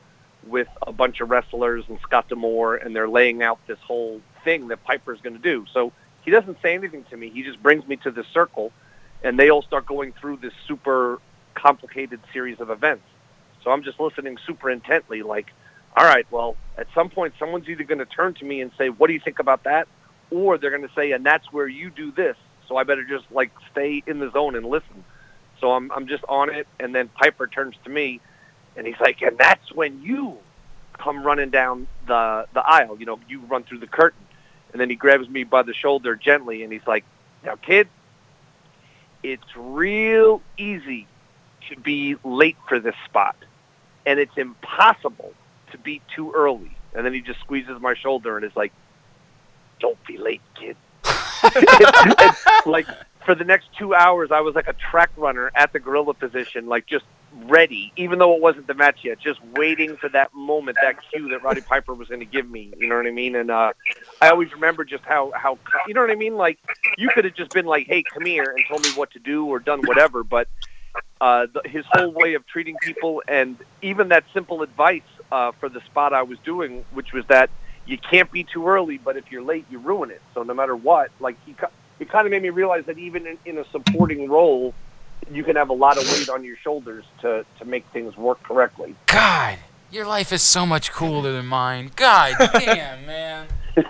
with 0.47 0.69
a 0.87 0.93
bunch 0.93 1.19
of 1.19 1.29
wrestlers 1.29 1.83
and 1.89 1.99
Scott 1.99 2.29
D'Amore, 2.29 2.77
and 2.77 2.95
they're 2.95 3.09
laying 3.09 3.43
out 3.43 3.59
this 3.67 3.79
whole 3.79 4.21
thing 4.45 4.69
that 4.69 4.83
Piper's 4.85 5.19
going 5.19 5.35
to 5.35 5.41
do. 5.41 5.65
So 5.73 5.91
he 6.23 6.31
doesn't 6.31 6.61
say 6.61 6.73
anything 6.73 7.03
to 7.09 7.17
me. 7.17 7.29
He 7.29 7.43
just 7.43 7.61
brings 7.61 7.85
me 7.85 7.97
to 7.97 8.11
this 8.11 8.27
circle, 8.27 8.71
and 9.23 9.37
they 9.37 9.49
all 9.49 9.61
start 9.61 9.85
going 9.85 10.13
through 10.13 10.37
this 10.37 10.53
super 10.67 11.19
complicated 11.55 12.21
series 12.31 12.61
of 12.61 12.69
events. 12.69 13.03
So 13.63 13.71
I'm 13.71 13.83
just 13.83 13.99
listening 13.99 14.37
super 14.45 14.69
intently, 14.69 15.21
like, 15.23 15.51
all 15.97 16.05
right, 16.05 16.25
well, 16.31 16.55
at 16.77 16.87
some 16.93 17.09
point, 17.09 17.33
someone's 17.39 17.67
either 17.67 17.83
going 17.83 17.99
to 17.99 18.05
turn 18.05 18.33
to 18.35 18.45
me 18.45 18.61
and 18.61 18.71
say, 18.77 18.89
what 18.89 19.07
do 19.07 19.13
you 19.13 19.19
think 19.19 19.39
about 19.39 19.63
that? 19.63 19.87
Or 20.31 20.57
they're 20.57 20.69
going 20.69 20.87
to 20.87 20.93
say, 20.93 21.11
and 21.11 21.25
that's 21.25 21.51
where 21.51 21.67
you 21.67 21.89
do 21.89 22.11
this. 22.11 22.37
So 22.67 22.77
I 22.77 22.83
better 22.83 23.03
just 23.03 23.25
like 23.31 23.51
stay 23.71 24.03
in 24.05 24.19
the 24.19 24.31
zone 24.31 24.55
and 24.55 24.65
listen. 24.65 25.03
So 25.61 25.71
I'm 25.71 25.91
I'm 25.91 26.07
just 26.07 26.23
on 26.27 26.49
it, 26.49 26.67
and 26.79 26.93
then 26.93 27.07
Piper 27.09 27.47
turns 27.47 27.75
to 27.85 27.89
me, 27.89 28.19
and 28.75 28.85
he's 28.85 28.99
like, 28.99 29.21
and 29.21 29.37
that's 29.37 29.71
when 29.71 30.01
you 30.01 30.37
come 30.93 31.23
running 31.23 31.49
down 31.49 31.87
the 32.07 32.47
the 32.53 32.61
aisle. 32.61 32.99
You 32.99 33.05
know, 33.05 33.19
you 33.29 33.39
run 33.41 33.63
through 33.63 33.79
the 33.79 33.87
curtain, 33.87 34.24
and 34.75 34.81
then 34.81 34.89
he 34.89 34.97
grabs 34.97 35.29
me 35.29 35.45
by 35.45 35.63
the 35.63 35.73
shoulder 35.73 36.17
gently, 36.17 36.61
and 36.61 36.73
he's 36.73 36.85
like, 36.85 37.05
now, 37.45 37.55
kid, 37.55 37.87
it's 39.23 39.55
real 39.55 40.41
easy 40.57 41.07
to 41.69 41.79
be 41.79 42.17
late 42.25 42.57
for 42.67 42.81
this 42.81 42.93
spot, 43.05 43.37
and 44.05 44.19
it's 44.19 44.35
impossible 44.35 45.33
to 45.71 45.77
be 45.77 46.01
too 46.13 46.33
early. 46.33 46.75
And 46.93 47.05
then 47.05 47.13
he 47.13 47.21
just 47.21 47.39
squeezes 47.39 47.79
my 47.79 47.93
shoulder 47.93 48.35
and 48.35 48.45
is 48.45 48.53
like, 48.53 48.73
don't 49.79 49.97
be 50.05 50.17
late, 50.17 50.41
kid. 50.59 50.75
And, 51.05 52.35
like 52.65 52.87
for 53.25 53.33
the 53.33 53.45
next 53.45 53.69
two 53.77 53.95
hours, 53.95 54.29
I 54.29 54.41
was 54.41 54.55
like 54.55 54.67
a 54.67 54.75
track 54.91 55.11
runner 55.15 55.51
at 55.55 55.71
the 55.71 55.79
gorilla 55.79 56.13
position, 56.13 56.67
like 56.67 56.85
just 56.85 57.05
ready, 57.45 57.91
even 57.95 58.19
though 58.19 58.35
it 58.35 58.41
wasn't 58.41 58.67
the 58.67 58.73
match 58.73 58.99
yet, 59.03 59.19
just 59.19 59.39
waiting 59.55 59.97
for 59.97 60.09
that 60.09 60.33
moment, 60.33 60.77
that 60.81 60.95
cue 61.11 61.29
that 61.29 61.43
Roddy 61.43 61.61
Piper 61.61 61.93
was 61.93 62.07
going 62.07 62.21
to 62.21 62.25
give 62.25 62.49
me. 62.49 62.73
You 62.77 62.87
know 62.87 62.95
what 62.95 63.07
I 63.07 63.11
mean? 63.11 63.35
And 63.35 63.51
uh, 63.51 63.73
I 64.21 64.29
always 64.29 64.51
remember 64.53 64.85
just 64.85 65.03
how 65.03 65.31
how 65.35 65.57
you 65.87 65.93
know 65.93 66.01
what 66.01 66.11
I 66.11 66.15
mean. 66.15 66.35
Like 66.35 66.59
you 66.97 67.09
could 67.09 67.25
have 67.25 67.35
just 67.35 67.51
been 67.51 67.65
like, 67.65 67.87
"Hey, 67.87 68.03
come 68.03 68.25
here," 68.25 68.43
and 68.43 68.63
told 68.67 68.83
me 68.83 68.91
what 68.95 69.11
to 69.11 69.19
do 69.19 69.45
or 69.45 69.59
done 69.59 69.81
whatever, 69.81 70.23
but 70.23 70.47
uh, 71.21 71.47
the, 71.53 71.67
his 71.67 71.85
whole 71.89 72.11
way 72.11 72.33
of 72.33 72.45
treating 72.47 72.75
people 72.81 73.23
and 73.27 73.57
even 73.81 74.09
that 74.09 74.23
simple 74.33 74.61
advice 74.61 75.01
uh, 75.31 75.51
for 75.59 75.69
the 75.69 75.81
spot 75.81 76.13
I 76.13 76.23
was 76.23 76.37
doing, 76.39 76.85
which 76.93 77.13
was 77.13 77.25
that 77.27 77.49
you 77.85 77.97
can't 77.97 78.31
be 78.31 78.43
too 78.43 78.67
early, 78.67 78.97
but 78.97 79.15
if 79.15 79.31
you're 79.31 79.43
late, 79.43 79.65
you 79.69 79.79
ruin 79.79 80.11
it. 80.11 80.21
So 80.33 80.43
no 80.43 80.53
matter 80.53 80.75
what, 80.75 81.11
like 81.19 81.37
he, 81.45 81.55
it 81.99 82.09
kind 82.09 82.25
of 82.25 82.31
made 82.31 82.41
me 82.41 82.49
realize 82.49 82.85
that 82.87 82.97
even 82.97 83.27
in, 83.27 83.37
in 83.45 83.57
a 83.57 83.65
supporting 83.71 84.29
role, 84.29 84.73
you 85.31 85.43
can 85.43 85.55
have 85.55 85.69
a 85.69 85.73
lot 85.73 85.97
of 85.97 86.03
weight 86.11 86.29
on 86.29 86.43
your 86.43 86.57
shoulders 86.57 87.03
to 87.21 87.45
to 87.59 87.65
make 87.65 87.85
things 87.93 88.15
work 88.17 88.41
correctly. 88.43 88.95
God, 89.07 89.57
your 89.91 90.05
life 90.05 90.31
is 90.31 90.41
so 90.41 90.65
much 90.65 90.91
cooler 90.91 91.31
than 91.31 91.45
mine. 91.45 91.91
God 91.95 92.35
damn, 92.53 93.05
man. 93.07 93.47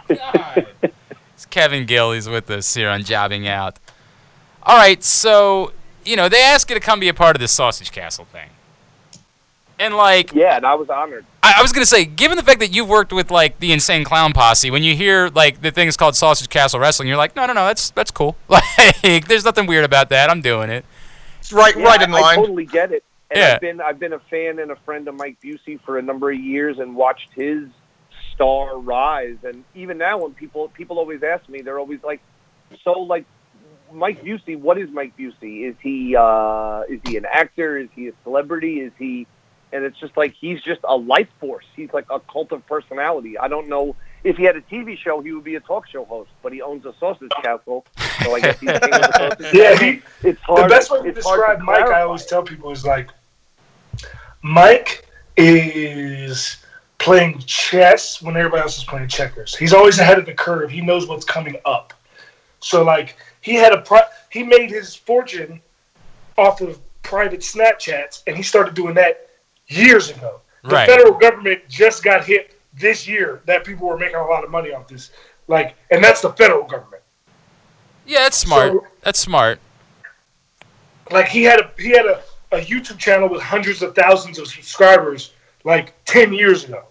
God. 0.07 0.67
It's 1.33 1.45
Kevin 1.45 1.85
Gill. 1.85 2.13
He's 2.13 2.29
with 2.29 2.49
us 2.49 2.73
here 2.73 2.89
on 2.89 3.03
Jobbing 3.03 3.47
Out. 3.47 3.77
All 4.63 4.77
right, 4.77 5.03
so 5.03 5.73
you 6.03 6.15
know 6.15 6.29
they 6.29 6.41
ask 6.41 6.69
you 6.69 6.75
to 6.75 6.79
come 6.79 6.99
be 6.99 7.09
a 7.09 7.13
part 7.13 7.35
of 7.35 7.39
this 7.39 7.51
Sausage 7.51 7.91
Castle 7.91 8.25
thing, 8.25 8.49
and 9.77 9.95
like 9.95 10.33
Yeah, 10.33 10.57
and 10.57 10.65
I 10.65 10.75
was 10.75 10.89
honored. 10.89 11.25
I, 11.43 11.55
I 11.57 11.61
was 11.61 11.71
gonna 11.71 11.85
say, 11.85 12.05
given 12.05 12.37
the 12.37 12.43
fact 12.43 12.59
that 12.61 12.73
you've 12.73 12.89
worked 12.89 13.13
with 13.13 13.29
like 13.29 13.59
the 13.59 13.73
Insane 13.73 14.03
Clown 14.03 14.33
Posse, 14.33 14.71
when 14.71 14.81
you 14.81 14.95
hear 14.95 15.29
like 15.29 15.61
the 15.61 15.71
thing 15.71 15.87
is 15.87 15.97
called 15.97 16.15
Sausage 16.15 16.49
Castle 16.49 16.79
Wrestling, 16.79 17.07
you're 17.07 17.17
like, 17.17 17.35
no, 17.35 17.45
no, 17.45 17.53
no, 17.53 17.65
that's 17.65 17.91
that's 17.91 18.11
cool. 18.11 18.35
Like, 19.03 19.27
there's 19.27 19.45
nothing 19.45 19.67
weird 19.67 19.85
about 19.85 20.09
that. 20.09 20.31
I'm 20.31 20.41
doing 20.41 20.71
it. 20.71 20.83
It's 21.45 21.53
right, 21.53 21.77
Yeah, 21.77 21.85
right 21.85 22.01
in 22.01 22.11
I, 22.11 22.17
I 22.17 22.35
totally 22.35 22.65
get 22.65 22.91
it. 22.91 23.03
And 23.29 23.39
Yeah. 23.39 23.53
I've 23.53 23.61
been 23.61 23.81
I've 23.81 23.99
been 23.99 24.13
a 24.13 24.19
fan 24.19 24.57
and 24.57 24.71
a 24.71 24.75
friend 24.77 25.07
of 25.07 25.13
Mike 25.13 25.37
Busey 25.43 25.79
for 25.81 25.99
a 25.99 26.01
number 26.01 26.31
of 26.31 26.39
years 26.39 26.79
and 26.79 26.95
watched 26.95 27.31
his 27.33 27.67
star 28.33 28.79
rise. 28.79 29.37
And 29.43 29.63
even 29.75 29.99
now, 29.99 30.17
when 30.17 30.33
people 30.33 30.69
people 30.69 30.97
always 30.97 31.21
ask 31.21 31.47
me, 31.47 31.61
they're 31.61 31.77
always 31.77 32.01
like, 32.03 32.19
"So, 32.83 32.93
like, 32.93 33.25
Mike 33.91 34.23
Busey, 34.23 34.57
what 34.57 34.79
is 34.79 34.89
Mike 34.89 35.15
Busey? 35.17 35.69
Is 35.69 35.75
he 35.81 36.15
uh, 36.15 36.81
is 36.89 36.99
he 37.05 37.15
an 37.15 37.25
actor? 37.31 37.77
Is 37.77 37.89
he 37.95 38.07
a 38.07 38.13
celebrity? 38.23 38.79
Is 38.79 38.93
he?" 38.97 39.27
And 39.71 39.85
it's 39.85 39.99
just 39.99 40.17
like 40.17 40.33
he's 40.33 40.63
just 40.63 40.81
a 40.83 40.97
life 40.97 41.29
force. 41.39 41.65
He's 41.75 41.93
like 41.93 42.05
a 42.09 42.19
cult 42.21 42.51
of 42.53 42.65
personality. 42.65 43.37
I 43.37 43.49
don't 43.49 43.69
know 43.69 43.95
if 44.25 44.35
he 44.37 44.43
had 44.43 44.55
a 44.57 44.61
TV 44.61 44.97
show, 44.97 45.21
he 45.21 45.31
would 45.31 45.43
be 45.43 45.55
a 45.55 45.59
talk 45.61 45.87
show 45.87 46.03
host. 46.03 46.31
But 46.43 46.51
he 46.51 46.61
owns 46.61 46.83
a 46.85 46.93
sausage 46.99 47.29
castle, 47.41 47.85
so 48.23 48.35
I 48.35 48.39
guess 48.41 48.59
he's 48.59 48.69
king 48.71 48.73
of 48.83 49.01
the 49.01 49.11
sausage 49.39 49.53
Yeah, 49.53 49.75
he, 49.77 50.01
It's 50.27 50.41
hard. 50.41 50.65
the 50.65 50.67
best 50.67 50.91
way 50.91 51.01
to 51.03 51.07
it's 51.09 51.25
hard 51.25 51.39
describe 51.39 51.59
Mike, 51.61 51.85
I 51.87 52.01
always 52.01 52.25
tell 52.25 52.41
people, 52.43 52.71
is 52.71 52.83
like 52.83 53.09
Mike 54.41 55.07
is 55.37 56.57
playing 56.97 57.39
chess 57.45 58.21
when 58.21 58.35
everybody 58.35 58.61
else 58.63 58.77
is 58.77 58.83
playing 58.83 59.07
checkers. 59.07 59.55
He's 59.55 59.73
always 59.73 59.99
ahead 59.99 60.17
of 60.17 60.25
the 60.25 60.33
curve. 60.33 60.69
He 60.71 60.81
knows 60.81 61.07
what's 61.07 61.25
coming 61.25 61.55
up. 61.65 61.93
So 62.59 62.83
like 62.83 63.15
he 63.41 63.53
had 63.53 63.73
a 63.73 63.81
pri- 63.81 64.07
he 64.31 64.43
made 64.43 64.71
his 64.71 64.95
fortune 64.95 65.61
off 66.37 66.61
of 66.61 66.79
private 67.03 67.41
Snapchats, 67.41 68.23
and 68.27 68.35
he 68.35 68.41
started 68.43 68.73
doing 68.73 68.95
that 68.95 69.29
years 69.67 70.09
ago. 70.09 70.41
The 70.63 70.69
Right. 70.71 70.89
federal 70.89 71.13
government 71.13 71.61
just 71.69 72.03
got 72.03 72.25
hit 72.25 72.54
this 72.79 73.07
year 73.07 73.41
that 73.45 73.63
people 73.65 73.87
were 73.87 73.97
making 73.97 74.15
a 74.17 74.25
lot 74.25 74.43
of 74.43 74.49
money 74.51 74.71
off 74.73 74.87
this. 74.87 75.11
Like, 75.47 75.75
and 75.91 76.03
that's 76.03 76.21
the 76.21 76.31
federal 76.33 76.63
government. 76.63 77.03
Yeah, 78.05 78.19
that's 78.19 78.37
smart. 78.37 78.71
So- 78.73 78.87
that's 79.01 79.19
smart. 79.19 79.59
like 81.11 81.27
he 81.27 81.43
had 81.43 81.59
a 81.59 81.71
he 81.77 81.89
had 81.89 82.05
a, 82.05 82.21
a 82.51 82.59
YouTube 82.59 82.97
channel 82.97 83.29
with 83.29 83.41
hundreds 83.41 83.81
of 83.83 83.93
thousands 83.95 84.39
of 84.39 84.47
subscribers 84.47 85.33
like 85.63 85.93
ten 86.05 86.33
years 86.33 86.63
ago. 86.63 86.83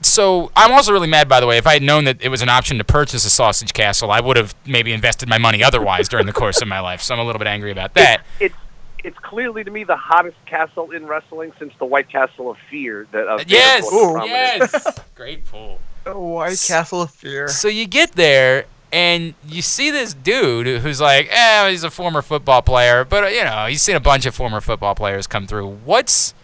So 0.00 0.52
I'm 0.54 0.70
also 0.72 0.92
really 0.92 1.08
mad, 1.08 1.28
by 1.28 1.40
the 1.40 1.46
way. 1.46 1.58
If 1.58 1.66
I 1.66 1.74
had 1.74 1.82
known 1.82 2.04
that 2.04 2.22
it 2.22 2.28
was 2.28 2.40
an 2.40 2.48
option 2.48 2.78
to 2.78 2.84
purchase 2.84 3.24
a 3.24 3.30
sausage 3.30 3.72
castle, 3.72 4.10
I 4.12 4.20
would 4.20 4.36
have 4.36 4.54
maybe 4.64 4.92
invested 4.92 5.28
my 5.28 5.38
money 5.38 5.62
otherwise 5.62 6.08
during 6.08 6.24
the 6.26 6.32
course 6.32 6.62
of 6.62 6.68
my 6.68 6.78
life. 6.80 7.02
So 7.02 7.14
I'm 7.14 7.20
a 7.20 7.24
little 7.24 7.40
bit 7.40 7.48
angry 7.48 7.72
about 7.72 7.94
that. 7.94 8.22
it's 8.38 8.54
it's 9.04 9.18
clearly 9.18 9.64
to 9.64 9.70
me 9.70 9.84
the 9.84 9.96
hottest 9.96 10.36
castle 10.46 10.90
in 10.90 11.06
wrestling 11.06 11.52
since 11.58 11.72
the 11.78 11.84
White 11.84 12.08
Castle 12.08 12.50
of 12.50 12.56
Fear 12.70 13.06
that 13.12 13.28
uh, 13.28 13.38
Yes, 13.46 13.88
Vanderbilt 13.88 14.28
yes. 14.28 15.00
Great 15.14 15.44
pull. 15.44 15.78
Oh, 16.06 16.20
White 16.34 16.62
Castle 16.66 17.02
of 17.02 17.10
Fear. 17.10 17.48
So 17.48 17.68
you 17.68 17.86
get 17.86 18.12
there 18.12 18.66
and 18.92 19.34
you 19.46 19.62
see 19.62 19.90
this 19.90 20.14
dude 20.14 20.80
who's 20.80 21.00
like, 21.00 21.28
eh, 21.30 21.70
he's 21.70 21.84
a 21.84 21.90
former 21.90 22.22
football 22.22 22.62
player, 22.62 23.04
but 23.04 23.24
uh, 23.24 23.26
you 23.28 23.44
know, 23.44 23.66
he's 23.66 23.82
seen 23.82 23.96
a 23.96 24.00
bunch 24.00 24.26
of 24.26 24.34
former 24.34 24.60
football 24.60 24.94
players 24.94 25.26
come 25.26 25.46
through. 25.46 25.68
What's 25.84 26.34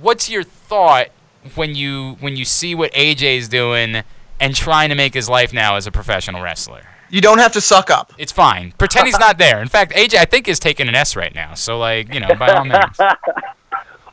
what's 0.00 0.30
your 0.30 0.42
thought 0.42 1.08
when 1.54 1.74
you 1.74 2.16
when 2.20 2.36
you 2.36 2.44
see 2.44 2.74
what 2.74 2.92
AJ's 2.92 3.48
doing 3.48 4.02
and 4.40 4.54
trying 4.54 4.88
to 4.88 4.94
make 4.94 5.14
his 5.14 5.28
life 5.28 5.52
now 5.52 5.76
as 5.76 5.86
a 5.86 5.92
professional 5.92 6.42
wrestler? 6.42 6.86
You 7.12 7.20
don't 7.20 7.38
have 7.38 7.52
to 7.52 7.60
suck 7.60 7.90
up. 7.90 8.14
It's 8.16 8.32
fine. 8.32 8.72
Pretend 8.78 9.06
he's 9.06 9.18
not 9.18 9.36
there. 9.36 9.60
In 9.60 9.68
fact, 9.68 9.92
AJ 9.92 10.14
I 10.16 10.24
think 10.24 10.48
is 10.48 10.58
taking 10.58 10.88
an 10.88 10.94
S 10.94 11.14
right 11.14 11.34
now. 11.34 11.52
So 11.52 11.78
like, 11.78 12.12
you 12.12 12.20
know, 12.20 12.34
by 12.34 12.48
all 12.52 12.64
means. 12.64 12.98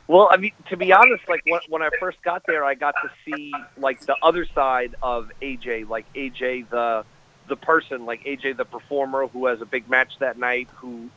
Well, 0.06 0.28
I 0.28 0.38
mean, 0.38 0.50
to 0.70 0.76
be 0.76 0.92
honest, 0.92 1.28
like 1.28 1.42
when, 1.46 1.60
when 1.68 1.82
I 1.82 1.90
first 2.00 2.20
got 2.22 2.44
there, 2.44 2.64
I 2.64 2.74
got 2.74 2.96
to 3.00 3.10
see 3.24 3.54
like 3.76 4.04
the 4.06 4.16
other 4.24 4.44
side 4.44 4.96
of 5.00 5.30
AJ, 5.40 5.88
like 5.88 6.12
AJ 6.14 6.68
the 6.68 7.04
the 7.46 7.54
person, 7.54 8.06
like 8.06 8.24
AJ 8.24 8.56
the 8.56 8.64
performer 8.64 9.28
who 9.28 9.46
has 9.46 9.60
a 9.60 9.64
big 9.66 9.88
match 9.88 10.18
that 10.18 10.36
night, 10.36 10.68
who 10.74 11.08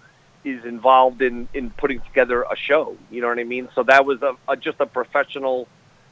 is 0.44 0.64
involved 0.64 1.24
in 1.24 1.48
in 1.56 1.72
putting 1.72 2.02
together 2.02 2.44
a 2.44 2.56
show. 2.56 2.96
You 3.10 3.22
know 3.22 3.30
what 3.30 3.40
I 3.40 3.46
mean? 3.46 3.68
So 3.74 3.82
that 3.82 4.06
was 4.06 4.22
a, 4.22 4.36
a 4.48 4.56
just 4.56 4.80
a 4.80 4.86
professional 4.86 5.68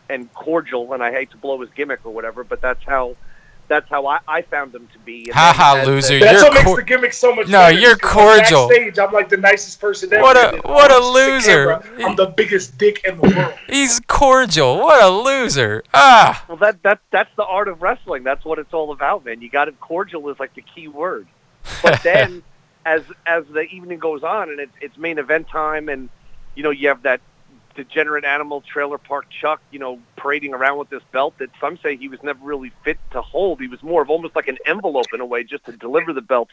and 0.10 0.34
cordial, 0.34 0.92
and 0.94 1.04
I 1.04 1.12
hate 1.12 1.30
to 1.32 1.38
blow 1.38 1.62
his 1.62 1.70
gimmick 1.76 2.04
or 2.04 2.12
whatever, 2.12 2.44
but 2.44 2.62
that's 2.62 2.84
how 2.84 3.16
that's 3.72 3.90
how 3.90 4.06
I, 4.06 4.20
I 4.28 4.42
found 4.42 4.74
them 4.74 4.90
to 4.92 5.00
be. 5.00 5.30
And 5.30 5.34
Ha 5.34 5.54
ha, 5.56 5.84
loser. 5.86 6.20
That's 6.20 6.42
You're 6.42 6.52
what 6.52 6.66
makes 6.66 6.76
the 6.76 6.84
gimmick 6.84 7.14
so 7.14 7.34
much. 7.34 7.48
No, 7.48 7.70
you're 7.70 7.96
cordial. 7.96 8.68
Backstage, 8.68 9.00
I'm 9.00 9.14
like 9.14 9.30
the 9.30 9.38
nicest 9.38 9.80
person 9.80 10.12
ever. 10.12 10.22
What 10.22 10.36
a- 10.36 10.58
what 10.68 10.92
a 10.92 10.96
on 10.96 11.02
the 11.02 11.08
loser. 11.08 11.80
camera, 11.80 12.08
I'm 12.10 12.16
the 12.18 12.26
biggest 12.26 12.78
dick 12.78 13.02
in 13.06 13.16
the 13.16 13.34
world. 13.34 13.54
He's 13.70 14.02
cordial. 14.08 14.78
What 14.78 15.02
a 15.02 15.08
loser. 15.10 15.84
Ah. 15.94 16.44
Well, 16.50 16.58
that 16.58 16.84
that 16.84 17.00
that's 17.12 17.34
the 17.38 17.46
art 17.46 17.70
of 17.70 17.82
wrestling. 17.82 18.24
That's 18.24 18.44
what 18.44 18.60
it's 18.60 18.74
all 18.74 18.92
about, 18.92 19.24
man. 19.24 19.42
You 19.42 19.50
got 19.50 19.70
it. 19.70 19.80
Cordial 19.80 20.28
is 20.30 20.38
like 20.38 20.54
the 20.54 20.64
key 20.76 20.90
word. 20.90 21.28
But 21.82 22.04
then, 22.04 22.44
as 22.86 23.04
as 23.26 23.46
the 23.46 23.62
evening 23.62 24.00
goes 24.00 24.22
on 24.22 24.50
and 24.50 24.60
it's 24.60 24.74
it's 24.82 24.98
main 24.98 25.18
event 25.18 25.48
time, 25.48 25.88
and 25.88 26.10
you 26.56 26.64
know 26.64 26.72
you 26.72 26.90
have 26.90 27.04
that 27.04 27.22
degenerate 27.76 28.26
animal 28.26 28.62
trailer 28.62 28.98
park 28.98 29.26
Chuck, 29.30 29.62
you 29.72 29.80
know, 29.80 30.00
parading 30.16 30.54
around 30.54 30.78
with 30.78 30.90
this 30.90 31.04
belt 31.12 31.38
that 31.40 31.50
some 31.60 31.78
say 31.78 31.98
he 31.98 32.08
was 32.08 32.22
never 32.24 32.44
really 32.44 32.72
fit 32.84 32.98
to 33.12 33.22
hold. 33.22 33.60
He 33.60 33.68
was 33.68 33.82
more 33.84 34.02
of 34.02 34.10
almost 34.10 34.36
like 34.36 34.48
an 34.48 34.58
envelope 34.66 35.08
in 35.14 35.22
a 35.22 35.26
way, 35.26 35.44
just 35.44 35.66
to 35.66 35.72
deliver 35.74 36.14
the 36.14 36.22
belt 36.22 36.50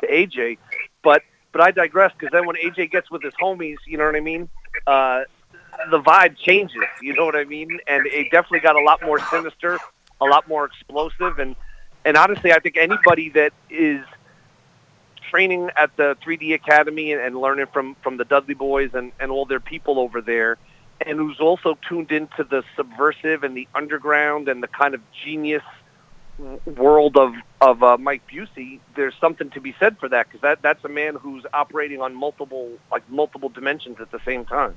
to 0.00 0.08
AJ. 0.08 0.58
But 1.02 1.22
but 1.52 1.60
I 1.60 1.70
digress 1.70 2.12
because 2.12 2.32
then 2.32 2.46
when 2.46 2.56
AJ 2.56 2.90
gets 2.90 3.10
with 3.10 3.22
his 3.22 3.34
homies, 3.40 3.76
you 3.86 3.98
know 3.98 4.06
what 4.06 4.16
I 4.16 4.20
mean? 4.20 4.48
Uh, 4.86 5.22
the 5.90 6.00
vibe 6.00 6.36
changes. 6.36 6.82
You 7.02 7.14
know 7.14 7.24
what 7.24 7.36
I 7.36 7.44
mean? 7.44 7.80
And 7.86 8.06
it 8.06 8.30
definitely 8.30 8.60
got 8.60 8.76
a 8.76 8.82
lot 8.82 9.02
more 9.02 9.18
sinister, 9.30 9.78
a 10.20 10.24
lot 10.24 10.48
more 10.48 10.64
explosive, 10.64 11.38
and 11.38 11.56
and 12.04 12.16
honestly, 12.16 12.52
I 12.52 12.60
think 12.60 12.76
anybody 12.76 13.28
that 13.30 13.52
is 13.68 14.04
training 15.30 15.70
at 15.76 15.96
the 15.96 16.16
3D 16.24 16.54
Academy 16.54 17.12
and, 17.12 17.20
and 17.20 17.40
learning 17.40 17.66
from 17.72 17.96
from 18.02 18.16
the 18.16 18.24
Dudley 18.24 18.54
Boys 18.54 18.90
and 18.94 19.12
and 19.20 19.30
all 19.30 19.44
their 19.44 19.60
people 19.60 19.98
over 19.98 20.20
there, 20.20 20.58
and 21.00 21.18
who's 21.18 21.40
also 21.40 21.78
tuned 21.88 22.10
into 22.10 22.44
the 22.44 22.62
subversive 22.76 23.44
and 23.44 23.56
the 23.56 23.68
underground 23.74 24.48
and 24.48 24.62
the 24.62 24.68
kind 24.68 24.94
of 24.94 25.00
genius 25.24 25.62
world 26.76 27.16
of 27.16 27.34
of 27.60 27.82
uh, 27.82 27.98
Mike 27.98 28.22
Busey, 28.26 28.80
there's 28.96 29.14
something 29.20 29.50
to 29.50 29.60
be 29.60 29.74
said 29.78 29.98
for 29.98 30.08
that 30.08 30.26
because 30.26 30.40
that 30.40 30.62
that's 30.62 30.84
a 30.84 30.88
man 30.88 31.14
who's 31.14 31.44
operating 31.52 32.00
on 32.00 32.14
multiple 32.14 32.70
like 32.90 33.08
multiple 33.10 33.48
dimensions 33.48 33.98
at 34.00 34.10
the 34.10 34.20
same 34.24 34.44
time. 34.44 34.76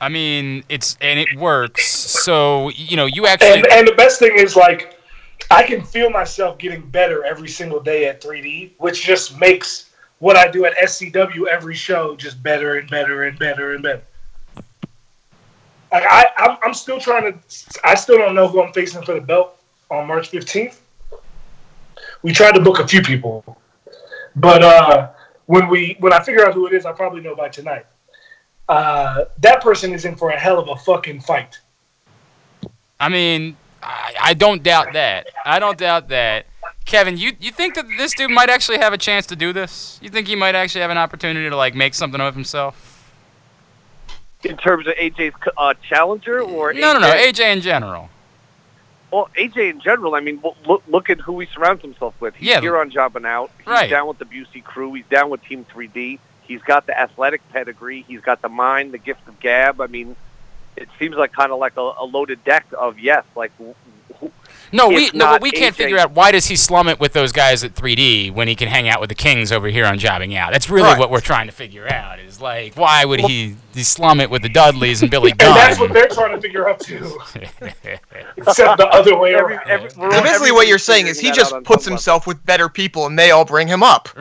I 0.00 0.08
mean, 0.08 0.64
it's 0.68 0.96
and 1.00 1.20
it 1.20 1.28
works. 1.36 1.88
So 1.88 2.70
you 2.70 2.96
know, 2.96 3.06
you 3.06 3.26
actually 3.26 3.58
And 3.58 3.66
and 3.72 3.88
the 3.88 3.92
best 3.92 4.18
thing 4.18 4.36
is 4.36 4.56
like 4.56 4.98
I 5.52 5.62
can 5.62 5.84
feel 5.84 6.08
myself 6.08 6.56
getting 6.56 6.80
better 6.80 7.24
every 7.24 7.48
single 7.48 7.78
day 7.78 8.06
at 8.06 8.22
3D, 8.22 8.72
which 8.78 9.04
just 9.04 9.38
makes 9.38 9.90
what 10.18 10.34
I 10.34 10.50
do 10.50 10.64
at 10.64 10.74
SCW 10.78 11.46
every 11.46 11.74
show 11.74 12.16
just 12.16 12.42
better 12.42 12.78
and 12.78 12.88
better 12.88 13.24
and 13.24 13.38
better 13.38 13.74
and 13.74 13.82
better. 13.82 14.02
Like 15.92 16.04
I, 16.08 16.26
I'm, 16.38 16.56
I'm 16.64 16.72
still 16.72 16.98
trying 16.98 17.32
to. 17.32 17.38
I 17.84 17.94
still 17.94 18.16
don't 18.16 18.34
know 18.34 18.48
who 18.48 18.62
I'm 18.62 18.72
facing 18.72 19.02
for 19.02 19.12
the 19.12 19.20
belt 19.20 19.60
on 19.90 20.06
March 20.06 20.30
15th. 20.30 20.78
We 22.22 22.32
tried 22.32 22.52
to 22.52 22.60
book 22.60 22.78
a 22.78 22.88
few 22.88 23.02
people, 23.02 23.58
but 24.36 24.62
uh, 24.62 25.10
when 25.46 25.68
we 25.68 25.96
when 26.00 26.14
I 26.14 26.22
figure 26.22 26.46
out 26.46 26.54
who 26.54 26.66
it 26.66 26.72
is, 26.72 26.86
I 26.86 26.92
probably 26.92 27.20
know 27.20 27.36
by 27.36 27.50
tonight. 27.50 27.84
Uh, 28.70 29.26
that 29.40 29.60
person 29.60 29.92
is 29.92 30.06
in 30.06 30.16
for 30.16 30.30
a 30.30 30.38
hell 30.38 30.58
of 30.58 30.68
a 30.68 30.76
fucking 30.76 31.20
fight. 31.20 31.58
I 32.98 33.10
mean, 33.10 33.56
I, 33.82 34.14
I 34.20 34.34
don't 34.34 34.62
doubt 34.62 34.92
that. 34.92 35.26
I 35.44 35.58
don't 35.58 35.76
doubt 35.78 36.08
that. 36.08 36.46
Kevin, 36.84 37.16
you 37.16 37.32
you 37.40 37.50
think 37.50 37.74
that 37.74 37.86
this 37.96 38.12
dude 38.14 38.30
might 38.30 38.50
actually 38.50 38.78
have 38.78 38.92
a 38.92 38.98
chance 38.98 39.26
to 39.26 39.36
do 39.36 39.52
this? 39.52 39.98
You 40.02 40.08
think 40.08 40.26
he 40.28 40.36
might 40.36 40.54
actually 40.54 40.80
have 40.82 40.90
an 40.90 40.98
opportunity 40.98 41.48
to 41.48 41.56
like 41.56 41.74
make 41.74 41.94
something 41.94 42.20
of 42.20 42.34
himself? 42.34 42.88
In 44.44 44.56
terms 44.56 44.86
of 44.88 44.94
AJ's 44.94 45.34
uh, 45.56 45.74
challenger, 45.88 46.40
or 46.42 46.72
No, 46.72 46.92
no, 46.94 46.98
no. 46.98 47.12
AJ? 47.12 47.32
AJ 47.32 47.52
in 47.52 47.60
general. 47.60 48.08
Well, 49.12 49.28
AJ 49.38 49.70
in 49.70 49.80
general, 49.80 50.14
I 50.14 50.20
mean, 50.20 50.42
look 50.66 50.82
look 50.88 51.10
at 51.10 51.20
who 51.20 51.38
he 51.38 51.46
surrounds 51.46 51.82
himself 51.82 52.14
with. 52.20 52.34
He's 52.34 52.48
Yeah. 52.48 52.60
here 52.60 52.76
on 52.78 52.90
Jobbing 52.90 53.24
Out. 53.26 53.50
He's 53.58 53.66
Right. 53.68 53.90
down 53.90 54.08
with 54.08 54.18
the 54.18 54.24
Busey 54.24 54.62
crew. 54.64 54.92
He's 54.94 55.04
down 55.06 55.30
with 55.30 55.44
Team 55.44 55.64
3D. 55.72 56.18
He's 56.42 56.62
got 56.62 56.86
the 56.86 56.98
athletic 56.98 57.40
pedigree. 57.52 58.04
He's 58.08 58.20
got 58.20 58.42
the 58.42 58.48
mind, 58.48 58.92
the 58.92 58.98
gift 58.98 59.28
of 59.28 59.38
gab. 59.38 59.80
I 59.80 59.86
mean, 59.86 60.16
it 60.82 60.88
seems 60.98 61.16
like 61.16 61.32
kind 61.32 61.52
of 61.52 61.58
like 61.58 61.76
a, 61.76 61.80
a 62.00 62.04
loaded 62.04 62.42
deck 62.44 62.66
of 62.78 62.98
yes. 62.98 63.24
Like, 63.36 63.52
wh- 63.58 63.72
wh- 64.22 64.28
No, 64.72 64.88
we 64.88 65.10
no, 65.12 65.26
not 65.30 65.42
we 65.42 65.50
can't 65.50 65.74
figure 65.76 65.98
out 65.98 66.12
why 66.12 66.30
does 66.32 66.46
he 66.46 66.56
slum 66.56 66.88
it 66.88 66.98
with 67.00 67.12
those 67.12 67.32
guys 67.32 67.62
at 67.64 67.74
3D 67.74 68.32
when 68.32 68.48
he 68.48 68.54
can 68.54 68.68
hang 68.68 68.88
out 68.88 69.00
with 69.00 69.08
the 69.08 69.14
Kings 69.14 69.52
over 69.52 69.68
here 69.68 69.84
on 69.86 69.98
Jobbing 69.98 70.34
Out. 70.34 70.52
That's 70.52 70.68
really 70.70 70.88
Right. 70.88 70.98
what 70.98 71.10
we're 71.10 71.20
trying 71.20 71.46
to 71.46 71.52
figure 71.52 71.86
out. 71.88 72.18
Is 72.20 72.40
like 72.40 72.74
why 72.74 73.04
would 73.04 73.20
he, 73.20 73.56
he 73.74 73.82
slum 73.84 74.20
it 74.20 74.30
with 74.30 74.42
the 74.42 74.48
Dudleys 74.48 75.02
and 75.02 75.10
Billy 75.10 75.32
Gunn? 75.32 75.48
And 75.56 75.56
that's 75.56 75.78
what 75.80 75.92
they're 75.92 76.08
trying 76.08 76.34
to 76.34 76.40
figure 76.40 76.68
out 76.68 76.80
too. 76.80 77.18
Except 78.36 78.78
the 78.78 78.88
other 78.90 79.16
way 79.18 79.34
every, 79.34 79.54
around. 79.54 79.68
every, 79.70 79.90
we're 79.96 80.06
all- 80.06 80.12
So 80.12 80.22
basically, 80.22 80.52
what 80.52 80.66
you're 80.68 80.78
saying 80.78 81.06
is 81.06 81.20
he 81.20 81.30
just 81.32 81.52
puts 81.64 81.84
some 81.84 81.92
level. 81.92 81.92
himself 81.92 82.26
with 82.26 82.44
better 82.46 82.68
people, 82.68 83.06
and 83.06 83.18
they 83.18 83.30
all 83.30 83.44
bring 83.44 83.68
him 83.68 83.82
up. 83.82 84.08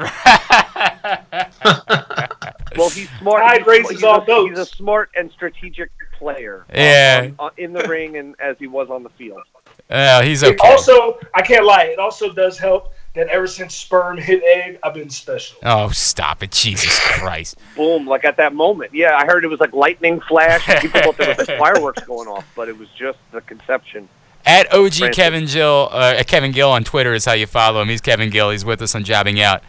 Well, 2.77 2.89
he's 2.89 3.09
smart. 3.19 3.41
Tide 3.43 3.57
He's, 3.59 3.67
raises 3.67 3.91
he's, 3.91 4.03
all 4.03 4.21
a, 4.21 4.49
he's 4.49 4.57
a 4.57 4.65
smart 4.65 5.09
and 5.15 5.29
strategic 5.31 5.91
player. 6.21 6.65
uh, 6.69 6.73
Yeah. 6.79 7.21
on- 7.23 7.35
on- 7.47 7.51
in 7.57 7.73
the 7.73 7.83
ring 7.87 8.15
and 8.17 8.35
as 8.39 8.55
he 8.59 8.67
was 8.67 8.89
on 8.89 9.03
the 9.03 9.09
field. 9.09 9.41
Oh, 9.89 10.21
he's 10.21 10.41
It 10.43 10.53
okay. 10.59 10.69
also, 10.69 11.17
I 11.33 11.41
can't 11.41 11.65
lie. 11.65 11.83
It 11.85 11.99
also 11.99 12.31
does 12.31 12.57
help 12.57 12.93
that 13.15 13.27
ever 13.27 13.45
since 13.47 13.75
sperm 13.75 14.17
hit 14.17 14.41
egg, 14.43 14.79
I've 14.83 14.93
been 14.93 15.09
special. 15.09 15.57
oh, 15.63 15.89
stop 15.89 16.41
it, 16.43 16.51
Jesus 16.51 16.97
Christ! 17.19 17.57
Boom! 17.75 18.07
Like 18.07 18.23
at 18.23 18.37
that 18.37 18.53
moment, 18.55 18.93
yeah. 18.93 19.17
I 19.17 19.25
heard 19.25 19.43
it 19.43 19.47
was 19.49 19.59
like 19.59 19.73
lightning 19.73 20.21
flash. 20.21 20.65
People 20.81 21.01
thought 21.01 21.17
there 21.17 21.35
was 21.37 21.45
like 21.47 21.57
fireworks 21.57 22.03
going 22.05 22.29
off, 22.29 22.45
but 22.55 22.69
it 22.69 22.77
was 22.77 22.87
just 22.97 23.17
the 23.33 23.41
conception. 23.41 24.07
At 24.45 24.67
OG 24.73 24.93
Francis. 24.93 25.15
Kevin 25.15 25.45
Gill, 25.45 25.89
uh, 25.91 26.13
at 26.17 26.25
Kevin 26.27 26.51
Gill 26.51 26.71
on 26.71 26.83
Twitter 26.85 27.13
is 27.13 27.25
how 27.25 27.33
you 27.33 27.45
follow 27.45 27.81
him. 27.81 27.89
He's 27.89 28.01
Kevin 28.01 28.29
Gill. 28.29 28.49
He's 28.51 28.63
with 28.65 28.81
us 28.81 28.95
on 28.95 29.03
Jobbing 29.03 29.41
Out. 29.41 29.61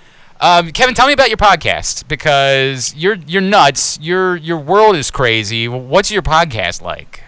Um, 0.42 0.72
Kevin, 0.72 0.92
tell 0.96 1.06
me 1.06 1.12
about 1.12 1.28
your 1.28 1.36
podcast 1.36 2.08
because 2.08 2.92
you're 2.96 3.14
you're 3.14 3.40
nuts. 3.40 3.96
Your 4.02 4.34
your 4.34 4.58
world 4.58 4.96
is 4.96 5.08
crazy. 5.08 5.68
What's 5.68 6.10
your 6.10 6.22
podcast 6.22 6.82
like? 6.82 7.22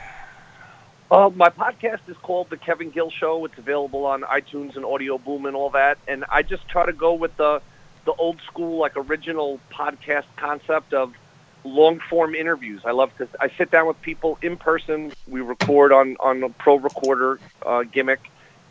Uh, 1.13 1.31
my 1.33 1.49
podcast 1.49 2.01
is 2.09 2.17
called 2.17 2.51
The 2.51 2.57
Kevin 2.57 2.91
Gill 2.91 3.11
Show. 3.11 3.45
It's 3.45 3.57
available 3.57 4.05
on 4.05 4.23
iTunes 4.23 4.75
and 4.75 4.85
Audio 4.85 5.17
Boom 5.17 5.47
and 5.47 5.55
all 5.55 5.71
that. 5.71 5.99
And 6.09 6.25
I 6.29 6.43
just 6.43 6.67
try 6.67 6.87
to 6.87 6.93
go 6.93 7.15
with 7.15 7.37
the 7.37 7.63
the 8.05 8.13
old 8.15 8.41
school, 8.49 8.79
like 8.79 8.97
original 8.97 9.61
podcast 9.71 10.27
concept 10.35 10.93
of 10.93 11.15
long 11.63 12.01
form 12.11 12.35
interviews. 12.35 12.83
I 12.85 12.91
love 12.91 13.17
to. 13.19 13.29
I 13.39 13.49
sit 13.57 13.71
down 13.71 13.87
with 13.87 14.03
people 14.03 14.41
in 14.43 14.57
person. 14.57 15.13
We 15.29 15.41
record 15.41 15.93
on 15.93 16.17
on 16.19 16.43
a 16.43 16.49
pro 16.49 16.79
recorder 16.79 17.39
uh, 17.65 17.85
gimmick, 17.85 18.29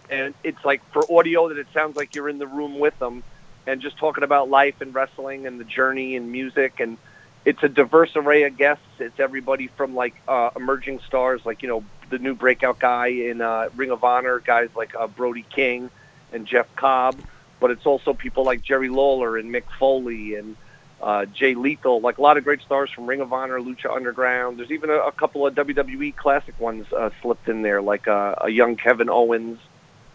and 0.10 0.34
it's 0.44 0.66
like 0.66 0.82
for 0.92 1.10
audio 1.10 1.48
that 1.48 1.58
it 1.58 1.68
sounds 1.74 1.96
like 1.96 2.14
you're 2.14 2.28
in 2.28 2.40
the 2.40 2.48
room 2.48 2.78
with 2.78 3.00
them, 3.00 3.24
and 3.68 3.82
just 3.82 3.98
talking 3.98 4.24
about 4.24 4.50
life 4.50 4.82
and 4.82 4.94
wrestling 4.94 5.48
and 5.48 5.60
the 5.60 5.66
journey 5.66 6.16
and 6.16 6.32
music 6.32 6.80
and. 6.80 6.98
It's 7.46 7.62
a 7.62 7.68
diverse 7.68 8.16
array 8.16 8.44
of 8.44 8.56
guests. 8.56 8.86
It's 9.00 9.20
everybody 9.20 9.68
from 9.68 9.96
like 9.96 10.16
uh, 10.30 10.52
emerging 10.56 11.02
stars, 11.06 11.42
like 11.44 11.62
you 11.62 11.68
know 11.68 11.84
the 12.10 12.18
new 12.18 12.36
breakout 12.36 12.80
guy 12.80 13.08
in 13.08 13.42
uh, 13.42 13.68
Ring 13.76 13.92
of 13.92 14.04
Honor, 14.04 14.40
guys 14.40 14.70
like 14.78 14.96
uh, 14.96 15.08
Brody 15.08 15.46
King 15.50 15.90
and 16.32 16.46
Jeff 16.46 16.74
Cobb, 16.76 17.20
but 17.60 17.72
it's 17.72 17.86
also 17.86 18.14
people 18.14 18.44
like 18.44 18.62
Jerry 18.62 18.90
Lawler 18.90 19.38
and 19.38 19.54
Mick 19.54 19.64
Foley 19.80 20.36
and 20.36 20.56
uh, 21.02 21.26
Jay 21.26 21.56
Lethal, 21.56 22.02
like 22.02 22.18
a 22.18 22.22
lot 22.22 22.38
of 22.38 22.44
great 22.44 22.62
stars 22.62 22.90
from 22.90 23.06
Ring 23.08 23.20
of 23.20 23.34
Honor, 23.34 23.60
Lucha 23.60 23.94
Underground. 23.94 24.58
There's 24.58 24.72
even 24.72 24.90
a, 24.90 25.00
a 25.00 25.12
couple 25.12 25.46
of 25.46 25.54
WWE 25.54 26.16
classic 26.16 26.60
ones 26.60 26.86
uh, 26.94 27.10
slipped 27.22 27.50
in 27.50 27.62
there, 27.62 27.82
like 27.82 28.08
uh, 28.08 28.36
a 28.42 28.50
young 28.50 28.76
Kevin 28.76 29.10
Owens. 29.10 29.60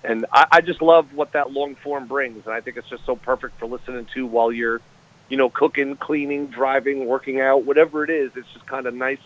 And 0.05 0.27
I, 0.33 0.47
I 0.53 0.61
just 0.61 0.81
love 0.81 1.13
what 1.13 1.33
that 1.33 1.51
long 1.53 1.75
form 1.75 2.07
brings, 2.07 2.47
and 2.47 2.55
I 2.55 2.61
think 2.61 2.77
it's 2.77 2.89
just 2.89 3.05
so 3.05 3.17
perfect 3.17 3.59
for 3.59 3.67
listening 3.67 4.07
to 4.15 4.27
while 4.27 4.53
you're, 4.53 4.81
you 5.29 5.37
know, 5.37 5.51
cooking, 5.51 5.97
cleaning, 5.97 6.47
driving, 6.47 7.07
working 7.07 7.41
out, 7.41 7.65
whatever 7.65 8.05
it 8.05 8.11
is. 8.11 8.31
It's 8.37 8.49
just 8.53 8.67
kind 8.67 8.87
of 8.87 8.95
nice 8.95 9.19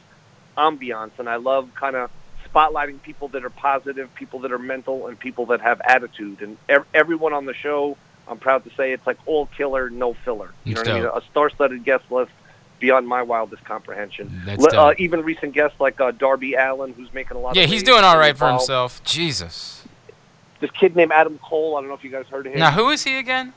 ambiance, 0.57 1.12
and 1.19 1.28
I 1.28 1.36
love 1.36 1.69
kind 1.74 1.97
of 1.97 2.11
spotlighting 2.53 3.03
people 3.03 3.28
that 3.28 3.44
are 3.44 3.51
positive, 3.51 4.15
people 4.15 4.40
that 4.40 4.53
are 4.53 4.59
mental, 4.59 5.07
and 5.07 5.19
people 5.19 5.47
that 5.47 5.61
have 5.61 5.81
attitude. 5.82 6.43
And 6.43 6.57
ev- 6.69 6.86
everyone 6.93 7.32
on 7.32 7.44
the 7.47 7.55
show, 7.55 7.97
I'm 8.28 8.39
proud 8.39 8.65
to 8.65 8.70
say, 8.74 8.93
it's 8.93 9.07
like 9.07 9.19
all 9.27 9.47
killer, 9.47 9.90
no 9.90 10.15
filler. 10.15 10.53
You 10.65 10.74
know 10.74 10.81
what 10.82 10.89
I 10.89 11.01
mean? 11.01 11.11
A 11.15 11.23
star-studded 11.31 11.85
guest 11.85 12.05
list 12.11 12.32
beyond 12.78 13.07
my 13.07 13.23
wildest 13.23 13.65
comprehension. 13.65 14.43
That's 14.44 14.61
Le- 14.61 14.77
uh, 14.77 14.94
even 14.99 15.23
recent 15.23 15.55
guests 15.55 15.78
like 15.81 16.01
uh, 16.01 16.11
Darby 16.11 16.55
Allin, 16.55 16.93
who's 16.93 17.12
making 17.15 17.36
a 17.36 17.40
lot. 17.40 17.57
Yeah, 17.57 17.62
of 17.62 17.70
he's 17.70 17.82
doing 17.82 18.05
all 18.05 18.19
right 18.19 18.36
for 18.36 18.51
himself. 18.51 19.03
Jesus. 19.05 19.81
This 20.62 20.70
kid 20.70 20.94
named 20.94 21.10
Adam 21.10 21.39
Cole. 21.39 21.76
I 21.76 21.80
don't 21.80 21.89
know 21.89 21.97
if 21.97 22.05
you 22.05 22.10
guys 22.10 22.26
heard 22.28 22.47
of 22.47 22.52
him. 22.52 22.60
Now 22.60 22.70
who 22.70 22.90
is 22.90 23.02
he 23.02 23.18
again? 23.18 23.52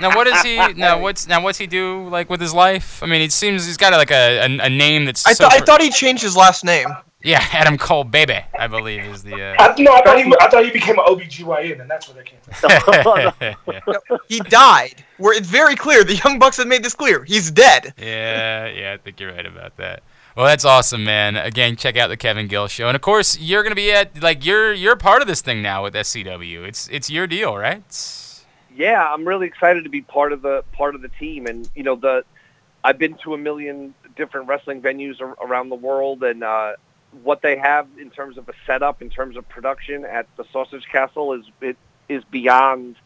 Now 0.00 0.14
what 0.14 0.28
is 0.28 0.40
he? 0.42 0.56
Now 0.76 1.00
what's 1.00 1.26
now 1.26 1.42
what's 1.42 1.58
he 1.58 1.66
do 1.66 2.08
like 2.08 2.30
with 2.30 2.40
his 2.40 2.54
life? 2.54 3.02
I 3.02 3.06
mean, 3.06 3.22
it 3.22 3.32
seems 3.32 3.66
he's 3.66 3.76
got 3.76 3.92
like 3.92 4.12
a 4.12 4.38
a, 4.38 4.66
a 4.66 4.70
name 4.70 5.04
that's. 5.04 5.26
I, 5.26 5.32
so 5.32 5.44
thought 5.44 5.52
I 5.52 5.58
thought 5.58 5.82
he 5.82 5.90
changed 5.90 6.22
his 6.22 6.36
last 6.36 6.64
name. 6.64 6.86
Yeah, 7.24 7.44
Adam 7.52 7.76
Cole, 7.76 8.04
baby, 8.04 8.38
I 8.56 8.68
believe 8.68 9.02
is 9.04 9.24
the. 9.24 9.34
Uh... 9.34 9.56
I, 9.58 9.74
no, 9.82 9.94
I 9.94 10.02
thought 10.02 10.18
he, 10.18 10.32
I 10.40 10.48
thought 10.48 10.64
he 10.64 10.70
became 10.70 10.96
an 10.98 11.06
OBGYN, 11.06 11.80
and 11.80 11.90
that's 11.90 12.08
where 12.08 12.22
that 12.22 12.26
came 12.26 13.54
from. 13.90 14.20
He 14.28 14.38
died. 14.40 15.02
Where 15.16 15.36
it's 15.36 15.48
very 15.48 15.74
clear. 15.74 16.04
The 16.04 16.20
Young 16.24 16.38
Bucks 16.38 16.58
have 16.58 16.68
made 16.68 16.84
this 16.84 16.94
clear. 16.94 17.24
He's 17.24 17.50
dead. 17.50 17.94
yeah, 17.98 18.66
yeah, 18.66 18.92
I 18.92 18.98
think 18.98 19.18
you're 19.18 19.32
right 19.32 19.46
about 19.46 19.76
that. 19.78 20.02
Well, 20.36 20.46
that's 20.46 20.64
awesome, 20.64 21.04
man. 21.04 21.36
Again, 21.36 21.76
check 21.76 21.96
out 21.96 22.08
the 22.08 22.16
Kevin 22.16 22.48
Gill 22.48 22.66
show, 22.66 22.88
and 22.88 22.96
of 22.96 23.02
course, 23.02 23.38
you're 23.38 23.62
gonna 23.62 23.76
be 23.76 23.92
at 23.92 24.20
like 24.22 24.44
you're 24.44 24.72
you're 24.72 24.96
part 24.96 25.22
of 25.22 25.28
this 25.28 25.40
thing 25.40 25.62
now 25.62 25.84
with 25.84 25.94
SCW. 25.94 26.66
It's 26.66 26.88
it's 26.88 27.08
your 27.08 27.26
deal, 27.26 27.56
right? 27.56 27.82
yeah, 28.76 29.06
I'm 29.12 29.26
really 29.26 29.46
excited 29.46 29.84
to 29.84 29.90
be 29.90 30.02
part 30.02 30.32
of 30.32 30.42
the 30.42 30.64
part 30.72 30.94
of 30.94 31.02
the 31.02 31.08
team, 31.08 31.46
and 31.46 31.68
you 31.74 31.82
know 31.82 31.96
the 31.96 32.24
I've 32.82 32.98
been 32.98 33.14
to 33.24 33.34
a 33.34 33.38
million 33.38 33.94
different 34.16 34.48
wrestling 34.48 34.82
venues 34.82 35.20
ar- 35.20 35.36
around 35.40 35.68
the 35.68 35.76
world, 35.76 36.22
and 36.22 36.42
uh, 36.42 36.74
what 37.22 37.40
they 37.42 37.56
have 37.56 37.86
in 37.98 38.10
terms 38.10 38.36
of 38.36 38.48
a 38.48 38.52
setup, 38.66 39.00
in 39.00 39.10
terms 39.10 39.36
of 39.36 39.48
production 39.48 40.04
at 40.04 40.26
the 40.36 40.44
Sausage 40.52 40.86
Castle 40.90 41.32
is 41.34 41.44
it 41.60 41.76
is 42.08 42.24
beyond 42.24 42.96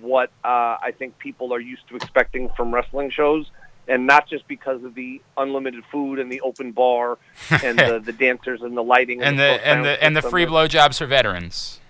what 0.00 0.30
uh, 0.42 0.76
I 0.82 0.92
think 0.96 1.18
people 1.18 1.52
are 1.52 1.60
used 1.60 1.86
to 1.88 1.96
expecting 1.96 2.48
from 2.56 2.74
wrestling 2.74 3.10
shows. 3.10 3.50
And 3.86 4.06
not 4.06 4.28
just 4.28 4.48
because 4.48 4.82
of 4.82 4.94
the 4.94 5.20
unlimited 5.36 5.84
food 5.92 6.18
and 6.18 6.32
the 6.32 6.40
open 6.40 6.72
bar 6.72 7.18
and 7.50 7.78
the, 7.78 8.00
the 8.02 8.12
dancers 8.18 8.62
and 8.62 8.76
the 8.76 8.82
lighting 8.82 9.22
And 9.22 9.38
the 9.38 9.42
the 9.42 9.58
full 9.58 9.66
and 9.72 9.84
the 9.84 10.04
and 10.04 10.16
the 10.16 10.22
free 10.22 10.46
blowjobs 10.46 10.98
for 10.98 11.06
veterans. 11.06 11.80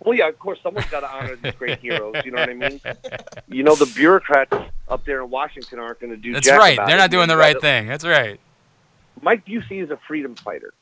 Well, 0.00 0.16
yeah, 0.16 0.28
of 0.28 0.38
course, 0.38 0.58
someone's 0.62 0.88
got 0.88 1.00
to 1.00 1.10
honor 1.10 1.36
these 1.36 1.54
great 1.54 1.78
heroes. 1.82 2.14
You 2.24 2.30
know 2.30 2.40
what 2.40 2.48
I 2.48 2.54
mean? 2.54 2.80
You 3.48 3.62
know, 3.62 3.74
the 3.74 3.90
bureaucrats 3.94 4.56
up 4.88 5.04
there 5.04 5.22
in 5.22 5.30
Washington 5.30 5.78
aren't 5.78 6.00
going 6.00 6.10
to 6.10 6.16
do. 6.16 6.32
That's 6.32 6.48
right. 6.48 6.78
They're 6.86 6.96
it. 6.96 6.98
not 6.98 7.10
doing 7.10 7.28
the 7.28 7.36
right 7.36 7.60
thing. 7.60 7.86
That's 7.86 8.04
right. 8.04 8.40
Mike 9.20 9.44
Busey 9.44 9.82
is 9.82 9.90
a 9.90 9.98
freedom 10.08 10.34
fighter. 10.36 10.72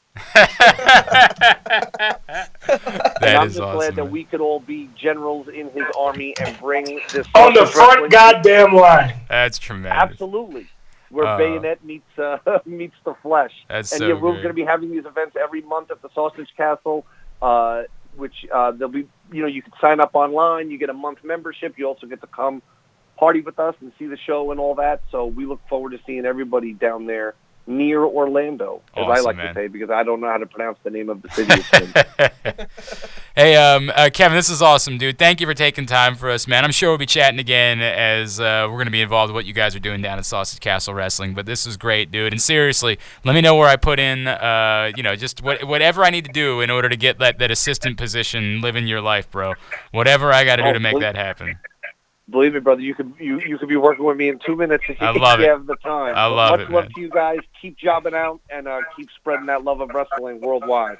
That 2.68 3.22
and 3.22 3.38
I'm 3.38 3.46
is 3.46 3.54
just 3.54 3.62
awesome. 3.62 3.78
glad 3.78 3.96
that 3.96 4.04
man. 4.04 4.12
we 4.12 4.24
could 4.24 4.40
all 4.40 4.60
be 4.60 4.88
generals 4.96 5.48
in 5.48 5.70
his 5.70 5.84
army 5.98 6.34
and 6.40 6.58
bring 6.58 7.00
this 7.12 7.26
On 7.34 7.54
the 7.54 7.66
front 7.66 8.10
goddamn 8.10 8.74
line. 8.74 9.14
That's 9.28 9.58
tremendous. 9.58 9.92
Absolutely. 10.00 10.68
Where 11.10 11.26
Uh, 11.26 11.38
bayonet 11.38 11.84
meets 11.84 12.18
uh, 12.18 12.38
meets 12.66 12.96
the 13.04 13.14
flesh. 13.22 13.52
That's 13.68 13.92
and 13.92 14.00
so 14.00 14.08
yeah, 14.08 14.14
we're 14.14 14.34
going 14.34 14.48
to 14.48 14.52
be 14.52 14.64
having 14.64 14.90
these 14.90 15.06
events 15.06 15.36
every 15.40 15.62
month 15.62 15.90
at 15.90 16.02
the 16.02 16.10
Sausage 16.14 16.50
Castle, 16.56 17.06
uh, 17.40 17.84
which 18.16 18.34
uh, 18.52 18.72
there'll 18.72 18.92
be. 18.92 19.08
You 19.32 19.42
know, 19.42 19.48
you 19.48 19.62
can 19.62 19.72
sign 19.80 20.00
up 20.00 20.10
online. 20.14 20.70
You 20.70 20.78
get 20.78 20.90
a 20.90 20.94
month 20.94 21.18
membership. 21.24 21.78
You 21.78 21.86
also 21.86 22.06
get 22.06 22.20
to 22.20 22.26
come 22.26 22.62
party 23.16 23.40
with 23.40 23.58
us 23.58 23.74
and 23.80 23.92
see 23.98 24.06
the 24.06 24.16
show 24.16 24.50
and 24.52 24.60
all 24.60 24.74
that. 24.76 25.02
So 25.10 25.26
we 25.26 25.44
look 25.46 25.60
forward 25.68 25.90
to 25.90 25.98
seeing 26.06 26.24
everybody 26.24 26.72
down 26.72 27.06
there 27.06 27.34
near 27.68 28.02
Orlando, 28.02 28.80
as 28.96 29.04
I 29.06 29.20
like 29.20 29.36
man. 29.36 29.48
to 29.48 29.54
say, 29.54 29.68
because 29.68 29.90
I 29.90 30.02
don't 30.02 30.20
know 30.20 30.28
how 30.28 30.38
to 30.38 30.46
pronounce 30.46 30.78
the 30.82 30.90
name 30.90 31.08
of 31.10 31.20
the 31.22 31.28
city. 31.30 32.66
hey, 33.36 33.56
um, 33.56 33.92
uh, 33.94 34.08
Kevin, 34.12 34.36
this 34.36 34.48
is 34.48 34.62
awesome, 34.62 34.96
dude. 34.98 35.18
Thank 35.18 35.40
you 35.40 35.46
for 35.46 35.54
taking 35.54 35.84
time 35.86 36.14
for 36.14 36.30
us, 36.30 36.46
man. 36.48 36.64
I'm 36.64 36.72
sure 36.72 36.88
we'll 36.88 36.98
be 36.98 37.06
chatting 37.06 37.38
again 37.38 37.80
as 37.80 38.40
uh, 38.40 38.66
we're 38.68 38.76
going 38.76 38.86
to 38.86 38.90
be 38.90 39.02
involved 39.02 39.30
with 39.30 39.34
what 39.34 39.44
you 39.46 39.52
guys 39.52 39.76
are 39.76 39.80
doing 39.80 40.00
down 40.00 40.18
at 40.18 40.24
Sausage 40.24 40.60
Castle 40.60 40.94
Wrestling. 40.94 41.34
But 41.34 41.46
this 41.46 41.66
is 41.66 41.76
great, 41.76 42.10
dude. 42.10 42.32
And 42.32 42.40
seriously, 42.40 42.98
let 43.24 43.34
me 43.34 43.40
know 43.42 43.54
where 43.54 43.68
I 43.68 43.76
put 43.76 44.00
in, 44.00 44.26
uh, 44.26 44.90
you 44.96 45.02
know, 45.02 45.14
just 45.14 45.42
what, 45.42 45.62
whatever 45.64 46.02
I 46.04 46.10
need 46.10 46.24
to 46.24 46.32
do 46.32 46.60
in 46.62 46.70
order 46.70 46.88
to 46.88 46.96
get 46.96 47.18
that, 47.18 47.38
that 47.38 47.50
assistant 47.50 47.98
position, 47.98 48.60
living 48.60 48.86
your 48.86 49.00
life, 49.02 49.30
bro. 49.30 49.54
Whatever 49.92 50.32
I 50.32 50.44
got 50.44 50.56
to 50.56 50.62
do 50.62 50.68
Oh, 50.68 50.72
to 50.72 50.80
make 50.80 50.94
please. 50.94 51.00
that 51.00 51.16
happen. 51.16 51.58
Believe 52.30 52.52
me, 52.52 52.60
brother, 52.60 52.82
you 52.82 52.94
could 52.94 53.14
you, 53.18 53.40
you 53.40 53.56
could 53.56 53.70
be 53.70 53.76
working 53.76 54.04
with 54.04 54.16
me 54.18 54.28
in 54.28 54.38
two 54.44 54.54
minutes 54.54 54.84
if 54.86 55.00
you, 55.00 55.06
I 55.06 55.12
love 55.12 55.40
if 55.40 55.46
you 55.46 55.50
it. 55.50 55.56
have 55.56 55.66
the 55.66 55.76
time. 55.76 56.14
I 56.14 56.28
But 56.28 56.34
love 56.34 56.50
much 56.50 56.60
it, 56.60 56.70
love 56.70 56.84
man. 56.84 56.92
to 56.94 57.00
you 57.00 57.08
guys. 57.08 57.38
Keep 57.62 57.78
jobbing 57.78 58.14
out 58.14 58.40
and 58.50 58.68
uh, 58.68 58.80
keep 58.94 59.08
spreading 59.16 59.46
that 59.46 59.64
love 59.64 59.80
of 59.80 59.88
wrestling 59.94 60.40
worldwide. 60.42 60.98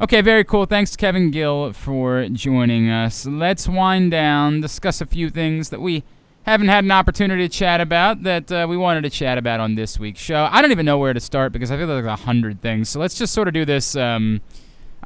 Okay, 0.00 0.20
very 0.22 0.42
cool. 0.42 0.64
Thanks, 0.66 0.96
Kevin 0.96 1.30
Gill, 1.30 1.72
for 1.72 2.28
joining 2.30 2.90
us. 2.90 3.24
Let's 3.26 3.68
wind 3.68 4.10
down, 4.10 4.60
discuss 4.60 5.00
a 5.00 5.06
few 5.06 5.30
things 5.30 5.70
that 5.70 5.80
we 5.80 6.02
haven't 6.46 6.68
had 6.68 6.82
an 6.84 6.90
opportunity 6.90 7.46
to 7.48 7.52
chat 7.52 7.80
about 7.80 8.24
that 8.24 8.50
uh, 8.50 8.66
we 8.68 8.76
wanted 8.76 9.02
to 9.02 9.10
chat 9.10 9.38
about 9.38 9.60
on 9.60 9.76
this 9.76 9.98
week's 10.00 10.20
show. 10.20 10.48
I 10.50 10.62
don't 10.62 10.72
even 10.72 10.86
know 10.86 10.98
where 10.98 11.12
to 11.12 11.20
start 11.20 11.52
because 11.52 11.70
I 11.70 11.76
feel 11.76 11.86
like 11.86 12.02
there's 12.02 12.06
a 12.06 12.24
hundred 12.24 12.60
things. 12.60 12.88
So 12.88 12.98
let's 12.98 13.14
just 13.14 13.32
sort 13.32 13.46
of 13.48 13.54
do 13.54 13.64
this. 13.64 13.94
Um, 13.94 14.40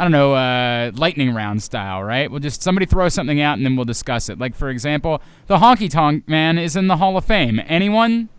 I 0.00 0.04
don't 0.04 0.12
know, 0.12 0.32
uh, 0.32 0.92
lightning 0.94 1.34
round 1.34 1.62
style, 1.62 2.02
right? 2.02 2.30
We'll 2.30 2.40
just 2.40 2.62
somebody 2.62 2.86
throw 2.86 3.10
something 3.10 3.38
out 3.42 3.58
and 3.58 3.66
then 3.66 3.76
we'll 3.76 3.84
discuss 3.84 4.30
it. 4.30 4.38
Like 4.38 4.54
for 4.54 4.70
example, 4.70 5.20
the 5.46 5.58
Honky 5.58 5.90
Tonk 5.90 6.26
Man 6.26 6.56
is 6.56 6.74
in 6.74 6.86
the 6.86 6.96
Hall 6.96 7.18
of 7.18 7.26
Fame. 7.26 7.60
Anyone? 7.66 8.30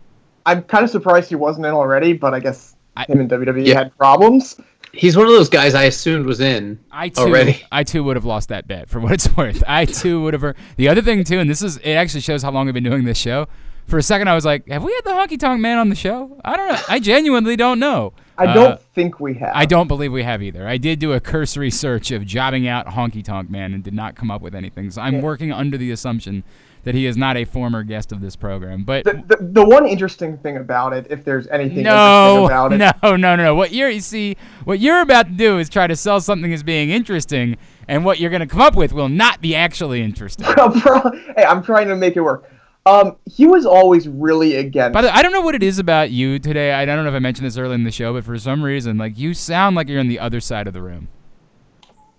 I'm 0.44 0.62
kind 0.64 0.82
of 0.82 0.90
surprised 0.90 1.28
he 1.28 1.36
wasn't 1.36 1.66
in 1.66 1.72
already, 1.72 2.14
but 2.14 2.34
I 2.34 2.40
guess 2.40 2.74
I- 2.96 3.04
him 3.04 3.20
and 3.20 3.30
WWE 3.30 3.64
Yeah. 3.64 3.74
had 3.78 3.96
problems. 3.96 4.56
He's 4.92 5.16
one 5.16 5.26
of 5.26 5.32
those 5.32 5.48
guys 5.48 5.74
I 5.76 5.84
assumed 5.84 6.26
was 6.26 6.40
in. 6.40 6.80
I 6.90 7.10
too, 7.10 7.22
Already. 7.22 7.62
I 7.70 7.84
too 7.84 8.02
would 8.04 8.16
have 8.16 8.24
lost 8.26 8.48
that 8.48 8.66
bet 8.66 8.90
for 8.90 8.98
what 8.98 9.12
it's 9.12 9.28
worth. 9.36 9.62
I 9.68 9.84
too 9.84 10.20
would 10.24 10.34
have. 10.34 10.56
The 10.76 10.88
other 10.88 11.00
thing 11.00 11.22
too, 11.22 11.38
and 11.38 11.48
this 11.48 11.62
is 11.62 11.76
it 11.78 11.92
actually 11.92 12.22
shows 12.22 12.42
how 12.42 12.50
long 12.50 12.64
we've 12.66 12.74
been 12.74 12.82
doing 12.82 13.04
this 13.04 13.18
show. 13.18 13.46
For 13.86 13.98
a 13.98 14.02
second, 14.02 14.28
I 14.28 14.34
was 14.34 14.44
like, 14.44 14.66
"Have 14.68 14.82
we 14.82 14.92
had 14.92 15.04
the 15.04 15.10
Honky 15.10 15.38
Tonk 15.38 15.60
Man 15.60 15.78
on 15.78 15.88
the 15.88 15.94
show?" 15.94 16.40
I 16.44 16.56
don't 16.56 16.68
know. 16.72 16.78
I 16.88 16.98
genuinely 16.98 17.56
don't 17.56 17.78
know. 17.78 18.14
I 18.38 18.46
Uh, 18.46 18.54
don't 18.54 18.80
think 18.94 19.20
we 19.20 19.34
have. 19.34 19.52
I 19.54 19.66
don't 19.66 19.88
believe 19.88 20.12
we 20.12 20.22
have 20.22 20.42
either. 20.42 20.66
I 20.66 20.78
did 20.78 20.98
do 20.98 21.12
a 21.12 21.20
cursory 21.20 21.70
search 21.70 22.10
of 22.10 22.24
jobbing 22.24 22.66
out 22.66 22.86
Honky 22.86 23.22
Tonk 23.22 23.50
Man 23.50 23.74
and 23.74 23.84
did 23.84 23.92
not 23.94 24.14
come 24.14 24.30
up 24.30 24.40
with 24.40 24.54
anything. 24.54 24.90
So 24.90 25.02
I'm 25.02 25.20
working 25.20 25.52
under 25.52 25.76
the 25.76 25.90
assumption 25.90 26.42
that 26.84 26.94
he 26.94 27.06
is 27.06 27.16
not 27.16 27.36
a 27.36 27.44
former 27.44 27.82
guest 27.82 28.10
of 28.10 28.20
this 28.20 28.34
program. 28.34 28.82
But 28.84 29.04
The, 29.04 29.22
the, 29.28 29.36
the 29.40 29.64
one 29.64 29.86
interesting 29.86 30.36
thing 30.38 30.56
about 30.56 30.92
it, 30.92 31.06
if 31.10 31.24
there's 31.24 31.46
anything 31.48 31.84
no, 31.84 32.44
interesting 32.44 32.46
about 32.46 32.72
it, 32.72 32.78
no, 33.02 33.16
no, 33.16 33.36
no, 33.36 33.44
no. 33.44 33.54
What 33.54 33.72
you're 33.72 33.90
you 33.90 34.00
see, 34.00 34.36
what 34.64 34.80
you're 34.80 35.00
about 35.00 35.26
to 35.26 35.32
do 35.32 35.58
is 35.58 35.68
try 35.68 35.86
to 35.86 35.94
sell 35.94 36.20
something 36.20 36.52
as 36.52 36.62
being 36.62 36.90
interesting, 36.90 37.56
and 37.86 38.04
what 38.04 38.18
you're 38.18 38.30
going 38.30 38.40
to 38.40 38.46
come 38.46 38.62
up 38.62 38.74
with 38.74 38.92
will 38.92 39.08
not 39.10 39.40
be 39.40 39.54
actually 39.54 40.02
interesting. 40.02 40.46
hey, 41.36 41.44
I'm 41.44 41.62
trying 41.62 41.88
to 41.88 41.96
make 41.96 42.16
it 42.16 42.22
work. 42.22 42.50
Um, 42.84 43.16
he 43.30 43.46
was 43.46 43.64
always 43.64 44.08
really 44.08 44.56
against. 44.56 44.92
By 44.92 45.02
the 45.02 45.08
way, 45.08 45.12
I 45.14 45.22
don't 45.22 45.32
know 45.32 45.40
what 45.40 45.54
it 45.54 45.62
is 45.62 45.78
about 45.78 46.10
you 46.10 46.38
today. 46.38 46.72
I 46.72 46.84
don't 46.84 47.04
know 47.04 47.10
if 47.10 47.14
I 47.14 47.20
mentioned 47.20 47.46
this 47.46 47.56
early 47.56 47.74
in 47.76 47.84
the 47.84 47.92
show, 47.92 48.12
but 48.12 48.24
for 48.24 48.36
some 48.38 48.62
reason, 48.62 48.98
like 48.98 49.16
you 49.16 49.34
sound 49.34 49.76
like 49.76 49.88
you're 49.88 50.00
on 50.00 50.08
the 50.08 50.18
other 50.18 50.40
side 50.40 50.66
of 50.66 50.72
the 50.74 50.82
room. 50.82 51.08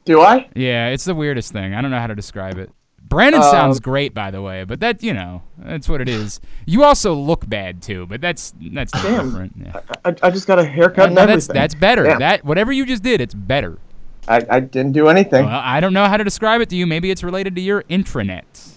Do 0.06 0.22
I? 0.22 0.50
Yeah, 0.56 0.88
it's 0.90 1.06
the 1.06 1.16
weirdest 1.16 1.52
thing. 1.52 1.74
I 1.74 1.82
don't 1.82 1.92
know 1.92 2.00
how 2.00 2.08
to 2.08 2.16
describe 2.16 2.58
it. 2.58 2.72
Brandon 3.02 3.42
Uh, 3.42 3.52
sounds 3.52 3.80
great, 3.80 4.14
by 4.14 4.32
the 4.32 4.42
way, 4.42 4.64
but 4.64 4.80
that 4.80 5.04
you 5.04 5.14
know, 5.14 5.44
that's 5.58 5.88
what 5.90 6.00
it 6.02 6.10
is. 6.10 6.40
You 6.66 6.84
also 6.84 7.14
look 7.14 7.48
bad 7.48 7.82
too, 7.82 8.06
but 8.08 8.22
that's 8.22 8.54
that's 8.72 8.92
Damn. 8.92 9.26
different. 9.30 9.54
Yeah. 9.58 9.82
I, 10.06 10.16
I 10.24 10.30
just 10.32 10.48
got 10.48 10.60
a 10.60 10.66
haircut 10.66 11.08
and 11.08 11.16
no, 11.16 11.22
everything. 11.24 11.54
that's 11.54 11.74
that's 11.74 11.76
better. 11.76 12.06
Damn. 12.06 12.20
That 12.20 12.46
whatever 12.46 12.72
you 12.72 12.86
just 12.86 13.04
did, 13.04 13.20
it's 13.22 13.34
better. 13.34 13.78
I, 14.28 14.42
I 14.50 14.60
didn't 14.62 14.94
do 14.94 15.10
anything. 15.10 15.46
Well, 15.46 15.62
I 15.62 15.82
don't 15.82 15.94
know 15.94 16.06
how 16.06 16.16
to 16.16 16.24
describe 16.24 16.62
it 16.62 16.70
to 16.70 16.76
you. 16.78 16.88
Maybe 16.88 17.12
it's 17.12 17.24
related 17.24 17.56
to 17.56 17.62
your 17.62 17.84
intranet. 17.84 18.73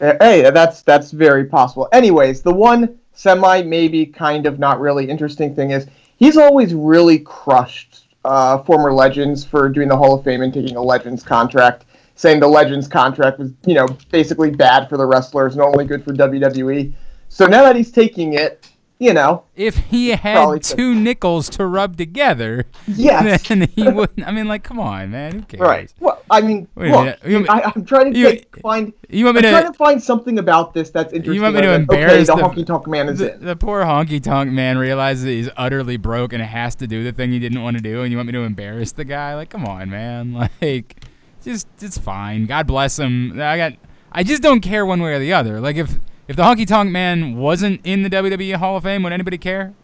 Uh, 0.00 0.14
Hey, 0.20 0.42
that's 0.50 0.82
that's 0.82 1.10
very 1.10 1.44
possible. 1.44 1.88
Anyways, 1.92 2.42
the 2.42 2.54
one 2.54 2.98
semi, 3.12 3.62
maybe 3.62 4.06
kind 4.06 4.46
of 4.46 4.58
not 4.58 4.80
really 4.80 5.08
interesting 5.08 5.54
thing 5.54 5.72
is 5.72 5.86
he's 6.16 6.36
always 6.36 6.74
really 6.74 7.18
crushed 7.18 8.06
uh, 8.24 8.58
former 8.62 8.92
legends 8.92 9.44
for 9.44 9.68
doing 9.68 9.88
the 9.88 9.96
Hall 9.96 10.14
of 10.14 10.24
Fame 10.24 10.42
and 10.42 10.52
taking 10.52 10.76
a 10.76 10.82
Legends 10.82 11.22
contract, 11.22 11.84
saying 12.14 12.40
the 12.40 12.48
Legends 12.48 12.86
contract 12.86 13.38
was 13.38 13.50
you 13.66 13.74
know 13.74 13.88
basically 14.10 14.50
bad 14.50 14.88
for 14.88 14.96
the 14.96 15.06
wrestlers 15.06 15.54
and 15.54 15.62
only 15.62 15.84
good 15.84 16.04
for 16.04 16.12
WWE. 16.12 16.92
So 17.28 17.46
now 17.46 17.62
that 17.64 17.76
he's 17.76 17.92
taking 17.92 18.34
it, 18.34 18.67
you 19.00 19.12
know, 19.14 19.44
If 19.54 19.76
he 19.76 20.10
had 20.10 20.62
two 20.62 20.94
nickels 20.94 21.48
to 21.50 21.66
rub 21.66 21.96
together, 21.96 22.64
yes, 22.86 23.46
then 23.48 23.68
he 23.76 23.82
wouldn't. 23.88 24.26
I 24.26 24.32
mean, 24.32 24.48
like, 24.48 24.64
come 24.64 24.80
on, 24.80 25.10
man. 25.12 25.32
Who 25.32 25.42
cares? 25.42 25.60
right. 25.60 25.92
Well, 26.00 26.20
I 26.30 26.40
mean, 26.40 26.66
Wait 26.74 26.90
look. 26.90 27.16
You- 27.24 27.46
I, 27.48 27.72
I'm 27.74 27.84
trying 27.84 28.12
to 28.12 28.18
you- 28.18 28.30
take, 28.30 28.58
find. 28.60 28.92
You 29.08 29.24
want 29.26 29.36
me 29.36 29.38
I'm 29.40 29.54
to? 29.54 29.60
trying 29.60 29.72
to 29.72 29.78
find 29.78 30.02
something 30.02 30.38
about 30.38 30.74
this 30.74 30.90
that's 30.90 31.12
interesting. 31.12 31.34
You 31.34 31.42
want 31.42 31.54
me 31.54 31.62
to 31.62 31.68
other 31.68 31.78
than, 31.78 31.88
okay, 31.90 32.02
embarrass 32.02 32.26
the, 32.26 32.34
the- 32.36 32.42
honky 32.42 32.66
tonk 32.66 32.86
man 32.88 33.08
is 33.08 33.18
The, 33.20 33.34
in. 33.34 33.44
the 33.44 33.56
poor 33.56 33.82
honky 33.84 34.22
tonk 34.22 34.50
man 34.50 34.78
realizes 34.78 35.24
that 35.24 35.30
he's 35.30 35.48
utterly 35.56 35.96
broke 35.96 36.32
and 36.32 36.42
has 36.42 36.74
to 36.76 36.86
do 36.86 37.04
the 37.04 37.12
thing 37.12 37.30
he 37.30 37.38
didn't 37.38 37.62
want 37.62 37.76
to 37.76 37.82
do, 37.82 38.02
and 38.02 38.10
you 38.10 38.16
want 38.18 38.26
me 38.26 38.32
to 38.32 38.40
embarrass 38.40 38.92
the 38.92 39.04
guy? 39.04 39.34
Like, 39.36 39.50
come 39.50 39.64
on, 39.64 39.90
man. 39.90 40.48
Like, 40.60 40.96
just 41.44 41.68
it's 41.80 41.96
fine. 41.98 42.46
God 42.46 42.66
bless 42.66 42.98
him. 42.98 43.40
I 43.40 43.56
got. 43.56 43.72
I 44.10 44.22
just 44.24 44.42
don't 44.42 44.60
care 44.60 44.84
one 44.84 45.00
way 45.00 45.12
or 45.14 45.18
the 45.20 45.32
other. 45.34 45.60
Like, 45.60 45.76
if 45.76 45.98
if 46.28 46.36
the 46.36 46.42
honky 46.42 46.66
tonk 46.66 46.90
man 46.90 47.36
wasn't 47.36 47.80
in 47.84 48.02
the 48.02 48.10
WWE 48.10 48.54
Hall 48.56 48.76
of 48.76 48.84
Fame, 48.84 49.02
would 49.02 49.12
anybody 49.12 49.38
care? 49.38 49.74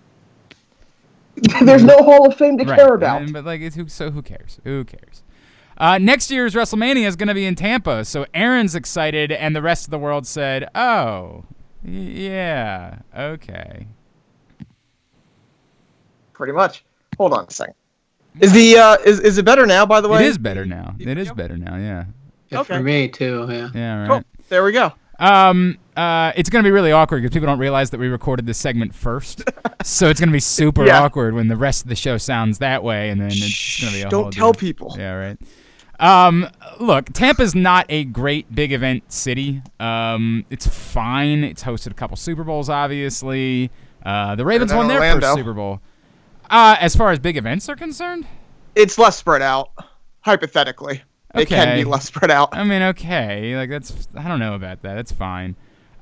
There's 1.62 1.82
no 1.82 1.96
Hall 2.02 2.28
of 2.28 2.36
Fame 2.36 2.56
to 2.58 2.64
Right. 2.64 2.78
care 2.78 2.94
about. 2.94 3.22
And- 3.22 3.32
but 3.32 3.44
like, 3.44 3.60
it's, 3.60 3.74
who, 3.74 3.88
so 3.88 4.10
who 4.10 4.22
cares? 4.22 4.60
Who 4.64 4.84
cares? 4.84 5.22
Uh, 5.76 5.98
next 5.98 6.30
year's 6.30 6.54
WrestleMania 6.54 7.04
is 7.06 7.16
going 7.16 7.26
to 7.26 7.34
be 7.34 7.44
in 7.46 7.56
Tampa, 7.56 8.04
so 8.04 8.26
Aaron's 8.32 8.76
excited, 8.76 9.32
and 9.32 9.56
the 9.56 9.62
rest 9.62 9.84
of 9.86 9.90
the 9.90 9.98
world 9.98 10.24
said, 10.24 10.68
"Oh, 10.76 11.42
y- 11.82 11.90
yeah, 11.90 12.98
okay." 13.16 13.88
Pretty 16.32 16.52
much. 16.52 16.84
Hold 17.18 17.32
on 17.32 17.46
a 17.46 17.50
second. 17.50 17.74
Is 18.40 18.52
the 18.52 18.76
uh, 18.78 18.96
is 19.04 19.18
is 19.20 19.38
it 19.38 19.44
better 19.44 19.66
now? 19.66 19.84
By 19.86 20.00
the 20.00 20.08
way, 20.08 20.24
it 20.24 20.26
is 20.28 20.38
better 20.38 20.64
now. 20.64 20.94
It 20.98 21.18
is 21.18 21.32
better 21.32 21.56
now. 21.56 21.76
Yeah. 21.76 22.04
Yeah, 22.50 22.60
Okay. 22.60 22.76
For 22.76 22.80
me 22.80 23.08
too. 23.08 23.46
Yeah. 23.50 23.68
Yeah. 23.74 24.06
Cool. 24.06 24.16
Right. 24.16 24.26
There 24.48 24.62
we 24.64 24.70
go. 24.72 24.92
Um. 25.18 25.78
Uh. 25.96 26.32
It's 26.36 26.50
gonna 26.50 26.64
be 26.64 26.70
really 26.70 26.92
awkward 26.92 27.22
because 27.22 27.32
people 27.34 27.46
don't 27.46 27.58
realize 27.58 27.90
that 27.90 27.98
we 28.00 28.08
recorded 28.08 28.46
this 28.46 28.58
segment 28.58 28.94
first, 28.94 29.42
so 29.84 30.08
it's 30.08 30.18
gonna 30.20 30.32
be 30.32 30.40
super 30.40 30.84
Yeah. 30.86 31.02
awkward 31.02 31.34
when 31.34 31.48
the 31.48 31.56
rest 31.56 31.82
of 31.84 31.88
the 31.88 31.96
show 31.96 32.18
sounds 32.18 32.58
that 32.58 32.82
way, 32.82 33.10
and 33.10 33.20
then 33.20 33.28
it's 33.32 33.80
gonna 33.80 33.92
be 33.92 34.02
a 34.02 34.08
Don't 34.08 34.32
tell 34.32 34.52
different- 34.52 34.58
people. 34.78 34.96
Yeah, 34.98 35.12
right. 35.14 35.38
Um, 36.00 36.48
look, 36.80 37.12
Tampa's 37.12 37.54
not 37.54 37.86
a 37.88 38.04
great 38.04 38.52
big 38.52 38.72
event 38.72 39.12
city. 39.12 39.62
Um, 39.78 40.44
it's 40.50 40.66
fine. 40.66 41.44
It's 41.44 41.62
hosted 41.62 41.92
a 41.92 41.94
couple 41.94 42.16
Super 42.16 42.42
Bowls, 42.42 42.68
obviously. 42.68 43.70
Uh, 44.04 44.34
the 44.34 44.44
Ravens 44.44 44.74
won 44.74 44.88
their 44.88 44.98
Orlando. 44.98 45.26
first 45.28 45.38
Super 45.38 45.52
Bowl. 45.54 45.80
Uh, 46.50 46.76
as 46.80 46.96
far 46.96 47.12
as 47.12 47.20
big 47.20 47.36
events 47.36 47.68
are 47.68 47.76
concerned, 47.76 48.26
It's 48.74 48.98
less 48.98 49.16
spread 49.16 49.40
out. 49.40 49.70
Hypothetically, 50.22 51.02
it 51.34 51.46
can 51.48 51.76
be 51.78 51.84
less 51.84 52.06
spread 52.06 52.30
out. 52.30 52.48
I 52.52 52.64
mean, 52.64 52.82
okay, 52.82 53.56
like 53.56 53.70
that's 53.70 54.08
I 54.16 54.26
don't 54.26 54.40
know 54.40 54.54
about 54.54 54.82
that. 54.82 54.94
That's 54.94 55.12
fine. 55.12 55.54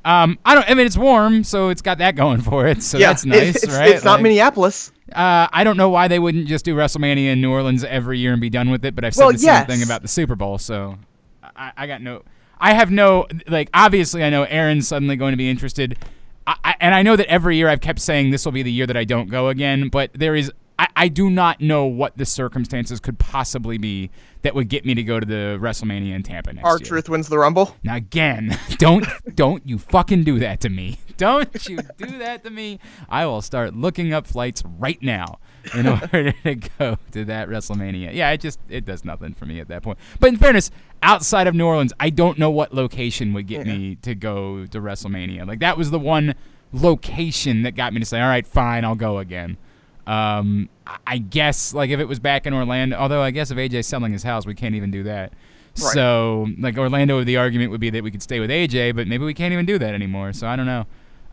Um, 0.05 0.39
I 0.45 0.55
don't. 0.55 0.69
I 0.69 0.75
mean, 0.75 0.87
it's 0.87 0.97
warm, 0.97 1.45
so 1.45 1.69
it's 1.69 1.83
got 1.83 1.99
that 1.99 2.17
going 2.17 2.41
for 2.41 2.67
it. 2.67 2.83
So 2.83 2.99
yeah, 2.99 3.09
that's 3.09 3.25
nice, 3.27 3.63
it's, 3.63 3.73
right? 3.75 3.91
It's 3.91 4.05
not 4.05 4.15
Like, 4.15 4.23
Minneapolis. 4.23 4.93
Uh, 5.13 5.47
I 5.53 5.63
don't 5.63 5.77
know 5.77 5.91
why 5.91 6.09
they 6.09 6.19
wouldn't 6.19 6.47
just 6.47 6.65
do 6.65 6.75
WrestleMania 6.75 7.33
in 7.33 7.41
New 7.41 7.53
Orleans 7.53 7.85
every 7.85 8.19
year 8.19 8.33
and 8.33 8.41
be 8.41 8.51
done 8.51 8.71
with 8.71 8.85
it, 8.85 8.95
but 8.95 9.05
I've 9.05 9.15
said 9.15 9.25
Well, 9.25 9.33
the 9.33 9.39
same 9.39 9.67
thing 9.67 9.83
about 9.83 10.03
the 10.03 10.09
Super 10.09 10.35
Bowl, 10.35 10.59
so 10.59 10.99
I, 11.57 11.73
I 11.77 11.87
got 11.87 12.03
no. 12.03 12.23
I 12.59 12.75
have 12.75 12.91
no 12.91 13.27
like. 13.49 13.69
Obviously, 13.75 14.23
I 14.25 14.31
know 14.31 14.45
Aaron's 14.45 14.89
suddenly 14.89 15.17
going 15.17 15.33
to 15.33 15.37
be 15.37 15.51
interested, 15.51 15.99
I, 16.47 16.57
I, 16.65 16.75
and 16.81 16.95
I 16.95 17.03
know 17.03 17.17
that 17.17 17.27
every 17.27 17.57
year 17.57 17.69
I've 17.69 17.81
kept 17.81 18.01
saying 18.01 18.31
this 18.31 18.45
will 18.45 18.53
be 18.53 18.63
the 18.63 18.73
year 18.73 18.87
that 18.87 18.97
I 18.97 19.05
don't 19.05 19.29
go 19.29 19.49
again. 19.49 19.89
But 19.89 20.13
there 20.15 20.35
is, 20.35 20.51
I, 20.83 20.89
I 20.97 21.09
do 21.09 21.31
not 21.31 21.61
know 21.61 21.87
what 21.87 22.17
the 22.19 22.27
circumstances 22.27 22.99
could 22.99 23.17
possibly 23.19 23.79
be 23.79 24.11
that 24.43 24.57
would 24.57 24.69
get 24.69 24.85
me 24.85 24.95
to 24.95 25.03
go 25.05 25.21
to 25.21 25.27
the 25.27 25.57
WrestleMania 25.61 26.13
in 26.13 26.25
Tampa 26.25 26.53
next 26.53 26.67
Our 26.67 26.79
year. 26.79 26.87
truth 26.87 27.09
wins 27.09 27.29
the 27.29 27.39
Rumble. 27.39 27.77
Now 27.85 27.95
again, 27.95 28.59
don't 28.79 29.07
don't 29.37 29.65
you 29.67 29.79
fucking 29.79 30.25
do 30.25 30.41
that 30.41 30.61
to 30.63 30.69
me. 30.69 30.99
Don't 31.19 31.69
you 31.69 31.79
do 31.99 32.19
that 32.19 32.43
to 32.43 32.51
me. 32.51 32.81
I 33.09 33.27
will 33.27 33.43
start 33.43 33.77
looking 33.77 34.13
up 34.13 34.27
flights 34.27 34.65
right 34.79 35.01
now 35.01 35.39
in 35.73 35.87
order 35.87 36.33
to 36.33 36.55
go 36.57 36.99
to 37.13 37.25
that 37.27 37.49
WrestleMania. 37.49 38.13
Yeah, 38.13 38.31
it 38.31 38.41
just 38.41 38.59
it 38.69 38.85
does 38.85 39.05
nothing 39.05 39.33
for 39.35 39.47
me 39.47 39.61
at 39.61 39.69
that 39.69 39.85
point. 39.85 39.99
But 40.19 40.31
in 40.31 40.37
fairness, 40.39 40.73
outside 41.01 41.47
of 41.47 41.55
New 41.55 41.67
Orleans, 41.67 41.93
I 42.01 42.11
don't 42.11 42.39
know 42.39 42.51
what 42.51 42.75
location 42.75 43.35
would 43.35 43.47
get 43.47 43.67
me 43.67 43.93
mm-hmm. 43.93 44.01
to 44.01 44.15
go 44.17 44.67
to 44.67 44.81
WrestleMania. 44.81 45.47
Like 45.47 45.61
that 45.61 45.77
was 45.77 45.93
the 45.93 46.01
one 46.01 46.35
location 46.73 47.63
that 47.63 47.77
got 47.77 47.93
me 47.93 48.01
to 48.01 48.07
say, 48.07 48.21
"All 48.21 48.29
right, 48.29 48.47
fine, 48.47 48.85
I'll 48.85 48.97
go 48.97 49.19
again." 49.19 49.59
Um, 50.07 50.69
I- 51.07 51.19
guess 51.19 51.73
like 51.75 51.91
if 51.91 52.01
it 52.01 52.09
was 52.09 52.19
back 52.19 52.47
in 52.47 52.55
Orlando, 52.55 52.97
although 52.97 53.23
I 53.23 53.31
guess 53.31 53.51
if 53.51 53.59
AJ's 53.59 53.87
selling 53.87 54.13
his 54.13 54.23
house, 54.23 54.47
we 54.47 54.55
can't 54.55 54.75
even 54.75 54.91
do 54.91 55.05
that. 55.05 55.33
Right. 55.81 55.93
So 55.95 56.49
like 56.59 56.77
Orlando, 56.77 57.23
the 57.25 57.37
argument 57.37 57.71
would 57.71 57.81
be 57.81 57.91
that 57.91 58.03
we 58.03 58.11
could 58.11 58.23
stay 58.23 58.41
with 58.41 58.51
AJ, 58.51 58.95
but 58.97 59.07
maybe 59.07 59.25
we 59.25 59.33
can't 59.35 59.53
even 59.53 59.65
do 59.65 59.79
that 59.79 59.95
anymore. 59.95 60.33
So 60.33 60.47
I 60.47 60.57
don't 60.57 60.67
know. 60.67 60.87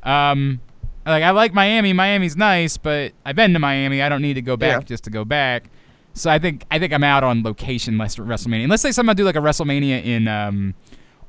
Um, 0.04 0.62
like 1.06 1.24
I 1.24 1.32
like 1.32 1.54
Miami. 1.54 1.94
Miami's 1.94 2.38
nice, 2.38 2.78
but 2.78 3.14
I've 3.26 3.36
been 3.36 3.54
to 3.54 3.60
Miami. 3.60 4.02
I 4.02 4.10
don't 4.10 4.22
need 4.22 4.36
to 4.36 4.42
go 4.42 4.56
back 4.56 4.82
Yeah. 4.82 4.86
just 4.86 5.04
to 5.06 5.10
go 5.10 5.26
back. 5.26 5.70
So 6.14 6.30
I 6.30 6.38
think 6.40 6.64
I 6.70 6.78
think 6.80 6.94
I'm 6.94 7.04
out 7.04 7.24
on 7.24 7.42
location 7.44 7.98
less 7.98 8.16
WrestleMania. 8.18 8.66
Unless 8.66 8.84
they 8.84 8.92
somehow 8.92 9.14
do 9.14 9.24
like 9.24 9.36
a 9.36 9.40
WrestleMania 9.40 10.04
in 10.06 10.28
um, 10.28 10.74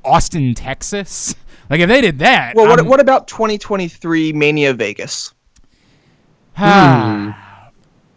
Austin, 0.05 0.55
Texas. 0.55 1.35
like 1.71 1.81
if 1.81 1.89
they 1.89 2.01
did 2.01 2.19
that, 2.21 2.55
Well, 2.55 2.67
what, 2.69 2.79
I'm- 2.79 2.89
what 2.89 3.01
about 3.01 3.27
2023 3.29 4.33
Mania 4.35 4.75
Vegas? 4.75 5.33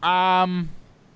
Um, 0.04 0.70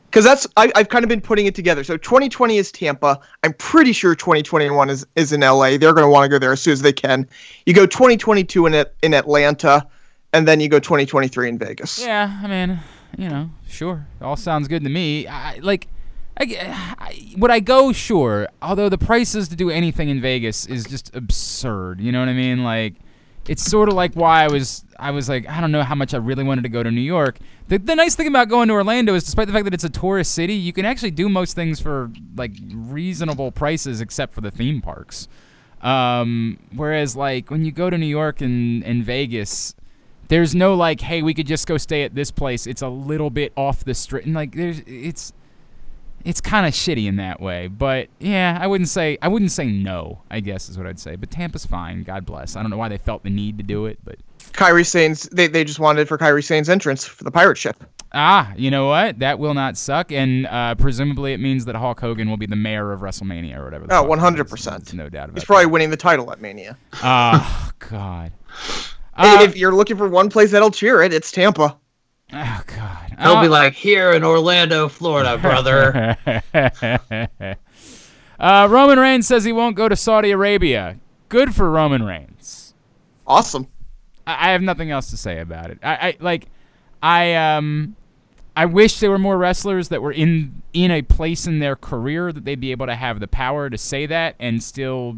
Because 0.09 0.23
that's 0.23 0.47
I, 0.57 0.71
I've 0.75 0.89
kind 0.89 1.03
of 1.03 1.09
been 1.09 1.21
putting 1.21 1.45
it 1.45 1.55
together. 1.55 1.83
So 1.83 1.97
2020 1.97 2.57
is 2.57 2.71
Tampa. 2.71 3.19
I'm 3.43 3.53
pretty 3.53 3.93
sure 3.93 4.15
2021 4.15 4.89
is, 4.89 5.05
is 5.15 5.33
in 5.33 5.41
LA. 5.41 5.77
They're 5.77 5.93
going 5.93 6.05
to 6.05 6.09
want 6.09 6.23
to 6.25 6.29
go 6.29 6.39
there 6.39 6.51
as 6.53 6.61
soon 6.61 6.73
as 6.73 6.81
they 6.81 6.93
can. 6.93 7.27
You 7.65 7.73
go 7.73 7.85
2022 7.85 8.65
in 8.65 8.73
At- 8.73 8.93
in 9.03 9.13
Atlanta, 9.13 9.85
and 10.33 10.47
then 10.47 10.59
you 10.59 10.69
go 10.69 10.79
2023 10.79 11.49
in 11.49 11.57
Vegas. 11.59 11.99
Yeah, 12.03 12.39
I 12.41 12.47
mean, 12.47 12.79
you 13.17 13.29
know, 13.29 13.49
sure, 13.67 14.07
all 14.21 14.35
sounds 14.37 14.67
good 14.67 14.83
to 14.83 14.89
me. 14.89 15.27
I, 15.27 15.57
like, 15.57 15.87
I, 16.39 16.95
I, 16.99 17.33
would 17.37 17.51
I 17.51 17.59
go? 17.59 17.91
Sure. 17.91 18.47
Although 18.61 18.89
the 18.89 18.97
prices 18.97 19.47
to 19.49 19.55
do 19.55 19.69
anything 19.69 20.09
in 20.09 20.21
Vegas 20.21 20.65
is 20.67 20.85
just 20.85 21.15
absurd. 21.15 21.99
You 21.99 22.11
know 22.11 22.19
what 22.19 22.29
I 22.29 22.33
mean? 22.33 22.63
Like, 22.63 22.93
it's 23.47 23.63
sort 23.63 23.89
of 23.89 23.95
like 23.95 24.13
why 24.13 24.43
I 24.43 24.47
was, 24.47 24.83
I 24.99 25.11
was 25.11 25.29
like, 25.29 25.47
I 25.47 25.61
don't 25.61 25.71
know 25.71 25.83
how 25.83 25.95
much 25.95 26.13
I 26.13 26.17
really 26.17 26.43
wanted 26.43 26.63
to 26.63 26.69
go 26.69 26.83
to 26.83 26.91
New 26.91 27.01
York. 27.01 27.37
The, 27.67 27.77
the 27.77 27.95
nice 27.95 28.15
thing 28.15 28.27
about 28.27 28.49
going 28.49 28.67
to 28.67 28.73
Orlando 28.73 29.13
is, 29.15 29.23
despite 29.23 29.47
the 29.47 29.53
fact 29.53 29.65
that 29.65 29.73
it's 29.73 29.83
a 29.83 29.89
tourist 29.89 30.33
city, 30.33 30.53
you 30.53 30.73
can 30.73 30.85
actually 30.85 31.11
do 31.11 31.29
most 31.29 31.55
things 31.55 31.79
for 31.79 32.11
like 32.35 32.51
reasonable 32.71 33.51
prices, 33.51 34.01
except 34.01 34.33
for 34.33 34.41
the 34.41 34.51
theme 34.51 34.81
parks. 34.81 35.27
Um, 35.81 36.59
whereas, 36.75 37.15
like, 37.15 37.51
when 37.51 37.63
you 37.63 37.71
go 37.71 37.89
to 37.89 37.97
New 37.97 38.07
York 38.07 38.41
and, 38.41 38.83
and 38.83 39.03
Vegas, 39.03 39.75
there's 40.27 40.55
no 40.55 40.73
like, 40.73 41.01
hey, 41.01 41.21
we 41.21 41.33
could 41.33 41.47
just 41.47 41.67
go 41.67 41.77
stay 41.77 42.03
at 42.03 42.15
this 42.15 42.31
place. 42.31 42.67
It's 42.67 42.81
a 42.81 42.89
little 42.89 43.29
bit 43.29 43.53
off 43.55 43.85
the 43.85 43.93
street, 43.93 44.25
and 44.25 44.33
like, 44.33 44.55
there's 44.55 44.79
it's 44.87 45.33
it's 46.25 46.41
kind 46.41 46.65
of 46.65 46.73
shitty 46.73 47.07
in 47.07 47.17
that 47.17 47.39
way. 47.39 47.67
But 47.67 48.09
yeah, 48.19 48.57
I 48.59 48.67
wouldn't 48.67 48.89
say 48.89 49.17
I 49.21 49.27
wouldn't 49.27 49.51
say 49.51 49.67
no. 49.67 50.21
I 50.29 50.39
guess 50.39 50.69
is 50.69 50.77
what 50.77 50.87
I'd 50.87 50.99
say. 50.99 51.15
But 51.15 51.31
Tampa's 51.31 51.65
fine. 51.65 52.03
God 52.03 52.25
bless. 52.25 52.55
I 52.55 52.61
don't 52.61 52.71
know 52.71 52.77
why 52.77 52.89
they 52.89 52.97
felt 52.97 53.23
the 53.23 53.29
need 53.29 53.57
to 53.57 53.63
do 53.63 53.85
it, 53.85 53.99
but 54.03 54.17
Kairi 54.53 54.85
Sane's 54.85 55.23
they, 55.29 55.47
they 55.47 55.63
just 55.63 55.79
wanted 55.79 56.07
for 56.07 56.17
Kairi 56.17 56.43
Sane's 56.43 56.69
entrance 56.69 57.05
for 57.05 57.23
the 57.23 57.31
pirate 57.31 57.57
ship. 57.57 57.83
ah, 58.13 58.51
you 58.55 58.71
know 58.71 58.87
what? 58.87 59.19
That 59.19 59.37
will 59.39 59.53
not 59.53 59.77
suck, 59.77 60.11
and 60.11 60.47
uh, 60.47 60.75
presumably 60.75 61.33
it 61.33 61.39
means 61.39 61.65
that 61.65 61.75
Hulk 61.75 61.99
Hogan 61.99 62.29
will 62.29 62.37
be 62.37 62.45
the 62.45 62.55
mayor 62.55 62.91
of 62.91 63.01
WrestleMania 63.01 63.57
or 63.57 63.65
whatever. 63.65 63.85
Oh, 63.89 64.11
it 64.11 64.17
is. 64.17 64.23
100%. 64.23 64.93
No 64.93 65.09
doubt 65.09 65.25
about 65.25 65.37
it. 65.37 65.41
He's 65.41 65.45
probably 65.45 65.65
winning 65.67 65.89
the 65.89 65.97
title 65.97 66.31
at 66.31 66.41
Mania. 66.41 66.77
Oh 67.03 67.71
God. 67.89 68.31
Uh, 69.15 69.39
if 69.41 69.57
you're 69.57 69.73
looking 69.73 69.97
for 69.97 70.07
one 70.07 70.29
place 70.29 70.51
that'll 70.51 70.71
cheer 70.71 71.01
it, 71.01 71.13
it's 71.13 71.31
Tampa. 71.31 71.75
Oh 72.33 72.61
God. 72.65 73.15
He'll 73.19 73.41
be 73.41 73.47
Uh, 73.47 73.49
like, 73.49 73.73
here 73.73 74.11
in 74.11 74.23
Orlando, 74.23 74.87
Florida, 74.89 75.37
brother. 75.41 76.17
uh, 78.39 78.67
Roman 78.69 78.99
Reigns 78.99 79.27
says 79.27 79.43
he 79.43 79.51
won't 79.51 79.75
go 79.75 79.89
to 79.89 79.95
Saudi 79.95 80.31
Arabia. 80.31 80.97
Good 81.29 81.55
for 81.55 81.69
Roman 81.69 82.03
Reigns. 82.03 82.73
Awesome. 83.25 83.67
I, 84.25 84.49
I 84.49 84.51
have 84.51 84.61
nothing 84.61 84.91
else 84.91 85.09
to 85.09 85.17
say 85.17 85.39
about 85.39 85.71
it. 85.71 85.79
I, 85.83 85.95
I 85.95 86.17
like, 86.19 86.47
I 87.01 87.33
um, 87.35 87.95
I 88.55 88.65
wish 88.65 88.99
there 88.99 89.11
were 89.11 89.19
more 89.19 89.37
wrestlers 89.37 89.89
that 89.89 90.01
were 90.01 90.11
in 90.11 90.61
in 90.73 90.89
a 90.91 91.01
place 91.01 91.45
in 91.45 91.59
their 91.59 91.75
career 91.75 92.31
that 92.31 92.45
they'd 92.45 92.59
be 92.59 92.71
able 92.71 92.87
to 92.87 92.95
have 92.95 93.19
the 93.19 93.27
power 93.27 93.69
to 93.69 93.77
say 93.77 94.05
that 94.05 94.35
and 94.39 94.63
still 94.63 95.17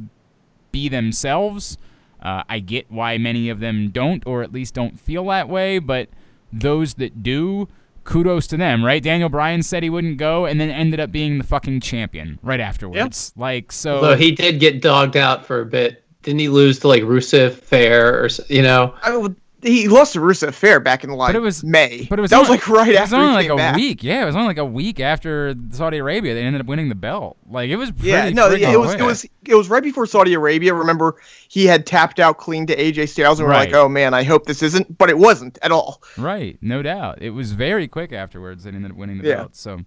be 0.71 0.89
themselves. 0.89 1.77
Uh, 2.21 2.43
I 2.49 2.59
get 2.59 2.91
why 2.91 3.17
many 3.17 3.49
of 3.49 3.59
them 3.61 3.91
don't, 3.91 4.25
or 4.25 4.43
at 4.43 4.51
least 4.51 4.73
don't 4.73 4.99
feel 4.99 5.25
that 5.27 5.47
way, 5.47 5.79
but 5.79 6.09
those 6.51 6.95
that 6.95 7.23
do, 7.23 7.67
kudos 8.03 8.47
to 8.47 8.57
them, 8.57 8.83
right? 8.83 9.01
Daniel 9.03 9.29
Bryan 9.29 9.63
said 9.63 9.83
he 9.83 9.89
wouldn't 9.89 10.17
go, 10.17 10.45
and 10.45 10.59
then 10.59 10.69
ended 10.69 10.99
up 10.99 11.11
being 11.11 11.37
the 11.37 11.43
fucking 11.43 11.81
champion 11.81 12.39
right 12.41 12.59
afterwards. 12.59 13.33
Like 13.35 13.71
so. 13.71 13.95
Although 13.95 14.17
he 14.17 14.31
did 14.31 14.59
get 14.59 14.81
dogged 14.81 15.17
out 15.17 15.45
for 15.45 15.61
a 15.61 15.65
bit. 15.65 16.03
Didn't 16.21 16.39
he 16.39 16.49
lose 16.49 16.79
to 16.79 16.87
like 16.89 17.03
Rusev 17.03 17.53
Fair 17.53 18.25
or 18.25 18.29
you 18.49 18.61
know? 18.61 18.93
I 19.01 19.15
mean, 19.15 19.35
he 19.61 19.87
lost 19.87 20.13
to 20.13 20.19
Rusev 20.19 20.53
Fair 20.53 20.79
back 20.79 21.03
in 21.03 21.09
the 21.09 21.15
like 21.15 21.29
But 21.29 21.35
it 21.35 21.41
was 21.41 21.63
May. 21.63 22.05
But 22.09 22.19
it 22.19 22.21
was 22.21 22.31
that 22.31 22.39
was 22.39 22.49
like 22.49 22.67
right 22.69 22.95
after. 22.95 22.97
it 22.97 23.01
was 23.01 23.13
after 23.13 23.15
only 23.17 23.33
like 23.33 23.49
a 23.49 23.55
back. 23.55 23.75
week. 23.75 24.03
Yeah, 24.03 24.23
it 24.23 24.25
was 24.25 24.35
only 24.35 24.47
like 24.47 24.57
a 24.57 24.65
week 24.65 24.99
after 24.99 25.53
Saudi 25.71 25.97
Arabia 25.97 26.33
they 26.33 26.43
ended 26.43 26.61
up 26.61 26.67
winning 26.67 26.87
the 26.89 26.95
belt. 26.95 27.37
Like 27.49 27.69
it 27.69 27.75
was 27.75 27.91
pretty 27.91 28.07
Yeah, 28.09 28.29
no, 28.29 28.49
freaking 28.49 28.73
it 28.73 28.77
was 28.79 28.93
it 28.93 29.01
was 29.03 29.25
it 29.45 29.55
was 29.55 29.69
right 29.69 29.83
before 29.83 30.05
Saudi 30.05 30.33
Arabia. 30.33 30.73
Remember, 30.73 31.15
he 31.49 31.65
had 31.65 31.85
tapped 31.85 32.19
out 32.19 32.37
clean 32.37 32.65
to 32.67 32.75
AJ 32.75 33.09
Styles, 33.09 33.39
and 33.39 33.47
we're 33.47 33.53
like, 33.55 33.73
oh 33.73 33.89
man, 33.89 34.13
I 34.13 34.23
hope 34.23 34.45
this 34.45 34.61
isn't. 34.63 34.97
But 34.97 35.09
it 35.09 35.17
wasn't 35.17 35.57
at 35.61 35.71
all. 35.71 36.01
right, 36.17 36.57
no 36.61 36.81
doubt. 36.81 37.21
It 37.21 37.31
was 37.31 37.51
very 37.53 37.87
quick 37.87 38.13
afterwards. 38.13 38.63
They 38.63 38.71
ended 38.71 38.91
up 38.91 38.97
winning 38.97 39.17
the 39.21 39.27
Yeah. 39.27 39.35
belt. 39.35 39.55
So, 39.55 39.79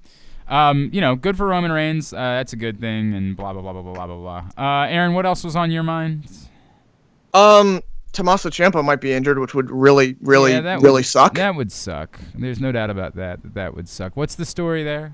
um, 0.49 0.91
you 0.93 1.01
know, 1.01 1.15
good 1.17 1.37
for 1.37 1.47
Roman 1.47 1.73
Reigns. 1.73 2.13
Uh, 2.13 2.17
that's 2.17 2.53
a 2.53 2.57
good 2.57 2.81
thing. 2.81 3.15
And 3.15 3.37
blah 3.37 3.53
blah 3.53 3.63
blah 3.63 3.73
blah 3.73 3.83
blah 3.95 4.07
blah 4.07 4.17
blah. 4.57 4.83
Uh, 4.83 4.87
Aaron, 4.89 5.15
what 5.15 5.25
else 5.25 5.45
was 5.45 5.57
on 5.57 5.71
your 5.71 5.83
mind? 5.83 6.25
Um, 7.35 7.81
Tommaso 8.13 8.51
Ciampa 8.51 8.85
might 8.85 9.01
be 9.01 9.13
injured, 9.13 9.39
which 9.39 9.55
would 9.55 9.71
really, 9.71 10.17
really, 10.21 10.53
Yeah, 10.53 10.61
that 10.61 10.81
really 10.81 11.01
would, 11.01 11.07
suck. 11.07 11.35
That 11.35 11.55
would 11.55 11.73
suck. 11.73 12.19
There's 12.35 12.61
no 12.61 12.71
doubt 12.73 12.91
about 12.91 13.17
that. 13.17 13.43
That 13.43 13.55
that 13.55 13.75
would 13.75 13.89
suck. 13.89 14.17
What's 14.17 14.35
the 14.35 14.45
story 14.45 14.85
there? 14.85 15.13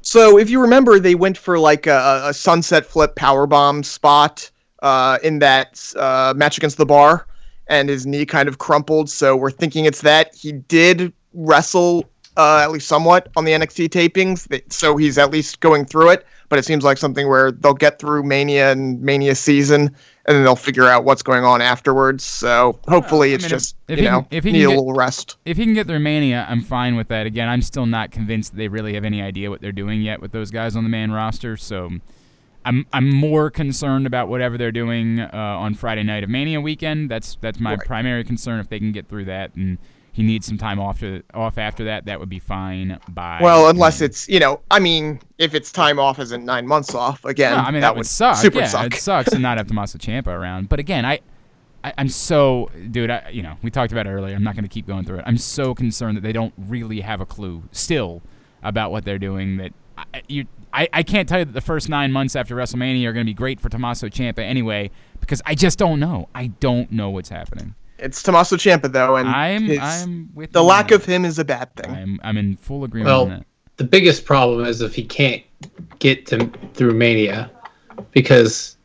So 0.00 0.38
if 0.38 0.48
you 0.48 0.60
remember, 0.60 0.98
they 0.98 1.14
went 1.14 1.36
for 1.36 1.58
like 1.58 1.86
a, 1.86 2.22
a 2.26 2.34
sunset 2.34 2.86
flip 2.86 3.16
power 3.16 3.46
bomb 3.46 3.82
spot 3.82 4.50
uh, 4.82 5.18
in 5.22 5.40
that 5.40 5.92
uh, 5.96 6.32
match 6.36 6.56
against 6.56 6.78
the 6.78 6.86
bar, 6.86 7.26
and 7.66 7.88
his 7.88 8.06
knee 8.06 8.24
kind 8.24 8.48
of 8.48 8.58
crumpled. 8.58 9.10
So 9.10 9.36
we're 9.36 9.50
thinking 9.50 9.84
it's 9.84 10.00
that 10.02 10.34
he 10.34 10.52
did 10.52 11.12
wrestle 11.34 12.08
uh, 12.38 12.60
at 12.62 12.70
least 12.70 12.86
somewhat 12.86 13.28
on 13.36 13.44
the 13.44 13.52
NXT 13.52 13.88
tapings, 13.88 14.62
so 14.72 14.96
he's 14.96 15.18
at 15.18 15.30
least 15.30 15.60
going 15.60 15.84
through 15.84 16.10
it. 16.10 16.24
But 16.48 16.58
it 16.58 16.64
seems 16.64 16.84
like 16.84 16.96
something 16.96 17.28
where 17.28 17.50
they'll 17.50 17.74
get 17.74 17.98
through 17.98 18.22
Mania 18.22 18.70
and 18.70 19.02
Mania 19.02 19.34
season, 19.34 19.94
and 20.28 20.36
then 20.36 20.44
they'll 20.44 20.54
figure 20.54 20.84
out 20.84 21.04
what's 21.04 21.22
going 21.22 21.42
on 21.42 21.60
afterwards. 21.60 22.22
So 22.22 22.78
hopefully, 22.86 23.32
it's 23.32 23.42
mean, 23.44 23.48
just 23.50 23.74
if 23.88 23.98
you 23.98 24.04
know 24.04 24.26
if 24.30 24.44
he 24.44 24.52
need 24.52 24.64
a 24.64 24.68
get- 24.68 24.76
little 24.76 24.92
rest. 24.92 25.36
if 25.44 25.56
he 25.56 25.64
can 25.64 25.74
get 25.74 25.86
through 25.88 25.98
Mania, 25.98 26.46
I'm 26.48 26.60
fine 26.60 26.94
with 26.94 27.08
that. 27.08 27.26
Again, 27.26 27.48
I'm 27.48 27.62
still 27.62 27.86
not 27.86 28.10
convinced 28.12 28.52
that 28.52 28.58
they 28.58 28.68
really 28.68 28.94
have 28.94 29.04
any 29.04 29.20
idea 29.22 29.50
what 29.50 29.60
they're 29.60 29.72
doing 29.72 30.02
yet 30.02 30.20
with 30.20 30.30
those 30.32 30.50
guys 30.52 30.76
on 30.76 30.84
the 30.84 30.90
main 30.90 31.10
roster. 31.10 31.56
So 31.56 31.90
I'm 32.64 32.86
I'm 32.92 33.10
more 33.10 33.50
concerned 33.50 34.06
about 34.06 34.28
whatever 34.28 34.58
they're 34.58 34.70
doing 34.70 35.20
uh, 35.20 35.30
on 35.32 35.74
Friday 35.74 36.02
night 36.02 36.22
of 36.22 36.28
Mania 36.30 36.60
weekend. 36.60 37.10
That's 37.10 37.36
that's 37.40 37.58
my 37.58 37.70
Right. 37.76 37.86
primary 37.86 38.22
concern. 38.24 38.60
If 38.60 38.68
they 38.68 38.78
can 38.78 38.92
get 38.92 39.08
through 39.08 39.24
that 39.24 39.54
and 39.56 39.78
he 40.18 40.24
needs 40.24 40.48
some 40.48 40.58
time 40.58 40.80
off 40.80 40.98
to 40.98 41.22
off 41.32 41.58
after 41.58 41.84
that, 41.84 42.06
that 42.06 42.18
would 42.18 42.28
be 42.28 42.40
fine. 42.40 42.98
By 43.08 43.38
Well, 43.40 43.68
unless 43.68 44.00
it's 44.00 44.28
you 44.28 44.40
know, 44.40 44.60
I 44.68 44.80
mean, 44.80 45.20
if 45.38 45.54
it's 45.54 45.70
time 45.70 46.00
off 46.00 46.18
isn't 46.18 46.44
nine 46.44 46.66
months 46.66 46.92
off 46.92 47.24
again, 47.24 47.52
No, 47.52 47.58
I 47.58 47.66
mean 47.66 47.74
that, 47.74 47.90
that, 47.92 47.96
would 47.96 48.04
suck. 48.04 48.36
super 48.36 48.58
yeah, 48.58 48.66
suck. 48.66 48.86
it 48.86 48.94
sucks 48.94 49.30
to 49.30 49.38
not 49.38 49.58
have 49.58 49.68
Tommaso 49.68 49.96
Ciampa 49.96 50.26
around. 50.26 50.68
But 50.68 50.80
again, 50.80 51.04
I, 51.04 51.20
I 51.84 51.92
I'm 51.98 52.08
so 52.08 52.68
dude. 52.90 53.10
I, 53.12 53.28
you 53.30 53.44
know, 53.44 53.54
we 53.62 53.70
talked 53.70 53.92
about 53.92 54.08
it 54.08 54.10
earlier. 54.10 54.34
I'm 54.34 54.42
not 54.42 54.56
going 54.56 54.64
to 54.64 54.68
keep 54.68 54.88
going 54.88 55.04
through 55.04 55.20
it. 55.20 55.24
I'm 55.24 55.38
so 55.38 55.72
concerned 55.72 56.16
that 56.16 56.22
they 56.22 56.32
don't 56.32 56.52
really 56.56 57.00
have 57.00 57.20
a 57.20 57.26
clue 57.26 57.62
still 57.70 58.20
about 58.64 58.90
what 58.90 59.04
they're 59.04 59.20
doing. 59.20 59.58
That 59.58 59.72
I, 59.96 60.22
you, 60.26 60.46
I, 60.72 60.88
I 60.92 61.02
can't 61.04 61.28
tell 61.28 61.38
you 61.38 61.44
that 61.44 61.54
the 61.54 61.60
first 61.60 61.88
nine 61.88 62.10
months 62.10 62.34
after 62.34 62.56
WrestleMania 62.56 63.06
are 63.06 63.12
going 63.12 63.24
to 63.24 63.30
be 63.30 63.34
great 63.34 63.60
for 63.60 63.68
Tommaso 63.68 64.08
Ciampa 64.08 64.40
anyway 64.40 64.90
because 65.20 65.40
I 65.46 65.54
just 65.54 65.78
don't 65.78 66.00
know. 66.00 66.28
I 66.34 66.48
don't 66.48 66.90
know 66.90 67.08
what's 67.10 67.28
happening. 67.28 67.76
It's 67.98 68.22
Tommaso 68.22 68.56
Ciampa 68.56 68.90
though, 68.92 69.16
and 69.16 69.28
I'm 69.28 69.64
his- 69.64 69.78
I'm 69.80 70.30
with 70.34 70.52
the 70.52 70.62
lack 70.62 70.88
that. 70.88 70.96
of 70.96 71.04
him 71.04 71.24
is 71.24 71.38
a 71.38 71.44
bad 71.44 71.74
thing. 71.76 71.90
I'm 71.90 72.20
I'm 72.22 72.36
in 72.36 72.56
full 72.56 72.84
agreement 72.84 73.10
on 73.10 73.28
Well, 73.28 73.38
that. 73.38 73.46
the 73.76 73.84
biggest 73.84 74.24
problem 74.24 74.64
is 74.64 74.80
if 74.80 74.94
he 74.94 75.04
can't 75.04 75.42
get 75.98 76.26
to 76.26 76.50
through 76.74 76.94
Mania, 76.94 77.50
because 78.12 78.76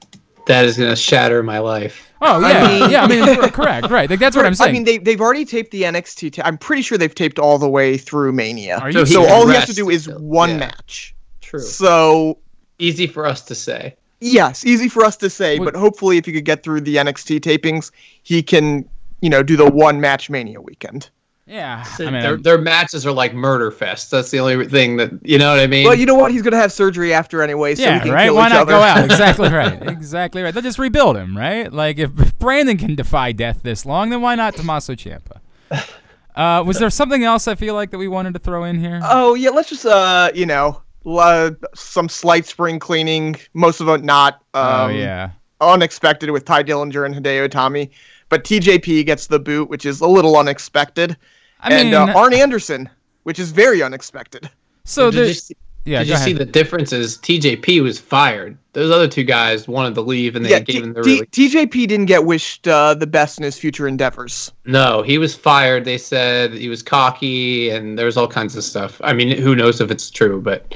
that 0.47 0.65
is 0.65 0.77
going 0.77 0.89
to 0.89 0.95
shatter 0.95 1.43
my 1.43 1.59
life. 1.59 2.09
Oh 2.21 2.41
I 2.43 2.51
yeah, 2.51 2.67
mean- 2.79 2.89
yeah. 2.91 3.03
I 3.03 3.07
mean, 3.07 3.49
correct, 3.51 3.89
right? 3.89 4.09
Like 4.09 4.19
that's 4.19 4.35
what 4.35 4.45
I'm 4.45 4.55
saying. 4.55 4.69
I 4.69 4.73
mean, 4.73 4.83
they 4.85 4.97
they've 4.97 5.21
already 5.21 5.45
taped 5.45 5.71
the 5.71 5.83
NXT. 5.83 6.33
Ta- 6.33 6.43
I'm 6.45 6.57
pretty 6.57 6.81
sure 6.81 6.97
they've 6.97 7.13
taped 7.13 7.37
all 7.37 7.57
the 7.57 7.69
way 7.69 7.97
through 7.97 8.31
Mania. 8.33 8.77
Are 8.79 8.91
So 8.91 8.99
you 8.99 9.05
he 9.05 9.13
so 9.13 9.27
all 9.29 9.47
he 9.47 9.53
has 9.53 9.65
to 9.67 9.73
do 9.73 9.89
is 9.89 10.03
still. 10.03 10.19
one 10.19 10.51
Yeah. 10.51 10.57
match. 10.57 11.15
True. 11.41 11.59
So 11.59 12.39
Easy 12.79 13.05
for 13.07 13.25
us 13.27 13.41
to 13.43 13.55
say. 13.55 13.95
yes, 14.19 14.65
easy 14.65 14.89
for 14.89 15.05
us 15.05 15.15
to 15.17 15.29
say, 15.29 15.59
Would- 15.59 15.65
but 15.73 15.75
hopefully, 15.79 16.17
if 16.17 16.25
you 16.27 16.33
could 16.33 16.45
get 16.45 16.63
through 16.63 16.81
the 16.81 16.95
NXT 16.95 17.39
tapings, 17.41 17.91
he 18.23 18.41
can, 18.41 18.87
you 19.23 19.29
know, 19.29 19.41
do 19.41 19.55
the 19.55 19.69
one 19.69 20.01
match 20.01 20.29
Mania 20.29 20.59
weekend. 20.59 21.09
yeah. 21.47 21.85
I 21.97 22.03
mean, 22.03 22.13
their, 22.21 22.35
their 22.35 22.57
matches 22.57 23.05
are 23.05 23.11
like 23.13 23.33
murder 23.33 23.71
fests. 23.71 24.09
That's 24.09 24.29
the 24.31 24.39
only 24.39 24.67
thing 24.67 24.97
that 24.97 25.11
you 25.23 25.37
know 25.37 25.49
what 25.51 25.61
I 25.61 25.67
mean. 25.67 25.85
Well, 25.85 25.95
you 25.95 26.05
know 26.05 26.15
what? 26.15 26.31
He's 26.31 26.41
gonna 26.41 26.57
have 26.57 26.73
surgery 26.73 27.13
after 27.13 27.41
anyway, 27.41 27.75
so 27.75 27.83
yeah, 27.83 27.95
he 27.95 27.99
can 28.01 28.11
right. 28.11 28.25
kill 28.25 28.35
Why 28.35 28.47
each 28.47 28.53
not 28.53 28.61
other. 28.63 28.71
go 28.73 28.81
out? 28.81 29.05
Exactly 29.05 29.49
right. 29.49 29.81
Exactly 29.89 30.41
right. 30.43 30.53
They'll 30.53 30.61
just 30.61 30.77
rebuild 30.77 31.15
him, 31.15 31.37
right? 31.37 31.71
Like 31.71 31.99
if 31.99 32.19
if 32.19 32.37
Brandon 32.37 32.77
can 32.77 32.95
defy 32.95 33.31
death 33.31 33.61
this 33.63 33.85
long, 33.85 34.09
then 34.09 34.21
why 34.21 34.35
not 34.35 34.55
Tommaso 34.55 34.93
Ciampa? 34.93 35.39
Uh, 36.35 36.63
was 36.65 36.79
there 36.79 36.89
something 36.89 37.23
else 37.23 37.47
I 37.47 37.53
feel 37.53 37.75
like 37.75 37.91
that 37.91 37.99
we 37.99 38.07
wanted 38.07 38.33
to 38.33 38.39
throw 38.39 38.63
in 38.63 38.79
here? 38.79 38.99
Oh 39.03 39.35
yeah, 39.35 39.51
let's 39.51 39.69
just 39.69 39.85
uh, 39.85 40.31
you 40.33 40.47
know, 40.47 40.81
la- 41.03 41.51
some 41.75 42.09
slight 42.09 42.47
spring 42.47 42.79
cleaning. 42.79 43.35
Most 43.53 43.81
of 43.81 43.87
it 43.89 44.03
not 44.03 44.41
um, 44.55 44.65
oh 44.65 44.87
yeah. 44.87 45.29
unexpected 45.61 46.31
with 46.31 46.43
Tye 46.43 46.63
Dillinger 46.63 47.05
and 47.05 47.13
Hideo 47.13 47.47
Itami, 47.47 47.91
but 48.33 48.43
TJP 48.43 49.05
gets 49.05 49.27
the 49.27 49.37
boot, 49.37 49.69
which 49.69 49.85
is 49.85 50.01
a 50.01 50.07
little 50.07 50.35
unexpected, 50.37 51.15
I 51.59 51.71
and 51.71 51.91
mean, 51.91 51.93
uh, 51.93 52.13
Arn 52.17 52.33
Anderson, 52.33 52.89
which 53.23 53.37
is 53.37 53.51
very 53.51 53.83
unexpected. 53.83 54.49
so 54.85 55.11
did 55.11 55.27
you, 55.27 55.33
see, 55.35 55.55
yeah. 55.85 55.99
did 55.99 56.07
go 56.07 56.13
you 56.13 56.17
see 56.17 56.31
ahead. 56.31 56.41
the 56.41 56.51
differences? 56.51 57.19
TJP 57.19 57.83
was 57.83 57.99
fired. 57.99 58.57
Those 58.71 58.89
other 58.89 59.07
two 59.07 59.23
guys 59.23 59.67
wanted 59.67 59.93
to 59.93 60.01
leave, 60.01 60.35
and 60.35 60.43
they 60.43 60.49
yeah, 60.49 60.61
gave 60.61 60.77
T- 60.77 60.81
him 60.81 60.93
the 60.93 61.03
T- 61.03 61.11
release. 61.21 61.53
TJP 61.53 61.87
didn't 61.87 62.07
get 62.07 62.25
wished 62.25 62.67
uh, 62.67 62.95
the 62.95 63.05
best 63.05 63.37
in 63.37 63.43
his 63.43 63.55
future 63.59 63.87
endeavors. 63.87 64.51
No, 64.65 65.03
he 65.03 65.19
was 65.19 65.35
fired. 65.35 65.85
They 65.85 65.99
said 65.99 66.53
he 66.55 66.69
was 66.69 66.81
cocky, 66.81 67.69
and 67.69 67.99
there 67.99 68.07
was 68.07 68.17
all 68.17 68.27
kinds 68.27 68.55
of 68.55 68.63
stuff. 68.63 68.99
I 69.03 69.13
mean, 69.13 69.37
who 69.37 69.53
knows 69.55 69.79
if 69.79 69.91
it's 69.91 70.09
true, 70.09 70.41
but 70.41 70.73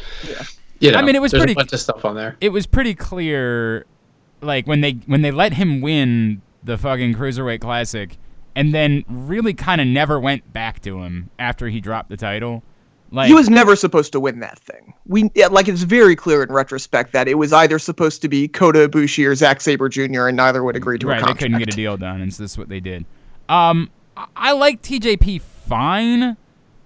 you 0.79 0.91
know, 0.91 0.99
I 0.99 1.01
mean, 1.01 1.15
it 1.15 1.23
was 1.23 1.31
there's 1.31 1.41
pretty- 1.41 1.53
a 1.53 1.55
bunch 1.55 1.73
of 1.73 1.79
stuff 1.79 2.05
on 2.05 2.13
there. 2.13 2.37
it 2.39 2.49
was 2.49 2.67
pretty 2.67 2.93
clear 2.93 3.87
like 4.41 4.67
when 4.67 4.81
they 4.81 4.91
when 5.07 5.23
they 5.23 5.31
let 5.31 5.53
him 5.53 5.81
win 5.81 6.43
the 6.63 6.77
fucking 6.77 7.13
cruiserweight 7.15 7.61
classic 7.61 8.17
and 8.55 8.73
then 8.73 9.05
really 9.07 9.53
kind 9.53 9.79
of 9.79 9.87
never 9.87 10.19
went 10.19 10.51
back 10.51 10.81
to 10.81 11.03
him 11.03 11.29
after 11.37 11.69
he 11.69 11.79
dropped 11.79 12.09
the 12.09 12.17
title 12.17 12.63
like 13.11 13.27
he 13.27 13.33
was 13.33 13.49
never 13.49 13.75
supposed 13.75 14.11
to 14.11 14.19
win 14.19 14.39
that 14.39 14.59
thing. 14.59 14.93
We 15.07 15.31
yeah, 15.33 15.47
like 15.47 15.67
it's 15.67 15.83
very 15.83 16.15
clear 16.15 16.43
in 16.43 16.51
retrospect 16.51 17.13
that 17.13 17.27
it 17.27 17.35
was 17.35 17.53
either 17.53 17.79
supposed 17.79 18.21
to 18.23 18.27
be 18.27 18.47
Kota 18.47 18.89
Ibushi 18.89 19.25
or 19.25 19.35
Zack 19.35 19.61
Sabre 19.61 19.87
Jr. 19.87 20.27
and 20.27 20.35
neither 20.35 20.63
would 20.63 20.75
agree 20.75 20.97
to 20.99 21.07
a 21.07 21.11
right 21.11 21.25
they 21.25 21.33
couldn't 21.33 21.57
get 21.59 21.73
a 21.73 21.75
deal 21.75 21.95
done 21.95 22.21
and 22.21 22.33
so 22.33 22.43
this 22.43 22.51
is 22.51 22.57
what 22.57 22.69
they 22.69 22.79
did 22.79 23.05
um 23.47 23.89
i, 24.17 24.27
I 24.35 24.51
like 24.51 24.81
tjp 24.81 25.41
fine 25.41 26.35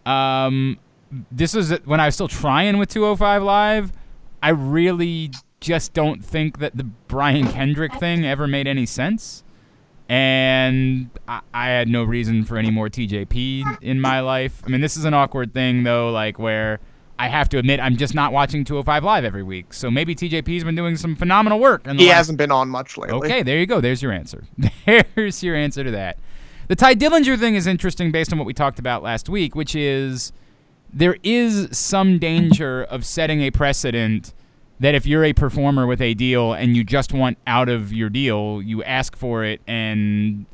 um 0.05 0.77
this 1.31 1.55
is 1.55 1.71
when 1.85 1.99
i 1.99 2.05
was 2.05 2.15
still 2.15 2.27
trying 2.27 2.77
with 2.77 2.89
205 2.89 3.43
live 3.43 3.91
i 4.43 4.49
really 4.49 5.31
just 5.59 5.93
don't 5.93 6.23
think 6.23 6.59
that 6.59 6.77
the 6.77 6.83
brian 6.83 7.47
kendrick 7.47 7.95
thing 7.95 8.25
ever 8.25 8.47
made 8.47 8.67
any 8.67 8.85
sense 8.85 9.43
and 10.11 11.09
I, 11.25 11.39
I 11.53 11.67
had 11.67 11.87
no 11.87 12.03
reason 12.03 12.43
for 12.43 12.57
any 12.57 12.69
more 12.69 12.89
TJP 12.89 13.81
in 13.81 14.01
my 14.01 14.19
life. 14.19 14.61
I 14.65 14.69
mean, 14.69 14.81
this 14.81 14.97
is 14.97 15.05
an 15.05 15.13
awkward 15.13 15.53
thing 15.53 15.83
though, 15.83 16.11
like 16.11 16.37
where 16.37 16.81
I 17.17 17.29
have 17.29 17.47
to 17.49 17.57
admit 17.57 17.79
I'm 17.79 17.95
just 17.95 18.13
not 18.13 18.33
watching 18.33 18.65
205 18.65 19.05
Live 19.05 19.23
every 19.23 19.43
week. 19.43 19.73
So 19.73 19.89
maybe 19.89 20.13
TJP's 20.13 20.65
been 20.65 20.75
doing 20.75 20.97
some 20.97 21.15
phenomenal 21.15 21.59
work. 21.59 21.83
The 21.83 21.93
He 21.93 22.07
last- 22.07 22.15
hasn't 22.17 22.37
been 22.39 22.51
on 22.51 22.67
much 22.67 22.97
lately. 22.97 23.19
Okay, 23.19 23.41
there 23.41 23.57
you 23.57 23.65
go. 23.65 23.79
There's 23.79 24.01
your 24.01 24.11
answer. 24.11 24.43
There's 25.15 25.41
your 25.41 25.55
answer 25.55 25.83
to 25.85 25.91
that. 25.91 26.19
The 26.67 26.75
Tye 26.75 26.93
Dillinger 26.95 27.39
thing 27.39 27.55
is 27.55 27.65
interesting 27.65 28.11
based 28.11 28.33
on 28.33 28.37
what 28.39 28.45
we 28.45 28.53
talked 28.53 28.79
about 28.79 29.03
last 29.03 29.29
week, 29.29 29.55
which 29.55 29.75
is 29.75 30.33
there 30.93 31.15
is 31.23 31.69
some 31.77 32.19
danger 32.19 32.83
of 32.83 33.05
setting 33.05 33.41
a 33.41 33.51
precedent 33.51 34.33
that 34.81 34.95
if 34.95 35.05
you're 35.05 35.23
a 35.23 35.31
performer 35.31 35.85
with 35.85 36.01
a 36.01 36.15
deal 36.15 36.53
and 36.53 36.75
you 36.75 36.83
just 36.83 37.13
want 37.13 37.37
out 37.45 37.69
of 37.69 37.93
your 37.93 38.09
deal, 38.09 38.61
you 38.63 38.83
ask 38.83 39.15
for 39.15 39.43
it 39.43 39.61
and 39.67 40.47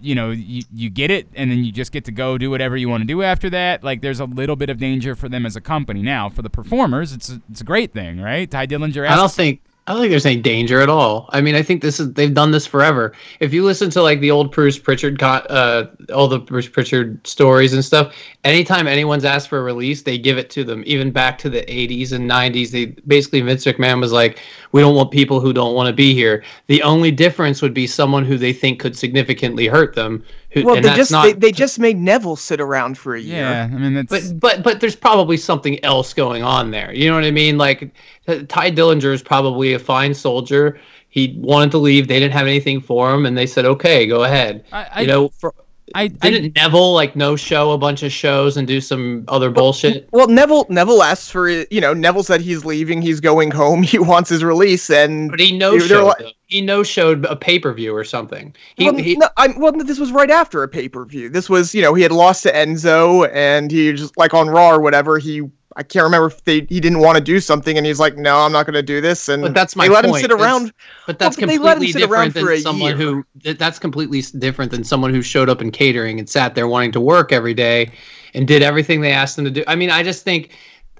you 0.00 0.14
know, 0.14 0.30
you, 0.30 0.62
you 0.72 0.88
get 0.90 1.10
it 1.10 1.26
and 1.34 1.50
then 1.50 1.64
you 1.64 1.72
just 1.72 1.90
get 1.90 2.04
to 2.04 2.12
go 2.12 2.38
do 2.38 2.50
whatever 2.50 2.76
you 2.76 2.88
want 2.88 3.00
to 3.00 3.06
do 3.06 3.22
after 3.22 3.50
that. 3.50 3.82
Like 3.82 4.00
there's 4.00 4.20
a 4.20 4.26
little 4.26 4.54
bit 4.54 4.70
of 4.70 4.78
danger 4.78 5.16
for 5.16 5.28
them 5.28 5.44
as 5.44 5.56
a 5.56 5.60
company. 5.60 6.02
Now, 6.02 6.28
for 6.28 6.42
the 6.42 6.50
performers, 6.50 7.12
it's 7.12 7.30
a, 7.30 7.42
it's 7.50 7.62
a 7.62 7.64
great 7.64 7.92
thing, 7.92 8.20
right? 8.20 8.48
Tye 8.48 8.66
Dillinger 8.68 9.08
I 9.08 9.16
don't 9.16 9.32
think 9.32 9.60
I 9.86 9.92
don't 9.92 10.00
think 10.00 10.10
there's 10.10 10.26
any 10.26 10.40
danger 10.40 10.80
at 10.80 10.88
all. 10.88 11.30
I 11.32 11.40
mean, 11.40 11.54
I 11.54 11.62
think 11.62 11.80
this 11.80 12.00
is 12.00 12.12
they've 12.14 12.34
done 12.34 12.50
this 12.50 12.66
forever. 12.66 13.12
If 13.38 13.52
you 13.52 13.64
listen 13.64 13.88
to 13.90 14.02
like 14.02 14.18
the 14.18 14.32
old 14.32 14.50
Bruce 14.50 14.78
Prichard, 14.78 15.22
uh, 15.22 15.86
all 16.12 16.26
the 16.26 16.40
Bruce 16.40 16.68
Prichard 16.68 17.24
stories 17.24 17.72
and 17.72 17.84
stuff, 17.84 18.12
anytime 18.42 18.88
anyone's 18.88 19.24
asked 19.24 19.48
for 19.48 19.60
a 19.60 19.62
release, 19.62 20.02
they 20.02 20.18
give 20.18 20.38
it 20.38 20.50
to 20.50 20.64
them. 20.64 20.82
Even 20.86 21.12
back 21.12 21.38
to 21.38 21.48
the 21.48 21.62
80s 21.62 22.10
and 22.10 22.28
90s, 22.28 22.72
they 22.72 22.86
basically 23.06 23.40
Vince 23.42 23.64
McMahon 23.64 24.00
was 24.00 24.10
like, 24.10 24.40
"We 24.72 24.80
don't 24.80 24.96
want 24.96 25.12
people 25.12 25.38
who 25.38 25.52
don't 25.52 25.74
want 25.74 25.86
to 25.86 25.92
be 25.92 26.14
here." 26.14 26.42
The 26.66 26.82
only 26.82 27.12
difference 27.12 27.62
would 27.62 27.74
be 27.74 27.86
someone 27.86 28.24
who 28.24 28.38
they 28.38 28.52
think 28.52 28.80
could 28.80 28.96
significantly 28.96 29.68
hurt 29.68 29.94
them. 29.94 30.24
Who, 30.56 30.64
Well, 30.64 30.76
and 30.76 30.84
they 30.86 30.94
just 30.94 31.10
not, 31.10 31.24
they, 31.24 31.32
they 31.34 31.52
just 31.52 31.78
made 31.78 31.98
Neville 31.98 32.34
sit 32.34 32.62
around 32.62 32.96
for 32.96 33.14
a 33.14 33.20
year. 33.20 33.42
Yeah, 33.42 33.68
I 33.70 33.76
mean 33.76 33.92
that's 33.92 34.32
but 34.32 34.40
but 34.40 34.62
but 34.62 34.80
there's 34.80 34.96
probably 34.96 35.36
something 35.36 35.84
else 35.84 36.14
going 36.14 36.42
on 36.42 36.70
there. 36.70 36.94
You 36.94 37.10
know 37.10 37.14
what 37.14 37.24
I 37.24 37.30
mean? 37.30 37.58
Like 37.58 37.92
Tye 38.26 38.70
Dillinger 38.70 39.12
is 39.12 39.22
probably 39.22 39.74
a 39.74 39.78
fine 39.78 40.14
soldier. 40.14 40.80
He 41.10 41.36
wanted 41.38 41.72
to 41.72 41.78
leave. 41.78 42.08
They 42.08 42.18
didn't 42.18 42.32
have 42.32 42.46
anything 42.46 42.80
for 42.80 43.12
him, 43.12 43.26
and 43.26 43.36
they 43.36 43.46
said, 43.46 43.66
"Okay, 43.66 44.06
go 44.06 44.24
ahead." 44.24 44.64
I, 44.72 44.86
I, 44.90 45.00
you 45.02 45.06
know, 45.08 45.28
for, 45.28 45.54
I, 45.94 46.10
I 46.20 46.30
didn't 46.30 46.56
Neville 46.56 46.92
like 46.92 47.14
no 47.14 47.36
show 47.36 47.70
a 47.70 47.78
bunch 47.78 48.02
of 48.02 48.10
shows 48.10 48.56
and 48.56 48.66
do 48.66 48.80
some 48.80 49.24
other 49.28 49.50
bullshit? 49.50 50.08
Well, 50.12 50.26
Neville 50.28 50.66
Neville 50.68 51.02
asked 51.02 51.30
for. 51.30 51.48
You 51.48 51.80
know, 51.80 51.94
Neville 51.94 52.24
said 52.24 52.40
he's 52.40 52.64
leaving. 52.64 53.00
He's 53.02 53.20
going 53.20 53.50
home. 53.50 53.82
He 53.86 53.98
wants 54.00 54.28
his 54.28 54.42
release, 54.42 54.90
and 54.90 55.30
But 55.30 55.38
he 55.40 55.56
no 55.56 55.78
showed 55.78 56.06
like- 56.06 56.34
he 56.46 56.60
no 56.60 56.82
showed 56.82 57.24
a 57.26 57.36
pay 57.36 57.58
per 57.58 57.72
view 57.72 57.94
or 57.94 58.04
something. 58.04 58.54
He, 58.76 58.84
well, 58.84 58.96
he 58.96 59.16
no, 59.16 59.28
I'm, 59.36 59.58
well, 59.58 59.72
this 59.72 59.98
was 59.98 60.12
right 60.12 60.30
after 60.30 60.62
a 60.62 60.68
pay 60.68 60.88
per 60.88 61.04
view. 61.04 61.28
This 61.28 61.48
was, 61.48 61.74
you 61.74 61.82
know, 61.82 61.94
he 61.94 62.02
had 62.02 62.12
lost 62.12 62.42
to 62.44 62.52
Enzo, 62.52 63.28
and 63.32 63.70
he 63.70 63.92
just 63.92 64.16
like 64.16 64.34
on 64.34 64.48
Raw 64.48 64.70
or 64.70 64.80
whatever. 64.80 65.18
He, 65.18 65.42
I 65.78 65.82
can't 65.82 66.04
remember 66.04 66.28
if 66.28 66.42
they 66.44 66.60
he 66.68 66.80
didn't 66.80 67.00
want 67.00 67.18
to 67.18 67.22
do 67.22 67.38
something, 67.38 67.76
and 67.76 67.86
he's 67.86 68.00
like, 68.00 68.16
no, 68.16 68.38
I'm 68.38 68.50
not 68.52 68.64
going 68.66 68.74
to 68.74 68.82
do 68.82 69.00
this. 69.00 69.28
And 69.28 69.42
But 69.42 69.54
that's 69.54 69.76
my 69.76 69.86
they 69.88 69.94
let 69.94 70.04
point. 70.06 70.16
him 70.16 70.22
sit 70.22 70.30
It's- 70.32 70.42
around. 70.42 70.72
But 71.06 71.18
that's 71.18 71.36
but 71.36 71.46
they 71.48 71.58
let 71.58 71.76
him 71.76 71.82
completely 71.82 72.00
sit 72.00 72.10
around 72.10 72.32
different 72.32 72.46
for 72.46 72.50
than 72.52 72.58
a 72.58 72.60
someone 72.62 72.98
year. 72.98 73.22
who 73.44 73.52
that's 73.54 73.78
completely 73.78 74.22
different 74.38 74.70
than 74.72 74.84
someone 74.84 75.12
who 75.12 75.22
showed 75.22 75.48
up 75.48 75.60
in 75.60 75.70
catering 75.70 76.18
and 76.18 76.28
sat 76.28 76.54
there 76.54 76.66
wanting 76.66 76.92
to 76.92 77.00
work 77.00 77.30
every 77.30 77.54
day 77.54 77.90
and 78.34 78.48
did 78.48 78.62
everything 78.62 79.00
they 79.02 79.12
asked 79.12 79.36
them 79.36 79.44
to 79.44 79.50
do. 79.50 79.64
I 79.68 79.76
mean, 79.76 79.90
I 79.90 80.02
just 80.02 80.24
think 80.24 80.50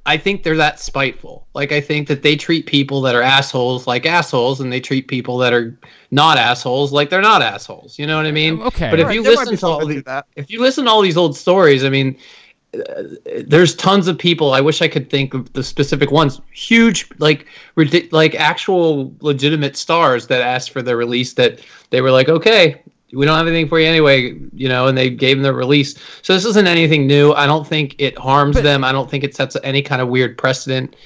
I 0.08 0.16
think 0.16 0.44
they're 0.44 0.56
that 0.58 0.78
spiteful. 0.78 1.48
Like 1.54 1.72
I 1.72 1.80
think 1.80 2.06
that 2.06 2.22
they 2.22 2.36
treat 2.36 2.66
people 2.66 3.00
that 3.00 3.14
are 3.16 3.22
assholes 3.22 3.86
like 3.88 4.06
assholes 4.06 4.60
and 4.60 4.72
they 4.72 4.78
treat 4.80 5.08
people 5.08 5.36
that 5.38 5.52
are 5.52 5.76
not 6.12 6.38
assholes 6.38 6.92
like 6.92 7.10
they're 7.10 7.20
not 7.20 7.42
assholes. 7.42 7.98
You 7.98 8.06
know 8.06 8.16
what 8.16 8.26
I 8.26 8.30
mean? 8.30 8.62
Okay. 8.62 8.88
But 8.90 9.00
if 9.00 9.06
Right, 9.06 9.14
you 9.16 9.22
listen 9.22 9.56
to 9.56 9.66
all 9.66 9.80
something 9.80 9.88
the 9.96 10.02
to 10.02 10.04
that. 10.04 10.26
if 10.36 10.48
you 10.50 10.60
listen 10.60 10.84
to 10.84 10.90
all 10.90 11.00
these 11.02 11.16
old 11.16 11.36
stories, 11.36 11.82
I 11.82 11.88
mean, 11.88 12.16
there's 13.46 13.74
tons 13.74 14.08
of 14.08 14.18
people. 14.18 14.52
I 14.52 14.60
wish 14.60 14.82
I 14.82 14.88
could 14.88 15.10
think 15.10 15.34
of 15.34 15.52
the 15.52 15.62
specific 15.62 16.10
ones. 16.10 16.40
Huge, 16.52 17.08
like, 17.18 17.46
ridic- 17.76 18.12
like 18.12 18.34
actual 18.34 19.14
legitimate 19.20 19.76
stars 19.76 20.26
that 20.28 20.40
asked 20.42 20.70
for 20.70 20.82
their 20.82 20.96
release. 20.96 21.34
That 21.34 21.60
they 21.90 22.00
were 22.00 22.10
like, 22.10 22.28
okay, 22.28 22.80
we 23.12 23.24
don't 23.24 23.36
have 23.36 23.46
anything 23.46 23.68
for 23.68 23.78
you 23.80 23.86
anyway, 23.86 24.34
you 24.52 24.68
know, 24.68 24.88
and 24.88 24.98
they 24.98 25.10
gave 25.10 25.36
them 25.36 25.42
their 25.42 25.52
release. 25.52 25.94
So 26.22 26.34
this 26.34 26.44
isn't 26.44 26.66
anything 26.66 27.06
new. 27.06 27.32
I 27.32 27.46
don't 27.46 27.66
think 27.66 27.94
it 27.98 28.18
harms 28.18 28.56
But- 28.56 28.64
them. 28.64 28.84
I 28.84 28.92
don't 28.92 29.10
think 29.10 29.24
it 29.24 29.34
sets 29.34 29.56
any 29.62 29.82
kind 29.82 30.02
of 30.02 30.08
weird 30.08 30.36
precedent. 30.36 30.96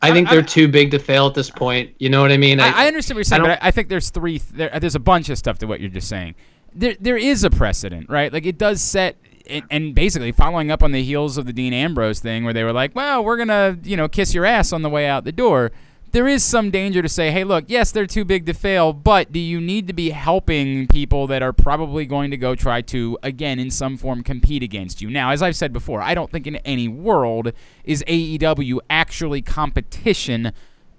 I 0.00 0.10
I- 0.10 0.12
think 0.12 0.28
I- 0.28 0.34
they're 0.34 0.42
too 0.42 0.68
big 0.68 0.90
to 0.92 0.98
fail 0.98 1.26
at 1.26 1.34
this 1.34 1.50
point. 1.50 1.90
You 1.98 2.08
know 2.10 2.22
what 2.22 2.30
I 2.30 2.36
mean? 2.36 2.60
I, 2.60 2.84
I 2.84 2.86
understand 2.86 3.16
what 3.16 3.18
you're 3.18 3.24
saying, 3.24 3.42
I 3.42 3.44
but 3.46 3.62
I, 3.62 3.68
I 3.68 3.70
think 3.72 3.88
there's 3.88 4.10
three. 4.10 4.38
There, 4.38 4.70
there's 4.78 4.94
a 4.94 5.00
bunch 5.00 5.28
of 5.28 5.38
stuff 5.38 5.58
to 5.58 5.66
what 5.66 5.80
you're 5.80 5.90
just 5.90 6.08
saying. 6.08 6.36
There, 6.74 6.94
there 7.00 7.16
is 7.16 7.42
a 7.44 7.50
precedent, 7.50 8.08
right? 8.08 8.32
Like 8.32 8.46
it 8.46 8.58
does 8.58 8.80
set, 8.80 9.16
and, 9.48 9.64
and 9.70 9.94
basically 9.94 10.32
following 10.32 10.70
up 10.70 10.82
on 10.82 10.92
the 10.92 11.02
heels 11.02 11.38
of 11.38 11.46
the 11.46 11.52
Dean 11.52 11.72
Ambrose 11.72 12.20
thing, 12.20 12.44
where 12.44 12.52
they 12.52 12.64
were 12.64 12.72
like, 12.72 12.94
"Well, 12.94 13.24
we're 13.24 13.36
gonna, 13.36 13.78
you 13.82 13.96
know, 13.96 14.08
kiss 14.08 14.34
your 14.34 14.44
ass 14.44 14.72
on 14.72 14.82
the 14.82 14.90
way 14.90 15.06
out 15.06 15.24
the 15.24 15.32
door." 15.32 15.72
There 16.10 16.26
is 16.26 16.42
some 16.42 16.70
danger 16.70 17.02
to 17.02 17.08
say, 17.08 17.30
"Hey, 17.30 17.44
look, 17.44 17.66
yes, 17.68 17.90
they're 17.90 18.06
too 18.06 18.24
big 18.24 18.46
to 18.46 18.54
fail, 18.54 18.94
but 18.94 19.30
do 19.30 19.38
you 19.38 19.60
need 19.60 19.86
to 19.88 19.92
be 19.92 20.10
helping 20.10 20.86
people 20.86 21.26
that 21.26 21.42
are 21.42 21.52
probably 21.52 22.06
going 22.06 22.30
to 22.30 22.38
go 22.38 22.54
try 22.54 22.80
to, 22.82 23.18
again, 23.22 23.58
in 23.58 23.70
some 23.70 23.98
form, 23.98 24.22
compete 24.22 24.62
against 24.62 25.02
you?" 25.02 25.10
Now, 25.10 25.30
as 25.30 25.42
I've 25.42 25.56
said 25.56 25.72
before, 25.72 26.00
I 26.00 26.14
don't 26.14 26.30
think 26.30 26.46
in 26.46 26.56
any 26.56 26.88
world 26.88 27.52
is 27.84 28.02
AEW 28.08 28.78
actually 28.88 29.42
competition 29.42 30.52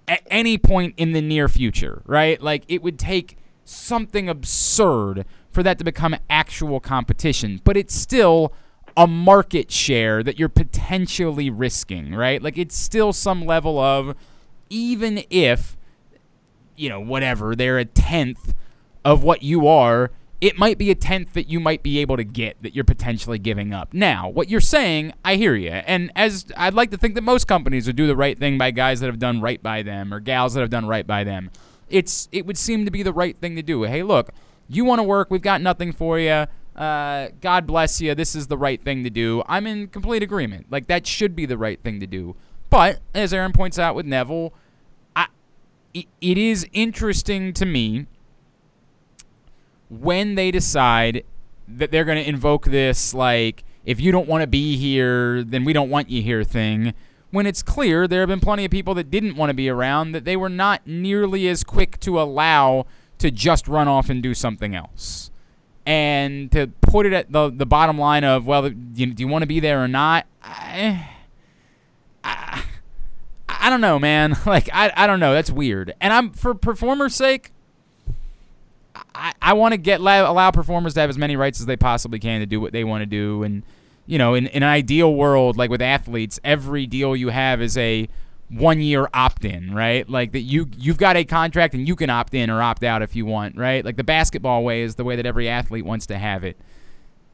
at 0.07 0.21
any 0.29 0.57
point 0.57 0.95
in 0.97 1.11
the 1.11 1.21
near 1.21 1.47
future, 1.47 2.01
right? 2.05 2.41
Like 2.41 2.63
it 2.67 2.81
would 2.81 2.97
take 2.97 3.37
something 3.63 4.27
absurd 4.27 5.25
for 5.51 5.63
that 5.63 5.77
to 5.79 5.83
become 5.83 6.15
actual 6.29 6.79
competition, 6.79 7.61
but 7.63 7.75
it's 7.77 7.95
still 7.95 8.53
a 8.95 9.07
market 9.07 9.71
share 9.71 10.23
that 10.23 10.37
you're 10.37 10.49
potentially 10.49 11.49
risking, 11.49 12.13
right? 12.13 12.41
Like 12.41 12.57
it's 12.57 12.75
still 12.75 13.13
some 13.13 13.45
level 13.45 13.79
of 13.79 14.15
even 14.69 15.23
if 15.29 15.77
you 16.75 16.89
know 16.89 16.99
whatever 16.99 17.55
they're 17.55 17.77
a 17.77 17.85
tenth 17.85 18.53
of 19.03 19.23
what 19.23 19.41
you 19.41 19.67
are, 19.67 20.11
it 20.41 20.57
might 20.57 20.77
be 20.77 20.89
a 20.91 20.95
tenth 20.95 21.33
that 21.33 21.49
you 21.49 21.59
might 21.59 21.83
be 21.83 21.99
able 21.99 22.17
to 22.17 22.23
get 22.23 22.61
that 22.61 22.73
you're 22.73 22.83
potentially 22.83 23.39
giving 23.39 23.73
up. 23.73 23.93
Now, 23.93 24.29
what 24.29 24.49
you're 24.49 24.61
saying, 24.61 25.13
I 25.25 25.35
hear 25.35 25.55
you. 25.55 25.69
And 25.71 26.11
as 26.15 26.45
I'd 26.55 26.73
like 26.73 26.91
to 26.91 26.97
think 26.97 27.15
that 27.15 27.23
most 27.23 27.47
companies 27.47 27.87
would 27.87 27.95
do 27.95 28.07
the 28.07 28.15
right 28.15 28.37
thing 28.37 28.57
by 28.57 28.71
guys 28.71 28.99
that 29.01 29.07
have 29.07 29.19
done 29.19 29.41
right 29.41 29.61
by 29.61 29.81
them 29.81 30.13
or 30.13 30.19
gals 30.19 30.53
that 30.53 30.61
have 30.61 30.69
done 30.69 30.87
right 30.87 31.05
by 31.05 31.23
them. 31.23 31.51
It's 31.89 32.29
it 32.31 32.45
would 32.45 32.57
seem 32.57 32.85
to 32.85 32.91
be 32.91 33.03
the 33.03 33.13
right 33.13 33.35
thing 33.39 33.55
to 33.55 33.63
do. 33.63 33.83
Hey, 33.83 34.03
look, 34.03 34.29
you 34.69 34.85
want 34.85 34.99
to 34.99 35.03
work, 35.03 35.29
we've 35.31 35.41
got 35.41 35.61
nothing 35.61 35.91
for 35.91 36.19
you. 36.19 36.45
Uh, 36.75 37.29
God 37.41 37.67
bless 37.67 37.99
you. 37.99 38.15
This 38.15 38.35
is 38.35 38.47
the 38.47 38.57
right 38.57 38.81
thing 38.81 39.03
to 39.03 39.09
do. 39.09 39.43
I'm 39.47 39.67
in 39.67 39.87
complete 39.87 40.23
agreement. 40.23 40.67
Like 40.69 40.87
that 40.87 41.05
should 41.05 41.35
be 41.35 41.45
the 41.45 41.57
right 41.57 41.81
thing 41.81 41.99
to 41.99 42.07
do. 42.07 42.35
But 42.69 42.99
as 43.13 43.33
Aaron 43.33 43.51
points 43.51 43.77
out 43.77 43.95
with 43.95 44.05
Neville, 44.05 44.53
it 45.93 46.37
is 46.37 46.67
interesting 46.71 47.53
to 47.53 47.65
me 47.65 48.05
when 49.89 50.35
they 50.35 50.51
decide 50.51 51.23
that 51.67 51.91
they're 51.91 52.05
going 52.05 52.21
to 52.23 52.27
invoke 52.27 52.65
this 52.65 53.13
like 53.13 53.63
if 53.85 53.99
you 53.99 54.11
don't 54.11 54.27
want 54.27 54.41
to 54.41 54.47
be 54.47 54.77
here 54.77 55.43
then 55.43 55.63
we 55.65 55.73
don't 55.73 55.89
want 55.89 56.09
you 56.09 56.21
here 56.21 56.43
thing 56.43 56.93
when 57.31 57.45
it's 57.45 57.63
clear 57.63 58.07
there 58.07 58.21
have 58.21 58.29
been 58.29 58.39
plenty 58.39 58.65
of 58.65 58.71
people 58.71 58.93
that 58.93 59.09
didn't 59.09 59.35
want 59.35 59.49
to 59.49 59.53
be 59.53 59.67
around 59.67 60.11
that 60.11 60.25
they 60.25 60.37
were 60.37 60.49
not 60.49 60.85
nearly 60.85 61.47
as 61.47 61.63
quick 61.63 61.99
to 61.99 62.19
allow 62.19 62.85
to 63.19 63.31
just 63.31 63.67
run 63.67 63.87
off 63.87 64.09
and 64.09 64.23
do 64.23 64.33
something 64.33 64.75
else. 64.75 65.31
And 65.85 66.51
to 66.51 66.67
put 66.81 67.05
it 67.05 67.13
at 67.13 67.31
the, 67.31 67.49
the 67.49 67.65
bottom 67.65 67.97
line 67.97 68.23
of 68.23 68.45
well 68.45 68.69
do 68.69 68.75
you, 68.95 69.13
you 69.17 69.27
want 69.27 69.43
to 69.43 69.47
be 69.47 69.59
there 69.59 69.83
or 69.83 69.87
not? 69.87 70.25
I, 70.43 71.09
I, 72.23 72.63
I 73.47 73.69
don't 73.69 73.81
know 73.81 73.97
man. 73.99 74.35
Like 74.45 74.69
I, 74.73 74.91
I 74.95 75.07
don't 75.07 75.19
know. 75.19 75.33
That's 75.33 75.51
weird. 75.51 75.93
And 76.01 76.13
i'm 76.13 76.31
for 76.31 76.53
performer's 76.53 77.15
sake 77.15 77.51
I, 79.15 79.33
I 79.41 79.53
want 79.53 79.73
to 79.73 79.77
get 79.77 79.99
allow, 79.99 80.31
allow 80.31 80.51
performers 80.51 80.93
to 80.95 81.01
have 81.01 81.09
as 81.09 81.17
many 81.17 81.35
rights 81.35 81.59
as 81.59 81.65
they 81.65 81.77
possibly 81.77 82.19
can 82.19 82.39
to 82.39 82.45
do 82.45 82.61
what 82.61 82.71
they 82.71 82.83
want 82.83 83.01
to 83.01 83.05
do. 83.05 83.43
And 83.43 83.63
you 84.05 84.17
know, 84.17 84.33
in, 84.33 84.47
in 84.47 84.63
an 84.63 84.69
ideal 84.69 85.13
world, 85.13 85.57
like 85.57 85.69
with 85.69 85.81
athletes, 85.81 86.39
every 86.43 86.87
deal 86.87 87.15
you 87.15 87.29
have 87.29 87.61
is 87.61 87.77
a 87.77 88.09
one 88.49 88.81
year 88.81 89.07
opt 89.13 89.45
in, 89.45 89.73
right? 89.73 90.09
Like 90.09 90.31
that 90.31 90.41
you 90.41 90.69
you've 90.77 90.97
got 90.97 91.15
a 91.15 91.23
contract 91.23 91.73
and 91.73 91.87
you 91.87 91.95
can 91.95 92.09
opt 92.09 92.33
in 92.33 92.49
or 92.49 92.61
opt 92.61 92.83
out 92.83 93.01
if 93.01 93.15
you 93.15 93.25
want, 93.25 93.57
right? 93.57 93.85
Like 93.85 93.97
the 93.97 94.03
basketball 94.03 94.63
way 94.63 94.81
is 94.81 94.95
the 94.95 95.03
way 95.03 95.15
that 95.15 95.25
every 95.25 95.47
athlete 95.47 95.85
wants 95.85 96.05
to 96.07 96.17
have 96.17 96.43
it. 96.43 96.57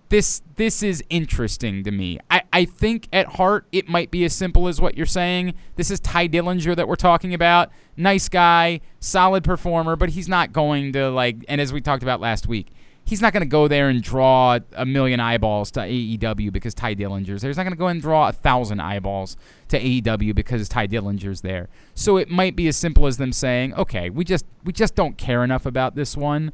This 0.09 0.41
this 0.55 0.83
is 0.83 1.03
interesting 1.09 1.83
to 1.83 1.91
me. 1.91 2.19
I, 2.29 2.43
I 2.53 2.65
think 2.65 3.07
at 3.11 3.27
heart 3.27 3.65
it 3.71 3.87
might 3.87 4.11
be 4.11 4.23
as 4.25 4.33
simple 4.33 4.67
as 4.67 4.79
what 4.79 4.95
you're 4.97 5.05
saying. 5.05 5.55
This 5.77 5.89
is 5.89 5.99
Tye 5.99 6.27
Dillinger 6.27 6.75
that 6.75 6.87
we're 6.87 6.95
talking 6.95 7.33
about. 7.33 7.71
Nice 7.97 8.29
guy, 8.29 8.81
solid 8.99 9.43
performer, 9.43 9.95
but 9.95 10.09
he's 10.09 10.27
not 10.27 10.51
going 10.53 10.93
to 10.93 11.09
like 11.09 11.37
and 11.47 11.59
as 11.59 11.71
we 11.73 11.81
talked 11.81 12.03
about 12.03 12.19
last 12.19 12.47
week, 12.47 12.71
he's 13.06 13.22
not 13.22 13.32
going 13.32 13.41
to 13.41 13.48
go 13.48 13.68
there 13.68 13.88
and 13.88 14.02
draw 14.02 14.60
a 14.73 14.86
million 14.86 15.19
eyeballs 15.19 15.72
to 15.72 15.82
AEW 15.82 16.52
because 16.52 16.73
Tye 16.73 16.95
Dillinger's 16.95 17.41
there. 17.41 17.49
He's 17.49 17.57
not 17.57 17.64
going 17.64 17.73
to 17.73 17.80
go 17.80 17.88
and 17.88 18.02
draw 18.02 18.27
a 18.27 18.32
thousand 18.32 18.82
eyeballs 18.82 19.38
to 19.69 19.80
AEW 19.80 20.36
because 20.36 20.68
Tye 20.68 20.88
Dillinger's 20.88 21.41
there. 21.41 21.69
So 21.94 22.18
it 22.18 22.30
might 22.30 22.56
be 22.56 22.68
as 22.68 22.76
simple 22.76 23.06
as 23.06 23.18
them 23.18 23.32
saying, 23.32 23.73
"Okay, 23.76 24.10
we 24.10 24.26
just 24.26 24.45
we 24.64 24.73
just 24.73 24.95
don't 24.95 25.18
care 25.18 25.44
enough 25.44 25.65
about 25.65 25.95
this 25.95 26.18
one." 26.18 26.52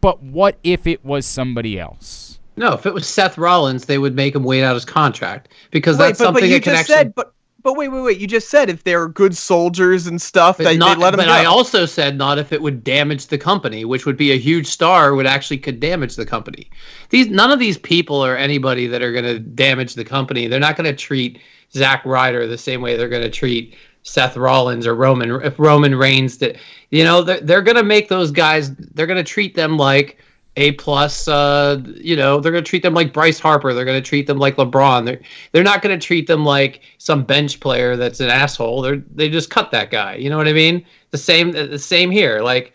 But 0.00 0.22
what 0.22 0.56
if 0.64 0.86
it 0.86 1.04
was 1.04 1.26
somebody 1.26 1.78
else? 1.78 2.38
No, 2.56 2.72
if 2.72 2.86
it 2.86 2.94
was 2.94 3.06
Seth 3.06 3.36
Rollins, 3.36 3.84
they 3.84 3.98
would 3.98 4.14
make 4.14 4.34
him 4.34 4.44
wait 4.44 4.62
out 4.62 4.74
his 4.74 4.84
contract 4.84 5.48
because 5.70 5.98
Wait, 5.98 6.06
that's 6.06 6.18
but, 6.18 6.24
something 6.24 6.42
but 6.42 6.48
you 6.48 6.54
that 6.54 6.62
can 6.62 6.72
just 6.72 6.90
actually. 6.90 6.94
said, 6.94 7.14
but 7.14 7.34
but 7.62 7.74
wait, 7.74 7.88
wait, 7.88 8.02
wait. 8.02 8.18
You 8.18 8.26
just 8.26 8.48
said 8.48 8.70
if 8.70 8.84
they're 8.84 9.08
good 9.08 9.36
soldiers 9.36 10.06
and 10.06 10.20
stuff, 10.20 10.58
But, 10.58 10.64
they, 10.64 10.76
not, 10.76 10.96
they 10.96 11.02
let 11.02 11.10
them 11.12 11.18
but 11.18 11.26
go. 11.26 11.32
I 11.32 11.44
also 11.44 11.86
said 11.86 12.16
not 12.16 12.38
if 12.38 12.52
it 12.52 12.62
would 12.62 12.82
damage 12.82 13.26
the 13.26 13.38
company, 13.38 13.84
which 13.84 14.06
would 14.06 14.16
be 14.16 14.32
a 14.32 14.38
huge 14.38 14.66
star 14.66 15.14
would 15.14 15.26
actually 15.26 15.58
could 15.58 15.80
damage 15.80 16.16
the 16.16 16.26
company. 16.26 16.70
These 17.10 17.28
none 17.28 17.50
of 17.50 17.58
these 17.58 17.78
people 17.78 18.24
are 18.24 18.36
anybody 18.36 18.86
that 18.86 19.02
are 19.02 19.12
going 19.12 19.24
to 19.24 19.38
damage 19.38 19.94
the 19.94 20.04
company. 20.04 20.46
They're 20.46 20.60
not 20.60 20.76
going 20.76 20.90
to 20.90 20.96
treat 20.96 21.40
Zack 21.72 22.04
Ryder 22.04 22.46
the 22.46 22.58
same 22.58 22.80
way 22.80 22.96
they're 22.96 23.08
going 23.08 23.22
to 23.22 23.30
treat 23.30 23.76
Seth 24.02 24.36
Rollins 24.36 24.86
or 24.86 24.94
Roman. 24.94 25.42
If 25.42 25.58
Roman 25.58 25.94
Reigns, 25.94 26.38
that 26.38 26.56
you 26.90 27.04
know 27.04 27.22
they're 27.22 27.40
they're 27.40 27.62
going 27.62 27.76
to 27.76 27.82
make 27.82 28.08
those 28.08 28.30
guys. 28.30 28.74
They're 28.74 29.06
going 29.06 29.16
to 29.16 29.24
treat 29.24 29.54
them 29.54 29.76
like 29.76 30.18
a 30.56 30.72
plus. 30.72 31.28
Uh, 31.28 31.82
you 31.96 32.16
know 32.16 32.40
they're 32.40 32.52
going 32.52 32.64
to 32.64 32.68
treat 32.68 32.82
them 32.82 32.94
like 32.94 33.12
Bryce 33.12 33.38
Harper. 33.38 33.72
They're 33.72 33.84
going 33.84 34.02
to 34.02 34.08
treat 34.08 34.26
them 34.26 34.38
like 34.38 34.56
LeBron. 34.56 35.04
They're 35.04 35.20
they're 35.52 35.62
not 35.62 35.82
going 35.82 35.98
to 35.98 36.04
treat 36.04 36.26
them 36.26 36.44
like 36.44 36.82
some 36.98 37.24
bench 37.24 37.60
player 37.60 37.96
that's 37.96 38.20
an 38.20 38.30
asshole. 38.30 38.82
They're 38.82 39.02
they 39.14 39.28
just 39.28 39.50
cut 39.50 39.70
that 39.70 39.90
guy. 39.90 40.16
You 40.16 40.30
know 40.30 40.36
what 40.36 40.48
I 40.48 40.52
mean? 40.52 40.84
The 41.10 41.18
same 41.18 41.52
the 41.52 41.78
same 41.78 42.10
here. 42.10 42.40
Like 42.40 42.74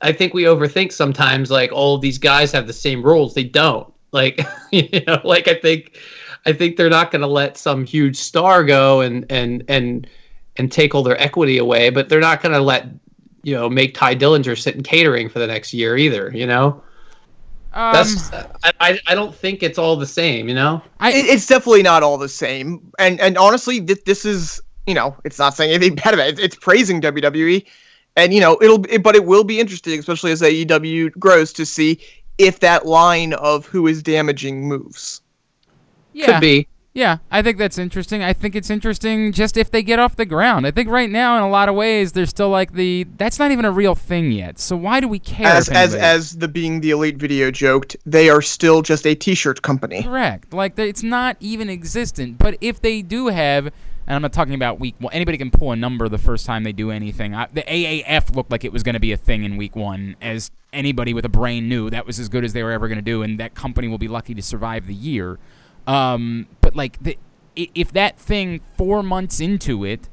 I 0.00 0.12
think 0.12 0.34
we 0.34 0.44
overthink 0.44 0.92
sometimes. 0.92 1.50
Like 1.50 1.72
all 1.72 1.94
of 1.94 2.00
these 2.00 2.18
guys 2.18 2.52
have 2.52 2.66
the 2.66 2.72
same 2.72 3.02
rules. 3.02 3.34
They 3.34 3.44
don't. 3.44 3.92
Like 4.12 4.40
you 4.70 5.00
know. 5.06 5.20
Like 5.24 5.48
I 5.48 5.54
think 5.54 5.98
I 6.44 6.52
think 6.52 6.76
they're 6.76 6.90
not 6.90 7.10
going 7.10 7.22
to 7.22 7.28
let 7.28 7.56
some 7.56 7.84
huge 7.84 8.16
star 8.16 8.64
go 8.64 9.00
and 9.00 9.26
and 9.30 9.64
and 9.68 10.06
and 10.56 10.72
take 10.72 10.94
all 10.94 11.02
their 11.02 11.20
equity 11.20 11.58
away. 11.58 11.90
But 11.90 12.08
they're 12.08 12.20
not 12.20 12.40
going 12.40 12.54
to 12.54 12.60
let 12.60 12.86
you 13.42 13.54
know 13.54 13.68
make 13.68 13.94
Tye 13.94 14.14
Dillinger 14.14 14.56
sit 14.58 14.76
in 14.76 14.82
catering 14.82 15.28
for 15.28 15.38
the 15.40 15.46
next 15.46 15.74
year 15.74 15.96
either. 15.96 16.30
You 16.32 16.46
know. 16.46 16.82
Um, 17.76 17.92
That's 17.92 18.32
I, 18.32 18.72
I 18.80 19.00
I 19.08 19.14
don't 19.14 19.34
think 19.34 19.62
it's 19.62 19.78
all 19.78 19.96
the 19.96 20.06
same. 20.06 20.48
You 20.48 20.54
know. 20.54 20.82
I, 20.98 21.12
It- 21.12 21.26
it's 21.26 21.46
definitely 21.46 21.82
not 21.82 22.02
all 22.02 22.16
the 22.18 22.28
same. 22.28 22.90
And 22.98 23.20
and 23.20 23.36
honestly, 23.36 23.80
this, 23.80 24.00
this 24.06 24.24
is 24.24 24.60
you 24.86 24.94
know, 24.94 25.14
it's 25.24 25.38
not 25.38 25.54
saying 25.54 25.72
anything 25.72 25.94
bad 26.02 26.14
about 26.14 26.28
it. 26.28 26.32
It's, 26.34 26.40
it's 26.40 26.56
praising 26.56 27.00
WWE, 27.02 27.66
and 28.16 28.32
you 28.32 28.40
know, 28.40 28.56
it'll 28.62 28.84
it, 28.86 29.02
but 29.02 29.14
it 29.14 29.24
will 29.26 29.44
be 29.44 29.60
interesting, 29.60 29.98
especially 29.98 30.32
as 30.32 30.40
AEW 30.42 31.10
grows, 31.18 31.52
to 31.52 31.66
see 31.66 32.00
if 32.38 32.60
that 32.60 32.86
line 32.86 33.34
of 33.34 33.66
who 33.66 33.86
is 33.86 34.02
damaging 34.02 34.66
moves. 34.68 35.20
yeah. 36.12 36.26
Could 36.26 36.40
be. 36.40 36.68
Yeah, 36.96 37.18
I 37.30 37.42
think 37.42 37.58
that's 37.58 37.76
interesting. 37.76 38.22
I 38.22 38.32
think 38.32 38.56
it's 38.56 38.70
interesting 38.70 39.30
just 39.30 39.58
if 39.58 39.70
they 39.70 39.82
get 39.82 39.98
off 39.98 40.16
the 40.16 40.24
ground. 40.24 40.66
I 40.66 40.70
think 40.70 40.88
right 40.88 41.10
now, 41.10 41.36
in 41.36 41.42
a 41.42 41.48
lot 41.50 41.68
of 41.68 41.74
ways, 41.74 42.12
they're 42.12 42.24
still 42.24 42.48
like 42.48 42.72
the 42.72 43.06
that's 43.18 43.38
not 43.38 43.50
even 43.50 43.66
a 43.66 43.70
real 43.70 43.94
thing 43.94 44.32
yet. 44.32 44.58
So 44.58 44.76
why 44.76 45.00
do 45.00 45.06
we 45.06 45.18
care? 45.18 45.46
As 45.46 45.68
as 45.68 45.94
as 45.94 46.38
the 46.38 46.48
being 46.48 46.80
the 46.80 46.92
elite 46.92 47.18
video 47.18 47.50
joked, 47.50 47.98
they 48.06 48.30
are 48.30 48.40
still 48.40 48.80
just 48.80 49.06
a 49.06 49.14
T-shirt 49.14 49.60
company. 49.60 50.04
correct, 50.04 50.54
like 50.54 50.78
it's 50.78 51.02
not 51.02 51.36
even 51.38 51.68
existent. 51.68 52.38
But 52.38 52.56
if 52.62 52.80
they 52.80 53.02
do 53.02 53.26
have, 53.26 53.66
and 53.66 53.74
I'm 54.16 54.22
not 54.22 54.32
talking 54.32 54.54
about 54.54 54.80
week 54.80 54.94
one. 54.98 55.12
Anybody 55.12 55.36
can 55.36 55.50
pull 55.50 55.72
a 55.72 55.76
number 55.76 56.08
the 56.08 56.16
first 56.16 56.46
time 56.46 56.64
they 56.64 56.72
do 56.72 56.90
anything. 56.90 57.34
I, 57.34 57.46
the 57.52 57.62
AAF 57.62 58.34
looked 58.34 58.50
like 58.50 58.64
it 58.64 58.72
was 58.72 58.82
going 58.82 58.94
to 58.94 59.00
be 59.00 59.12
a 59.12 59.18
thing 59.18 59.44
in 59.44 59.58
week 59.58 59.76
one, 59.76 60.16
as 60.22 60.50
anybody 60.72 61.12
with 61.12 61.26
a 61.26 61.30
brain 61.30 61.68
knew 61.68 61.90
that 61.90 62.06
was 62.06 62.18
as 62.18 62.30
good 62.30 62.42
as 62.42 62.54
they 62.54 62.62
were 62.62 62.72
ever 62.72 62.88
going 62.88 62.96
to 62.96 63.02
do, 63.02 63.22
and 63.22 63.38
that 63.38 63.54
company 63.54 63.86
will 63.86 63.98
be 63.98 64.08
lucky 64.08 64.32
to 64.32 64.40
survive 64.40 64.86
the 64.86 64.94
year. 64.94 65.38
Um, 65.86 66.48
but 66.60 66.74
like 66.74 67.02
the, 67.02 67.18
if 67.54 67.92
that 67.92 68.18
thing 68.18 68.60
four 68.76 69.02
months 69.02 69.40
into 69.40 69.84
it 69.84 70.08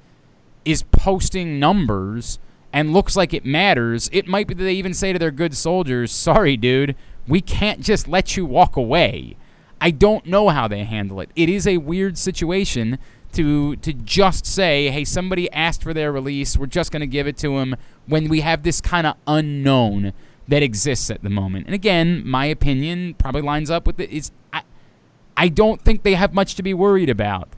is 0.66 0.84
posting 0.84 1.60
numbers 1.60 2.40
and 2.72 2.94
looks 2.94 3.16
like 3.16 3.34
it 3.34 3.46
matters, 3.46 4.10
it 4.14 4.28
might 4.28 4.48
be 4.48 4.54
that 4.54 4.64
they 4.64 4.74
even 4.74 4.94
say 4.94 5.14
to 5.14 5.20
their 5.20 5.32
good 5.32 5.56
soldiers, 5.56 6.12
"Sorry, 6.12 6.58
dude, 6.58 6.96
we 7.28 7.42
can't 7.42 7.82
just 7.82 8.08
let 8.08 8.38
you 8.38 8.46
walk 8.46 8.76
away." 8.76 9.36
I 9.82 9.92
don't 9.92 10.26
know 10.26 10.50
how 10.50 10.68
they 10.68 10.86
handle 10.86 11.20
it. 11.20 11.30
It 11.36 11.50
is 11.50 11.68
a 11.68 11.78
weird 11.78 12.18
situation 12.18 12.98
to 13.34 13.76
to 13.78 13.94
just 13.94 14.46
say, 14.46 14.90
"Hey, 14.90 15.04
somebody 15.04 15.52
asked 15.52 15.84
for 15.84 15.94
their 15.94 16.12
release. 16.12 16.58
We're 16.58 16.68
just 16.68 16.92
going 16.92 17.02
to 17.02 17.08
give 17.08 17.28
it 17.28 17.38
to 17.38 17.58
them." 17.60 17.76
When 18.06 18.30
we 18.30 18.42
have 18.42 18.64
this 18.64 18.80
kind 18.82 19.08
of 19.08 19.16
unknown 19.28 20.14
that 20.48 20.62
exists 20.62 21.10
at 21.10 21.24
the 21.24 21.30
moment. 21.30 21.66
And 21.66 21.76
again, 21.76 22.26
my 22.26 22.46
opinion 22.46 23.14
probably 23.16 23.42
lines 23.42 23.70
up 23.70 23.88
with 23.88 24.00
it. 24.00 24.10
Is 24.10 24.32
I, 24.52 24.64
I 25.36 25.50
don't 25.50 25.82
think 25.82 26.04
they 26.04 26.16
have 26.16 26.34
much 26.34 26.56
to 26.56 26.64
be 26.64 26.74
worried 26.74 27.10
about. 27.10 27.50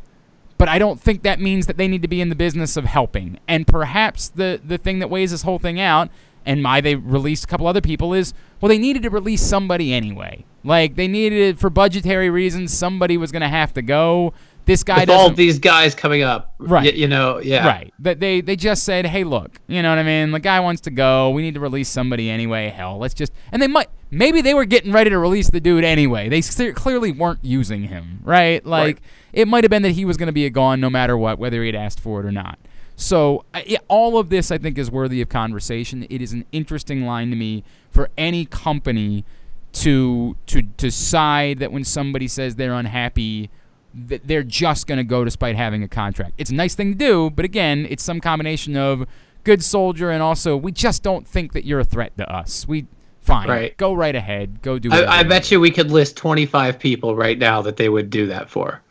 But 0.57 0.69
I 0.69 0.80
don't 0.80 1.02
think 1.02 1.23
that 1.23 1.39
means 1.39 1.68
that 1.68 1.77
they 1.77 1.88
need 1.88 2.02
to 2.02 2.07
be 2.07 2.22
in 2.22 2.30
the 2.30 2.35
business 2.35 2.77
of 2.77 2.85
helping. 2.85 3.39
And 3.47 3.68
perhaps 3.68 4.30
the 4.30 4.61
the 4.64 4.77
thing 4.77 4.99
that 4.99 5.10
weighs 5.10 5.31
this 5.31 5.41
whole 5.41 5.60
thing 5.60 5.80
out 5.80 6.10
and 6.45 6.64
why 6.64 6.80
they 6.80 6.95
released 6.95 7.43
a 7.43 7.47
couple 7.47 7.68
other 7.68 7.81
people 7.81 8.14
is 8.14 8.34
well 8.61 8.69
they 8.69 8.77
needed 8.77 9.03
to 9.03 9.10
release 9.10 9.41
somebody 9.41 9.93
anyway. 9.93 10.45
Like 10.64 10.95
they 10.95 11.07
needed 11.07 11.60
for 11.60 11.69
budgetary 11.69 12.30
reasons 12.30 12.73
somebody 12.73 13.18
was 13.18 13.31
going 13.31 13.41
to 13.41 13.49
have 13.49 13.73
to 13.73 13.81
go. 13.81 14.34
This 14.66 14.84
guy 14.84 15.02
With 15.02 15.10
all 15.12 15.30
these 15.30 15.60
guys 15.60 15.94
coming 15.94 16.24
up, 16.24 16.56
Right. 16.58 16.86
y- 16.94 16.98
you 17.00 17.08
know, 17.08 17.38
yeah. 17.40 17.68
Right. 17.68 17.94
But 18.00 18.20
they 18.20 18.42
they 18.42 18.56
just 18.56 18.84
said, 18.84 19.06
"Hey, 19.06 19.24
look, 19.24 19.60
you 19.68 19.82
know 19.84 19.90
what 19.90 20.00
I 20.00 20.04
mean? 20.04 20.32
The 20.32 20.40
guy 20.40 20.60
wants 20.60 20.82
to 20.82 20.92
go. 20.92 21.30
We 21.30 21.44
need 21.44 21.54
to 21.54 21.60
release 21.60 21.88
somebody 21.88 22.30
anyway. 22.32 22.70
Hell, 22.70 22.98
let's 22.98 23.14
just." 23.14 23.32
And 23.52 23.62
they 23.62 23.68
might 23.68 23.90
maybe 24.10 24.42
they 24.42 24.54
were 24.56 24.66
getting 24.66 24.92
ready 24.92 25.10
to 25.12 25.20
release 25.20 25.50
the 25.52 25.60
dude 25.60 25.84
anyway. 25.84 26.30
They 26.30 26.42
clear- 26.42 26.74
clearly 26.74 27.12
weren't 27.12 27.40
using 27.44 27.84
him, 27.84 28.22
right? 28.24 28.66
Like 28.66 29.02
it 29.34 29.48
might 29.48 29.64
have 29.64 29.72
been 29.72 29.84
that 29.84 29.92
he 29.92 30.04
was 30.06 30.18
going 30.18 30.28
to 30.28 30.34
be 30.34 30.46
a 30.46 30.50
gone 30.50 30.80
no 30.80 30.90
matter 30.90 31.16
what, 31.18 31.38
whether 31.38 31.62
he 31.62 31.68
had 31.68 31.76
asked 31.76 32.00
for 32.00 32.20
it 32.22 32.26
or 32.26 32.32
not. 32.32 32.58
So 32.96 33.44
I- 33.54 33.66
yeah, 33.68 33.78
all 33.88 34.18
of 34.18 34.30
this, 34.30 34.50
I 34.52 34.58
think, 34.58 34.78
is 34.80 34.90
worthy 34.90 35.22
of 35.22 35.30
conversation. 35.30 36.08
It 36.10 36.22
is 36.22 36.34
an 36.34 36.46
interesting 36.52 37.06
line 37.06 37.30
to 37.30 37.36
me 37.36 37.64
for 37.92 38.10
any 38.18 38.46
company 38.46 39.26
to 39.74 40.36
to 40.48 40.62
decide 40.62 41.60
that 41.60 41.72
when 41.72 41.84
somebody 41.84 42.28
says 42.28 42.56
they're 42.56 42.74
unhappy 42.74 43.42
that 43.44 43.50
they're 43.96 44.44
just 44.44 44.88
going 44.88 44.98
to 44.98 45.04
go 45.04 45.24
despite 45.24 45.56
having 45.56 45.82
a 45.82 45.88
contract. 45.88 46.34
It's 46.38 46.50
a 46.50 46.54
nice 46.54 46.76
thing 46.76 46.92
to 46.92 46.98
do, 46.98 47.30
but 47.30 47.46
again, 47.46 47.88
it's 47.90 48.04
some 48.04 48.20
combination 48.20 48.76
of 48.76 49.08
good 49.44 49.64
soldier 49.64 50.10
and 50.10 50.22
also 50.22 50.58
we 50.58 50.72
just 50.72 51.04
don't 51.04 51.28
think 51.28 51.54
that 51.54 51.66
you're 51.66 51.80
a 51.80 51.86
threat 51.86 52.18
to 52.18 52.30
us. 52.32 52.68
We 52.68 52.88
fine. 53.22 53.48
Right. 53.48 53.78
Go 53.78 53.94
right 53.94 54.16
ahead. 54.16 54.62
Go 54.62 54.80
do. 54.80 54.92
I, 54.92 55.20
I 55.20 55.24
bet 55.24 55.50
you 55.50 55.60
we 55.60 55.72
could 55.72 55.92
list 55.92 56.18
25 56.18 56.78
people 56.78 57.16
right 57.16 57.38
now 57.38 57.62
that 57.62 57.78
they 57.78 57.90
would 57.90 58.10
do 58.10 58.28
that 58.28 58.50
for. 58.50 58.82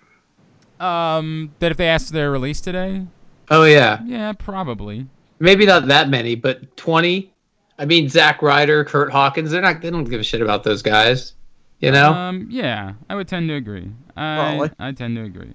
Um, 0.81 1.53
that 1.59 1.71
if 1.71 1.77
they 1.77 1.89
asked 1.89 2.09
for 2.09 2.13
their 2.15 2.31
release 2.31 2.61
today, 2.61 3.07
Oh 3.51 3.65
yeah, 3.65 4.01
yeah, 4.05 4.33
probably. 4.33 5.07
maybe 5.39 5.67
not 5.67 5.87
that 5.89 6.09
many, 6.09 6.35
but 6.35 6.77
20. 6.77 7.31
I 7.79 7.85
mean, 7.85 8.09
Zack 8.09 8.41
Ryder, 8.43 8.85
Kurt 8.85 9.13
Hawkins. 9.13 9.51
They're 9.51 9.61
not. 9.61 9.83
They 9.83 9.91
don't 9.91 10.05
give 10.05 10.21
a 10.21 10.25
shit 10.25 10.41
about 10.41 10.65
those 10.65 10.83
guys. 10.83 11.35
You 11.85 11.93
know. 11.93 12.13
Um, 12.13 12.49
yeah, 12.51 12.95
I 13.09 13.15
would 13.15 13.29
tend 13.29 13.49
to 13.49 13.55
agree. 13.55 13.91
I 14.17 14.37
Probably. 14.37 14.71
I 14.79 14.93
tend 14.93 15.17
to 15.17 15.25
agree. 15.25 15.55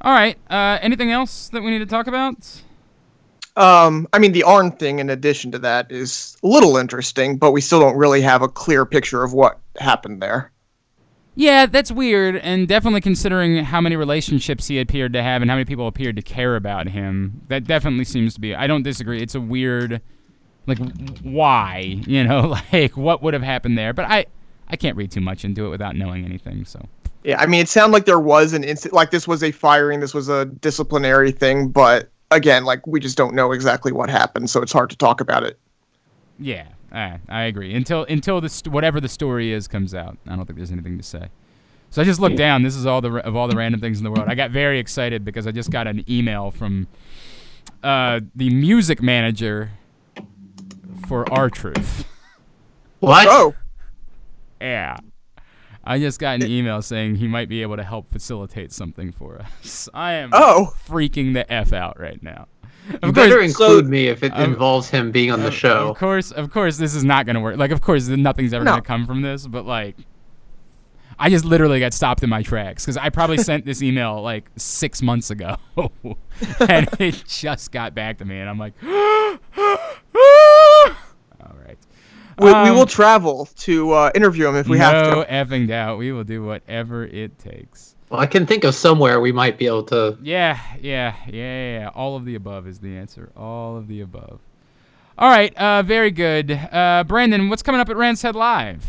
All 0.00 0.12
right. 0.12 0.38
Uh, 0.48 0.78
anything 0.82 1.10
else 1.10 1.48
that 1.48 1.62
we 1.62 1.70
need 1.70 1.80
to 1.80 1.86
talk 1.86 2.06
about? 2.06 2.62
Um, 3.56 4.06
I 4.12 4.18
mean, 4.18 4.32
the 4.32 4.42
Arn 4.42 4.70
thing, 4.70 4.98
in 4.98 5.08
addition 5.08 5.50
to 5.52 5.58
that, 5.60 5.90
is 5.90 6.36
a 6.42 6.46
little 6.46 6.76
interesting, 6.76 7.38
but 7.38 7.52
we 7.52 7.60
still 7.60 7.80
don't 7.80 7.96
really 7.96 8.20
have 8.20 8.42
a 8.42 8.48
clear 8.48 8.84
picture 8.84 9.24
of 9.24 9.32
what 9.32 9.58
happened 9.80 10.20
there. 10.20 10.52
Yeah, 11.34 11.66
that's 11.66 11.90
weird, 11.90 12.36
and 12.36 12.66
definitely 12.66 13.02
considering 13.02 13.62
how 13.64 13.80
many 13.80 13.96
relationships 13.96 14.68
he 14.68 14.78
appeared 14.78 15.12
to 15.14 15.22
have 15.22 15.42
and 15.42 15.50
how 15.50 15.56
many 15.56 15.66
people 15.66 15.86
appeared 15.86 16.16
to 16.16 16.22
care 16.22 16.56
about 16.56 16.88
him, 16.88 17.42
that 17.48 17.64
definitely 17.64 18.04
seems 18.04 18.34
to 18.34 18.40
be. 18.40 18.54
I 18.54 18.66
don't 18.66 18.82
disagree. 18.82 19.22
It's 19.22 19.34
a 19.34 19.40
weird, 19.40 20.00
like, 20.66 20.78
why? 21.22 22.00
You 22.06 22.24
know, 22.24 22.56
like 22.72 22.96
what 22.96 23.22
would 23.22 23.34
have 23.34 23.42
happened 23.42 23.76
there? 23.76 23.92
But 23.92 24.06
I, 24.06 24.26
I 24.68 24.76
can't 24.76 24.96
read 24.96 25.10
too 25.10 25.20
much 25.20 25.44
into 25.44 25.66
it 25.66 25.70
without 25.70 25.96
knowing 25.96 26.24
anything. 26.24 26.64
So 26.64 26.86
Yeah, 27.24 27.40
I 27.40 27.46
mean, 27.46 27.60
it 27.60 27.68
sounded 27.68 27.92
like 27.92 28.04
there 28.04 28.20
was 28.20 28.52
an 28.52 28.64
incident, 28.64 28.94
like 28.94 29.10
this 29.10 29.26
was 29.28 29.42
a 29.42 29.52
firing, 29.52 30.00
this 30.00 30.14
was 30.14 30.28
a 30.28 30.46
disciplinary 30.46 31.32
thing, 31.32 31.68
but 31.68 32.08
again, 32.30 32.64
like 32.64 32.86
we 32.86 33.00
just 33.00 33.16
don't 33.16 33.34
know 33.34 33.52
exactly 33.52 33.92
what 33.92 34.10
happened, 34.10 34.50
so 34.50 34.62
it's 34.62 34.72
hard 34.72 34.90
to 34.90 34.96
talk 34.96 35.20
about 35.20 35.42
it. 35.44 35.58
yeah, 36.38 36.68
I, 36.92 37.18
I 37.28 37.42
agree. 37.44 37.74
Until 37.74 38.04
until 38.04 38.40
the 38.40 38.48
st- 38.48 38.72
whatever 38.72 39.00
the 39.00 39.08
story 39.08 39.52
is 39.52 39.68
comes 39.68 39.94
out, 39.94 40.18
I 40.26 40.36
don't 40.36 40.46
think 40.46 40.56
there's 40.58 40.72
anything 40.72 40.96
to 40.98 41.04
say. 41.04 41.28
So 41.90 42.02
I 42.02 42.04
just 42.04 42.20
looked 42.20 42.36
down. 42.36 42.62
This 42.62 42.76
is 42.76 42.84
all 42.84 43.00
the 43.00 43.10
of 43.24 43.36
all 43.36 43.48
the 43.48 43.56
random 43.56 43.80
things 43.80 43.98
in 43.98 44.04
the 44.04 44.10
world. 44.10 44.28
I 44.28 44.34
got 44.34 44.50
very 44.50 44.78
excited 44.78 45.24
because 45.24 45.46
I 45.46 45.52
just 45.52 45.70
got 45.70 45.86
an 45.86 46.04
email 46.10 46.50
from 46.50 46.88
uh, 47.82 48.20
the 48.34 48.50
music 48.50 49.00
manager 49.00 49.70
for 51.06 51.32
R-Truth. 51.32 52.04
what? 53.00 53.26
Oh, 53.28 53.54
Yeah. 54.66 54.96
I 55.84 56.00
just 56.00 56.18
got 56.18 56.42
an 56.42 56.50
email 56.50 56.82
saying 56.82 57.14
he 57.14 57.28
might 57.28 57.48
be 57.48 57.62
able 57.62 57.76
to 57.76 57.84
help 57.84 58.10
facilitate 58.10 58.72
something 58.72 59.12
for 59.12 59.40
us. 59.40 59.88
I 59.94 60.14
am 60.14 60.30
oh, 60.32 60.74
freaking 60.88 61.32
the 61.32 61.50
F 61.52 61.72
out 61.72 62.00
right 62.00 62.20
now. 62.22 62.48
You 62.90 62.98
Of 63.02 63.14
better 63.14 63.36
course, 63.36 63.50
include 63.50 63.88
me 63.88 64.08
if 64.08 64.24
it 64.24 64.32
um, 64.32 64.52
involves 64.52 64.90
him 64.90 65.12
being 65.12 65.30
on 65.30 65.40
the 65.42 65.50
show. 65.52 65.88
of 65.90 65.96
course, 65.96 66.32
of 66.32 66.50
course, 66.50 66.76
this 66.78 66.94
is 66.94 67.04
not 67.04 67.26
gonna 67.26 67.40
work. 67.40 67.56
Like, 67.56 67.70
of 67.70 67.80
course, 67.80 68.08
nothing's 68.08 68.52
ever 68.52 68.64
No. 68.64 68.72
gonna 68.72 68.82
come 68.82 69.06
from 69.06 69.22
this. 69.22 69.46
But 69.46 69.64
like, 69.64 69.96
I 71.18 71.30
just 71.30 71.44
literally 71.44 71.78
got 71.80 71.94
stopped 71.94 72.22
in 72.24 72.30
my 72.30 72.42
tracks 72.42 72.84
because 72.84 72.96
I 72.96 73.10
probably 73.10 73.38
sent 73.38 73.64
this 73.64 73.82
email 73.82 74.20
like 74.22 74.50
six 74.56 75.02
months 75.02 75.30
ago, 75.30 75.56
and 76.68 76.88
it 76.98 77.24
just 77.26 77.70
got 77.70 77.94
back 77.94 78.18
to 78.18 78.24
me, 78.24 78.38
and 78.40 78.48
I'm 78.50 78.58
like, 78.58 78.74
all 78.84 78.88
right. 79.56 80.32
we, 82.38 82.46
we 82.46 82.52
Um, 82.52 82.74
will 82.76 82.86
travel 82.86 83.48
to 83.60 83.92
uh, 83.92 84.10
interview 84.14 84.46
him 84.48 84.56
if 84.56 84.68
we 84.68 84.78
no 84.78 84.84
have 84.84 85.04
to. 85.04 85.10
No 85.20 85.24
effing 85.24 85.66
doubt. 85.68 85.98
We 85.98 86.12
will 86.12 86.24
do 86.24 86.42
whatever 86.44 87.04
it 87.04 87.38
takes. 87.38 87.94
Well, 88.10 88.20
I 88.20 88.26
can 88.26 88.46
think 88.46 88.62
of 88.64 88.74
somewhere 88.74 89.20
we 89.20 89.32
might 89.32 89.58
be 89.58 89.66
able 89.66 89.82
to. 89.84 90.16
Yeah, 90.22 90.58
yeah, 90.80 91.14
yeah, 91.26 91.32
yeah, 91.32 91.78
yeah. 91.80 91.90
All 91.94 92.16
of 92.16 92.24
the 92.24 92.34
above 92.36 92.66
is 92.68 92.78
the 92.78 92.96
answer. 92.96 93.30
All 93.36 93.76
of 93.76 93.88
the 93.88 94.00
above. 94.02 94.38
All 95.18 95.30
right, 95.30 95.56
uh, 95.56 95.82
very 95.82 96.10
good. 96.10 96.50
Uh, 96.52 97.02
Brandon, 97.06 97.48
what's 97.48 97.62
coming 97.62 97.80
up 97.80 97.88
at 97.88 97.96
Ram's 97.96 98.20
Head 98.22 98.36
Live? 98.36 98.84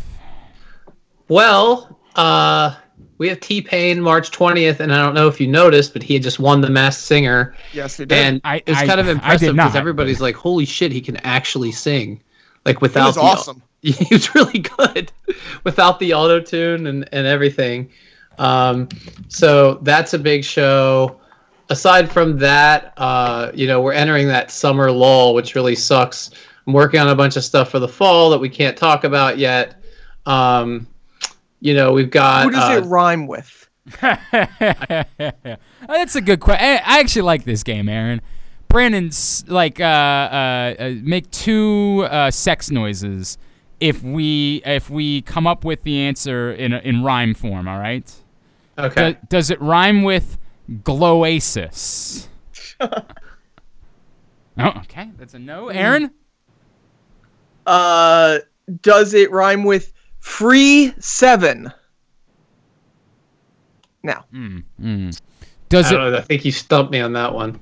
Well, 1.28 1.98
uh, 2.16 2.74
we 3.18 3.28
have 3.28 3.40
T 3.40 3.60
Pain 3.60 4.00
March 4.00 4.30
20th, 4.30 4.80
and 4.80 4.92
I 4.92 5.02
don't 5.02 5.14
know 5.14 5.26
if 5.28 5.40
you 5.40 5.46
noticed, 5.46 5.92
but 5.92 6.02
he 6.02 6.14
had 6.14 6.22
just 6.22 6.38
won 6.38 6.60
the 6.60 6.70
Masked 6.70 7.02
Singer, 7.04 7.54
Yes, 7.72 7.98
we 7.98 8.04
did. 8.06 8.16
and 8.18 8.40
I- 8.44 8.56
it 8.58 8.68
was 8.68 8.78
I- 8.78 8.86
kind 8.86 9.00
of 9.00 9.08
impressive 9.08 9.54
because 9.56 9.74
everybody's 9.76 10.20
like, 10.20 10.36
"Holy 10.36 10.64
shit, 10.64 10.92
he 10.92 11.00
can 11.00 11.16
actually 11.18 11.72
sing!" 11.72 12.20
Like 12.68 12.80
without 12.80 13.06
was 13.06 13.14
the, 13.16 13.22
awesome. 13.22 13.62
he 13.82 14.14
was 14.14 14.34
really 14.34 14.58
good 14.58 15.12
without 15.64 15.98
the 15.98 16.14
auto 16.14 16.40
tune 16.40 16.86
and, 16.86 17.08
and 17.12 17.26
everything. 17.26 17.90
Um, 18.38 18.88
so 19.28 19.74
that's 19.82 20.14
a 20.14 20.18
big 20.18 20.44
show. 20.44 21.20
Aside 21.70 22.10
from 22.10 22.38
that, 22.38 22.94
uh, 22.96 23.50
you 23.54 23.66
know, 23.66 23.82
we're 23.82 23.92
entering 23.92 24.26
that 24.28 24.50
summer 24.50 24.90
lull, 24.90 25.34
which 25.34 25.54
really 25.54 25.74
sucks. 25.74 26.30
I'm 26.66 26.72
working 26.72 27.00
on 27.00 27.08
a 27.08 27.14
bunch 27.14 27.36
of 27.36 27.44
stuff 27.44 27.70
for 27.70 27.78
the 27.78 27.88
fall 27.88 28.30
that 28.30 28.38
we 28.38 28.48
can't 28.48 28.76
talk 28.76 29.04
about 29.04 29.38
yet. 29.38 29.82
Um, 30.24 30.86
you 31.60 31.74
know, 31.74 31.92
we've 31.92 32.10
got 32.10 32.44
Who 32.44 32.50
does 32.52 32.70
uh, 32.70 32.82
it 32.82 32.88
rhyme 32.88 33.26
with? 33.26 33.68
That's 34.00 36.14
a 36.14 36.20
good 36.20 36.40
question. 36.40 36.80
I 36.84 37.00
actually 37.00 37.22
like 37.22 37.44
this 37.44 37.62
game, 37.62 37.88
Aaron. 37.88 38.20
Brandon's 38.68 39.44
like 39.48 39.80
uh, 39.80 39.84
uh, 39.84 40.74
uh, 40.78 40.94
make 41.02 41.30
two 41.30 42.06
uh, 42.10 42.30
sex 42.30 42.70
noises 42.70 43.38
if 43.80 44.02
we 44.02 44.62
if 44.64 44.90
we 44.90 45.22
come 45.22 45.46
up 45.46 45.64
with 45.64 45.82
the 45.82 46.00
answer 46.00 46.52
in 46.52 46.72
in 46.72 47.02
rhyme 47.02 47.34
form. 47.34 47.66
All 47.66 47.78
right. 47.78 48.12
okay. 48.78 49.12
Do- 49.12 49.18
does 49.28 49.50
it 49.50 49.60
rhyme 49.60 50.02
with 50.02 50.36
gloasis? 50.82 52.26
oh, 52.80 53.02
okay. 54.58 55.10
That's 55.16 55.34
a 55.34 55.38
no. 55.38 55.68
Aaron. 55.68 56.10
Uh, 57.66 58.38
does 58.82 59.14
it 59.14 59.30
rhyme 59.30 59.64
with 59.64 59.92
free 60.20 60.92
seven? 60.98 61.72
No. 64.02 64.22
Mm, 64.32 64.64
mm. 64.80 65.20
Does 65.68 65.86
I, 65.86 65.88
it? 65.88 65.92
don't 65.98 66.12
know, 66.12 66.18
I 66.18 66.22
think 66.22 66.44
you 66.44 66.52
stumped 66.52 66.92
me 66.92 67.00
on 67.00 67.12
that 67.14 67.34
one. 67.34 67.60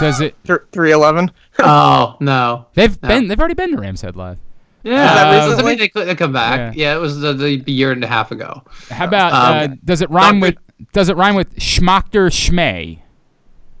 Does 0.00 0.20
it? 0.20 0.34
three 0.72 0.92
eleven. 0.92 1.30
oh 1.60 2.16
no. 2.20 2.66
They've 2.74 3.00
No. 3.02 3.08
been. 3.08 3.28
They've 3.28 3.38
already 3.38 3.54
been 3.54 3.70
to 3.72 3.76
Ram's 3.80 4.00
Head 4.02 4.16
Live. 4.16 4.38
Yeah, 4.82 5.14
that 5.14 5.48
Uh, 5.50 5.56
I 5.56 5.62
mean, 5.62 5.78
they, 5.78 5.88
could- 5.88 6.06
they 6.06 6.14
come 6.14 6.32
back. 6.32 6.76
Yeah, 6.76 6.94
it 6.94 6.98
was 6.98 7.18
the, 7.20 7.32
the 7.32 7.62
year 7.72 7.90
and 7.92 8.04
a 8.04 8.06
half 8.06 8.30
ago. 8.32 8.62
How 8.90 9.06
about? 9.06 9.32
Um, 9.32 9.72
uh, 9.72 9.76
does 9.84 10.02
it 10.02 10.10
rhyme 10.10 10.40
Dr. 10.40 10.56
with? 10.80 10.92
Does 10.92 11.08
it 11.08 11.16
rhyme 11.16 11.36
with 11.36 11.54
schmachter 11.56 12.28
schmay? 12.28 12.98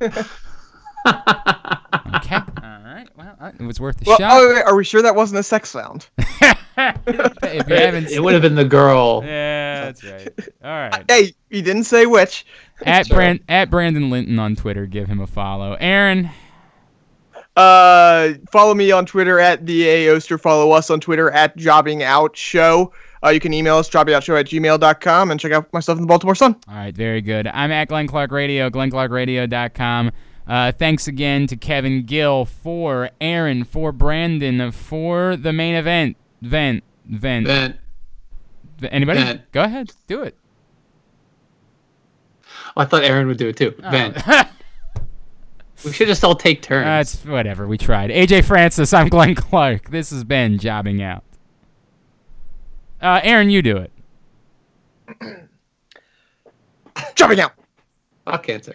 okay. 1.06 2.36
All 2.36 2.80
right. 2.84 3.06
Well, 3.16 3.36
uh, 3.40 3.50
it 3.58 3.62
was 3.64 3.80
worth 3.80 4.00
a 4.00 4.04
Well, 4.06 4.18
shot. 4.18 4.30
oh, 4.32 4.62
are 4.66 4.74
we 4.76 4.84
sure 4.84 5.02
that 5.02 5.14
wasn't 5.14 5.40
a 5.40 5.42
sex 5.42 5.70
sound? 5.70 6.08
if 6.18 7.68
you 7.68 7.74
haven't. 7.74 8.06
It, 8.06 8.12
it 8.12 8.22
would 8.22 8.32
have 8.32 8.42
been 8.42 8.54
the 8.54 8.64
girl. 8.64 9.22
yeah, 9.24 9.84
that's 9.86 10.04
right. 10.04 10.28
All 10.64 10.70
right. 10.70 11.04
Hey, 11.08 11.34
you 11.50 11.62
didn't 11.62 11.84
say 11.84 12.06
which. 12.06 12.46
At 12.84 13.06
Sure. 13.06 13.16
Brand 13.16 13.40
at 13.48 13.70
Brandon 13.70 14.10
Linton 14.10 14.38
on 14.38 14.56
Twitter, 14.56 14.86
give 14.86 15.06
him 15.08 15.20
a 15.20 15.26
follow. 15.26 15.76
Aaron. 15.80 16.30
Uh, 17.56 18.32
follow 18.50 18.74
me 18.74 18.90
on 18.90 19.06
Twitter 19.06 19.38
at 19.38 19.64
the 19.64 19.86
A 19.88 20.14
Oster. 20.14 20.38
Follow 20.38 20.72
us 20.72 20.90
on 20.90 20.98
Twitter 21.00 21.30
at 21.30 21.56
Jobbing 21.56 22.02
Out 22.02 22.36
Show. 22.36 22.92
Uh, 23.24 23.28
you 23.30 23.40
can 23.40 23.54
email 23.54 23.76
us 23.76 23.88
jobbingoutshow 23.88 24.38
at 24.38 24.46
gmail.com 24.46 25.30
and 25.30 25.40
check 25.40 25.52
out 25.52 25.72
my 25.72 25.80
stuff 25.80 25.96
in 25.96 26.02
the 26.02 26.06
Baltimore 26.08 26.34
Sun. 26.34 26.56
All 26.68 26.74
right, 26.74 26.94
very 26.94 27.20
good. 27.22 27.46
I'm 27.46 27.70
at 27.70 27.88
Glenn 27.88 28.06
Clark 28.08 28.32
Radio, 28.32 28.68
glennclarkradio.com. 28.70 30.10
Uh, 30.46 30.72
thanks 30.72 31.06
again 31.06 31.46
to 31.46 31.56
Kevin 31.56 32.04
Gill 32.04 32.44
for 32.44 33.08
Aaron, 33.20 33.64
for 33.64 33.92
Brandon, 33.92 34.72
for 34.72 35.36
the 35.36 35.52
main 35.54 35.74
event. 35.74 36.16
Vent, 36.42 36.84
vent. 37.06 37.46
Then 37.46 37.78
Anybody? 38.90 39.22
Vent. 39.22 39.52
Go 39.52 39.62
ahead, 39.62 39.92
do 40.06 40.22
it. 40.22 40.36
Oh, 42.76 42.80
I 42.80 42.84
thought 42.84 43.04
Aaron 43.04 43.26
would 43.26 43.38
do 43.38 43.48
it 43.48 43.56
too. 43.56 43.74
Oh. 43.82 43.90
Vent. 43.90 44.16
We 45.84 45.92
should 45.92 46.08
just 46.08 46.24
all 46.24 46.34
take 46.34 46.62
turns. 46.62 46.84
That's 46.86 47.24
whatever. 47.26 47.66
We 47.66 47.76
tried. 47.76 48.08
AJ 48.08 48.44
Francis. 48.46 48.94
I'm 48.94 49.08
Glenn 49.08 49.34
Clark. 49.34 49.90
This 49.90 50.10
has 50.10 50.24
been 50.24 50.58
jobbing 50.58 51.02
out. 51.02 51.24
Uh, 53.02 53.20
Aaron, 53.22 53.50
you 53.50 53.60
do 53.60 53.76
it. 53.76 53.92
Jobbing 57.14 57.40
Out. 57.40 57.52
Fuck 58.24 58.44
cancer. 58.44 58.72